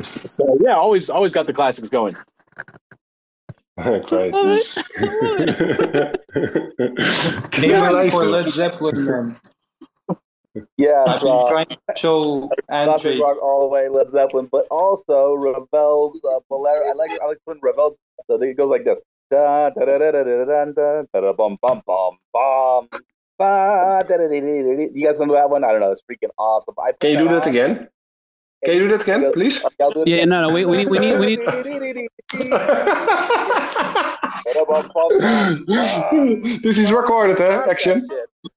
so 0.00 0.58
yeah, 0.60 0.74
always 0.74 1.10
always 1.10 1.32
got 1.32 1.46
the 1.46 1.52
classics 1.52 1.88
going. 1.88 2.16
Great. 3.80 4.32
Name 7.60 8.10
for 8.10 8.24
Led 8.26 8.48
Zeppelin, 8.50 9.04
man. 9.04 9.32
Yeah, 10.76 11.04
I've 11.06 11.20
been 11.20 11.30
uh, 11.30 11.48
trying 11.48 11.66
to 11.66 11.78
show 11.96 12.48
Classic 12.68 13.06
Andre. 13.06 13.18
rock 13.20 13.42
all 13.42 13.60
the 13.60 13.68
way, 13.68 13.88
Led 13.88 14.08
Zeppelin, 14.08 14.48
but 14.50 14.66
also 14.70 15.34
Ravel's 15.34 16.20
uh, 16.24 16.40
Bolero. 16.48 16.90
I 16.90 16.92
like 16.94 17.10
I 17.22 17.26
like 17.26 17.38
when 17.44 17.58
Ravel. 17.62 17.96
So 18.26 18.40
it 18.42 18.56
goes 18.56 18.68
like 18.68 18.84
this. 18.84 18.98
Da, 19.30 19.70
da, 19.70 19.84
da, 19.84 19.98
da, 19.98 20.10
da, 20.10 20.24
da, 20.24 20.44
da, 20.44 20.64
da, 20.64 21.02
da, 21.12 21.20
da, 21.20 21.32
bum, 21.32 21.56
bum, 21.62 21.82
bum, 21.86 22.18
bum. 22.32 22.88
You 23.40 25.02
guys 25.06 25.18
know 25.18 25.32
that 25.32 25.48
one? 25.48 25.64
I 25.64 25.72
don't 25.72 25.80
know. 25.80 25.92
It's 25.92 26.02
freaking 26.02 26.28
awesome. 26.38 26.74
I 26.78 26.92
Can 26.92 27.12
you 27.12 27.18
do 27.18 27.28
that 27.28 27.46
again? 27.46 27.88
Can 28.62 28.74
you 28.74 28.80
do 28.80 28.88
that 28.88 29.00
again, 29.02 29.32
please? 29.32 29.64
Okay, 29.64 29.74
I'll 29.80 29.92
do 29.92 30.02
it 30.02 30.08
Yeah, 30.08 30.26
no, 30.26 30.42
no, 30.42 30.50
we, 30.50 30.66
we 30.66 30.76
need, 30.76 30.90
we 30.90 30.98
need, 30.98 31.18
we 31.18 31.24
need. 31.24 31.40
this 36.62 36.76
is 36.78 36.92
recorded, 36.92 37.38
huh? 37.38 37.66
Action. 37.70 38.06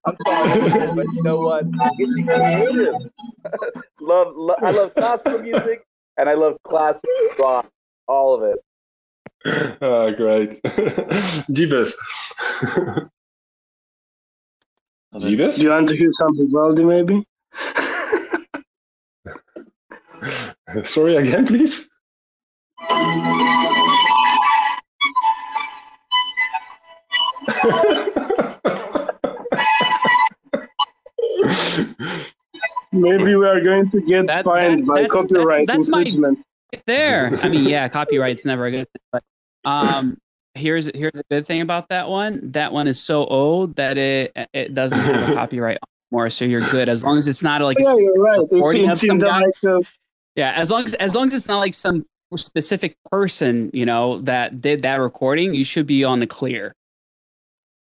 I'm 0.05 0.17
sorry, 0.27 0.95
but 0.95 1.05
you 1.13 1.23
know 1.23 1.39
what? 1.39 1.65
It's 1.97 2.27
creative. 2.27 2.95
love, 4.01 4.36
lo- 4.36 4.55
I 4.61 4.71
love 4.71 4.93
classical 4.93 5.39
music 5.39 5.86
and 6.17 6.27
I 6.27 6.34
love 6.34 6.57
classic 6.67 7.09
rock. 7.39 7.69
All 8.07 8.34
of 8.36 8.43
it. 8.43 8.59
Ah, 9.81 10.09
great. 10.11 10.61
JBuss. 11.51 11.93
JBuss? 15.14 15.57
Do 15.57 15.64
you 15.64 15.70
want 15.70 15.88
to 15.89 15.95
hear 15.97 16.11
something 16.20 16.47
Vivaldi, 16.47 16.84
maybe? 16.84 17.24
Sorry 20.86 21.16
again, 21.18 21.45
please. 21.45 21.89
Maybe 32.91 33.36
we 33.36 33.45
are 33.45 33.59
going 33.61 33.89
to 33.91 34.01
get 34.01 34.28
That- 34.28 34.45
fined 34.45 34.82
that- 34.82 34.86
by 34.88 35.01
that's- 35.01 35.11
that's- 35.11 35.32
copyright 35.32 35.68
that's 35.68 35.89
my- 35.89 36.36
there. 36.88 37.39
I 37.41 37.49
mean, 37.49 37.66
yeah, 37.66 37.88
copyright's 37.89 38.45
never 38.45 38.66
a 38.66 38.72
good 38.72 38.88
thing, 38.91 39.01
but 39.11 39.24
um, 39.66 40.18
here's 40.56 40.89
here's 40.95 41.14
the 41.14 41.24
good 41.30 41.45
thing 41.45 41.62
about 41.62 41.89
that 41.89 42.10
one. 42.10 42.39
That 42.51 42.72
one 42.74 42.88
is 42.88 43.01
so 43.01 43.26
old 43.26 43.76
that 43.76 43.97
it 43.97 44.32
it 44.54 44.74
doesn't 44.74 44.97
have 44.99 45.30
a 45.30 45.34
copyright 45.36 45.78
anymore, 46.12 46.30
so 46.30 46.45
you're 46.45 46.68
good 46.70 46.89
as 46.89 47.04
long 47.04 47.18
as 47.18 47.28
it's 47.28 47.43
not 47.43 47.62
like 47.62 47.80
a 47.80 47.84
yeah, 47.84 47.93
you're 47.97 48.14
right. 48.16 48.39
Recording 48.51 48.89
of 48.89 48.97
some 48.97 49.20
guy. 49.20 49.41
like 49.41 49.86
Yeah, 50.36 50.51
as 50.51 50.72
long 50.72 50.86
as 50.86 50.93
as 50.95 51.16
long 51.16 51.28
as 51.28 51.34
it's 51.34 51.47
not 51.47 51.60
like 51.60 51.74
some 51.74 52.06
specific 52.36 52.95
person, 53.12 53.70
you 53.74 53.86
know, 53.86 54.20
that 54.22 54.60
did 54.60 54.82
that 54.82 54.95
recording, 54.95 55.54
you 55.54 55.64
should 55.64 55.86
be 55.86 56.04
on 56.04 56.20
the 56.20 56.28
clear. 56.28 56.74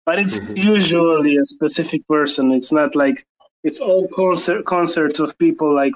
But 0.05 0.19
it's 0.19 0.39
Mhm. 0.39 0.63
usually 0.63 1.35
a 1.37 1.45
specific 1.45 2.07
person. 2.07 2.51
It's 2.51 2.71
not 2.71 2.95
like 2.95 3.25
it's 3.63 3.81
all 3.81 4.07
concert 4.15 4.65
concerts 4.65 5.19
of 5.19 5.37
people 5.37 5.73
like 5.75 5.93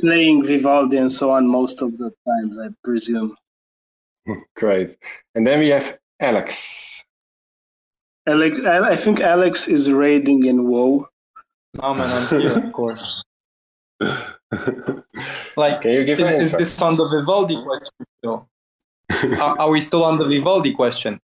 playing 0.00 0.44
Vivaldi 0.44 0.98
and 0.98 1.10
so 1.10 1.30
on 1.32 1.48
most 1.48 1.82
of 1.82 1.98
the 1.98 2.12
times, 2.26 2.58
I 2.58 2.68
presume. 2.84 3.36
Great. 4.56 4.96
And 5.34 5.46
then 5.46 5.58
we 5.60 5.68
have 5.68 5.98
Alex. 6.20 7.04
Alex, 8.26 8.56
I 8.66 8.78
I 8.90 8.96
think 8.96 9.20
Alex 9.20 9.68
is 9.68 9.90
raiding 9.90 10.44
in 10.46 10.66
WoW. 10.66 11.06
No 11.74 11.94
man, 11.94 12.08
I'm 12.10 12.40
here, 12.40 12.58
of 12.58 12.72
course. 12.72 13.04
Like, 15.56 15.82
Can 15.82 15.90
you 15.92 16.04
give 16.04 16.20
is, 16.20 16.26
an 16.26 16.34
is 16.34 16.52
this 16.52 16.80
on 16.82 16.96
the 16.96 17.08
Vivaldi 17.08 17.60
question 17.62 17.94
still? 18.18 18.48
are, 19.40 19.58
are 19.60 19.70
we 19.70 19.80
still 19.80 20.04
on 20.04 20.18
the 20.18 20.24
Vivaldi 20.26 20.72
question? 20.72 21.20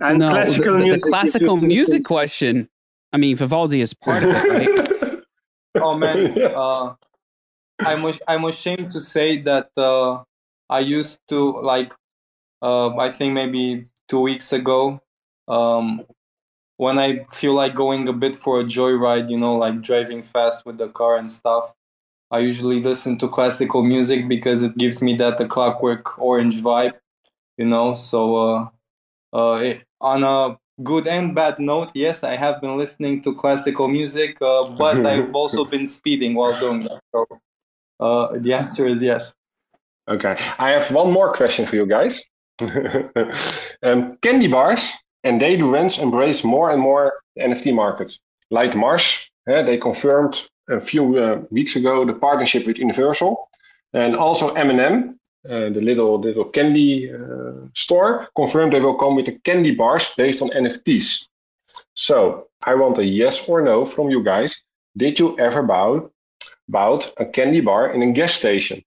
And 0.00 0.18
no, 0.18 0.26
the, 0.28 0.32
classical 0.32 0.72
the- 0.72 0.78
the 0.78 0.84
music, 0.84 1.02
classical 1.02 1.58
can- 1.58 1.68
music 1.68 2.04
question. 2.04 2.68
I 3.12 3.18
mean, 3.18 3.36
Vivaldi 3.36 3.80
is 3.80 3.94
part 3.94 4.22
of 4.22 4.30
it, 4.30 4.48
right? 4.48 5.22
Oh 5.76 5.96
man, 5.96 6.36
uh, 6.54 6.94
I'm 7.80 8.12
I'm 8.26 8.44
ashamed 8.44 8.90
to 8.92 9.00
say 9.00 9.42
that 9.42 9.70
uh, 9.76 10.22
I 10.70 10.80
used 10.80 11.20
to 11.28 11.38
like 11.60 11.94
uh, 12.62 12.96
I 12.96 13.10
think 13.10 13.34
maybe 13.34 13.86
two 14.08 14.20
weeks 14.20 14.52
ago 14.52 15.00
um, 15.48 16.04
when 16.76 16.98
I 16.98 17.24
feel 17.24 17.54
like 17.54 17.74
going 17.74 18.08
a 18.08 18.12
bit 18.12 18.34
for 18.34 18.60
a 18.60 18.64
joyride, 18.64 19.30
you 19.30 19.38
know, 19.38 19.56
like 19.56 19.80
driving 19.80 20.22
fast 20.22 20.66
with 20.66 20.78
the 20.78 20.88
car 20.88 21.16
and 21.16 21.30
stuff. 21.30 21.74
I 22.30 22.40
usually 22.40 22.82
listen 22.82 23.18
to 23.18 23.28
classical 23.28 23.84
music 23.84 24.28
because 24.28 24.62
it 24.62 24.76
gives 24.76 25.00
me 25.00 25.14
that 25.16 25.38
the 25.38 25.46
Clockwork 25.46 26.18
Orange 26.18 26.60
vibe, 26.60 26.94
you 27.56 27.64
know. 27.64 27.94
So 27.94 28.36
uh, 28.36 28.68
uh, 29.32 29.60
it, 29.62 29.84
on 30.00 30.24
a 30.24 30.58
good 30.82 31.06
and 31.06 31.34
bad 31.34 31.58
note, 31.60 31.90
yes, 31.94 32.24
I 32.24 32.34
have 32.34 32.60
been 32.60 32.76
listening 32.76 33.22
to 33.22 33.34
classical 33.34 33.86
music, 33.86 34.36
uh, 34.42 34.70
but 34.76 35.06
I've 35.06 35.32
also 35.34 35.64
been 35.64 35.86
speeding 35.86 36.34
while 36.34 36.58
doing 36.58 36.82
that. 36.82 37.00
So 37.14 37.26
uh, 38.00 38.38
the 38.38 38.52
answer 38.52 38.88
is 38.88 39.00
yes. 39.00 39.32
Okay, 40.08 40.36
I 40.58 40.70
have 40.70 40.90
one 40.90 41.12
more 41.12 41.32
question 41.32 41.64
for 41.66 41.76
you 41.76 41.86
guys. 41.86 42.28
um, 43.82 44.16
candy 44.22 44.46
bars 44.46 44.92
and 45.24 45.40
daily 45.40 45.62
rents 45.62 45.98
embrace 45.98 46.44
more 46.44 46.70
and 46.70 46.80
more 46.80 47.14
the 47.34 47.42
NFT 47.42 47.74
market. 47.74 48.18
Like 48.50 48.76
Mars, 48.76 49.30
eh, 49.48 49.62
they 49.62 49.76
confirmed 49.76 50.48
a 50.68 50.80
few 50.80 51.18
uh, 51.18 51.42
weeks 51.50 51.76
ago 51.76 52.04
the 52.04 52.14
partnership 52.14 52.66
with 52.66 52.78
Universal, 52.78 53.48
and 53.92 54.16
also 54.16 54.54
M&M, 54.54 55.18
uh, 55.48 55.70
the 55.70 55.80
little 55.80 56.20
little 56.20 56.44
candy 56.44 57.12
uh, 57.12 57.68
store, 57.74 58.28
confirmed 58.36 58.72
they 58.72 58.80
will 58.80 58.98
come 58.98 59.16
with 59.16 59.26
the 59.26 59.38
candy 59.44 59.74
bars 59.74 60.12
based 60.16 60.42
on 60.42 60.48
NFTs. 60.50 61.28
So 61.94 62.48
I 62.64 62.74
want 62.74 62.98
a 62.98 63.04
yes 63.04 63.48
or 63.48 63.60
no 63.62 63.84
from 63.84 64.10
you 64.10 64.22
guys. 64.22 64.64
Did 64.96 65.18
you 65.18 65.38
ever 65.38 65.62
buy 65.62 66.00
bought 66.68 67.12
a 67.18 67.26
candy 67.26 67.60
bar 67.60 67.92
in 67.92 68.02
a 68.02 68.12
gas 68.12 68.34
station? 68.34 68.82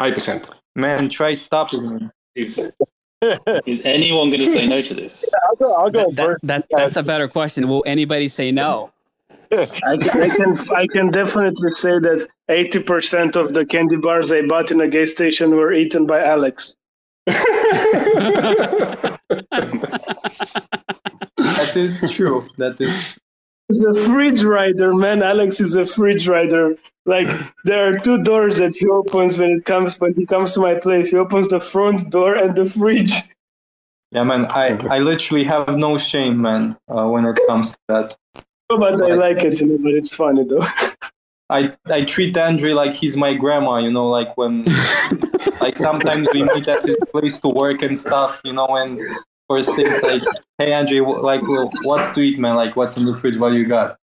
Hypercent. 0.00 0.50
Man, 0.76 1.08
try 1.08 1.34
stopping 1.34 1.82
me. 1.82 2.08
Is, 2.36 2.74
is 3.66 3.86
anyone 3.86 4.30
going 4.30 4.40
to 4.40 4.50
say 4.50 4.66
no 4.66 4.80
to 4.80 4.94
this? 4.94 5.30
I'll 5.48 5.56
go. 5.56 5.74
I'll 5.74 5.90
go 5.90 6.10
That, 6.10 6.16
that, 6.16 6.26
first. 6.26 6.46
that, 6.46 6.66
that's 6.70 6.96
a 6.96 7.02
better 7.02 7.28
question. 7.28 7.68
Will 7.68 7.84
anybody 7.86 8.28
say 8.28 8.50
no? 8.52 8.90
I 9.52 9.96
can, 9.96 10.22
I 10.22 10.28
can 10.28 10.70
I 10.72 10.86
can 10.92 11.10
definitely 11.10 11.70
say 11.76 11.98
that 11.98 12.26
eighty 12.50 12.82
percent 12.82 13.36
of 13.36 13.54
the 13.54 13.64
candy 13.64 13.96
bars 13.96 14.32
I 14.32 14.42
bought 14.46 14.70
in 14.70 14.80
a 14.82 14.88
gas 14.88 15.10
station 15.12 15.50
were 15.56 15.72
eaten 15.72 16.06
by 16.06 16.22
Alex. 16.22 16.70
That 21.36 21.76
is 21.76 22.04
true. 22.12 22.48
That 22.58 22.80
is. 22.80 23.18
A 23.70 23.96
fridge 23.96 24.42
rider, 24.44 24.94
man. 24.94 25.22
Alex 25.22 25.60
is 25.60 25.74
a 25.74 25.86
fridge 25.86 26.28
rider. 26.28 26.76
Like 27.06 27.28
there 27.64 27.88
are 27.88 27.98
two 27.98 28.22
doors 28.22 28.58
that 28.58 28.74
he 28.76 28.86
opens 28.86 29.38
when 29.38 29.50
it 29.52 29.64
comes 29.64 29.98
when 29.98 30.14
he 30.14 30.26
comes 30.26 30.52
to 30.54 30.60
my 30.60 30.74
place. 30.74 31.10
He 31.10 31.16
opens 31.16 31.48
the 31.48 31.60
front 31.60 32.10
door 32.10 32.34
and 32.34 32.54
the 32.54 32.66
fridge. 32.66 33.12
Yeah, 34.12 34.22
man. 34.22 34.46
I, 34.46 34.78
I 34.90 34.98
literally 35.00 35.44
have 35.44 35.76
no 35.76 35.98
shame, 35.98 36.40
man, 36.40 36.76
uh, 36.88 37.08
when 37.08 37.26
it 37.26 37.38
comes 37.48 37.72
to 37.72 37.78
that. 37.88 38.16
Oh, 38.70 38.78
but 38.78 39.02
I 39.02 39.14
like 39.14 39.42
it, 39.44 39.60
you 39.60 39.66
know. 39.66 39.78
But 39.78 39.94
it's 39.94 40.14
funny 40.14 40.44
though. 40.44 40.64
I 41.50 41.74
I 41.86 42.04
treat 42.04 42.36
Andre 42.36 42.72
like 42.72 42.92
he's 42.92 43.16
my 43.16 43.34
grandma, 43.34 43.78
you 43.78 43.90
know, 43.90 44.08
like 44.08 44.36
when 44.36 44.64
like 45.60 45.76
sometimes 45.76 46.28
we 46.32 46.42
meet 46.42 46.68
at 46.68 46.86
his 46.86 46.98
place 47.10 47.38
to 47.40 47.48
work 47.48 47.82
and 47.82 47.98
stuff, 47.98 48.40
you 48.44 48.52
know, 48.52 48.66
and 48.66 49.00
first 49.48 49.74
things 49.74 50.02
like, 50.02 50.22
hey 50.58 50.72
Andre, 50.72 51.00
like 51.00 51.42
what's 51.82 52.10
to 52.12 52.20
eat, 52.22 52.38
man? 52.38 52.56
Like 52.56 52.76
what's 52.76 52.96
in 52.96 53.04
the 53.04 53.14
fridge? 53.16 53.36
What 53.36 53.52
you 53.54 53.64
got? 53.66 53.98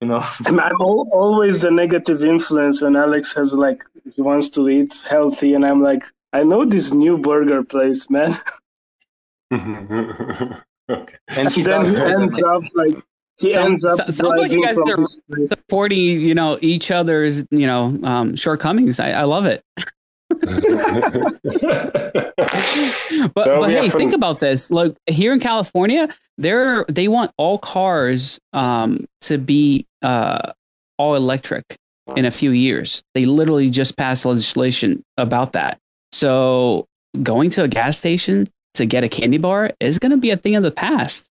You 0.00 0.08
know? 0.08 0.24
I'm 0.46 0.60
I'm 0.60 0.72
al- 0.80 1.08
always 1.12 1.60
the 1.60 1.70
negative 1.70 2.22
influence 2.24 2.82
when 2.82 2.96
Alex 2.96 3.34
has 3.34 3.52
like 3.54 3.84
he 4.14 4.22
wants 4.22 4.48
to 4.50 4.68
eat 4.68 5.00
healthy, 5.08 5.54
and 5.54 5.64
I'm 5.66 5.82
like, 5.82 6.04
I 6.32 6.42
know 6.44 6.64
this 6.64 6.92
new 6.92 7.18
burger 7.18 7.62
place, 7.64 8.08
man. 8.10 8.34
okay. 9.52 11.16
And 11.28 11.48
he 11.52 11.62
And 11.62 11.66
then 11.70 11.84
he 11.86 11.92
does 11.92 11.94
ends 11.94 12.42
up 12.42 12.62
like 12.74 12.94
he 13.38 13.52
Sound- 13.52 13.80
so- 13.80 13.94
sounds 14.08 14.36
like 14.38 14.50
you 14.50 14.64
guys 14.64 14.78
are- 14.78 15.06
Supporting, 15.50 15.98
you 16.20 16.34
know, 16.34 16.58
each 16.62 16.90
other's, 16.90 17.44
you 17.50 17.66
know, 17.66 17.98
um, 18.02 18.34
shortcomings. 18.34 18.98
I, 18.98 19.10
I 19.12 19.22
love 19.24 19.44
it. 19.44 19.62
But 23.34 23.44
So 23.44 23.60
but 23.60 23.68
we 23.68 23.74
hey, 23.74 23.86
have 23.86 23.92
think 23.92 24.12
about 24.12 24.40
this. 24.40 24.70
Look, 24.70 24.96
here 25.06 25.32
in 25.32 25.40
California, 25.40 26.08
they're 26.38 26.84
they 26.88 27.08
want 27.08 27.32
all 27.36 27.58
cars 27.58 28.38
um, 28.52 29.06
to 29.22 29.38
be 29.38 29.86
uh, 30.02 30.52
all 30.98 31.14
electric 31.14 31.64
in 32.16 32.24
a 32.24 32.30
few 32.30 32.50
years. 32.50 33.02
They 33.14 33.26
literally 33.26 33.70
just 33.70 33.96
passed 33.96 34.24
legislation 34.24 35.02
about 35.16 35.52
that. 35.52 35.78
So 36.12 36.86
going 37.22 37.50
to 37.50 37.64
a 37.64 37.68
gas 37.68 37.98
station 37.98 38.46
to 38.74 38.86
get 38.86 39.04
a 39.04 39.08
candy 39.08 39.38
bar 39.38 39.72
is 39.80 39.98
going 39.98 40.12
to 40.12 40.18
be 40.18 40.30
a 40.30 40.36
thing 40.36 40.56
of 40.56 40.62
the 40.62 40.70
past. 40.70 41.26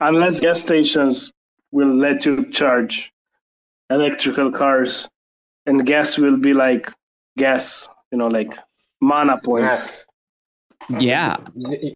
Unless 0.00 0.40
gas 0.40 0.60
stations 0.62 1.30
will 1.72 1.94
let 1.94 2.24
you 2.24 2.50
charge 2.50 3.12
electrical 3.90 4.50
cars, 4.52 5.08
and 5.66 5.84
gas 5.84 6.16
will 6.16 6.36
be 6.36 6.54
like 6.54 6.90
gas, 7.36 7.88
you 8.12 8.18
know, 8.18 8.26
like 8.28 8.52
mana 9.00 9.38
point. 9.42 9.64
Yes. 9.64 10.04
Yeah, 10.98 11.36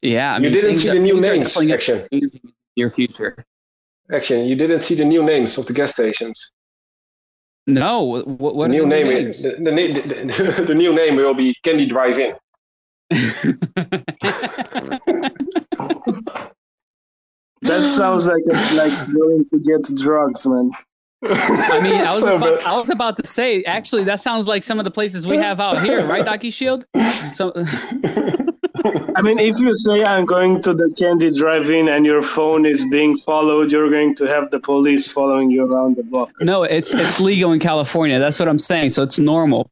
yeah. 0.02 0.34
I 0.34 0.36
you 0.36 0.42
mean, 0.42 0.52
didn't 0.52 0.78
see 0.78 0.90
are- 0.90 0.94
the 0.94 1.00
new 1.00 1.20
names, 1.20 1.54
definitely 1.54 1.66
gonna 1.66 1.74
action. 1.74 2.08
change 2.12 2.22
in 2.22 2.30
the 2.30 2.52
near 2.76 2.90
future. 2.90 3.44
Action. 4.12 4.44
You 4.46 4.56
didn't 4.56 4.82
see 4.84 4.94
the 4.94 5.04
new 5.04 5.22
names 5.22 5.56
of 5.56 5.66
the 5.66 5.72
gas 5.72 5.92
stations. 5.92 6.52
No, 7.66 8.02
what, 8.02 8.54
what 8.56 8.66
the 8.66 8.68
new 8.68 8.86
name, 8.86 9.08
names? 9.08 9.42
the, 9.42 9.52
the, 9.52 9.64
the, 9.64 10.64
the, 10.68 10.74
new 10.74 10.94
name 10.94 11.16
will 11.16 11.32
be 11.32 11.54
Candy 11.64 11.86
Drive 11.86 12.18
In. 12.18 12.34
that 17.62 17.88
sounds 17.88 18.26
like 18.26 18.42
a, 18.50 18.74
like 18.76 19.12
going 19.14 19.46
to 19.50 19.58
get 19.60 19.96
drugs, 19.96 20.46
man. 20.46 20.72
I 21.26 21.80
mean, 21.80 22.00
I 22.00 22.10
was, 22.14 22.22
so 22.22 22.36
about, 22.36 22.66
I 22.66 22.76
was 22.76 22.90
about 22.90 23.16
to 23.16 23.26
say, 23.26 23.62
actually, 23.64 24.04
that 24.04 24.20
sounds 24.20 24.46
like 24.46 24.62
some 24.62 24.78
of 24.78 24.84
the 24.84 24.90
places 24.90 25.26
we 25.26 25.36
have 25.36 25.60
out 25.60 25.82
here, 25.82 26.06
right, 26.06 26.24
Docu 26.24 26.52
Shield? 26.52 26.86
So, 27.32 27.52
I 29.16 29.22
mean, 29.22 29.38
if 29.38 29.56
you 29.56 29.78
say 29.86 30.04
I'm 30.04 30.26
going 30.26 30.60
to 30.62 30.74
the 30.74 30.94
candy 30.98 31.34
drive-in 31.36 31.88
and 31.88 32.04
your 32.04 32.20
phone 32.20 32.66
is 32.66 32.84
being 32.90 33.18
followed, 33.24 33.72
you're 33.72 33.88
going 33.90 34.14
to 34.16 34.24
have 34.26 34.50
the 34.50 34.60
police 34.60 35.10
following 35.10 35.50
you 35.50 35.64
around 35.64 35.96
the 35.96 36.02
block. 36.02 36.30
No, 36.40 36.64
it's 36.64 36.92
it's 36.92 37.18
legal 37.18 37.52
in 37.52 37.60
California. 37.60 38.18
That's 38.18 38.38
what 38.38 38.48
I'm 38.48 38.58
saying. 38.58 38.90
So 38.90 39.02
it's 39.02 39.18
normal. 39.18 39.70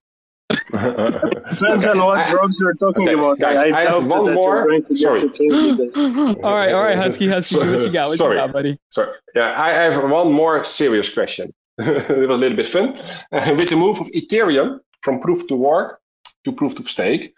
Depends 0.71 1.87
on 1.87 1.99
what 1.99 2.31
drugs 2.31 2.57
you're 2.59 2.75
talking 2.75 3.09
Okay, 3.09 3.15
about. 3.15 3.39
guys, 3.39 3.59
I, 3.61 3.81
I 3.81 3.83
have 3.83 4.07
one 4.07 4.35
more. 4.35 4.57
You're 4.59 4.81
going 4.81 4.85
to 4.85 4.95
get 4.95 4.99
Sorry. 4.99 5.23
all 6.43 6.55
right, 6.55 6.73
all 6.73 6.83
right, 6.83 6.97
Husky, 6.97 7.29
Husky, 7.29 7.59
what 7.59 7.81
you 7.81 7.91
got? 7.91 8.09
What 8.09 8.19
Sorry. 8.19 8.37
you 8.37 8.43
got, 8.43 8.53
buddy? 8.53 8.79
So, 8.89 9.13
yeah, 9.35 9.61
I 9.61 9.71
have 9.71 10.11
one 10.11 10.33
more 10.33 10.65
serious 10.65 11.13
question. 11.13 11.53
it 11.79 12.09
was 12.09 12.31
a 12.31 12.35
little 12.35 12.57
bit 12.57 12.67
fun. 12.67 12.97
Uh, 13.33 13.55
with 13.57 13.69
the 13.69 13.77
move 13.77 14.01
of 14.01 14.07
Ethereum 14.09 14.81
from 15.03 15.21
proof 15.21 15.47
to 15.49 15.57
work 15.57 16.01
to 16.45 16.53
proof 16.53 16.79
of 16.79 16.89
stake, 16.89 17.35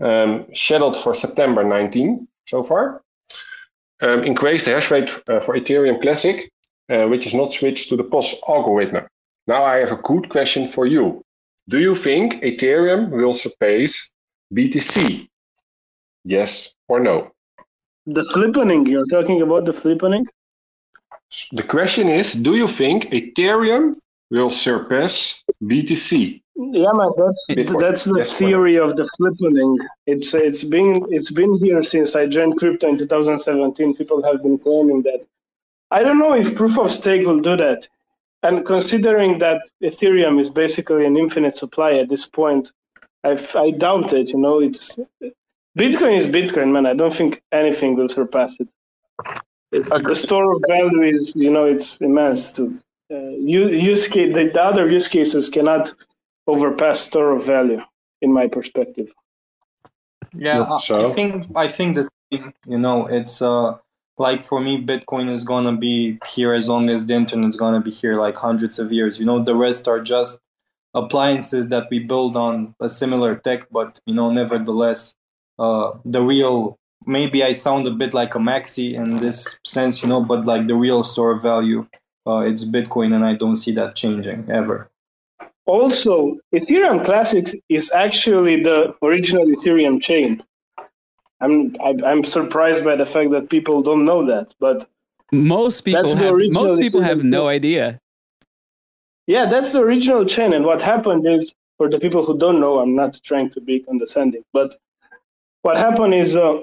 um, 0.00 0.46
scheduled 0.54 0.96
for 0.96 1.14
September 1.14 1.64
19 1.64 2.28
so 2.46 2.62
far, 2.62 3.02
um, 4.02 4.22
increase 4.22 4.64
the 4.64 4.70
hash 4.72 4.90
rate 4.90 5.10
uh, 5.28 5.40
for 5.40 5.56
Ethereum 5.56 6.00
Classic, 6.00 6.50
uh, 6.90 7.06
which 7.06 7.26
is 7.26 7.34
not 7.34 7.52
switched 7.52 7.88
to 7.88 7.96
the 7.96 8.04
POS 8.04 8.34
algorithm. 8.48 9.06
Now 9.46 9.64
I 9.64 9.78
have 9.78 9.92
a 9.92 9.96
good 9.96 10.28
question 10.28 10.68
for 10.68 10.86
you. 10.86 11.23
Do 11.68 11.78
you 11.78 11.94
think 11.94 12.42
Ethereum 12.42 13.10
will 13.10 13.34
surpass 13.34 14.12
BTC? 14.52 15.28
Yes 16.24 16.74
or 16.88 17.00
no? 17.00 17.30
The 18.06 18.24
flippening, 18.34 18.86
you're 18.86 19.06
talking 19.06 19.40
about 19.40 19.64
the 19.64 19.72
flippening? 19.72 20.26
The 21.52 21.62
question 21.62 22.08
is, 22.08 22.34
do 22.34 22.54
you 22.54 22.68
think 22.68 23.06
Ethereum 23.10 23.92
will 24.30 24.50
surpass 24.50 25.42
BTC? 25.62 26.42
Yeah, 26.56 26.92
man, 26.92 27.10
that's 27.48 27.72
that's 27.80 28.04
the 28.04 28.18
Yes 28.18 28.38
theory 28.38 28.76
of 28.76 28.94
the 28.94 29.08
flippening. 29.18 29.76
It's 30.06 30.34
it's 30.34 30.62
been 30.62 31.04
it's 31.10 31.32
been 31.32 31.58
here 31.58 31.82
since 31.84 32.14
I 32.14 32.26
joined 32.26 32.58
crypto 32.58 32.88
in 32.88 32.96
2017. 32.96 33.96
People 33.96 34.22
have 34.22 34.42
been 34.42 34.58
claiming 34.58 35.02
that. 35.02 35.26
I 35.90 36.02
don't 36.04 36.18
know 36.18 36.34
if 36.34 36.54
proof 36.54 36.78
of 36.78 36.92
stake 36.92 37.26
will 37.26 37.40
do 37.40 37.56
that. 37.56 37.88
And 38.44 38.64
considering 38.66 39.38
that 39.38 39.58
Ethereum 39.82 40.38
is 40.38 40.50
basically 40.52 41.06
an 41.06 41.16
infinite 41.16 41.56
supply 41.56 41.92
at 42.02 42.08
this 42.10 42.26
point, 42.40 42.64
I 43.24 43.32
I 43.64 43.70
doubt 43.84 44.12
it. 44.12 44.26
You 44.28 44.38
know, 44.44 44.56
it's 44.60 44.86
Bitcoin 45.82 46.14
is 46.20 46.26
Bitcoin, 46.38 46.68
man. 46.74 46.84
I 46.86 46.94
don't 47.00 47.14
think 47.20 47.42
anything 47.62 47.90
will 47.98 48.08
surpass 48.18 48.52
it. 48.62 48.68
It- 49.72 50.04
The 50.12 50.14
store 50.26 50.46
of 50.54 50.58
value 50.68 51.02
is, 51.14 51.22
you 51.44 51.50
know, 51.54 51.64
it's 51.74 51.88
immense. 52.08 52.42
To 52.56 52.62
uh, 53.14 53.16
u- 53.56 53.74
use 53.92 54.04
case, 54.14 54.30
the, 54.36 54.44
the 54.56 54.62
other 54.70 54.84
use 54.98 55.08
cases 55.08 55.48
cannot 55.56 55.84
overpass 56.46 57.00
store 57.00 57.30
of 57.36 57.40
value, 57.56 57.80
in 58.24 58.30
my 58.38 58.46
perspective. 58.56 59.08
Yeah, 60.46 60.62
I- 60.74 60.80
So? 60.88 61.08
I 61.08 61.12
think 61.18 61.30
I 61.64 61.66
think 61.76 61.90
the 61.98 62.04
same, 62.30 62.52
you 62.72 62.78
know 62.84 62.98
it's 63.18 63.36
uh 63.42 63.68
like 64.18 64.40
for 64.40 64.60
me 64.60 64.82
Bitcoin 64.82 65.30
is 65.30 65.44
gonna 65.44 65.76
be 65.76 66.18
here 66.26 66.54
as 66.54 66.68
long 66.68 66.88
as 66.88 67.06
the 67.06 67.14
internet's 67.14 67.56
gonna 67.56 67.80
be 67.80 67.90
here 67.90 68.14
like 68.14 68.36
hundreds 68.36 68.78
of 68.78 68.92
years. 68.92 69.18
You 69.18 69.26
know 69.26 69.42
the 69.42 69.54
rest 69.54 69.88
are 69.88 70.00
just 70.00 70.38
appliances 70.94 71.68
that 71.68 71.88
we 71.90 71.98
build 71.98 72.36
on 72.36 72.74
a 72.80 72.88
similar 72.88 73.36
tech, 73.36 73.66
but 73.70 74.00
you 74.06 74.14
know 74.14 74.30
nevertheless 74.30 75.14
uh 75.58 75.92
the 76.04 76.22
real 76.22 76.78
maybe 77.06 77.44
I 77.44 77.52
sound 77.52 77.86
a 77.86 77.90
bit 77.90 78.14
like 78.14 78.34
a 78.34 78.38
maxi 78.38 78.94
in 78.94 79.18
this 79.18 79.58
sense, 79.64 80.02
you 80.02 80.08
know, 80.08 80.20
but 80.20 80.46
like 80.46 80.66
the 80.66 80.74
real 80.74 81.02
store 81.02 81.32
of 81.32 81.42
value 81.42 81.86
uh 82.26 82.38
it's 82.38 82.64
Bitcoin 82.64 83.14
and 83.14 83.24
I 83.24 83.34
don't 83.34 83.56
see 83.56 83.72
that 83.72 83.96
changing 83.96 84.50
ever. 84.50 84.90
Also, 85.66 86.36
Ethereum 86.54 87.02
Classics 87.04 87.54
is 87.70 87.90
actually 87.92 88.62
the 88.62 88.94
original 89.02 89.46
Ethereum 89.46 90.02
chain. 90.02 90.42
I'm 91.40 91.76
I, 91.80 91.94
I'm 92.04 92.24
surprised 92.24 92.84
by 92.84 92.96
the 92.96 93.06
fact 93.06 93.30
that 93.32 93.50
people 93.50 93.82
don't 93.82 94.04
know 94.04 94.24
that, 94.26 94.54
but 94.60 94.88
Most 95.32 95.82
people 95.82 96.16
have, 96.16 96.34
most 96.50 96.80
people 96.80 97.00
have 97.00 97.24
no 97.24 97.48
idea. 97.48 98.00
Yeah, 99.26 99.46
that's 99.46 99.72
the 99.72 99.80
original 99.80 100.24
chain. 100.24 100.52
And 100.52 100.64
what 100.64 100.80
happened 100.80 101.26
is, 101.26 101.46
for 101.78 101.88
the 101.88 101.98
people 101.98 102.24
who 102.24 102.38
don't 102.38 102.60
know, 102.60 102.78
I'm 102.78 102.94
not 102.94 103.20
trying 103.24 103.50
to 103.50 103.60
be 103.60 103.80
condescending, 103.80 104.44
but 104.52 104.76
what 105.62 105.76
happened 105.76 106.14
is 106.14 106.36
uh, 106.36 106.60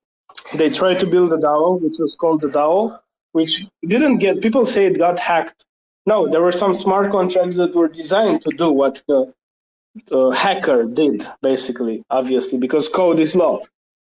they 0.56 0.70
tried 0.70 1.00
to 1.00 1.06
build 1.06 1.32
a 1.32 1.36
DAO, 1.36 1.80
which 1.80 1.94
was 1.98 2.14
called 2.18 2.40
the 2.40 2.48
DAO, 2.48 2.98
which 3.32 3.64
didn't 3.86 4.18
get. 4.18 4.40
People 4.40 4.64
say 4.64 4.86
it 4.86 4.96
got 4.96 5.18
hacked. 5.18 5.66
No, 6.06 6.30
there 6.30 6.42
were 6.42 6.52
some 6.52 6.74
smart 6.74 7.10
contracts 7.10 7.56
that 7.56 7.74
were 7.74 7.88
designed 7.88 8.42
to 8.42 8.56
do 8.56 8.70
what 8.70 9.02
the 9.08 9.32
uh, 10.12 10.30
hacker 10.30 10.84
did, 10.84 11.26
basically, 11.42 12.04
obviously, 12.10 12.58
because 12.58 12.88
code 12.88 13.20
is 13.20 13.34
law. 13.34 13.60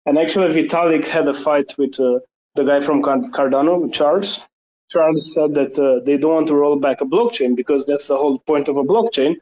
And 0.06 0.18
actually, 0.18 0.48
Vitalik 0.48 1.06
had 1.06 1.28
a 1.28 1.34
fight 1.34 1.74
with 1.78 1.98
uh, 1.98 2.18
the 2.54 2.64
guy 2.64 2.80
from 2.80 3.02
Cardano, 3.02 3.92
Charles. 3.92 4.40
Charles 4.90 5.30
said 5.34 5.54
that 5.54 5.78
uh, 5.78 6.04
they 6.04 6.16
don't 6.16 6.34
want 6.34 6.48
to 6.48 6.54
roll 6.54 6.76
back 6.76 7.00
a 7.00 7.04
blockchain 7.04 7.56
because 7.56 7.84
that's 7.84 8.08
the 8.08 8.16
whole 8.16 8.38
point 8.40 8.68
of 8.68 8.76
a 8.76 8.84
blockchain. 8.84 9.36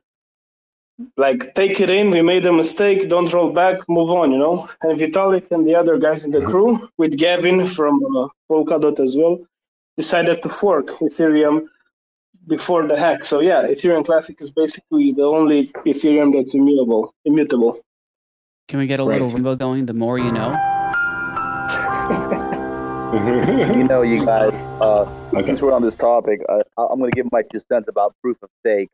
Like, 1.16 1.54
take 1.54 1.80
it 1.80 1.90
in, 1.90 2.10
we 2.10 2.22
made 2.22 2.46
a 2.46 2.52
mistake, 2.52 3.08
don't 3.08 3.32
roll 3.32 3.52
back, 3.52 3.80
move 3.88 4.10
on, 4.10 4.30
you 4.30 4.38
know? 4.38 4.68
And 4.82 4.98
Vitalik 4.98 5.50
and 5.50 5.66
the 5.66 5.74
other 5.74 5.98
guys 5.98 6.24
in 6.24 6.30
the 6.30 6.42
crew, 6.42 6.88
with 6.96 7.18
Gavin 7.18 7.66
from 7.66 7.94
uh, 8.16 8.28
Polkadot 8.48 9.00
as 9.00 9.16
well, 9.16 9.38
decided 9.98 10.42
to 10.42 10.48
fork 10.48 10.86
Ethereum 11.00 11.66
before 12.46 12.86
the 12.86 12.98
hack. 12.98 13.26
So, 13.26 13.40
yeah, 13.40 13.62
Ethereum 13.66 14.04
Classic 14.06 14.36
is 14.40 14.50
basically 14.50 15.12
the 15.12 15.24
only 15.24 15.68
Ethereum 15.86 16.32
that's 16.34 16.54
immutable. 16.54 17.14
immutable. 17.24 17.78
Can 18.68 18.78
we 18.78 18.86
get 18.86 19.00
a 19.00 19.04
Right. 19.04 19.20
little 19.20 19.34
rainbow 19.34 19.56
going? 19.56 19.86
The 19.86 19.94
more 19.94 20.18
you 20.18 20.30
know. 20.32 20.50
you 23.76 23.84
know, 23.84 24.02
you 24.02 24.24
guys, 24.26 24.52
uh, 24.80 25.02
Okay. 25.34 25.46
since 25.46 25.62
we're 25.62 25.72
on 25.72 25.82
this 25.82 25.94
topic, 25.94 26.40
I, 26.48 26.62
I'm 26.78 26.98
going 26.98 27.10
to 27.10 27.14
give 27.16 27.30
my 27.32 27.42
two 27.42 27.60
cents 27.60 27.88
about 27.88 28.14
proof 28.22 28.36
of 28.42 28.50
stake. 28.60 28.88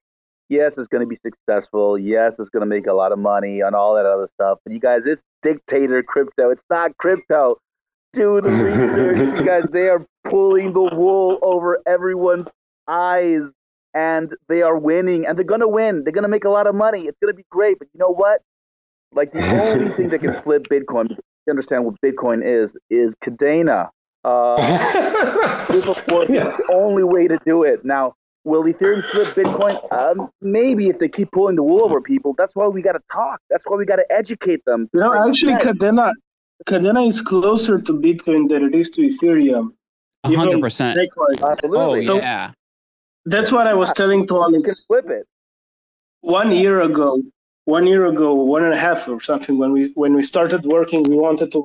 Yes, 0.49 0.79
it's 0.79 0.89
going 0.89 1.03
to 1.03 1.07
be 1.07 1.17
successful. 1.17 1.99
Yes, 1.99 2.39
it's 2.39 2.49
going 2.49 2.63
to 2.63 2.67
make 2.67 2.87
a 2.87 2.93
lot 2.95 3.13
of 3.13 3.19
money 3.19 3.61
and 3.61 3.75
all 3.77 3.95
that 3.95 4.07
other 4.07 4.27
stuff. 4.27 4.59
But 4.65 4.73
you 4.73 4.81
guys, 4.81 5.07
it's 5.07 5.23
dictator 5.43 6.03
crypto. 6.03 6.51
It's 6.51 6.63
not 6.71 6.97
crypto. 6.97 7.59
Do 8.15 8.41
the 8.41 8.49
research. 8.51 9.39
you 9.41 9.45
guys, 9.45 9.65
they 9.71 9.89
are 9.89 10.05
pulling 10.25 10.73
the 10.73 10.81
wool 10.83 11.39
over 11.43 11.81
everyone's 11.87 12.47
eyes 12.89 13.43
and 13.93 14.35
they 14.49 14.63
are 14.63 14.79
winning 14.79 15.27
and 15.27 15.37
they're 15.37 15.45
going 15.45 15.61
to 15.61 15.69
win. 15.69 16.03
They're 16.05 16.13
going 16.15 16.23
to 16.23 16.29
make 16.29 16.45
a 16.47 16.51
lot 16.51 16.67
of 16.67 16.75
money. 16.75 17.03
It's 17.07 17.19
going 17.21 17.33
to 17.33 17.37
be 17.37 17.45
great. 17.51 17.79
But 17.79 17.89
you 17.93 17.99
know 17.99 18.11
what? 18.13 18.41
Like 19.13 19.33
the 19.33 19.43
only 19.63 19.93
thing 19.95 20.09
that 20.11 20.21
can 20.21 20.35
flip 20.43 20.67
Bitcoin, 20.71 21.11
you 21.11 21.17
understand 21.51 21.85
what 21.85 21.95
Bitcoin 22.01 22.43
is, 22.45 22.77
is 22.91 23.15
Kadena. 23.17 23.89
Uh, 24.25 24.57
proof 25.67 25.89
of 25.89 26.07
work 26.09 26.29
is 26.31 26.39
the 26.41 26.69
only 26.73 27.05
way 27.05 27.27
to 27.29 27.39
do 27.47 27.63
it. 27.63 27.85
Now, 27.85 28.15
will 28.45 28.65
Ethereum 28.65 29.09
flip 29.11 29.29
Bitcoin? 29.29 29.93
Um, 29.93 30.31
maybe 30.43 30.89
if 30.89 30.99
they 30.99 31.09
keep 31.09 31.31
pulling 31.33 31.57
the 31.57 31.63
wool 31.63 31.85
over 31.85 32.01
people. 32.01 32.35
That's 32.37 32.55
why 32.55 32.67
we 32.67 32.83
got 32.83 32.93
to 32.93 33.01
talk. 33.11 33.41
That's 33.49 33.65
why 33.67 33.77
we 33.77 33.87
got 33.87 33.97
to 33.97 34.07
educate 34.13 34.65
them. 34.67 34.89
You 34.93 35.01
know, 35.01 35.09
Like, 35.11 35.31
actually, 35.31 35.53
yes, 35.53 35.65
Kadena, 35.65 36.13
Kadena 36.67 37.09
is 37.09 37.23
closer 37.23 37.81
to 37.81 37.93
Bitcoin 37.93 38.49
than 38.49 38.65
it 38.65 38.75
is 38.75 38.91
to 38.91 39.01
Ethereum. 39.03 39.69
A 40.25 40.29
hundred 40.37 40.51
Even 40.51 40.61
percent. 40.61 40.99
tech-wise. 40.99 41.41
Oh 41.43 41.53
absolutely. 41.53 42.07
So- 42.07 42.17
yeah. 42.17 42.53
That's 43.25 43.53
what 43.53 43.67
I 43.67 43.75
was 43.75 43.93
telling 43.93 44.27
to 44.29 44.35
You 44.51 44.63
can 44.63 44.75
flip 44.87 45.09
it. 45.11 45.27
one 46.23 46.51
year 46.51 46.81
ago. 46.81 47.23
One 47.77 47.87
year 47.87 48.07
ago, 48.07 48.29
one 48.33 48.65
and 48.65 48.73
a 48.73 48.83
half 48.87 49.01
or 49.09 49.21
something, 49.21 49.59
when 49.63 49.73
we 49.77 49.83
when 50.03 50.13
we 50.19 50.23
started 50.23 50.63
working, 50.65 51.03
we 51.03 51.17
wanted 51.17 51.53
to, 51.57 51.61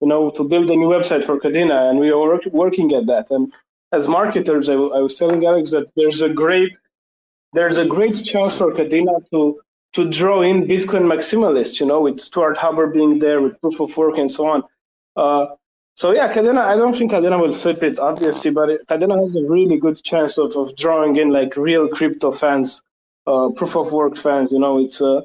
you 0.00 0.08
know, 0.12 0.22
to 0.38 0.42
build 0.52 0.70
a 0.70 0.76
new 0.82 0.90
website 0.96 1.24
for 1.24 1.40
Kadena, 1.44 1.78
and 1.88 1.98
we 1.98 2.12
were 2.12 2.28
work, 2.32 2.44
working 2.52 2.88
at 2.98 3.06
that. 3.06 3.26
And 3.34 3.52
as 3.98 4.06
marketers, 4.06 4.68
I, 4.68 4.74
I 4.74 5.00
was 5.06 5.16
telling 5.20 5.44
Alex 5.44 5.72
that 5.72 5.86
there's 5.96 6.22
a 6.22 6.28
great 6.42 6.72
there's 7.52 7.78
a 7.78 7.86
great 7.96 8.16
chance 8.30 8.52
for 8.58 8.70
Kadena 8.72 9.14
to 9.32 9.40
to 9.96 10.08
draw 10.08 10.40
in 10.50 10.68
Bitcoin 10.68 11.04
maximalists, 11.14 11.80
you 11.80 11.86
know, 11.86 12.00
with 12.06 12.20
Stuart 12.20 12.56
Hubbard 12.56 12.92
being 12.92 13.18
there, 13.18 13.40
with 13.40 13.60
proof 13.60 13.80
of 13.80 13.96
work 13.96 14.18
and 14.18 14.30
so 14.30 14.46
on. 14.46 14.62
Uh, 15.16 15.46
so 15.96 16.14
yeah, 16.14 16.32
Kadena, 16.32 16.62
I 16.72 16.76
don't 16.76 16.94
think 16.96 17.10
Kadena 17.10 17.40
will 17.40 17.56
flip 17.62 17.82
it, 17.82 17.98
obviously, 17.98 18.52
but 18.52 18.70
it, 18.70 18.86
Kadena 18.86 19.16
has 19.20 19.34
a 19.34 19.44
really 19.56 19.78
good 19.78 20.00
chance 20.10 20.38
of, 20.38 20.54
of 20.56 20.76
drawing 20.76 21.16
in 21.16 21.30
like 21.30 21.56
real 21.56 21.88
crypto 21.88 22.30
fans, 22.30 22.84
uh, 23.26 23.48
proof 23.56 23.74
of 23.76 23.92
work 23.92 24.16
fans. 24.16 24.52
You 24.52 24.60
know, 24.60 24.78
it's 24.84 25.00
a 25.00 25.24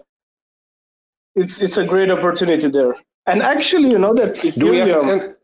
it's 1.35 1.61
it's 1.61 1.77
a 1.77 1.85
great 1.85 2.11
opportunity 2.11 2.69
there. 2.69 2.95
And 3.27 3.41
actually, 3.41 3.89
you 3.91 3.99
know 3.99 4.13
that 4.13 4.35
Do 4.35 4.69
we 4.71 4.77
have 4.77 4.89
Ethereum, 4.89 5.13
an... 5.13 5.35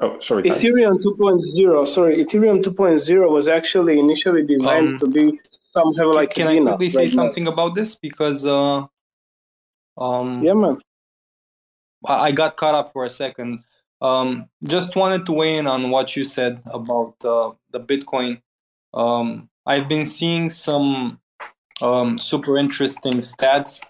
Oh, 0.00 0.20
sorry. 0.20 0.42
Ethereum 0.44 1.02
2.0, 1.02 1.86
sorry, 1.86 2.24
Ethereum 2.24 2.62
2.0 2.62 3.30
was 3.30 3.48
actually 3.48 3.98
initially 3.98 4.44
designed 4.44 4.88
Um, 4.88 4.98
to 5.00 5.06
be 5.06 5.40
some 5.72 5.94
have 5.94 6.08
like 6.14 6.34
can 6.34 6.46
I 6.48 6.56
Kadena 6.56 6.68
quickly 6.68 6.90
say 6.90 6.98
right 7.00 7.08
now. 7.08 7.22
something 7.22 7.46
about 7.48 7.74
this 7.74 7.94
because 7.94 8.46
uh, 8.46 8.86
um, 9.96 10.42
Yeah, 10.42 10.54
man. 10.54 10.78
I 12.06 12.28
I 12.28 12.32
got 12.32 12.56
caught 12.56 12.74
up 12.74 12.92
for 12.92 13.04
a 13.04 13.10
second. 13.10 13.62
Um, 14.00 14.48
just 14.64 14.94
wanted 14.94 15.26
to 15.26 15.32
weigh 15.32 15.58
in 15.58 15.66
on 15.66 15.90
what 15.90 16.14
you 16.16 16.22
said 16.22 16.62
about 16.66 17.14
uh, 17.24 17.50
the 17.70 17.80
Bitcoin. 17.80 18.40
Um, 18.94 19.48
I've 19.66 19.88
been 19.88 20.06
seeing 20.06 20.48
some 20.48 21.20
um, 21.82 22.16
super 22.18 22.56
interesting 22.58 23.14
stats 23.14 23.80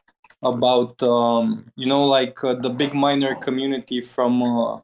about 0.43 1.03
um, 1.03 1.65
you 1.77 1.87
know 1.87 2.05
like 2.05 2.43
uh, 2.45 2.55
the 2.55 2.71
big 2.71 2.95
miner 2.95 3.35
community 3.35 4.01
from 4.01 4.43
uh, 4.43 4.81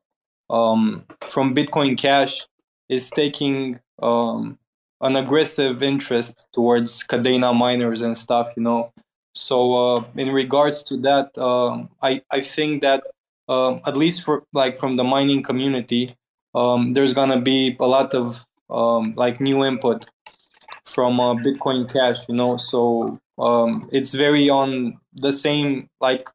um, 0.51 1.05
from 1.21 1.55
Bitcoin 1.55 1.97
Cash 1.97 2.47
is 2.89 3.11
taking 3.11 3.81
um, 4.03 4.59
an 5.01 5.17
aggressive 5.17 5.83
interest 5.83 6.49
towards 6.53 7.05
Kadena 7.05 7.57
miners 7.57 8.03
and 8.03 8.17
stuff. 8.17 8.53
You 8.57 8.63
know, 8.63 8.93
so 9.35 9.73
uh, 9.73 10.05
in 10.17 10.33
regards 10.33 10.83
to 10.85 10.97
that, 10.99 11.37
um, 11.39 11.89
I 12.03 12.23
I 12.31 12.41
think 12.41 12.83
that 12.83 13.05
um, 13.49 13.81
at 13.87 13.97
least 13.97 14.23
for 14.23 14.45
like 14.53 14.79
from 14.79 14.97
the 14.97 15.05
mining 15.05 15.43
community, 15.43 16.09
um, 16.55 16.93
there's 16.93 17.15
gonna 17.15 17.41
be 17.41 17.77
a 17.81 17.87
lot 17.87 18.15
of 18.15 18.45
um, 18.71 19.15
like 19.17 19.41
new 19.41 19.65
input 19.65 20.07
from 20.87 21.21
uh, 21.21 21.35
Bitcoin 21.35 21.93
Cash, 21.93 22.29
you 22.29 22.35
know. 22.35 22.57
So 22.57 23.07
um, 23.39 23.89
it's 23.93 24.15
very 24.15 24.49
on 24.49 24.99
the 25.15 25.33
same 25.33 25.89
like 26.01 26.27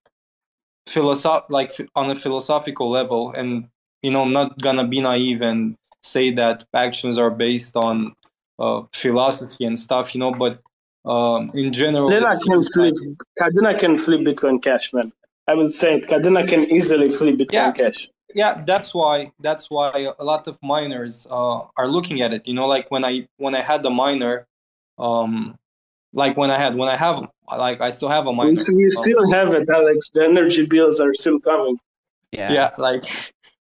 philosoph 0.87 1.45
like 1.49 1.71
on 1.95 2.09
a 2.11 2.15
philosophical 2.15 2.89
level, 2.89 3.31
and 3.31 3.67
you 4.01 4.11
know, 4.11 4.21
I'm 4.21 4.33
not 4.33 4.57
gonna 4.59 4.87
be 4.87 5.01
naive 5.01 5.41
and 5.41 5.75
say 6.03 6.31
that 6.33 6.63
actions 6.73 7.17
are 7.17 7.29
based 7.29 7.75
on 7.75 8.13
uh, 8.57 8.83
philosophy 8.93 9.65
and 9.65 9.79
stuff, 9.79 10.13
you 10.15 10.19
know. 10.19 10.31
But 10.31 10.59
um, 11.05 11.51
in 11.53 11.71
general, 11.71 12.09
Kadena 12.09 12.33
it 12.33 12.41
can 12.47 12.65
flip. 12.73 12.93
like- 12.95 13.53
Kadena 13.53 13.79
can 13.79 13.97
flip 13.97 14.21
Bitcoin 14.21 14.61
Cash, 14.61 14.93
man. 14.93 15.11
I 15.47 15.53
will 15.55 15.71
say 15.79 16.01
Kadena 16.01 16.47
can 16.47 16.65
easily 16.71 17.09
flip 17.09 17.35
Bitcoin 17.35 17.53
Yeah. 17.53 17.71
Cash. 17.71 18.07
Yeah 18.35 18.63
that's 18.65 18.93
why 18.93 19.31
that's 19.39 19.69
why 19.69 20.11
a 20.19 20.23
lot 20.23 20.47
of 20.47 20.57
miners 20.61 21.27
uh, 21.31 21.61
are 21.77 21.87
looking 21.87 22.21
at 22.21 22.33
it 22.33 22.47
you 22.47 22.53
know 22.53 22.67
like 22.67 22.89
when 22.91 23.03
i 23.03 23.27
when 23.37 23.55
i 23.55 23.59
had 23.59 23.81
the 23.83 23.89
miner 23.89 24.45
um 24.97 25.57
like 26.13 26.37
when 26.37 26.51
i 26.51 26.57
had 26.57 26.75
when 26.75 26.89
i 26.89 26.95
have 26.95 27.27
like 27.57 27.81
i 27.81 27.89
still 27.89 28.09
have 28.09 28.27
a 28.27 28.31
We, 28.31 28.35
miner 28.35 28.65
we 28.67 28.95
um, 28.97 29.03
still 29.03 29.31
have 29.31 29.53
it, 29.53 29.69
Alex. 29.69 29.97
The 30.13 30.25
energy 30.25 30.65
bills 30.65 30.99
are 30.99 31.13
still 31.19 31.39
coming. 31.39 31.77
Yeah. 32.31 32.53
yeah 32.53 32.69
like 32.77 33.03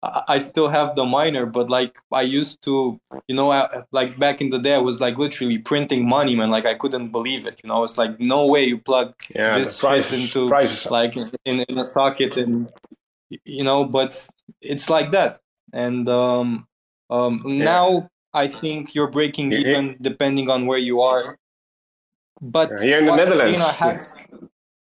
I, 0.03 0.23
I 0.29 0.39
still 0.39 0.69
have 0.69 0.95
the 0.95 1.05
miner 1.05 1.45
but 1.45 1.69
like 1.69 1.97
i 2.11 2.21
used 2.21 2.61
to 2.63 2.99
you 3.27 3.35
know 3.35 3.51
I, 3.51 3.67
like 3.91 4.17
back 4.17 4.39
in 4.41 4.49
the 4.49 4.59
day 4.59 4.75
i 4.75 4.77
was 4.79 5.01
like 5.01 5.17
literally 5.17 5.57
printing 5.57 6.07
money 6.07 6.35
man 6.35 6.49
like 6.49 6.65
i 6.65 6.73
couldn't 6.73 7.09
believe 7.09 7.45
it 7.45 7.59
you 7.63 7.67
know 7.67 7.83
it's 7.83 7.97
like 7.97 8.19
no 8.19 8.45
way 8.45 8.63
you 8.63 8.77
plug 8.77 9.13
Yeah, 9.35 9.57
this 9.57 9.77
the 9.77 9.87
price, 9.87 10.13
into 10.13 10.47
prices. 10.47 10.89
like 10.89 11.17
in, 11.45 11.61
in 11.67 11.77
a 11.77 11.85
socket 11.85 12.37
and 12.37 12.71
y- 12.91 13.02
you 13.45 13.63
know 13.63 13.85
but 13.85 14.27
it's 14.61 14.89
like 14.89 15.11
that 15.11 15.39
and 15.73 16.09
um, 16.09 16.67
um, 17.09 17.41
now 17.45 18.09
i 18.33 18.47
think 18.47 18.95
you're 18.95 19.09
breaking 19.09 19.51
Yeah, 19.51 19.59
yeah. 19.59 19.67
even 19.67 19.97
depending 20.01 20.49
on 20.49 20.65
where 20.65 20.79
you 20.79 21.01
are 21.01 21.37
but 22.41 22.71
Yeah, 22.71 22.83
here 22.83 22.99
in 22.99 23.05
the 23.05 23.15
Netherlands, 23.15 23.57
Kadena 23.57 23.73
has 23.73 24.25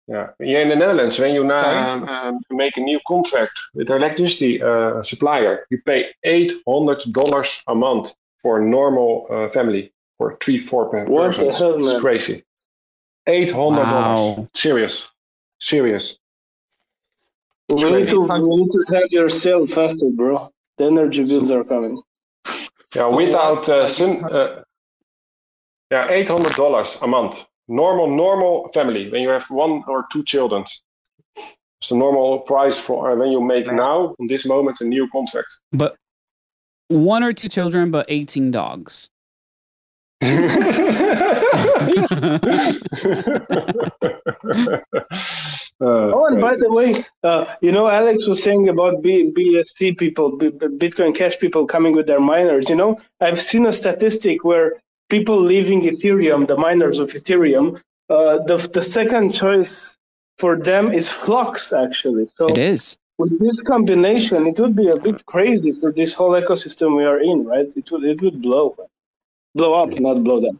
Yeah, 0.08 0.30
here 0.40 0.62
in 0.62 0.70
the 0.70 0.76
Netherlands, 0.76 1.20
when 1.20 1.36
you 1.36 1.44
now 1.44 1.70
um, 1.94 2.10
um, 2.10 2.40
make 2.50 2.78
a 2.78 2.82
new 2.82 3.00
contract 3.08 3.52
with 3.76 3.90
an 3.92 3.98
electricity 3.98 4.62
uh, 4.62 5.04
supplier, 5.04 5.66
you 5.70 5.80
pay 5.86 6.08
eight 6.24 6.52
hundred 6.68 7.02
dollars 7.14 7.62
a 7.68 7.76
month 7.76 8.16
for 8.42 8.60
a 8.60 8.66
normal 8.66 9.28
uh, 9.30 9.50
family 9.50 9.92
for 10.18 10.38
three, 10.42 10.60
four 10.60 10.90
pe- 10.92 11.06
What 11.06 11.36
the 11.38 11.46
persons. 11.46 11.88
It's 11.90 12.00
crazy. 12.00 12.44
Eight 13.28 13.52
hundred 13.52 13.90
dollars. 13.90 14.38
Wow. 14.38 14.50
Serious, 14.54 15.10
serious. 15.60 16.19
We 17.70 17.92
need 17.92 18.10
to 18.10 18.22
we 18.22 18.56
need 18.56 18.72
to 18.72 18.86
have 18.94 19.10
your 19.12 19.30
sale 19.30 19.68
faster, 19.68 20.10
bro. 20.14 20.52
The 20.78 20.86
energy 20.86 21.24
bills 21.24 21.52
are 21.52 21.64
coming. 21.64 22.02
Yeah, 22.96 23.08
without 23.08 23.70
uh, 23.70 23.82
like, 23.82 23.90
some, 23.90 24.24
uh, 24.32 24.62
yeah, 25.92 26.10
eight 26.10 26.28
hundred 26.28 26.54
dollars 26.54 26.98
a 27.02 27.08
month. 27.08 27.46
Normal, 27.68 28.10
normal 28.10 28.70
family. 28.74 29.12
When 29.12 29.22
you 29.22 29.30
have 29.30 29.46
one 29.52 29.84
or 29.88 30.08
two 30.12 30.24
children, 30.24 30.66
it's 31.36 31.92
a 31.92 31.96
normal 31.96 32.40
price 32.40 32.80
for 32.80 33.12
uh, 33.12 33.16
when 33.16 33.30
you 33.30 33.42
make 33.42 33.72
now, 33.72 34.16
in 34.18 34.26
this 34.26 34.48
moment, 34.48 34.82
a 34.82 34.86
new 34.86 35.08
contract. 35.12 35.54
But 35.72 35.96
one 36.88 37.24
or 37.24 37.34
two 37.34 37.50
children, 37.50 37.92
but 37.92 38.08
18 38.10 38.50
dogs. 38.50 39.10
Uh, 42.12 42.40
Oh, 45.82 46.26
and 46.26 46.42
by 46.42 46.56
the 46.58 46.70
way, 46.70 46.94
uh, 47.24 47.46
you 47.62 47.72
know, 47.72 47.88
Alex 47.88 48.18
was 48.28 48.40
saying 48.44 48.68
about 48.68 49.02
B- 49.02 49.32
BSC 49.36 49.98
people, 49.98 50.36
B- 50.36 50.50
B- 50.50 50.68
Bitcoin 50.68 51.16
Cash 51.16 51.40
people 51.40 51.66
coming 51.66 51.96
with 51.96 52.06
their 52.06 52.20
miners. 52.20 52.70
You 52.70 52.76
know, 52.76 53.00
I've 53.22 53.42
seen 53.42 53.66
a 53.66 53.72
statistic 53.72 54.44
where 54.44 54.74
people 55.10 55.42
leaving 55.42 55.82
Ethereum, 55.84 56.48
the 56.48 56.58
miners 56.58 57.00
of 57.00 57.10
Ethereum, 57.12 57.80
uh, 58.10 58.40
the 58.50 58.58
the 58.74 58.82
second 58.82 59.34
choice 59.34 59.96
for 60.38 60.58
them 60.58 60.92
is 60.92 61.08
Flux, 61.08 61.72
actually. 61.72 62.28
So 62.38 62.48
It 62.48 62.58
is. 62.58 62.98
with 63.18 63.40
this 63.40 63.58
combination, 63.66 64.48
it 64.48 64.60
would 64.60 64.76
be 64.76 64.90
a 64.90 64.98
bit 64.98 65.26
crazy 65.28 65.72
for 65.80 65.94
this 65.94 66.14
whole 66.14 66.32
ecosystem 66.42 66.98
we 66.98 67.06
are 67.06 67.20
in, 67.32 67.46
right? 67.46 67.70
It 67.82 67.90
would 67.92 68.04
it 68.04 68.22
would 68.22 68.42
blow, 68.42 68.76
blow 69.56 69.74
up, 69.82 69.92
not 70.08 70.24
blow 70.26 70.42
down. 70.42 70.60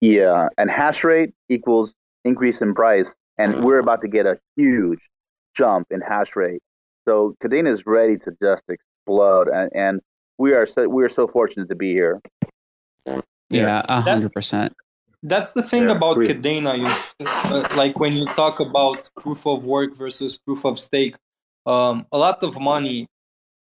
Yeah, 0.00 0.48
and 0.58 0.70
hash 0.70 1.04
rate 1.04 1.32
equals 1.48 1.94
increase 2.24 2.60
in 2.60 2.74
price, 2.74 3.14
and 3.38 3.64
we're 3.64 3.78
about 3.80 4.02
to 4.02 4.08
get 4.08 4.26
a 4.26 4.38
huge 4.56 5.00
jump 5.54 5.86
in 5.90 6.00
hash 6.00 6.36
rate. 6.36 6.60
So 7.06 7.34
Kadena 7.42 7.70
is 7.72 7.86
ready 7.86 8.16
to 8.18 8.36
just 8.42 8.64
explode, 8.68 9.48
and, 9.48 9.70
and 9.74 10.00
we 10.38 10.52
are 10.52 10.66
so 10.66 10.88
we 10.88 11.02
are 11.04 11.08
so 11.08 11.26
fortunate 11.26 11.68
to 11.68 11.74
be 11.74 11.92
here. 11.92 12.20
Yeah, 13.50 13.80
a 13.84 14.02
That- 14.02 14.02
hundred 14.02 14.32
percent. 14.32 14.74
that's 15.22 15.54
the 15.54 15.62
thing 15.62 15.84
Yeah, 15.88 15.96
about 15.96 16.12
agree. 16.12 16.28
Kadena. 16.28 16.72
You 16.78 17.26
uh, 17.26 17.66
like 17.76 17.98
when 17.98 18.12
you 18.14 18.26
talk 18.26 18.60
about 18.60 19.08
proof 19.18 19.46
of 19.46 19.64
work 19.64 19.96
versus 19.96 20.38
proof 20.38 20.64
of 20.64 20.78
stake. 20.78 21.16
Um, 21.64 22.06
a 22.12 22.18
lot 22.18 22.44
of 22.44 22.60
money 22.60 23.08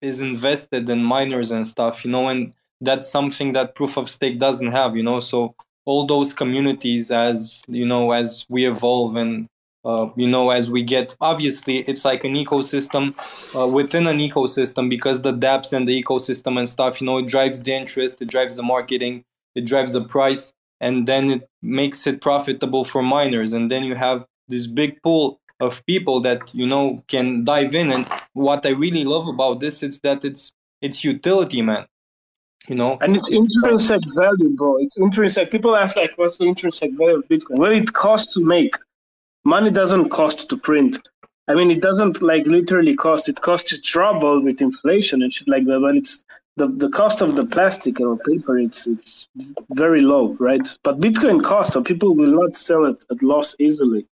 is 0.02 0.20
invested 0.20 0.86
in 0.90 1.02
miners 1.02 1.50
and 1.52 1.66
stuff, 1.66 2.04
you 2.04 2.10
know, 2.10 2.28
and 2.28 2.52
that's 2.82 3.08
something 3.08 3.52
that 3.54 3.74
proof 3.74 3.96
of 3.96 4.10
stake 4.10 4.38
doesn't 4.38 4.72
have, 4.72 4.94
you 4.94 5.02
know. 5.02 5.20
So 5.20 5.54
all 5.86 6.06
those 6.06 6.32
communities, 6.32 7.10
as 7.10 7.62
you 7.68 7.86
know, 7.86 8.12
as 8.12 8.46
we 8.48 8.66
evolve 8.66 9.16
and 9.16 9.48
uh, 9.84 10.08
you 10.16 10.26
know, 10.26 10.48
as 10.48 10.70
we 10.70 10.82
get, 10.82 11.14
obviously, 11.20 11.80
it's 11.80 12.06
like 12.06 12.24
an 12.24 12.34
ecosystem 12.34 13.14
uh, 13.54 13.66
within 13.66 14.06
an 14.06 14.18
ecosystem 14.18 14.88
because 14.88 15.20
the 15.20 15.32
dApps 15.32 15.74
and 15.74 15.86
the 15.86 16.02
ecosystem 16.02 16.58
and 16.58 16.66
stuff, 16.66 17.02
you 17.02 17.06
know, 17.06 17.18
it 17.18 17.26
drives 17.26 17.60
the 17.60 17.74
interest, 17.74 18.22
it 18.22 18.28
drives 18.28 18.56
the 18.56 18.62
marketing, 18.62 19.22
it 19.54 19.66
drives 19.66 19.92
the 19.92 20.02
price 20.02 20.52
and 20.80 21.06
then 21.06 21.30
it 21.30 21.48
makes 21.60 22.06
it 22.06 22.22
profitable 22.22 22.84
for 22.84 23.02
miners. 23.02 23.52
And 23.52 23.70
then 23.70 23.84
you 23.84 23.94
have 23.94 24.26
this 24.48 24.66
big 24.66 25.02
pool 25.02 25.38
of 25.60 25.84
people 25.86 26.20
that 26.20 26.54
you 26.54 26.66
know 26.66 27.02
can 27.08 27.44
dive 27.44 27.74
in. 27.74 27.92
And 27.92 28.08
what 28.32 28.66
i 28.66 28.70
really 28.70 29.04
love 29.04 29.28
about 29.28 29.60
this 29.60 29.82
is 29.82 30.00
that 30.00 30.24
it's 30.24 30.52
it's 30.80 31.04
utility 31.04 31.62
man 31.62 31.86
you 32.68 32.74
know 32.74 32.98
And 33.00 33.16
it's 33.16 33.28
intrinsic 33.30 34.00
value, 34.14 34.50
bro. 34.56 34.78
It's 34.78 34.96
intrinsic. 34.96 35.50
People 35.50 35.76
ask 35.76 35.96
like, 35.96 36.12
what's 36.16 36.36
the 36.36 36.44
intrinsic 36.44 36.92
value 36.92 37.16
of 37.16 37.28
Bitcoin? 37.28 37.58
Well, 37.58 37.72
it 37.72 37.92
costs 37.92 38.32
to 38.34 38.40
make. 38.44 38.74
Money 39.44 39.70
doesn't 39.70 40.08
cost 40.08 40.48
to 40.50 40.56
print. 40.56 40.96
I 41.48 41.54
mean, 41.54 41.70
it 41.70 41.82
doesn't 41.82 42.22
like 42.22 42.46
literally 42.46 42.94
cost. 42.94 43.28
It 43.28 43.42
costs 43.42 43.70
you 43.70 43.80
trouble 43.80 44.42
with 44.42 44.62
inflation 44.62 45.22
and 45.22 45.32
shit 45.34 45.46
like 45.46 45.66
that. 45.66 45.80
But 45.80 45.96
it's 45.96 46.24
the, 46.56 46.68
the 46.68 46.88
cost 46.88 47.20
of 47.20 47.36
the 47.36 47.44
plastic 47.44 48.00
or 48.00 48.16
paper. 48.16 48.58
It's 48.58 48.86
it's 48.86 49.28
very 49.70 50.00
low, 50.00 50.34
right? 50.40 50.66
But 50.82 51.00
Bitcoin 51.00 51.42
costs, 51.42 51.74
so 51.74 51.82
people 51.82 52.14
will 52.14 52.30
not 52.30 52.56
sell 52.56 52.86
it 52.86 53.04
at 53.10 53.22
loss 53.22 53.54
easily. 53.58 54.06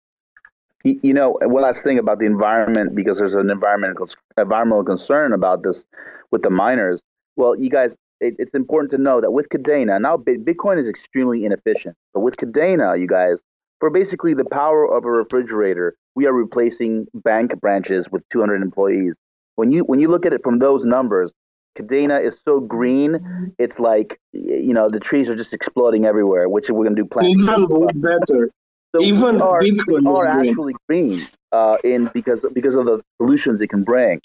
You 0.84 1.14
know, 1.14 1.38
one 1.42 1.64
last 1.64 1.84
thing 1.84 2.00
about 2.00 2.20
the 2.20 2.26
environment, 2.26 2.96
because 2.96 3.18
there's 3.18 3.34
an 3.34 3.50
environmental 3.50 4.08
environmental 4.38 4.84
concern 4.84 5.34
about 5.34 5.62
this 5.62 5.86
with 6.32 6.42
the 6.42 6.50
miners. 6.50 7.02
Well, 7.36 7.56
you 7.56 7.70
guys, 7.70 7.96
it, 8.20 8.36
it's 8.40 8.54
important 8.54 8.92
to 8.92 8.98
know 8.98 9.22
that 9.22 9.32
with 9.32 9.50
Kadena, 9.50 10.00
now 10.02 10.18
Bitcoin 10.18 10.80
is 10.80 10.88
extremely 10.88 11.46
inefficient. 11.46 11.96
But 12.14 12.22
with 12.22 12.38
Kadena, 12.38 13.00
you 13.00 13.08
guys, 13.08 13.42
for 13.80 13.90
basically 13.90 14.34
the 14.34 14.46
power 14.46 14.86
of 14.86 15.06
a 15.06 15.12
refrigerator, 15.12 15.96
we 16.16 16.26
are 16.26 16.34
replacing 16.34 17.08
bank 17.14 17.60
branches 17.60 18.10
with 18.12 18.24
200 18.30 18.62
employees. 18.62 19.16
When 19.56 19.72
you 19.72 19.84
when 19.84 20.00
you 20.00 20.08
look 20.08 20.26
at 20.26 20.34
it 20.34 20.42
from 20.44 20.60
those 20.60 20.86
numbers, 20.86 21.34
Kadena 21.78 22.24
is 22.24 22.40
so 22.44 22.60
green. 22.60 23.54
It's 23.58 23.80
like 23.80 24.20
you 24.34 24.74
know 24.74 24.90
the 24.90 25.00
trees 25.00 25.30
are 25.30 25.36
just 25.36 25.54
exploding 25.54 26.06
everywhere, 26.06 26.50
which 26.50 26.70
we're 26.70 26.84
gonna 26.84 26.96
do 26.96 27.06
plant. 27.06 27.30
Even 27.30 27.68
better. 27.96 28.50
So 28.96 29.02
Even 29.04 29.40
are, 29.42 29.62
Bitcoin 29.62 29.86
we 29.88 29.96
is 29.98 30.06
are 30.08 30.38
green. 30.40 30.50
actually 30.50 30.74
green 30.88 31.20
uh, 31.52 31.78
in 31.84 32.10
because 32.14 32.44
because 32.54 32.76
of 32.76 32.86
the 32.86 33.02
solutions 33.22 33.62
it 33.62 33.68
can 33.68 33.84
bring. 33.84 34.20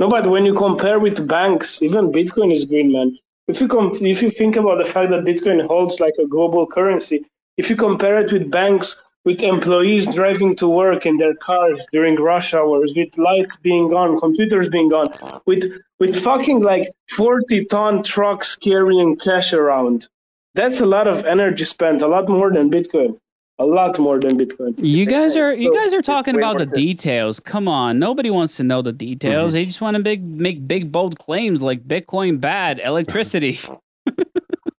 No, 0.00 0.08
but 0.08 0.26
when 0.26 0.46
you 0.46 0.54
compare 0.54 0.98
with 0.98 1.28
banks, 1.28 1.82
even 1.82 2.10
Bitcoin 2.10 2.54
is 2.54 2.64
green, 2.64 2.90
man. 2.90 3.18
If 3.48 3.60
you 3.60 3.68
com- 3.68 3.92
if 4.00 4.22
you 4.22 4.30
think 4.30 4.56
about 4.56 4.78
the 4.78 4.90
fact 4.90 5.10
that 5.10 5.24
Bitcoin 5.24 5.64
holds 5.66 6.00
like 6.00 6.14
a 6.18 6.26
global 6.26 6.66
currency, 6.66 7.26
if 7.58 7.68
you 7.68 7.76
compare 7.76 8.18
it 8.18 8.32
with 8.32 8.50
banks 8.50 9.00
with 9.26 9.42
employees 9.42 10.06
driving 10.06 10.56
to 10.56 10.66
work 10.66 11.04
in 11.04 11.18
their 11.18 11.34
cars 11.34 11.78
during 11.92 12.16
rush 12.16 12.54
hours, 12.54 12.90
with 12.96 13.18
lights 13.18 13.54
being 13.60 13.92
on, 13.92 14.18
computers 14.18 14.70
being 14.70 14.90
on, 14.94 15.08
with 15.44 15.70
with 15.98 16.18
fucking 16.18 16.60
like 16.62 16.90
40 17.18 17.66
ton 17.66 18.02
trucks 18.02 18.56
carrying 18.56 19.18
cash 19.18 19.52
around. 19.52 20.08
That's 20.54 20.80
a 20.80 20.86
lot 20.86 21.08
of 21.08 21.26
energy 21.26 21.66
spent, 21.66 22.00
a 22.00 22.08
lot 22.08 22.26
more 22.26 22.50
than 22.50 22.70
Bitcoin. 22.70 23.18
A 23.60 23.66
lot 23.66 23.98
more 23.98 24.18
than 24.18 24.38
Bitcoin. 24.38 24.74
You 24.78 25.04
guys 25.04 25.36
are 25.36 25.52
you 25.52 25.70
So, 25.70 25.78
guys 25.78 25.92
are 25.92 26.00
talking 26.00 26.34
about 26.34 26.56
the 26.56 26.64
to- 26.64 26.72
details. 26.72 27.38
Come 27.38 27.68
on, 27.68 27.98
nobody 27.98 28.30
wants 28.30 28.56
to 28.56 28.64
know 28.64 28.80
the 28.80 28.92
details. 28.92 29.52
Mm-hmm. 29.52 29.58
They 29.58 29.66
just 29.66 29.82
want 29.82 29.96
to 29.96 30.02
make 30.02 30.22
make 30.22 30.66
big 30.66 30.90
bold 30.90 31.18
claims 31.18 31.60
like 31.60 31.86
Bitcoin 31.86 32.40
bad, 32.40 32.80
electricity. 32.80 33.58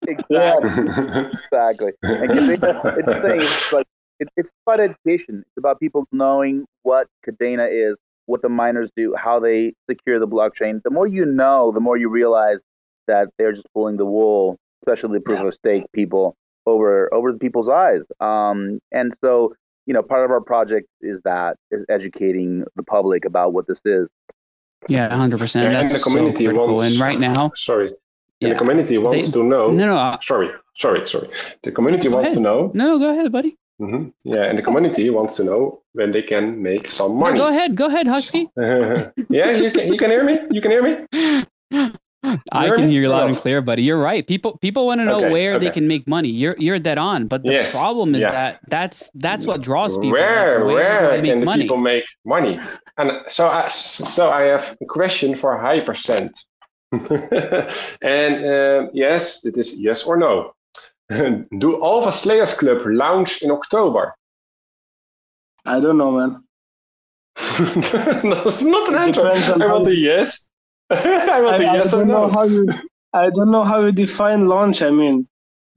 Exactly. 0.07 0.69
exactly. 1.45 1.91
And 2.01 2.49
it's 2.49 2.59
the 2.59 3.19
thing. 3.23 3.41
It's 3.41 3.71
like 3.71 3.87
it, 4.19 4.27
it's 4.35 4.51
about 4.65 4.81
education. 4.81 5.39
It's 5.39 5.57
about 5.57 5.79
people 5.79 6.05
knowing 6.11 6.65
what 6.83 7.07
Kadena 7.25 7.67
is, 7.71 7.97
what 8.25 8.41
the 8.41 8.49
miners 8.49 8.89
do, 8.95 9.15
how 9.17 9.39
they 9.39 9.73
secure 9.89 10.19
the 10.19 10.27
blockchain. 10.27 10.81
The 10.83 10.89
more 10.89 11.07
you 11.07 11.25
know, 11.25 11.71
the 11.71 11.79
more 11.79 11.95
you 11.97 12.09
realize 12.09 12.61
that 13.07 13.29
they're 13.37 13.53
just 13.53 13.67
pulling 13.73 13.97
the 13.97 14.05
wool, 14.05 14.57
especially 14.81 15.17
the 15.19 15.21
proof 15.21 15.39
of 15.41 15.53
stake 15.53 15.83
people 15.93 16.35
over 16.65 17.13
over 17.13 17.31
the 17.31 17.39
people's 17.39 17.69
eyes. 17.69 18.03
Um, 18.19 18.79
and 18.91 19.13
so 19.21 19.53
you 19.87 19.93
know, 19.95 20.03
part 20.03 20.23
of 20.23 20.31
our 20.31 20.41
project 20.41 20.87
is 21.01 21.21
that 21.21 21.57
is 21.71 21.83
educating 21.89 22.63
the 22.75 22.83
public 22.83 23.25
about 23.25 23.53
what 23.53 23.67
this 23.67 23.81
is. 23.85 24.09
Yeah, 24.89 25.09
hundred 25.15 25.39
percent. 25.39 25.63
Yeah, 25.71 25.79
and 25.79 25.89
That's 25.89 25.97
the 25.97 26.03
community 26.03 26.45
so 26.45 26.51
critical. 26.51 26.75
wants- 26.75 26.91
And 26.93 27.01
right 27.01 27.19
now, 27.19 27.51
Sorry. 27.55 27.87
And 27.87 27.95
Yeah. 28.39 28.49
the 28.49 28.55
community 28.57 28.97
wants 28.97 29.27
They- 29.31 29.39
to 29.39 29.43
know. 29.43 29.69
no, 29.71 29.85
no, 29.87 29.95
uh, 29.95 30.17
Sorry, 30.21 30.49
sorry, 30.75 31.07
sorry. 31.07 31.29
The 31.63 31.71
community 31.71 32.09
Go 32.09 32.15
wants 32.15 32.31
ahead. 32.31 32.37
to 32.37 32.41
know. 32.43 32.71
no, 32.73 32.97
go 32.99 33.09
ahead, 33.09 33.31
buddy. 33.31 33.57
hmm 33.79 34.09
Yeah, 34.23 34.43
and 34.43 34.57
the 34.57 34.61
community 34.63 35.09
wants 35.09 35.35
to 35.37 35.43
know 35.43 35.81
when 35.93 36.11
they 36.11 36.21
can 36.21 36.61
make 36.61 36.89
some 36.91 37.11
No, 37.13 37.17
money. 37.17 37.37
go 37.39 37.47
ahead, 37.47 37.75
go 37.75 37.85
ahead, 37.87 38.07
Husky. 38.07 38.49
yeah, 39.29 39.49
you 39.63 39.71
can. 39.71 39.91
You 39.93 39.97
can 39.97 40.09
hear 40.11 40.23
me. 40.23 40.39
You 40.51 40.61
can 40.61 40.71
hear 40.71 40.83
me. 40.87 41.91
I 42.51 42.69
can 42.69 42.89
hear 42.89 43.01
you 43.01 43.09
loud 43.09 43.27
and 43.29 43.35
clear, 43.37 43.61
buddy. 43.61 43.81
You're 43.83 43.99
right. 43.99 44.25
People 44.27 44.57
people 44.59 44.85
want 44.85 45.01
to 45.01 45.05
know 45.05 45.21
Okay, 45.25 45.31
where 45.31 45.59
they 45.59 45.71
can 45.71 45.87
make 45.87 46.07
money. 46.07 46.29
You're 46.29 46.55
you're 46.59 46.77
dead 46.79 46.97
on. 46.97 47.27
But 47.27 47.43
the 47.43 47.53
Yes, 47.53 47.71
problem 47.71 48.13
is 48.15 48.21
yeah. 48.21 48.31
that 48.31 48.59
that's 48.67 49.09
that's 49.15 49.45
what 49.47 49.61
draws 49.61 49.97
people. 49.97 50.11
Where, 50.11 50.63
like, 50.65 50.73
where 50.75 50.99
do 51.01 51.07
I 51.07 51.21
make 51.21 51.31
can 51.31 51.39
the 51.39 51.45
money? 51.45 51.63
people 51.63 51.77
make 51.77 52.05
money? 52.25 52.59
And 52.97 53.11
so, 53.27 53.47
I, 53.47 53.67
so 53.69 54.29
I 54.29 54.41
have 54.43 54.77
a 54.81 54.85
question 54.85 55.35
for 55.35 55.57
Hypercent. 55.57 56.31
and 56.91 58.45
uh, 58.45 58.89
yes, 58.93 59.43
it 59.45 59.57
is 59.57 59.81
yes 59.81 60.03
or 60.03 60.17
no. 60.17 60.53
Do 61.09 61.83
Alpha 61.83 62.11
Slayers 62.11 62.53
Club 62.53 62.81
launch 62.85 63.41
in 63.41 63.49
October? 63.49 64.13
I 65.65 65.79
don't 65.79 65.97
know, 65.97 66.11
man. 66.11 66.43
That's 67.57 68.61
not 68.61 68.89
an 68.89 68.95
It 69.09 69.17
answer. 69.17 69.53
I 69.53 69.67
want 69.71 69.85
how- 69.85 69.91
a 69.91 69.93
yes. 69.93 70.50
I 71.35 71.41
want 71.41 71.61
I, 71.61 71.63
a 71.63 71.67
I 71.67 71.73
yes 71.75 71.93
or 71.93 71.99
don't 71.99 72.07
know 72.09 72.27
no. 72.27 72.33
how 72.33 72.43
you. 72.43 72.67
I 73.13 73.29
don't 73.29 73.51
know 73.51 73.63
how 73.63 73.85
you 73.85 73.91
define 73.91 74.47
launch. 74.47 74.81
I 74.81 74.91
mean, 74.91 75.27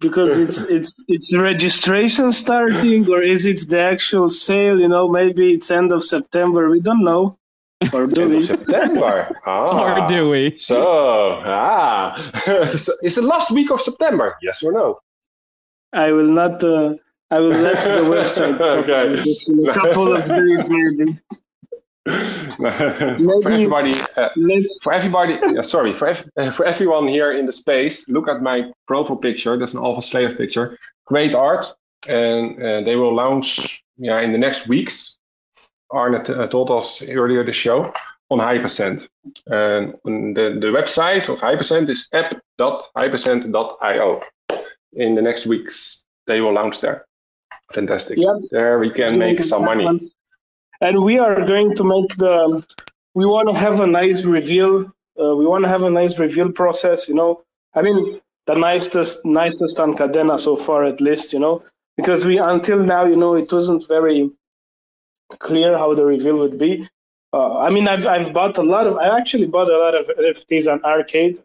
because 0.00 0.38
it's 0.38 0.62
it's 0.74 0.90
it's 1.08 1.32
registration 1.40 2.32
starting, 2.32 3.08
or 3.08 3.22
is 3.22 3.46
it 3.46 3.68
the 3.68 3.80
actual 3.80 4.28
sale? 4.28 4.80
You 4.80 4.88
know, 4.88 5.08
maybe 5.08 5.52
it's 5.52 5.70
end 5.70 5.92
of 5.92 6.02
September. 6.02 6.68
We 6.68 6.80
don't 6.80 7.04
know, 7.04 7.38
or 7.92 8.06
do 8.06 8.28
we? 8.28 8.46
September. 8.46 9.30
Ah. 9.46 10.02
Or 10.02 10.08
do 10.08 10.30
we? 10.30 10.56
So, 10.58 11.42
ah. 11.44 12.16
so, 12.76 12.92
is 13.02 13.18
it 13.18 13.24
last 13.24 13.50
week 13.50 13.70
of 13.70 13.80
September? 13.80 14.36
Yes 14.42 14.62
or 14.62 14.72
no? 14.72 14.98
I 15.92 16.12
will 16.12 16.32
not. 16.40 16.64
Uh, 16.64 16.94
I 17.30 17.38
will 17.40 17.50
let 17.50 17.82
the 17.84 18.02
website. 18.08 18.58
Okay. 18.60 19.22
in 19.48 19.68
a 19.68 19.74
couple 19.74 20.16
of 20.16 20.26
days, 20.26 20.64
maybe. 20.68 21.20
for 22.56 23.50
everybody, 23.50 23.94
uh, 24.16 24.28
for 24.82 24.92
everybody, 24.92 25.38
uh, 25.58 25.62
sorry, 25.62 25.94
for 25.94 26.08
ev- 26.08 26.28
uh, 26.36 26.50
for 26.50 26.66
everyone 26.66 27.08
here 27.08 27.32
in 27.32 27.46
the 27.46 27.52
space, 27.52 28.10
look 28.10 28.28
at 28.28 28.42
my 28.42 28.70
profile 28.86 29.16
picture. 29.16 29.56
That's 29.56 29.72
an 29.72 29.82
Alpha 29.82 30.02
Slayer 30.02 30.34
picture. 30.34 30.76
Great 31.06 31.34
art, 31.34 31.66
and 32.08 32.62
uh, 32.62 32.82
they 32.82 32.96
will 32.96 33.14
launch 33.14 33.82
yeah 33.96 34.20
in 34.20 34.32
the 34.32 34.38
next 34.38 34.68
weeks. 34.68 35.18
Arne 35.90 36.22
t- 36.24 36.34
uh, 36.34 36.46
told 36.48 36.70
us 36.70 37.08
earlier 37.08 37.42
the 37.44 37.52
show 37.52 37.92
on 38.30 38.38
Hypercent. 38.38 39.08
And 39.46 39.94
the, 40.04 40.58
the 40.60 40.68
website 40.68 41.28
of 41.28 41.40
Hypercent 41.40 41.88
is 41.88 42.08
app.hypercent.io. 42.12 44.22
In 44.94 45.14
the 45.14 45.22
next 45.22 45.46
weeks, 45.46 46.04
they 46.26 46.40
will 46.40 46.52
launch 46.52 46.80
there. 46.80 47.06
Fantastic. 47.72 48.18
Yep. 48.18 48.36
There 48.50 48.78
we 48.78 48.90
can 48.90 49.18
make 49.18 49.42
some 49.42 49.64
money. 49.64 50.12
And 50.84 51.02
we 51.02 51.18
are 51.18 51.40
going 51.46 51.74
to 51.76 51.84
make 51.84 52.10
the. 52.18 52.62
We 53.14 53.24
want 53.24 53.48
to 53.48 53.58
have 53.58 53.80
a 53.80 53.86
nice 53.86 54.24
reveal. 54.24 54.92
Uh, 55.18 55.34
we 55.34 55.46
want 55.46 55.64
to 55.64 55.68
have 55.68 55.84
a 55.84 55.90
nice 55.90 56.18
reveal 56.18 56.52
process. 56.52 57.08
You 57.08 57.14
know, 57.14 57.42
I 57.74 57.80
mean, 57.80 58.20
the 58.46 58.54
nicest, 58.54 59.24
nicest 59.24 59.78
on 59.78 59.96
Kadena 59.96 60.38
so 60.38 60.56
far, 60.56 60.84
at 60.84 61.00
least. 61.00 61.32
You 61.32 61.38
know, 61.38 61.62
because 61.96 62.26
we 62.26 62.36
until 62.36 62.80
now, 62.80 63.06
you 63.06 63.16
know, 63.16 63.34
it 63.34 63.50
wasn't 63.50 63.88
very 63.88 64.30
clear 65.38 65.78
how 65.78 65.94
the 65.94 66.04
reveal 66.04 66.36
would 66.36 66.58
be. 66.58 66.86
Uh, 67.32 67.60
I 67.60 67.70
mean, 67.70 67.88
I've 67.88 68.06
I've 68.06 68.34
bought 68.34 68.58
a 68.58 68.62
lot 68.62 68.86
of. 68.86 68.98
I 68.98 69.18
actually 69.18 69.46
bought 69.46 69.70
a 69.70 69.78
lot 69.78 69.94
of 69.94 70.06
NFTs 70.08 70.70
on 70.70 70.84
Arcade, 70.84 71.38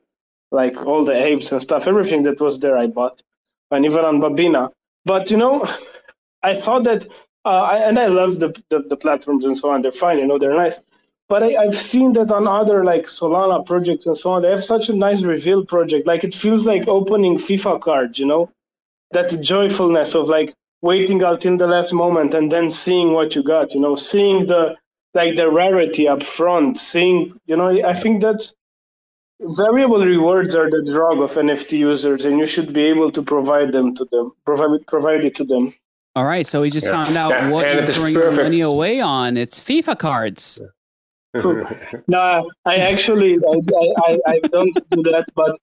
like 0.52 0.76
all 0.86 1.06
the 1.06 1.14
apes 1.14 1.54
and 1.54 1.62
stuff. 1.62 1.88
Everything 1.88 2.24
that 2.24 2.42
was 2.42 2.60
there, 2.60 2.78
I 2.78 2.88
bought, 2.88 3.22
and 3.72 3.86
even 3.86 4.04
on 4.04 4.20
Babina. 4.20 4.70
But 5.06 5.32
you 5.32 5.38
know, 5.38 5.66
I 6.44 6.56
thought 6.56 6.84
that, 6.84 7.08
uh, 7.50 7.62
I, 7.74 7.78
and 7.88 7.98
I 7.98 8.08
love 8.08 8.40
the, 8.40 8.50
the 8.70 8.80
the 8.92 8.98
platforms 8.98 9.44
and 9.46 9.58
so 9.58 9.72
on. 9.72 9.82
They're 9.82 9.92
fine, 9.92 10.20
you 10.20 10.28
know, 10.28 10.38
they're 10.38 10.56
nice. 10.56 10.80
But 11.28 11.44
I, 11.44 11.56
I've 11.64 11.80
seen 11.80 12.14
that 12.14 12.32
on 12.32 12.48
other 12.48 12.84
like 12.84 13.06
Solana 13.06 13.66
projects 13.66 14.06
and 14.06 14.18
so 14.18 14.34
on. 14.34 14.42
They 14.42 14.50
have 14.50 14.64
such 14.64 14.90
a 14.90 14.94
nice 14.94 15.22
reveal 15.22 15.66
project. 15.66 16.08
Like 16.08 16.24
it 16.24 16.36
feels 16.36 16.68
like 16.68 16.88
opening 16.88 17.38
FIFA 17.38 17.82
cards, 17.82 18.20
you 18.20 18.26
know, 18.26 18.52
that 19.12 19.30
joyfulness 19.42 20.16
of 20.16 20.30
like 20.30 20.54
waiting 20.82 21.24
until 21.24 21.58
the 21.58 21.68
last 21.68 21.94
moment 21.94 22.34
and 22.34 22.52
then 22.52 22.70
seeing 22.70 23.14
what 23.14 23.36
you 23.36 23.44
got. 23.44 23.72
You 23.74 23.80
know, 23.80 23.96
seeing 23.96 24.48
the 24.48 24.76
like 25.14 25.36
the 25.36 25.50
rarity 25.50 26.08
up 26.08 26.24
front. 26.24 26.78
Seeing, 26.78 27.40
you 27.48 27.58
know, 27.58 27.70
I 27.84 27.94
think 27.94 28.22
that's 28.22 28.56
variable 29.40 30.04
rewards 30.06 30.56
are 30.56 30.70
the 30.70 30.84
drug 30.84 31.20
of 31.20 31.34
NFT 31.34 31.78
users, 31.80 32.26
and 32.26 32.40
you 32.40 32.46
should 32.46 32.74
be 32.74 32.84
able 32.84 33.12
to 33.12 33.22
provide 33.22 33.72
them 33.72 33.96
to 33.96 34.06
them, 34.12 34.32
provide 34.46 34.86
provide 34.88 35.26
it 35.26 35.36
to 35.36 35.44
them. 35.44 35.74
All 36.20 36.26
right, 36.26 36.46
so 36.46 36.60
we 36.60 36.70
just 36.70 36.86
Yeah. 36.86 37.02
found 37.02 37.16
out 37.16 37.30
Yeah, 37.32 37.50
what 37.50 37.66
and 37.66 37.76
you're 37.76 37.84
it 37.84 37.90
is 37.92 37.96
throwing 37.96 38.14
your 38.14 38.32
money 38.34 38.60
away 38.60 39.00
on. 39.00 39.38
It's 39.38 39.62
FIFA 39.62 39.98
cards. 39.98 40.60
No, 42.08 42.50
I 42.66 42.76
actually 42.78 43.38
I, 43.38 43.62
I, 43.84 43.86
I, 44.10 44.20
I 44.34 44.40
don't 44.52 44.74
do 44.92 45.02
that, 45.04 45.26
but 45.34 45.56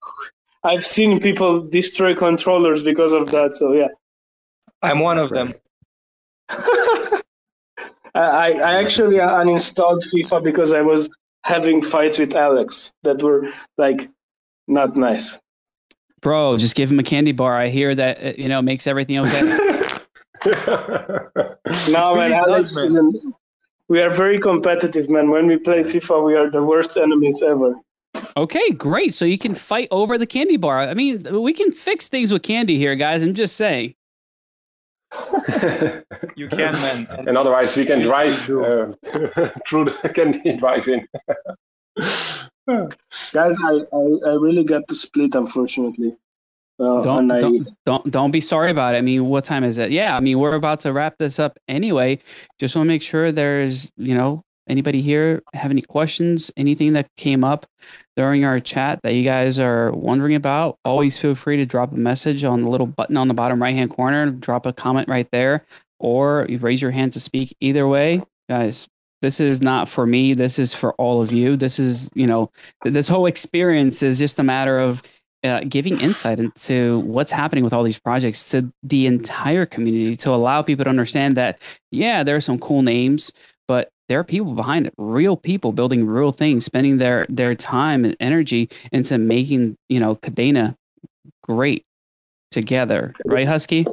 I've 0.63 0.83
seen 0.83 1.19
people 1.19 1.61
destroy 1.61 2.15
controllers 2.15 2.81
because 2.81 3.13
of 3.13 3.29
that. 3.31 3.53
So 3.53 3.73
yeah, 3.73 3.89
I'm 4.81 4.99
one 5.01 5.19
of 5.19 5.29
them. 5.29 5.49
I, 6.49 7.21
I 8.15 8.47
I 8.69 8.73
actually 8.81 9.17
uninstalled 9.17 10.01
FIFA 10.15 10.43
because 10.43 10.73
I 10.73 10.81
was 10.81 11.07
having 11.43 11.83
fights 11.83 12.17
with 12.17 12.33
Alex 12.33 12.91
that 13.03 13.21
were 13.21 13.43
like 13.77 14.09
not 14.67 14.95
nice. 14.95 15.37
Bro, 16.21 16.57
just 16.57 16.75
give 16.75 16.89
him 16.89 16.97
a 16.97 17.03
candy 17.03 17.31
bar. 17.33 17.55
I 17.55 17.67
hear 17.67 17.93
that 17.93 18.23
uh, 18.23 18.33
you 18.37 18.47
know 18.47 18.61
makes 18.61 18.87
everything 18.87 19.19
okay. 19.19 19.41
No, 21.89 22.15
Really 22.15 22.29
man, 22.29 22.31
Alex, 22.33 22.47
does, 22.69 22.73
man. 22.73 22.85
isn't- 22.91 23.35
we 23.89 24.01
are 24.01 24.09
very 24.09 24.39
competitive, 24.39 25.09
man. 25.09 25.29
When 25.29 25.47
we 25.47 25.57
play 25.57 25.81
FIFA, 25.83 26.25
we 26.25 26.35
are 26.35 26.49
the 26.51 26.61
worst 26.61 26.97
enemies 26.97 27.35
ever. 27.47 27.73
okay, 28.35 28.71
great. 28.71 29.13
So 29.13 29.23
you 29.23 29.37
can 29.37 29.53
fight 29.53 29.87
over 29.91 30.17
the 30.17 30.27
candy 30.27 30.57
bar. 30.57 30.81
I 30.81 30.93
mean, 30.93 31.21
we 31.41 31.53
can 31.53 31.71
fix 31.71 32.09
things 32.09 32.33
with 32.33 32.43
candy 32.43 32.77
here, 32.77 32.95
guys. 32.95 33.23
I'm 33.23 33.33
just 33.33 33.55
saying. 33.55 33.95
You 36.35 36.47
can, 36.49 36.73
man. 36.73 37.07
And 37.11 37.27
and 37.29 37.37
otherwise, 37.37 37.77
we 37.77 37.85
can 37.85 38.01
drive 38.01 38.33
uh, 38.49 38.91
through 39.67 39.85
the 39.85 40.11
candy 40.13 40.57
drive-in. 40.57 41.07
Guys, 43.33 43.55
I, 43.63 43.71
I, 43.93 44.01
I 44.31 44.33
really 44.35 44.65
got 44.65 44.85
to 44.89 44.97
split, 44.97 45.33
unfortunately. 45.35 46.17
Don't, 46.79 47.27
don't 47.27 47.67
don't 47.85 48.11
don't 48.11 48.31
be 48.31 48.41
sorry 48.41 48.69
about 48.69 48.93
it. 48.93 48.99
I 48.99 49.01
mean, 49.01 49.25
what 49.25 49.43
time 49.43 49.63
is 49.63 49.79
it? 49.79 49.89
Yeah, 49.91 50.15
I 50.15 50.19
mean, 50.19 50.37
we're 50.37 50.53
about 50.53 50.79
to 50.81 50.93
wrap 50.93 51.17
this 51.17 51.39
up 51.39 51.57
anyway. 51.67 52.19
Just 52.59 52.75
want 52.75 52.85
to 52.85 52.89
make 52.89 53.01
sure 53.01 53.31
there's, 53.31 53.91
you 53.97 54.13
know, 54.13 54.43
anybody 54.69 55.01
here 55.01 55.41
have 55.53 55.71
any 55.71 55.81
questions, 55.81 56.51
anything 56.55 56.93
that 56.93 57.07
came 57.17 57.43
up 57.43 57.65
during 58.15 58.45
our 58.45 58.59
chat 58.59 58.99
that 59.01 59.13
you 59.13 59.23
guys 59.23 59.57
are 59.57 59.91
wondering 59.91 60.35
about. 60.35 60.77
Always 60.85 61.17
feel 61.17 61.33
free 61.33 61.57
to 61.57 61.65
drop 61.65 61.93
a 61.93 61.97
message 61.97 62.43
on 62.43 62.61
the 62.61 62.69
little 62.69 62.87
button 62.87 63.17
on 63.17 63.27
the 63.27 63.33
bottom 63.33 63.59
right 63.59 63.75
hand 63.75 63.89
corner. 63.89 64.29
Drop 64.29 64.67
a 64.67 64.73
comment 64.73 65.07
right 65.07 65.27
there, 65.31 65.65
or 65.99 66.45
you 66.47 66.59
raise 66.59 66.81
your 66.81 66.91
hand 66.91 67.11
to 67.13 67.19
speak. 67.19 67.55
Either 67.59 67.87
way, 67.87 68.21
guys. 68.49 68.87
This 69.23 69.39
is 69.39 69.63
not 69.63 69.89
for 69.89 70.05
me. 70.05 70.35
This 70.35 70.59
is 70.59 70.75
for 70.75 70.93
all 70.93 71.23
of 71.23 71.31
you. 71.31 71.57
This 71.57 71.79
is, 71.79 72.07
you 72.13 72.27
know, 72.27 72.51
this 72.83 73.09
whole 73.09 73.25
experience 73.25 74.03
is 74.03 74.19
just 74.19 74.37
a 74.37 74.43
matter 74.43 74.77
of 74.77 75.01
uh, 75.47 75.61
giving 75.67 75.99
insight 75.99 76.39
into 76.39 76.99
what's 76.99 77.31
happening 77.31 77.63
with 77.63 77.73
all 77.73 77.83
these 77.83 77.99
projects 77.99 78.49
to 78.51 78.71
the 78.83 79.05
entire 79.05 79.65
community 79.65 80.15
to 80.17 80.33
allow 80.33 80.61
people 80.61 80.83
to 80.83 80.89
understand 80.89 81.35
that 81.35 81.59
yeah 81.91 82.23
there 82.23 82.35
are 82.35 82.41
some 82.41 82.59
cool 82.59 82.81
names 82.81 83.31
but 83.67 83.89
there 84.09 84.19
are 84.19 84.23
people 84.23 84.53
behind 84.53 84.85
it 84.85 84.93
real 84.97 85.35
people 85.35 85.71
building 85.71 86.05
real 86.05 86.31
things 86.31 86.65
spending 86.65 86.97
their 86.97 87.25
their 87.29 87.55
time 87.55 88.05
and 88.05 88.15
energy 88.19 88.69
into 88.91 89.17
making 89.17 89.77
you 89.89 89.99
know 89.99 90.15
kadena 90.17 90.75
great 91.43 91.85
together. 92.51 93.13
Right 93.25 93.47
husky? 93.47 93.85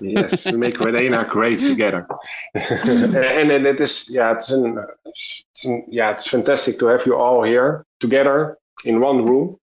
Yes, 0.00 0.44
we 0.44 0.52
make 0.52 0.74
Kadena 0.74 1.28
great 1.28 1.58
together. 1.58 2.06
and, 2.54 3.16
and 3.16 3.66
it 3.66 3.80
is, 3.80 4.10
yeah, 4.12 4.32
it's, 4.32 4.50
an, 4.50 4.78
it's 5.06 5.64
an, 5.64 5.84
yeah, 5.88 6.10
it's 6.10 6.28
fantastic 6.28 6.78
to 6.80 6.86
have 6.86 7.06
you 7.06 7.16
all 7.16 7.42
here 7.42 7.86
together 8.00 8.58
in 8.84 9.00
one 9.00 9.24
room 9.24 9.56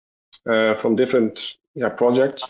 uh, 0.47 0.73
from 0.73 0.95
different 0.95 1.57
yeah, 1.75 1.89
projects. 1.89 2.43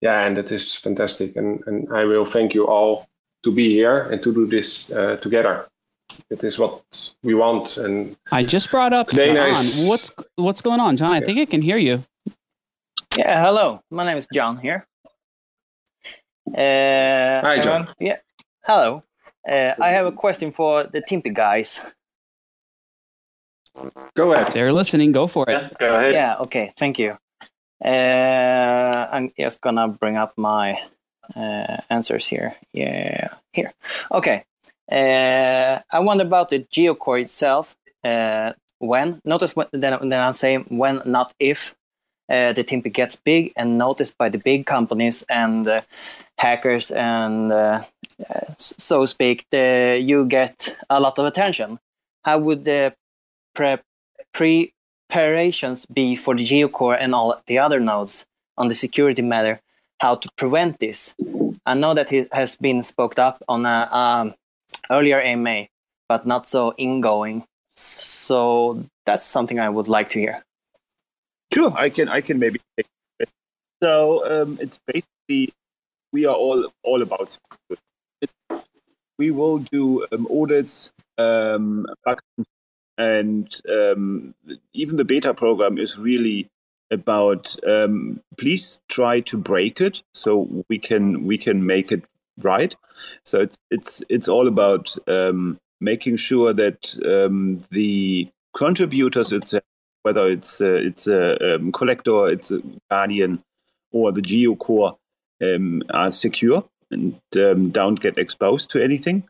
Yeah, 0.00 0.26
and 0.26 0.38
it 0.38 0.52
is 0.52 0.74
fantastic. 0.74 1.36
And, 1.36 1.62
and 1.66 1.92
I 1.92 2.04
will 2.04 2.26
thank 2.26 2.54
you 2.54 2.66
all 2.66 3.08
to 3.42 3.50
be 3.50 3.70
here 3.70 4.02
and 4.10 4.22
to 4.22 4.32
do 4.32 4.46
this 4.46 4.92
uh, 4.92 5.16
together. 5.16 5.66
It 6.30 6.42
is 6.44 6.58
what 6.58 6.82
we 7.22 7.34
want. 7.34 7.76
And 7.76 8.16
I 8.32 8.44
just 8.44 8.70
brought 8.70 8.92
up 8.92 9.10
John. 9.10 9.36
Is... 9.36 9.86
What's 9.88 10.10
what's 10.36 10.60
going 10.60 10.80
on, 10.80 10.96
John? 10.96 11.12
I 11.12 11.20
think 11.20 11.38
I 11.38 11.44
can 11.44 11.62
hear 11.62 11.76
you. 11.76 12.04
Yeah, 13.16 13.44
hello. 13.44 13.82
My 13.90 14.04
name 14.04 14.16
is 14.16 14.26
John 14.32 14.58
here. 14.58 14.86
Uh, 16.48 17.40
Hi, 17.40 17.60
John. 17.62 17.88
Yeah. 17.98 18.18
Hello. 18.62 19.02
Uh, 19.48 19.74
I 19.80 19.90
have 19.90 20.06
a 20.06 20.12
question 20.12 20.52
for 20.52 20.84
the 20.84 21.00
Timpi 21.02 21.32
guys. 21.32 21.80
Go 24.14 24.32
ahead. 24.32 24.52
They're 24.52 24.72
listening. 24.72 25.12
Go 25.12 25.26
for 25.26 25.48
it. 25.48 25.52
Yeah, 25.52 25.68
go 25.78 25.96
ahead. 25.96 26.14
Yeah. 26.14 26.36
Okay. 26.40 26.72
Thank 26.76 26.98
you. 26.98 27.18
Uh, 27.84 29.08
I'm 29.12 29.32
just 29.38 29.60
gonna 29.60 29.88
bring 29.88 30.16
up 30.16 30.32
my 30.36 30.80
uh, 31.34 31.78
answers 31.90 32.26
here. 32.26 32.54
Yeah. 32.72 33.28
Here. 33.52 33.72
Okay. 34.10 34.44
Uh, 34.90 35.80
I 35.90 36.00
wonder 36.00 36.24
about 36.24 36.50
the 36.50 36.60
geocore 36.60 37.20
itself. 37.20 37.76
Uh, 38.04 38.52
when 38.78 39.20
notice 39.24 39.56
when, 39.56 39.66
then, 39.72 40.08
then 40.08 40.20
I'm 40.20 40.32
saying 40.32 40.66
when, 40.68 41.00
not 41.04 41.34
if. 41.38 41.74
Uh, 42.28 42.52
the 42.52 42.64
Timpi 42.64 42.92
gets 42.92 43.14
big 43.14 43.52
and 43.56 43.78
noticed 43.78 44.18
by 44.18 44.28
the 44.28 44.38
big 44.38 44.66
companies 44.66 45.22
and 45.28 45.80
hackers 46.38 46.90
and 46.90 47.52
uh, 47.52 47.84
so 48.58 49.04
speak, 49.04 49.46
the, 49.50 50.00
you 50.02 50.24
get 50.26 50.76
a 50.90 51.00
lot 51.00 51.18
of 51.18 51.26
attention. 51.26 51.78
How 52.24 52.38
would 52.38 52.64
the 52.64 52.94
pre- 53.54 54.72
preparations 55.08 55.86
be 55.86 56.16
for 56.16 56.34
the 56.34 56.44
geocore 56.44 56.96
and 56.98 57.14
all 57.14 57.40
the 57.46 57.58
other 57.58 57.80
nodes 57.80 58.26
on 58.56 58.68
the 58.68 58.74
security 58.74 59.22
matter? 59.22 59.60
How 60.00 60.16
to 60.16 60.28
prevent 60.36 60.78
this? 60.78 61.14
I 61.64 61.74
know 61.74 61.94
that 61.94 62.12
it 62.12 62.32
has 62.32 62.56
been 62.56 62.82
spoke 62.82 63.18
up 63.18 63.42
on 63.48 63.64
a 63.66 63.88
um, 63.90 64.34
earlier 64.90 65.20
AMA, 65.20 65.68
but 66.08 66.26
not 66.26 66.48
so 66.48 66.74
ingoing. 66.76 67.44
So 67.76 68.84
that's 69.04 69.24
something 69.24 69.58
I 69.58 69.68
would 69.68 69.88
like 69.88 70.10
to 70.10 70.20
hear. 70.20 70.42
Sure, 71.52 71.72
I 71.74 71.88
can. 71.90 72.08
I 72.08 72.20
can 72.20 72.38
maybe. 72.38 72.60
So 73.82 74.42
um, 74.42 74.58
it's 74.60 74.78
basically 74.86 75.54
we 76.12 76.26
are 76.26 76.34
all 76.34 76.70
all 76.82 77.02
about. 77.02 77.38
It, 78.20 78.30
we 79.18 79.30
will 79.30 79.58
do 79.58 80.06
um, 80.12 80.26
audits, 80.30 80.90
um, 81.18 81.86
and 82.98 83.60
um, 83.68 84.34
even 84.72 84.96
the 84.96 85.04
beta 85.04 85.34
program 85.34 85.78
is 85.78 85.98
really 85.98 86.48
about. 86.90 87.56
Um, 87.66 88.20
please 88.38 88.80
try 88.88 89.20
to 89.20 89.36
break 89.36 89.80
it 89.80 90.02
so 90.14 90.64
we 90.68 90.78
can 90.78 91.24
we 91.24 91.38
can 91.38 91.66
make 91.66 91.92
it 91.92 92.04
right. 92.38 92.74
So 93.24 93.40
it's 93.40 93.58
it's 93.70 94.02
it's 94.08 94.28
all 94.28 94.48
about 94.48 94.96
um, 95.08 95.58
making 95.80 96.16
sure 96.16 96.52
that 96.52 96.94
the 97.70 98.28
contributors 98.54 99.32
itself 99.32 99.64
whether 100.06 100.28
it's 100.30 100.60
uh, 100.60 100.78
it's 100.80 101.08
a 101.08 101.56
um, 101.56 101.72
collector, 101.72 102.28
it's 102.28 102.52
a 102.52 102.62
guardian, 102.92 103.42
or 103.90 104.12
the 104.12 104.22
geocore 104.22 104.96
um, 105.42 105.82
are 105.90 106.12
secure 106.12 106.64
and 106.92 107.20
um, 107.36 107.70
don't 107.70 107.98
get 107.98 108.16
exposed 108.16 108.70
to 108.70 108.80
anything. 108.80 109.24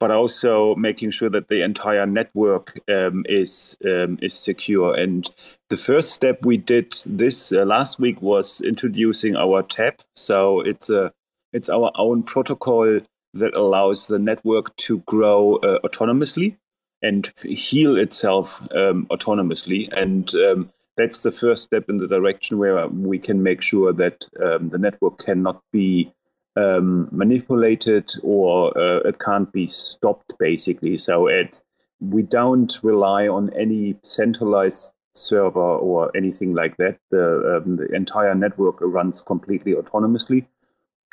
But 0.00 0.12
also 0.12 0.76
making 0.76 1.10
sure 1.10 1.28
that 1.30 1.48
the 1.48 1.62
entire 1.62 2.06
network 2.06 2.78
um, 2.88 3.24
is 3.28 3.76
um, 3.84 4.18
is 4.22 4.32
secure. 4.32 4.94
And 4.94 5.28
the 5.70 5.76
first 5.76 6.12
step 6.12 6.44
we 6.44 6.56
did 6.56 6.94
this 7.04 7.52
uh, 7.52 7.64
last 7.64 7.98
week 7.98 8.22
was 8.22 8.60
introducing 8.60 9.34
our 9.34 9.62
TAP. 9.62 10.02
So 10.14 10.60
it's 10.60 10.88
a 10.88 11.12
it's 11.52 11.68
our 11.68 11.90
own 11.96 12.22
protocol 12.22 13.00
that 13.34 13.54
allows 13.54 14.06
the 14.06 14.18
network 14.18 14.74
to 14.76 14.98
grow 15.00 15.56
uh, 15.56 15.78
autonomously 15.80 16.56
and 17.02 17.30
heal 17.42 17.96
itself 17.96 18.60
um, 18.74 19.06
autonomously. 19.10 19.88
And 19.92 20.34
um, 20.34 20.70
that's 20.96 21.22
the 21.22 21.32
first 21.32 21.62
step 21.62 21.88
in 21.88 21.98
the 21.98 22.08
direction 22.08 22.58
where 22.58 22.86
we 22.88 23.18
can 23.18 23.42
make 23.42 23.62
sure 23.62 23.92
that 23.92 24.26
um, 24.42 24.70
the 24.70 24.78
network 24.78 25.18
cannot 25.18 25.62
be 25.72 26.12
um, 26.58 27.08
manipulated 27.12 28.12
or 28.22 28.76
uh, 28.76 28.98
it 29.08 29.18
can't 29.18 29.52
be 29.52 29.66
stopped, 29.66 30.34
basically. 30.38 30.98
So 30.98 31.28
it, 31.28 31.60
we 32.00 32.22
don't 32.22 32.78
rely 32.82 33.28
on 33.28 33.50
any 33.54 33.96
centralized 34.02 34.92
server 35.14 35.60
or 35.60 36.16
anything 36.16 36.54
like 36.54 36.76
that. 36.78 36.98
The, 37.10 37.62
um, 37.64 37.76
the 37.76 37.86
entire 37.94 38.34
network 38.34 38.76
runs 38.80 39.20
completely 39.20 39.74
autonomously. 39.74 40.46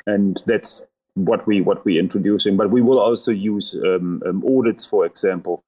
And 0.06 0.42
that's 0.46 0.82
what 1.14 1.46
we 1.46 1.60
what 1.60 1.84
we 1.84 1.98
introducing. 1.98 2.56
But 2.56 2.70
we 2.70 2.82
will 2.82 2.98
also 2.98 3.32
use 3.32 3.74
um, 3.74 4.22
um, 4.26 4.44
audits, 4.44 4.84
for 4.84 5.06
example, 5.06 5.64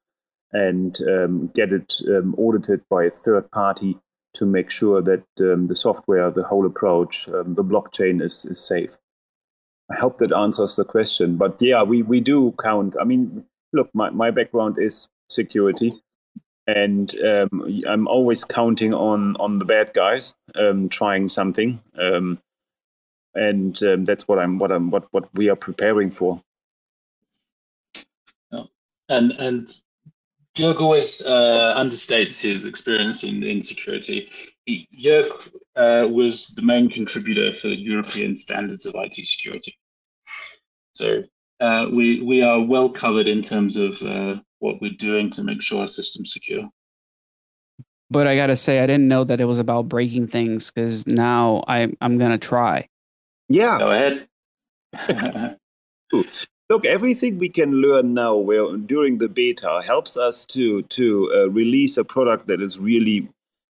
and 0.52 0.98
um, 1.08 1.50
get 1.54 1.72
it 1.72 2.00
um, 2.08 2.34
audited 2.36 2.80
by 2.88 3.04
a 3.04 3.10
third 3.10 3.50
party 3.50 3.98
to 4.34 4.46
make 4.46 4.70
sure 4.70 5.02
that 5.02 5.24
the 5.36 5.74
software, 5.74 6.30
the 6.30 6.44
whole 6.44 6.66
approach, 6.66 7.26
the 7.26 7.64
blockchain 7.64 8.22
is, 8.22 8.44
is 8.44 8.60
safe. 8.64 8.96
I 9.90 9.96
hope 9.96 10.18
that 10.18 10.32
answers 10.32 10.76
the 10.76 10.84
question. 10.84 11.36
But 11.36 11.60
yeah, 11.60 11.82
we, 11.82 12.02
we 12.02 12.20
do 12.20 12.54
count. 12.60 12.94
I 13.00 13.04
mean, 13.04 13.44
look, 13.72 13.90
my, 13.94 14.10
my 14.10 14.30
background 14.30 14.76
is 14.78 15.08
security, 15.28 15.94
and 16.66 17.14
um, 17.22 17.82
I'm 17.86 18.06
always 18.06 18.44
counting 18.44 18.92
on, 18.92 19.36
on 19.36 19.58
the 19.58 19.64
bad 19.64 19.94
guys 19.94 20.34
um, 20.54 20.88
trying 20.88 21.28
something. 21.28 21.80
and 23.34 23.80
that's 24.04 24.26
what 24.26 24.38
I'm 24.38 24.58
what 24.58 24.72
I'm 24.72 24.90
what, 24.90 25.06
what 25.12 25.28
we 25.34 25.48
are 25.48 25.56
preparing 25.56 26.10
for. 26.10 26.42
And 29.08 29.32
and 29.40 29.68
Jörg 30.54 30.80
always 30.80 31.24
uh, 31.24 31.74
understates 31.76 32.40
his 32.40 32.66
experience 32.66 33.22
in, 33.24 33.42
in 33.42 33.62
security. 33.62 34.28
He, 34.68 34.86
Jörg 34.94 35.50
uh, 35.76 36.06
was 36.08 36.48
the 36.48 36.60
main 36.60 36.90
contributor 36.90 37.54
for 37.54 37.68
European 37.68 38.36
standards 38.36 38.84
of 38.84 38.94
IT 38.96 39.14
security. 39.14 39.78
So 40.92 41.22
uh, 41.60 41.88
we 41.90 42.20
we 42.20 42.42
are 42.42 42.60
well 42.62 42.90
covered 42.90 43.26
in 43.26 43.40
terms 43.40 43.78
of 43.78 44.02
uh, 44.02 44.40
what 44.58 44.82
we're 44.82 44.98
doing 44.98 45.30
to 45.30 45.42
make 45.42 45.62
sure 45.62 45.80
our 45.80 45.88
system's 45.88 46.34
secure. 46.34 46.68
But 48.10 48.26
I 48.26 48.36
gotta 48.36 48.56
say, 48.56 48.80
I 48.80 48.86
didn't 48.86 49.08
know 49.08 49.24
that 49.24 49.40
it 49.40 49.46
was 49.46 49.58
about 49.58 49.88
breaking 49.88 50.26
things 50.26 50.70
because 50.70 51.06
now 51.06 51.64
I 51.66 51.90
I'm 52.02 52.18
gonna 52.18 52.36
try. 52.36 52.86
Yeah, 53.48 53.78
go 53.78 53.90
ahead. 53.90 54.28
look 56.70 56.84
everything 56.84 57.38
we 57.38 57.48
can 57.48 57.72
learn 57.72 58.12
now 58.12 58.36
where 58.36 58.76
during 58.76 59.16
the 59.16 59.28
beta 59.30 59.80
helps 59.82 60.18
us 60.18 60.44
to 60.44 60.82
to 60.82 61.32
uh, 61.34 61.48
release 61.48 61.96
a 61.96 62.04
product 62.04 62.46
that 62.48 62.60
is 62.60 62.78
really 62.78 63.26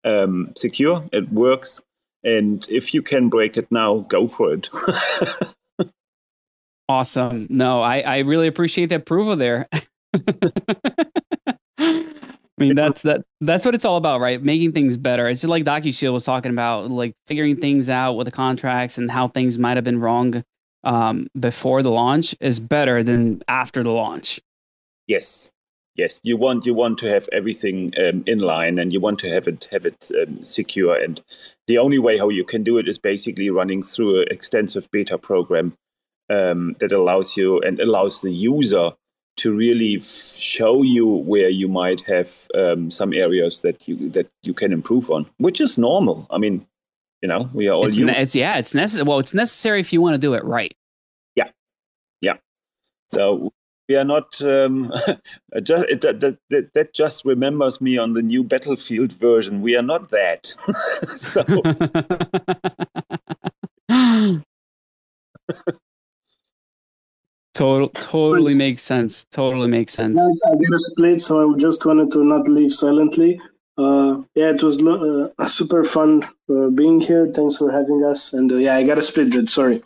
um, 0.04 0.52
secure 0.56 1.04
it 1.12 1.30
works 1.32 1.80
and 2.24 2.66
if 2.68 2.94
you 2.94 3.02
can 3.02 3.28
break 3.28 3.56
it 3.56 3.70
now 3.70 3.98
go 4.08 4.28
for 4.28 4.52
it 4.54 4.68
awesome 6.88 7.46
no 7.50 7.80
i 7.82 8.00
i 8.00 8.18
really 8.18 8.46
appreciate 8.46 8.88
that 8.88 9.02
approval 9.02 9.36
there 9.36 9.68
I 12.62 12.64
mean 12.66 12.76
that's 12.76 13.02
that 13.02 13.22
that's 13.40 13.64
what 13.64 13.74
it's 13.74 13.84
all 13.84 13.96
about, 13.96 14.20
right? 14.20 14.42
Making 14.42 14.72
things 14.72 14.96
better. 14.96 15.28
It's 15.28 15.40
just 15.40 15.48
like 15.48 15.64
DocuShield 15.64 16.12
was 16.12 16.24
talking 16.24 16.52
about, 16.52 16.90
like 16.90 17.14
figuring 17.26 17.56
things 17.56 17.88
out 17.88 18.14
with 18.14 18.26
the 18.26 18.30
contracts 18.30 18.98
and 18.98 19.10
how 19.10 19.28
things 19.28 19.58
might 19.58 19.76
have 19.76 19.84
been 19.84 20.00
wrong 20.00 20.44
um, 20.84 21.28
before 21.38 21.82
the 21.82 21.90
launch 21.90 22.34
is 22.40 22.60
better 22.60 23.02
than 23.02 23.42
after 23.48 23.82
the 23.82 23.90
launch. 23.90 24.40
Yes, 25.06 25.50
yes. 25.94 26.20
You 26.22 26.36
want 26.36 26.66
you 26.66 26.74
want 26.74 26.98
to 26.98 27.06
have 27.06 27.28
everything 27.32 27.92
um, 27.98 28.24
in 28.26 28.38
line, 28.38 28.78
and 28.78 28.92
you 28.92 29.00
want 29.00 29.18
to 29.20 29.30
have 29.30 29.48
it 29.48 29.68
have 29.72 29.86
it 29.86 30.10
um, 30.20 30.44
secure. 30.44 30.94
And 30.94 31.20
the 31.66 31.78
only 31.78 31.98
way 31.98 32.18
how 32.18 32.28
you 32.28 32.44
can 32.44 32.62
do 32.62 32.78
it 32.78 32.88
is 32.88 32.98
basically 32.98 33.50
running 33.50 33.82
through 33.82 34.22
an 34.22 34.28
extensive 34.30 34.90
beta 34.90 35.18
program 35.18 35.76
um, 36.30 36.76
that 36.80 36.92
allows 36.92 37.36
you 37.36 37.60
and 37.60 37.80
allows 37.80 38.22
the 38.22 38.32
user 38.32 38.90
to 39.38 39.54
really 39.54 39.96
f- 39.96 40.36
show 40.38 40.82
you 40.82 41.16
where 41.24 41.48
you 41.48 41.66
might 41.66 42.02
have 42.02 42.46
um, 42.54 42.90
some 42.90 43.12
areas 43.12 43.62
that 43.62 43.88
you 43.88 44.08
that 44.10 44.28
you 44.42 44.54
can 44.54 44.72
improve 44.72 45.10
on, 45.10 45.26
which 45.38 45.60
is 45.60 45.78
normal. 45.78 46.26
I 46.30 46.38
mean, 46.38 46.66
You 47.22 47.28
know, 47.28 47.48
we 47.54 47.68
are 47.68 47.74
all 47.74 47.86
It's, 47.86 47.98
ne- 47.98 48.20
it's 48.20 48.34
yeah, 48.34 48.58
it's 48.58 48.74
necessary. 48.74 49.06
Well, 49.06 49.20
it's 49.20 49.32
necessary 49.32 49.80
if 49.80 49.92
you 49.92 50.02
want 50.02 50.14
to 50.14 50.20
do 50.20 50.34
it 50.34 50.44
right. 50.44 50.74
Yeah, 51.36 51.50
yeah. 52.20 52.36
So 53.10 53.52
we 53.92 53.98
are 53.98 54.04
not. 54.04 54.40
Um, 54.40 54.90
just, 55.62 55.84
it, 55.90 56.00
that, 56.00 56.20
that, 56.20 56.38
that, 56.48 56.72
that 56.72 56.94
just 56.94 57.26
remembers 57.26 57.78
me 57.80 57.98
on 57.98 58.14
the 58.14 58.22
new 58.22 58.42
Battlefield 58.42 59.12
version. 59.12 59.60
We 59.60 59.76
are 59.76 59.82
not 59.82 60.08
that. 60.10 60.54
so 61.16 61.44
Total, 67.54 67.90
totally 67.90 68.54
makes 68.54 68.82
sense. 68.82 69.24
Totally 69.24 69.68
makes 69.68 69.92
sense. 69.92 70.18
I 70.18 70.54
did 70.54 70.72
a 70.72 70.78
split, 70.90 71.20
so 71.20 71.52
I 71.52 71.56
just 71.58 71.84
wanted 71.84 72.10
to 72.12 72.24
not 72.24 72.48
leave 72.48 72.72
silently. 72.72 73.38
Uh, 73.76 74.22
yeah, 74.34 74.52
it 74.52 74.62
was 74.62 74.78
uh, 74.78 75.28
super 75.46 75.84
fun 75.84 76.26
uh, 76.50 76.68
being 76.68 76.98
here. 76.98 77.26
Thanks 77.26 77.58
for 77.58 77.70
having 77.70 78.06
us. 78.06 78.32
And 78.32 78.50
uh, 78.50 78.56
yeah, 78.56 78.76
I 78.76 78.84
got 78.84 78.96
a 78.96 79.02
split, 79.02 79.28
dude. 79.30 79.50
Sorry. 79.50 79.82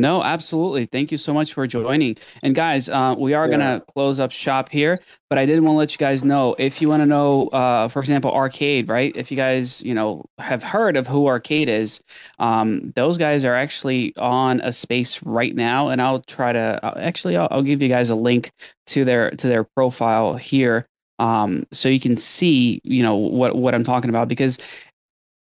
No, 0.00 0.22
absolutely. 0.22 0.86
Thank 0.86 1.12
you 1.12 1.18
so 1.18 1.34
much 1.34 1.52
for 1.52 1.66
joining. 1.66 2.16
And 2.42 2.54
guys, 2.54 2.88
uh, 2.88 3.14
we 3.18 3.34
are 3.34 3.48
gonna 3.48 3.82
close 3.92 4.18
up 4.18 4.32
shop 4.32 4.70
here, 4.70 4.98
but 5.28 5.36
I 5.38 5.44
did 5.44 5.60
want 5.62 5.74
to 5.74 5.78
let 5.78 5.92
you 5.92 5.98
guys 5.98 6.24
know 6.24 6.56
if 6.58 6.80
you 6.80 6.88
want 6.88 7.02
to 7.02 7.06
know, 7.06 7.48
uh, 7.48 7.86
for 7.88 8.00
example, 8.00 8.32
Arcade, 8.32 8.88
right? 8.88 9.12
If 9.14 9.30
you 9.30 9.36
guys, 9.36 9.82
you 9.82 9.92
know, 9.92 10.24
have 10.38 10.62
heard 10.62 10.96
of 10.96 11.06
who 11.06 11.26
Arcade 11.26 11.68
is, 11.68 12.02
um, 12.38 12.92
those 12.96 13.18
guys 13.18 13.44
are 13.44 13.54
actually 13.54 14.16
on 14.16 14.62
a 14.62 14.72
space 14.72 15.22
right 15.22 15.54
now, 15.54 15.90
and 15.90 16.00
I'll 16.00 16.22
try 16.22 16.54
to 16.54 16.80
uh, 16.82 16.94
actually 16.98 17.36
I'll, 17.36 17.48
I'll 17.50 17.62
give 17.62 17.82
you 17.82 17.88
guys 17.88 18.08
a 18.08 18.14
link 18.14 18.52
to 18.86 19.04
their 19.04 19.30
to 19.32 19.48
their 19.48 19.64
profile 19.64 20.34
here, 20.34 20.88
um, 21.18 21.66
so 21.72 21.90
you 21.90 22.00
can 22.00 22.16
see, 22.16 22.80
you 22.84 23.02
know, 23.02 23.16
what 23.16 23.54
what 23.56 23.74
I'm 23.74 23.84
talking 23.84 24.08
about 24.08 24.28
because 24.28 24.56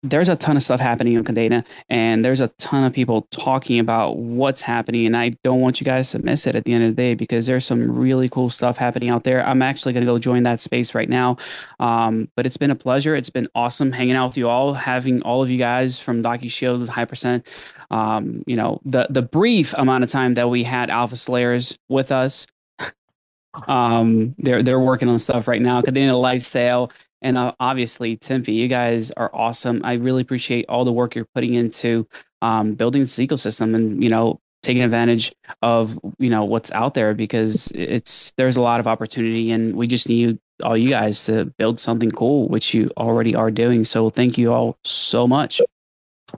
there's 0.01 0.29
a 0.29 0.35
ton 0.35 0.55
of 0.55 0.63
stuff 0.63 0.79
happening 0.79 1.13
in 1.13 1.23
Kadena, 1.25 1.65
and 1.89 2.23
there's 2.23 2.39
a 2.39 2.47
ton 2.57 2.85
of 2.85 2.93
people 2.93 3.27
talking 3.31 3.79
about 3.79 4.17
what's 4.17 4.61
happening. 4.61 5.05
And 5.05 5.17
I 5.17 5.31
don't 5.43 5.59
want 5.59 5.81
you 5.81 5.85
guys 5.85 6.11
to 6.11 6.19
miss 6.19 6.47
it 6.47 6.55
at 6.55 6.63
the 6.63 6.71
end 6.73 6.85
of 6.85 6.95
the 6.95 7.01
day 7.01 7.15
because 7.15 7.45
there's 7.45 7.65
some 7.65 7.91
really 7.91 8.29
cool 8.29 8.49
stuff 8.49 8.77
happening 8.77 9.09
out 9.09 9.25
there. 9.25 9.45
I'm 9.45 9.61
actually 9.61 9.91
going 9.91 10.05
to 10.05 10.11
go 10.11 10.17
join 10.17 10.43
that 10.43 10.61
space 10.61 10.95
right 10.95 11.09
now. 11.09 11.35
Um, 11.79 12.29
but 12.37 12.45
it's 12.45 12.55
been 12.55 12.71
a 12.71 12.75
pleasure. 12.75 13.13
It's 13.15 13.29
been 13.29 13.47
awesome 13.55 13.91
hanging 13.91 14.15
out 14.15 14.27
with 14.27 14.37
you 14.37 14.47
all, 14.47 14.73
having 14.73 15.21
all 15.23 15.43
of 15.43 15.49
you 15.49 15.57
guys 15.57 15.99
from 15.99 16.23
DocuShield, 16.23 16.87
Hypercent. 16.87 17.45
Um, 17.91 18.43
you 18.47 18.55
know, 18.55 18.79
the 18.85 19.07
the 19.09 19.23
brief 19.23 19.73
amount 19.73 20.03
of 20.05 20.09
time 20.09 20.35
that 20.35 20.49
we 20.49 20.63
had 20.63 20.91
Alpha 20.91 21.17
Slayers 21.17 21.77
with 21.89 22.11
us. 22.11 22.47
um, 23.67 24.33
they're 24.37 24.63
they're 24.63 24.79
working 24.79 25.09
on 25.09 25.19
stuff 25.19 25.47
right 25.47 25.61
now. 25.61 25.81
Kadena 25.81 26.19
Life 26.19 26.43
Sale 26.43 26.89
and 27.21 27.37
uh, 27.37 27.53
obviously 27.59 28.17
Timothy, 28.17 28.53
you 28.53 28.67
guys 28.67 29.11
are 29.11 29.29
awesome. 29.33 29.81
I 29.83 29.93
really 29.93 30.21
appreciate 30.21 30.65
all 30.69 30.85
the 30.85 30.93
work 30.93 31.15
you're 31.15 31.27
putting 31.33 31.53
into 31.55 32.07
um, 32.41 32.73
building 32.73 33.01
this 33.01 33.17
ecosystem 33.17 33.75
and 33.75 34.03
you 34.03 34.09
know 34.09 34.39
taking 34.61 34.83
advantage 34.83 35.33
of 35.61 35.99
you 36.17 36.29
know 36.29 36.43
what's 36.43 36.71
out 36.71 36.93
there 36.93 37.13
because 37.13 37.71
it's 37.75 38.31
there's 38.37 38.57
a 38.57 38.61
lot 38.61 38.79
of 38.79 38.87
opportunity 38.87 39.51
and 39.51 39.75
we 39.75 39.87
just 39.87 40.09
need 40.09 40.37
all 40.63 40.77
you 40.77 40.89
guys 40.89 41.25
to 41.25 41.45
build 41.57 41.79
something 41.79 42.11
cool, 42.11 42.47
which 42.49 42.73
you 42.73 42.87
already 42.97 43.35
are 43.35 43.51
doing. 43.51 43.83
So 43.83 44.09
thank 44.09 44.37
you 44.37 44.53
all 44.53 44.77
so 44.83 45.27
much. 45.27 45.61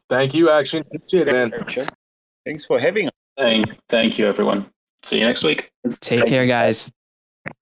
Thank 0.10 0.34
you, 0.34 0.50
Action. 0.50 0.84
Shit, 1.10 1.28
man. 1.28 1.52
thanks 2.46 2.66
for 2.66 2.80
having 2.80 3.08
us. 3.08 3.14
Thank, 3.38 3.76
thank 3.90 4.20
you, 4.20 4.28
everyone. 4.28 4.70
See 5.04 5.20
you 5.20 5.26
next 5.26 5.44
week. 5.44 5.72
Take 6.00 6.28
care, 6.28 6.46
guys. 6.46 6.92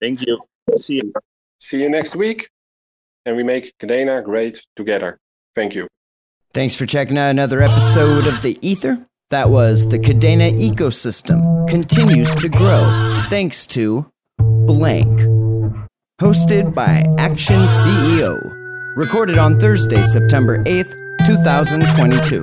Thank 0.01 0.21
you. 0.27 0.41
See 0.79 0.97
you. 0.97 1.13
See 1.59 1.83
you 1.83 1.89
next 1.89 2.15
week. 2.15 2.49
And 3.27 3.37
we 3.37 3.43
make 3.43 3.73
Kadena 3.79 4.23
great 4.23 4.63
together. 4.77 5.19
Thank 5.55 5.75
you. 5.75 5.89
Thanks 6.53 6.75
for 6.75 6.87
checking 6.87 7.19
out 7.19 7.31
another 7.31 7.63
episode 7.63 8.27
of 8.27 8.43
The 8.43 8.59
Ether. 8.61 9.07
That 9.31 9.51
was 9.51 9.89
the 9.89 9.99
Kadena 9.99 10.53
ecosystem 10.53 11.69
continues 11.69 12.37
to 12.37 12.49
grow 12.49 12.85
thanks 13.29 13.67
to 13.69 14.07
Blank. 14.39 15.21
Hosted 16.21 16.75
by 16.75 17.05
Action 17.19 17.63
CEO. 17.63 18.39
Recorded 18.97 19.39
on 19.39 19.59
Thursday, 19.59 20.03
September 20.03 20.63
8th, 20.63 20.93
2022. 21.27 22.41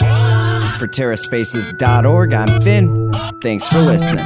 For 0.77 0.87
TerraSpaces.org, 0.87 2.33
I'm 2.33 2.61
Finn. 2.61 3.13
Thanks 3.41 3.67
for 3.69 3.79
listening. 3.79 4.25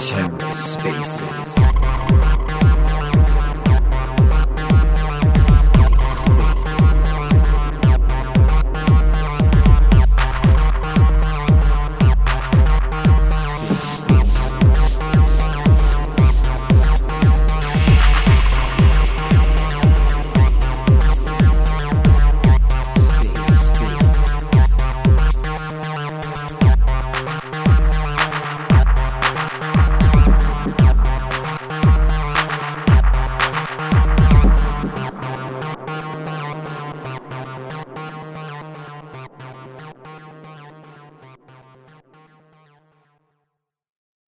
TerraSpaces. 0.00 2.19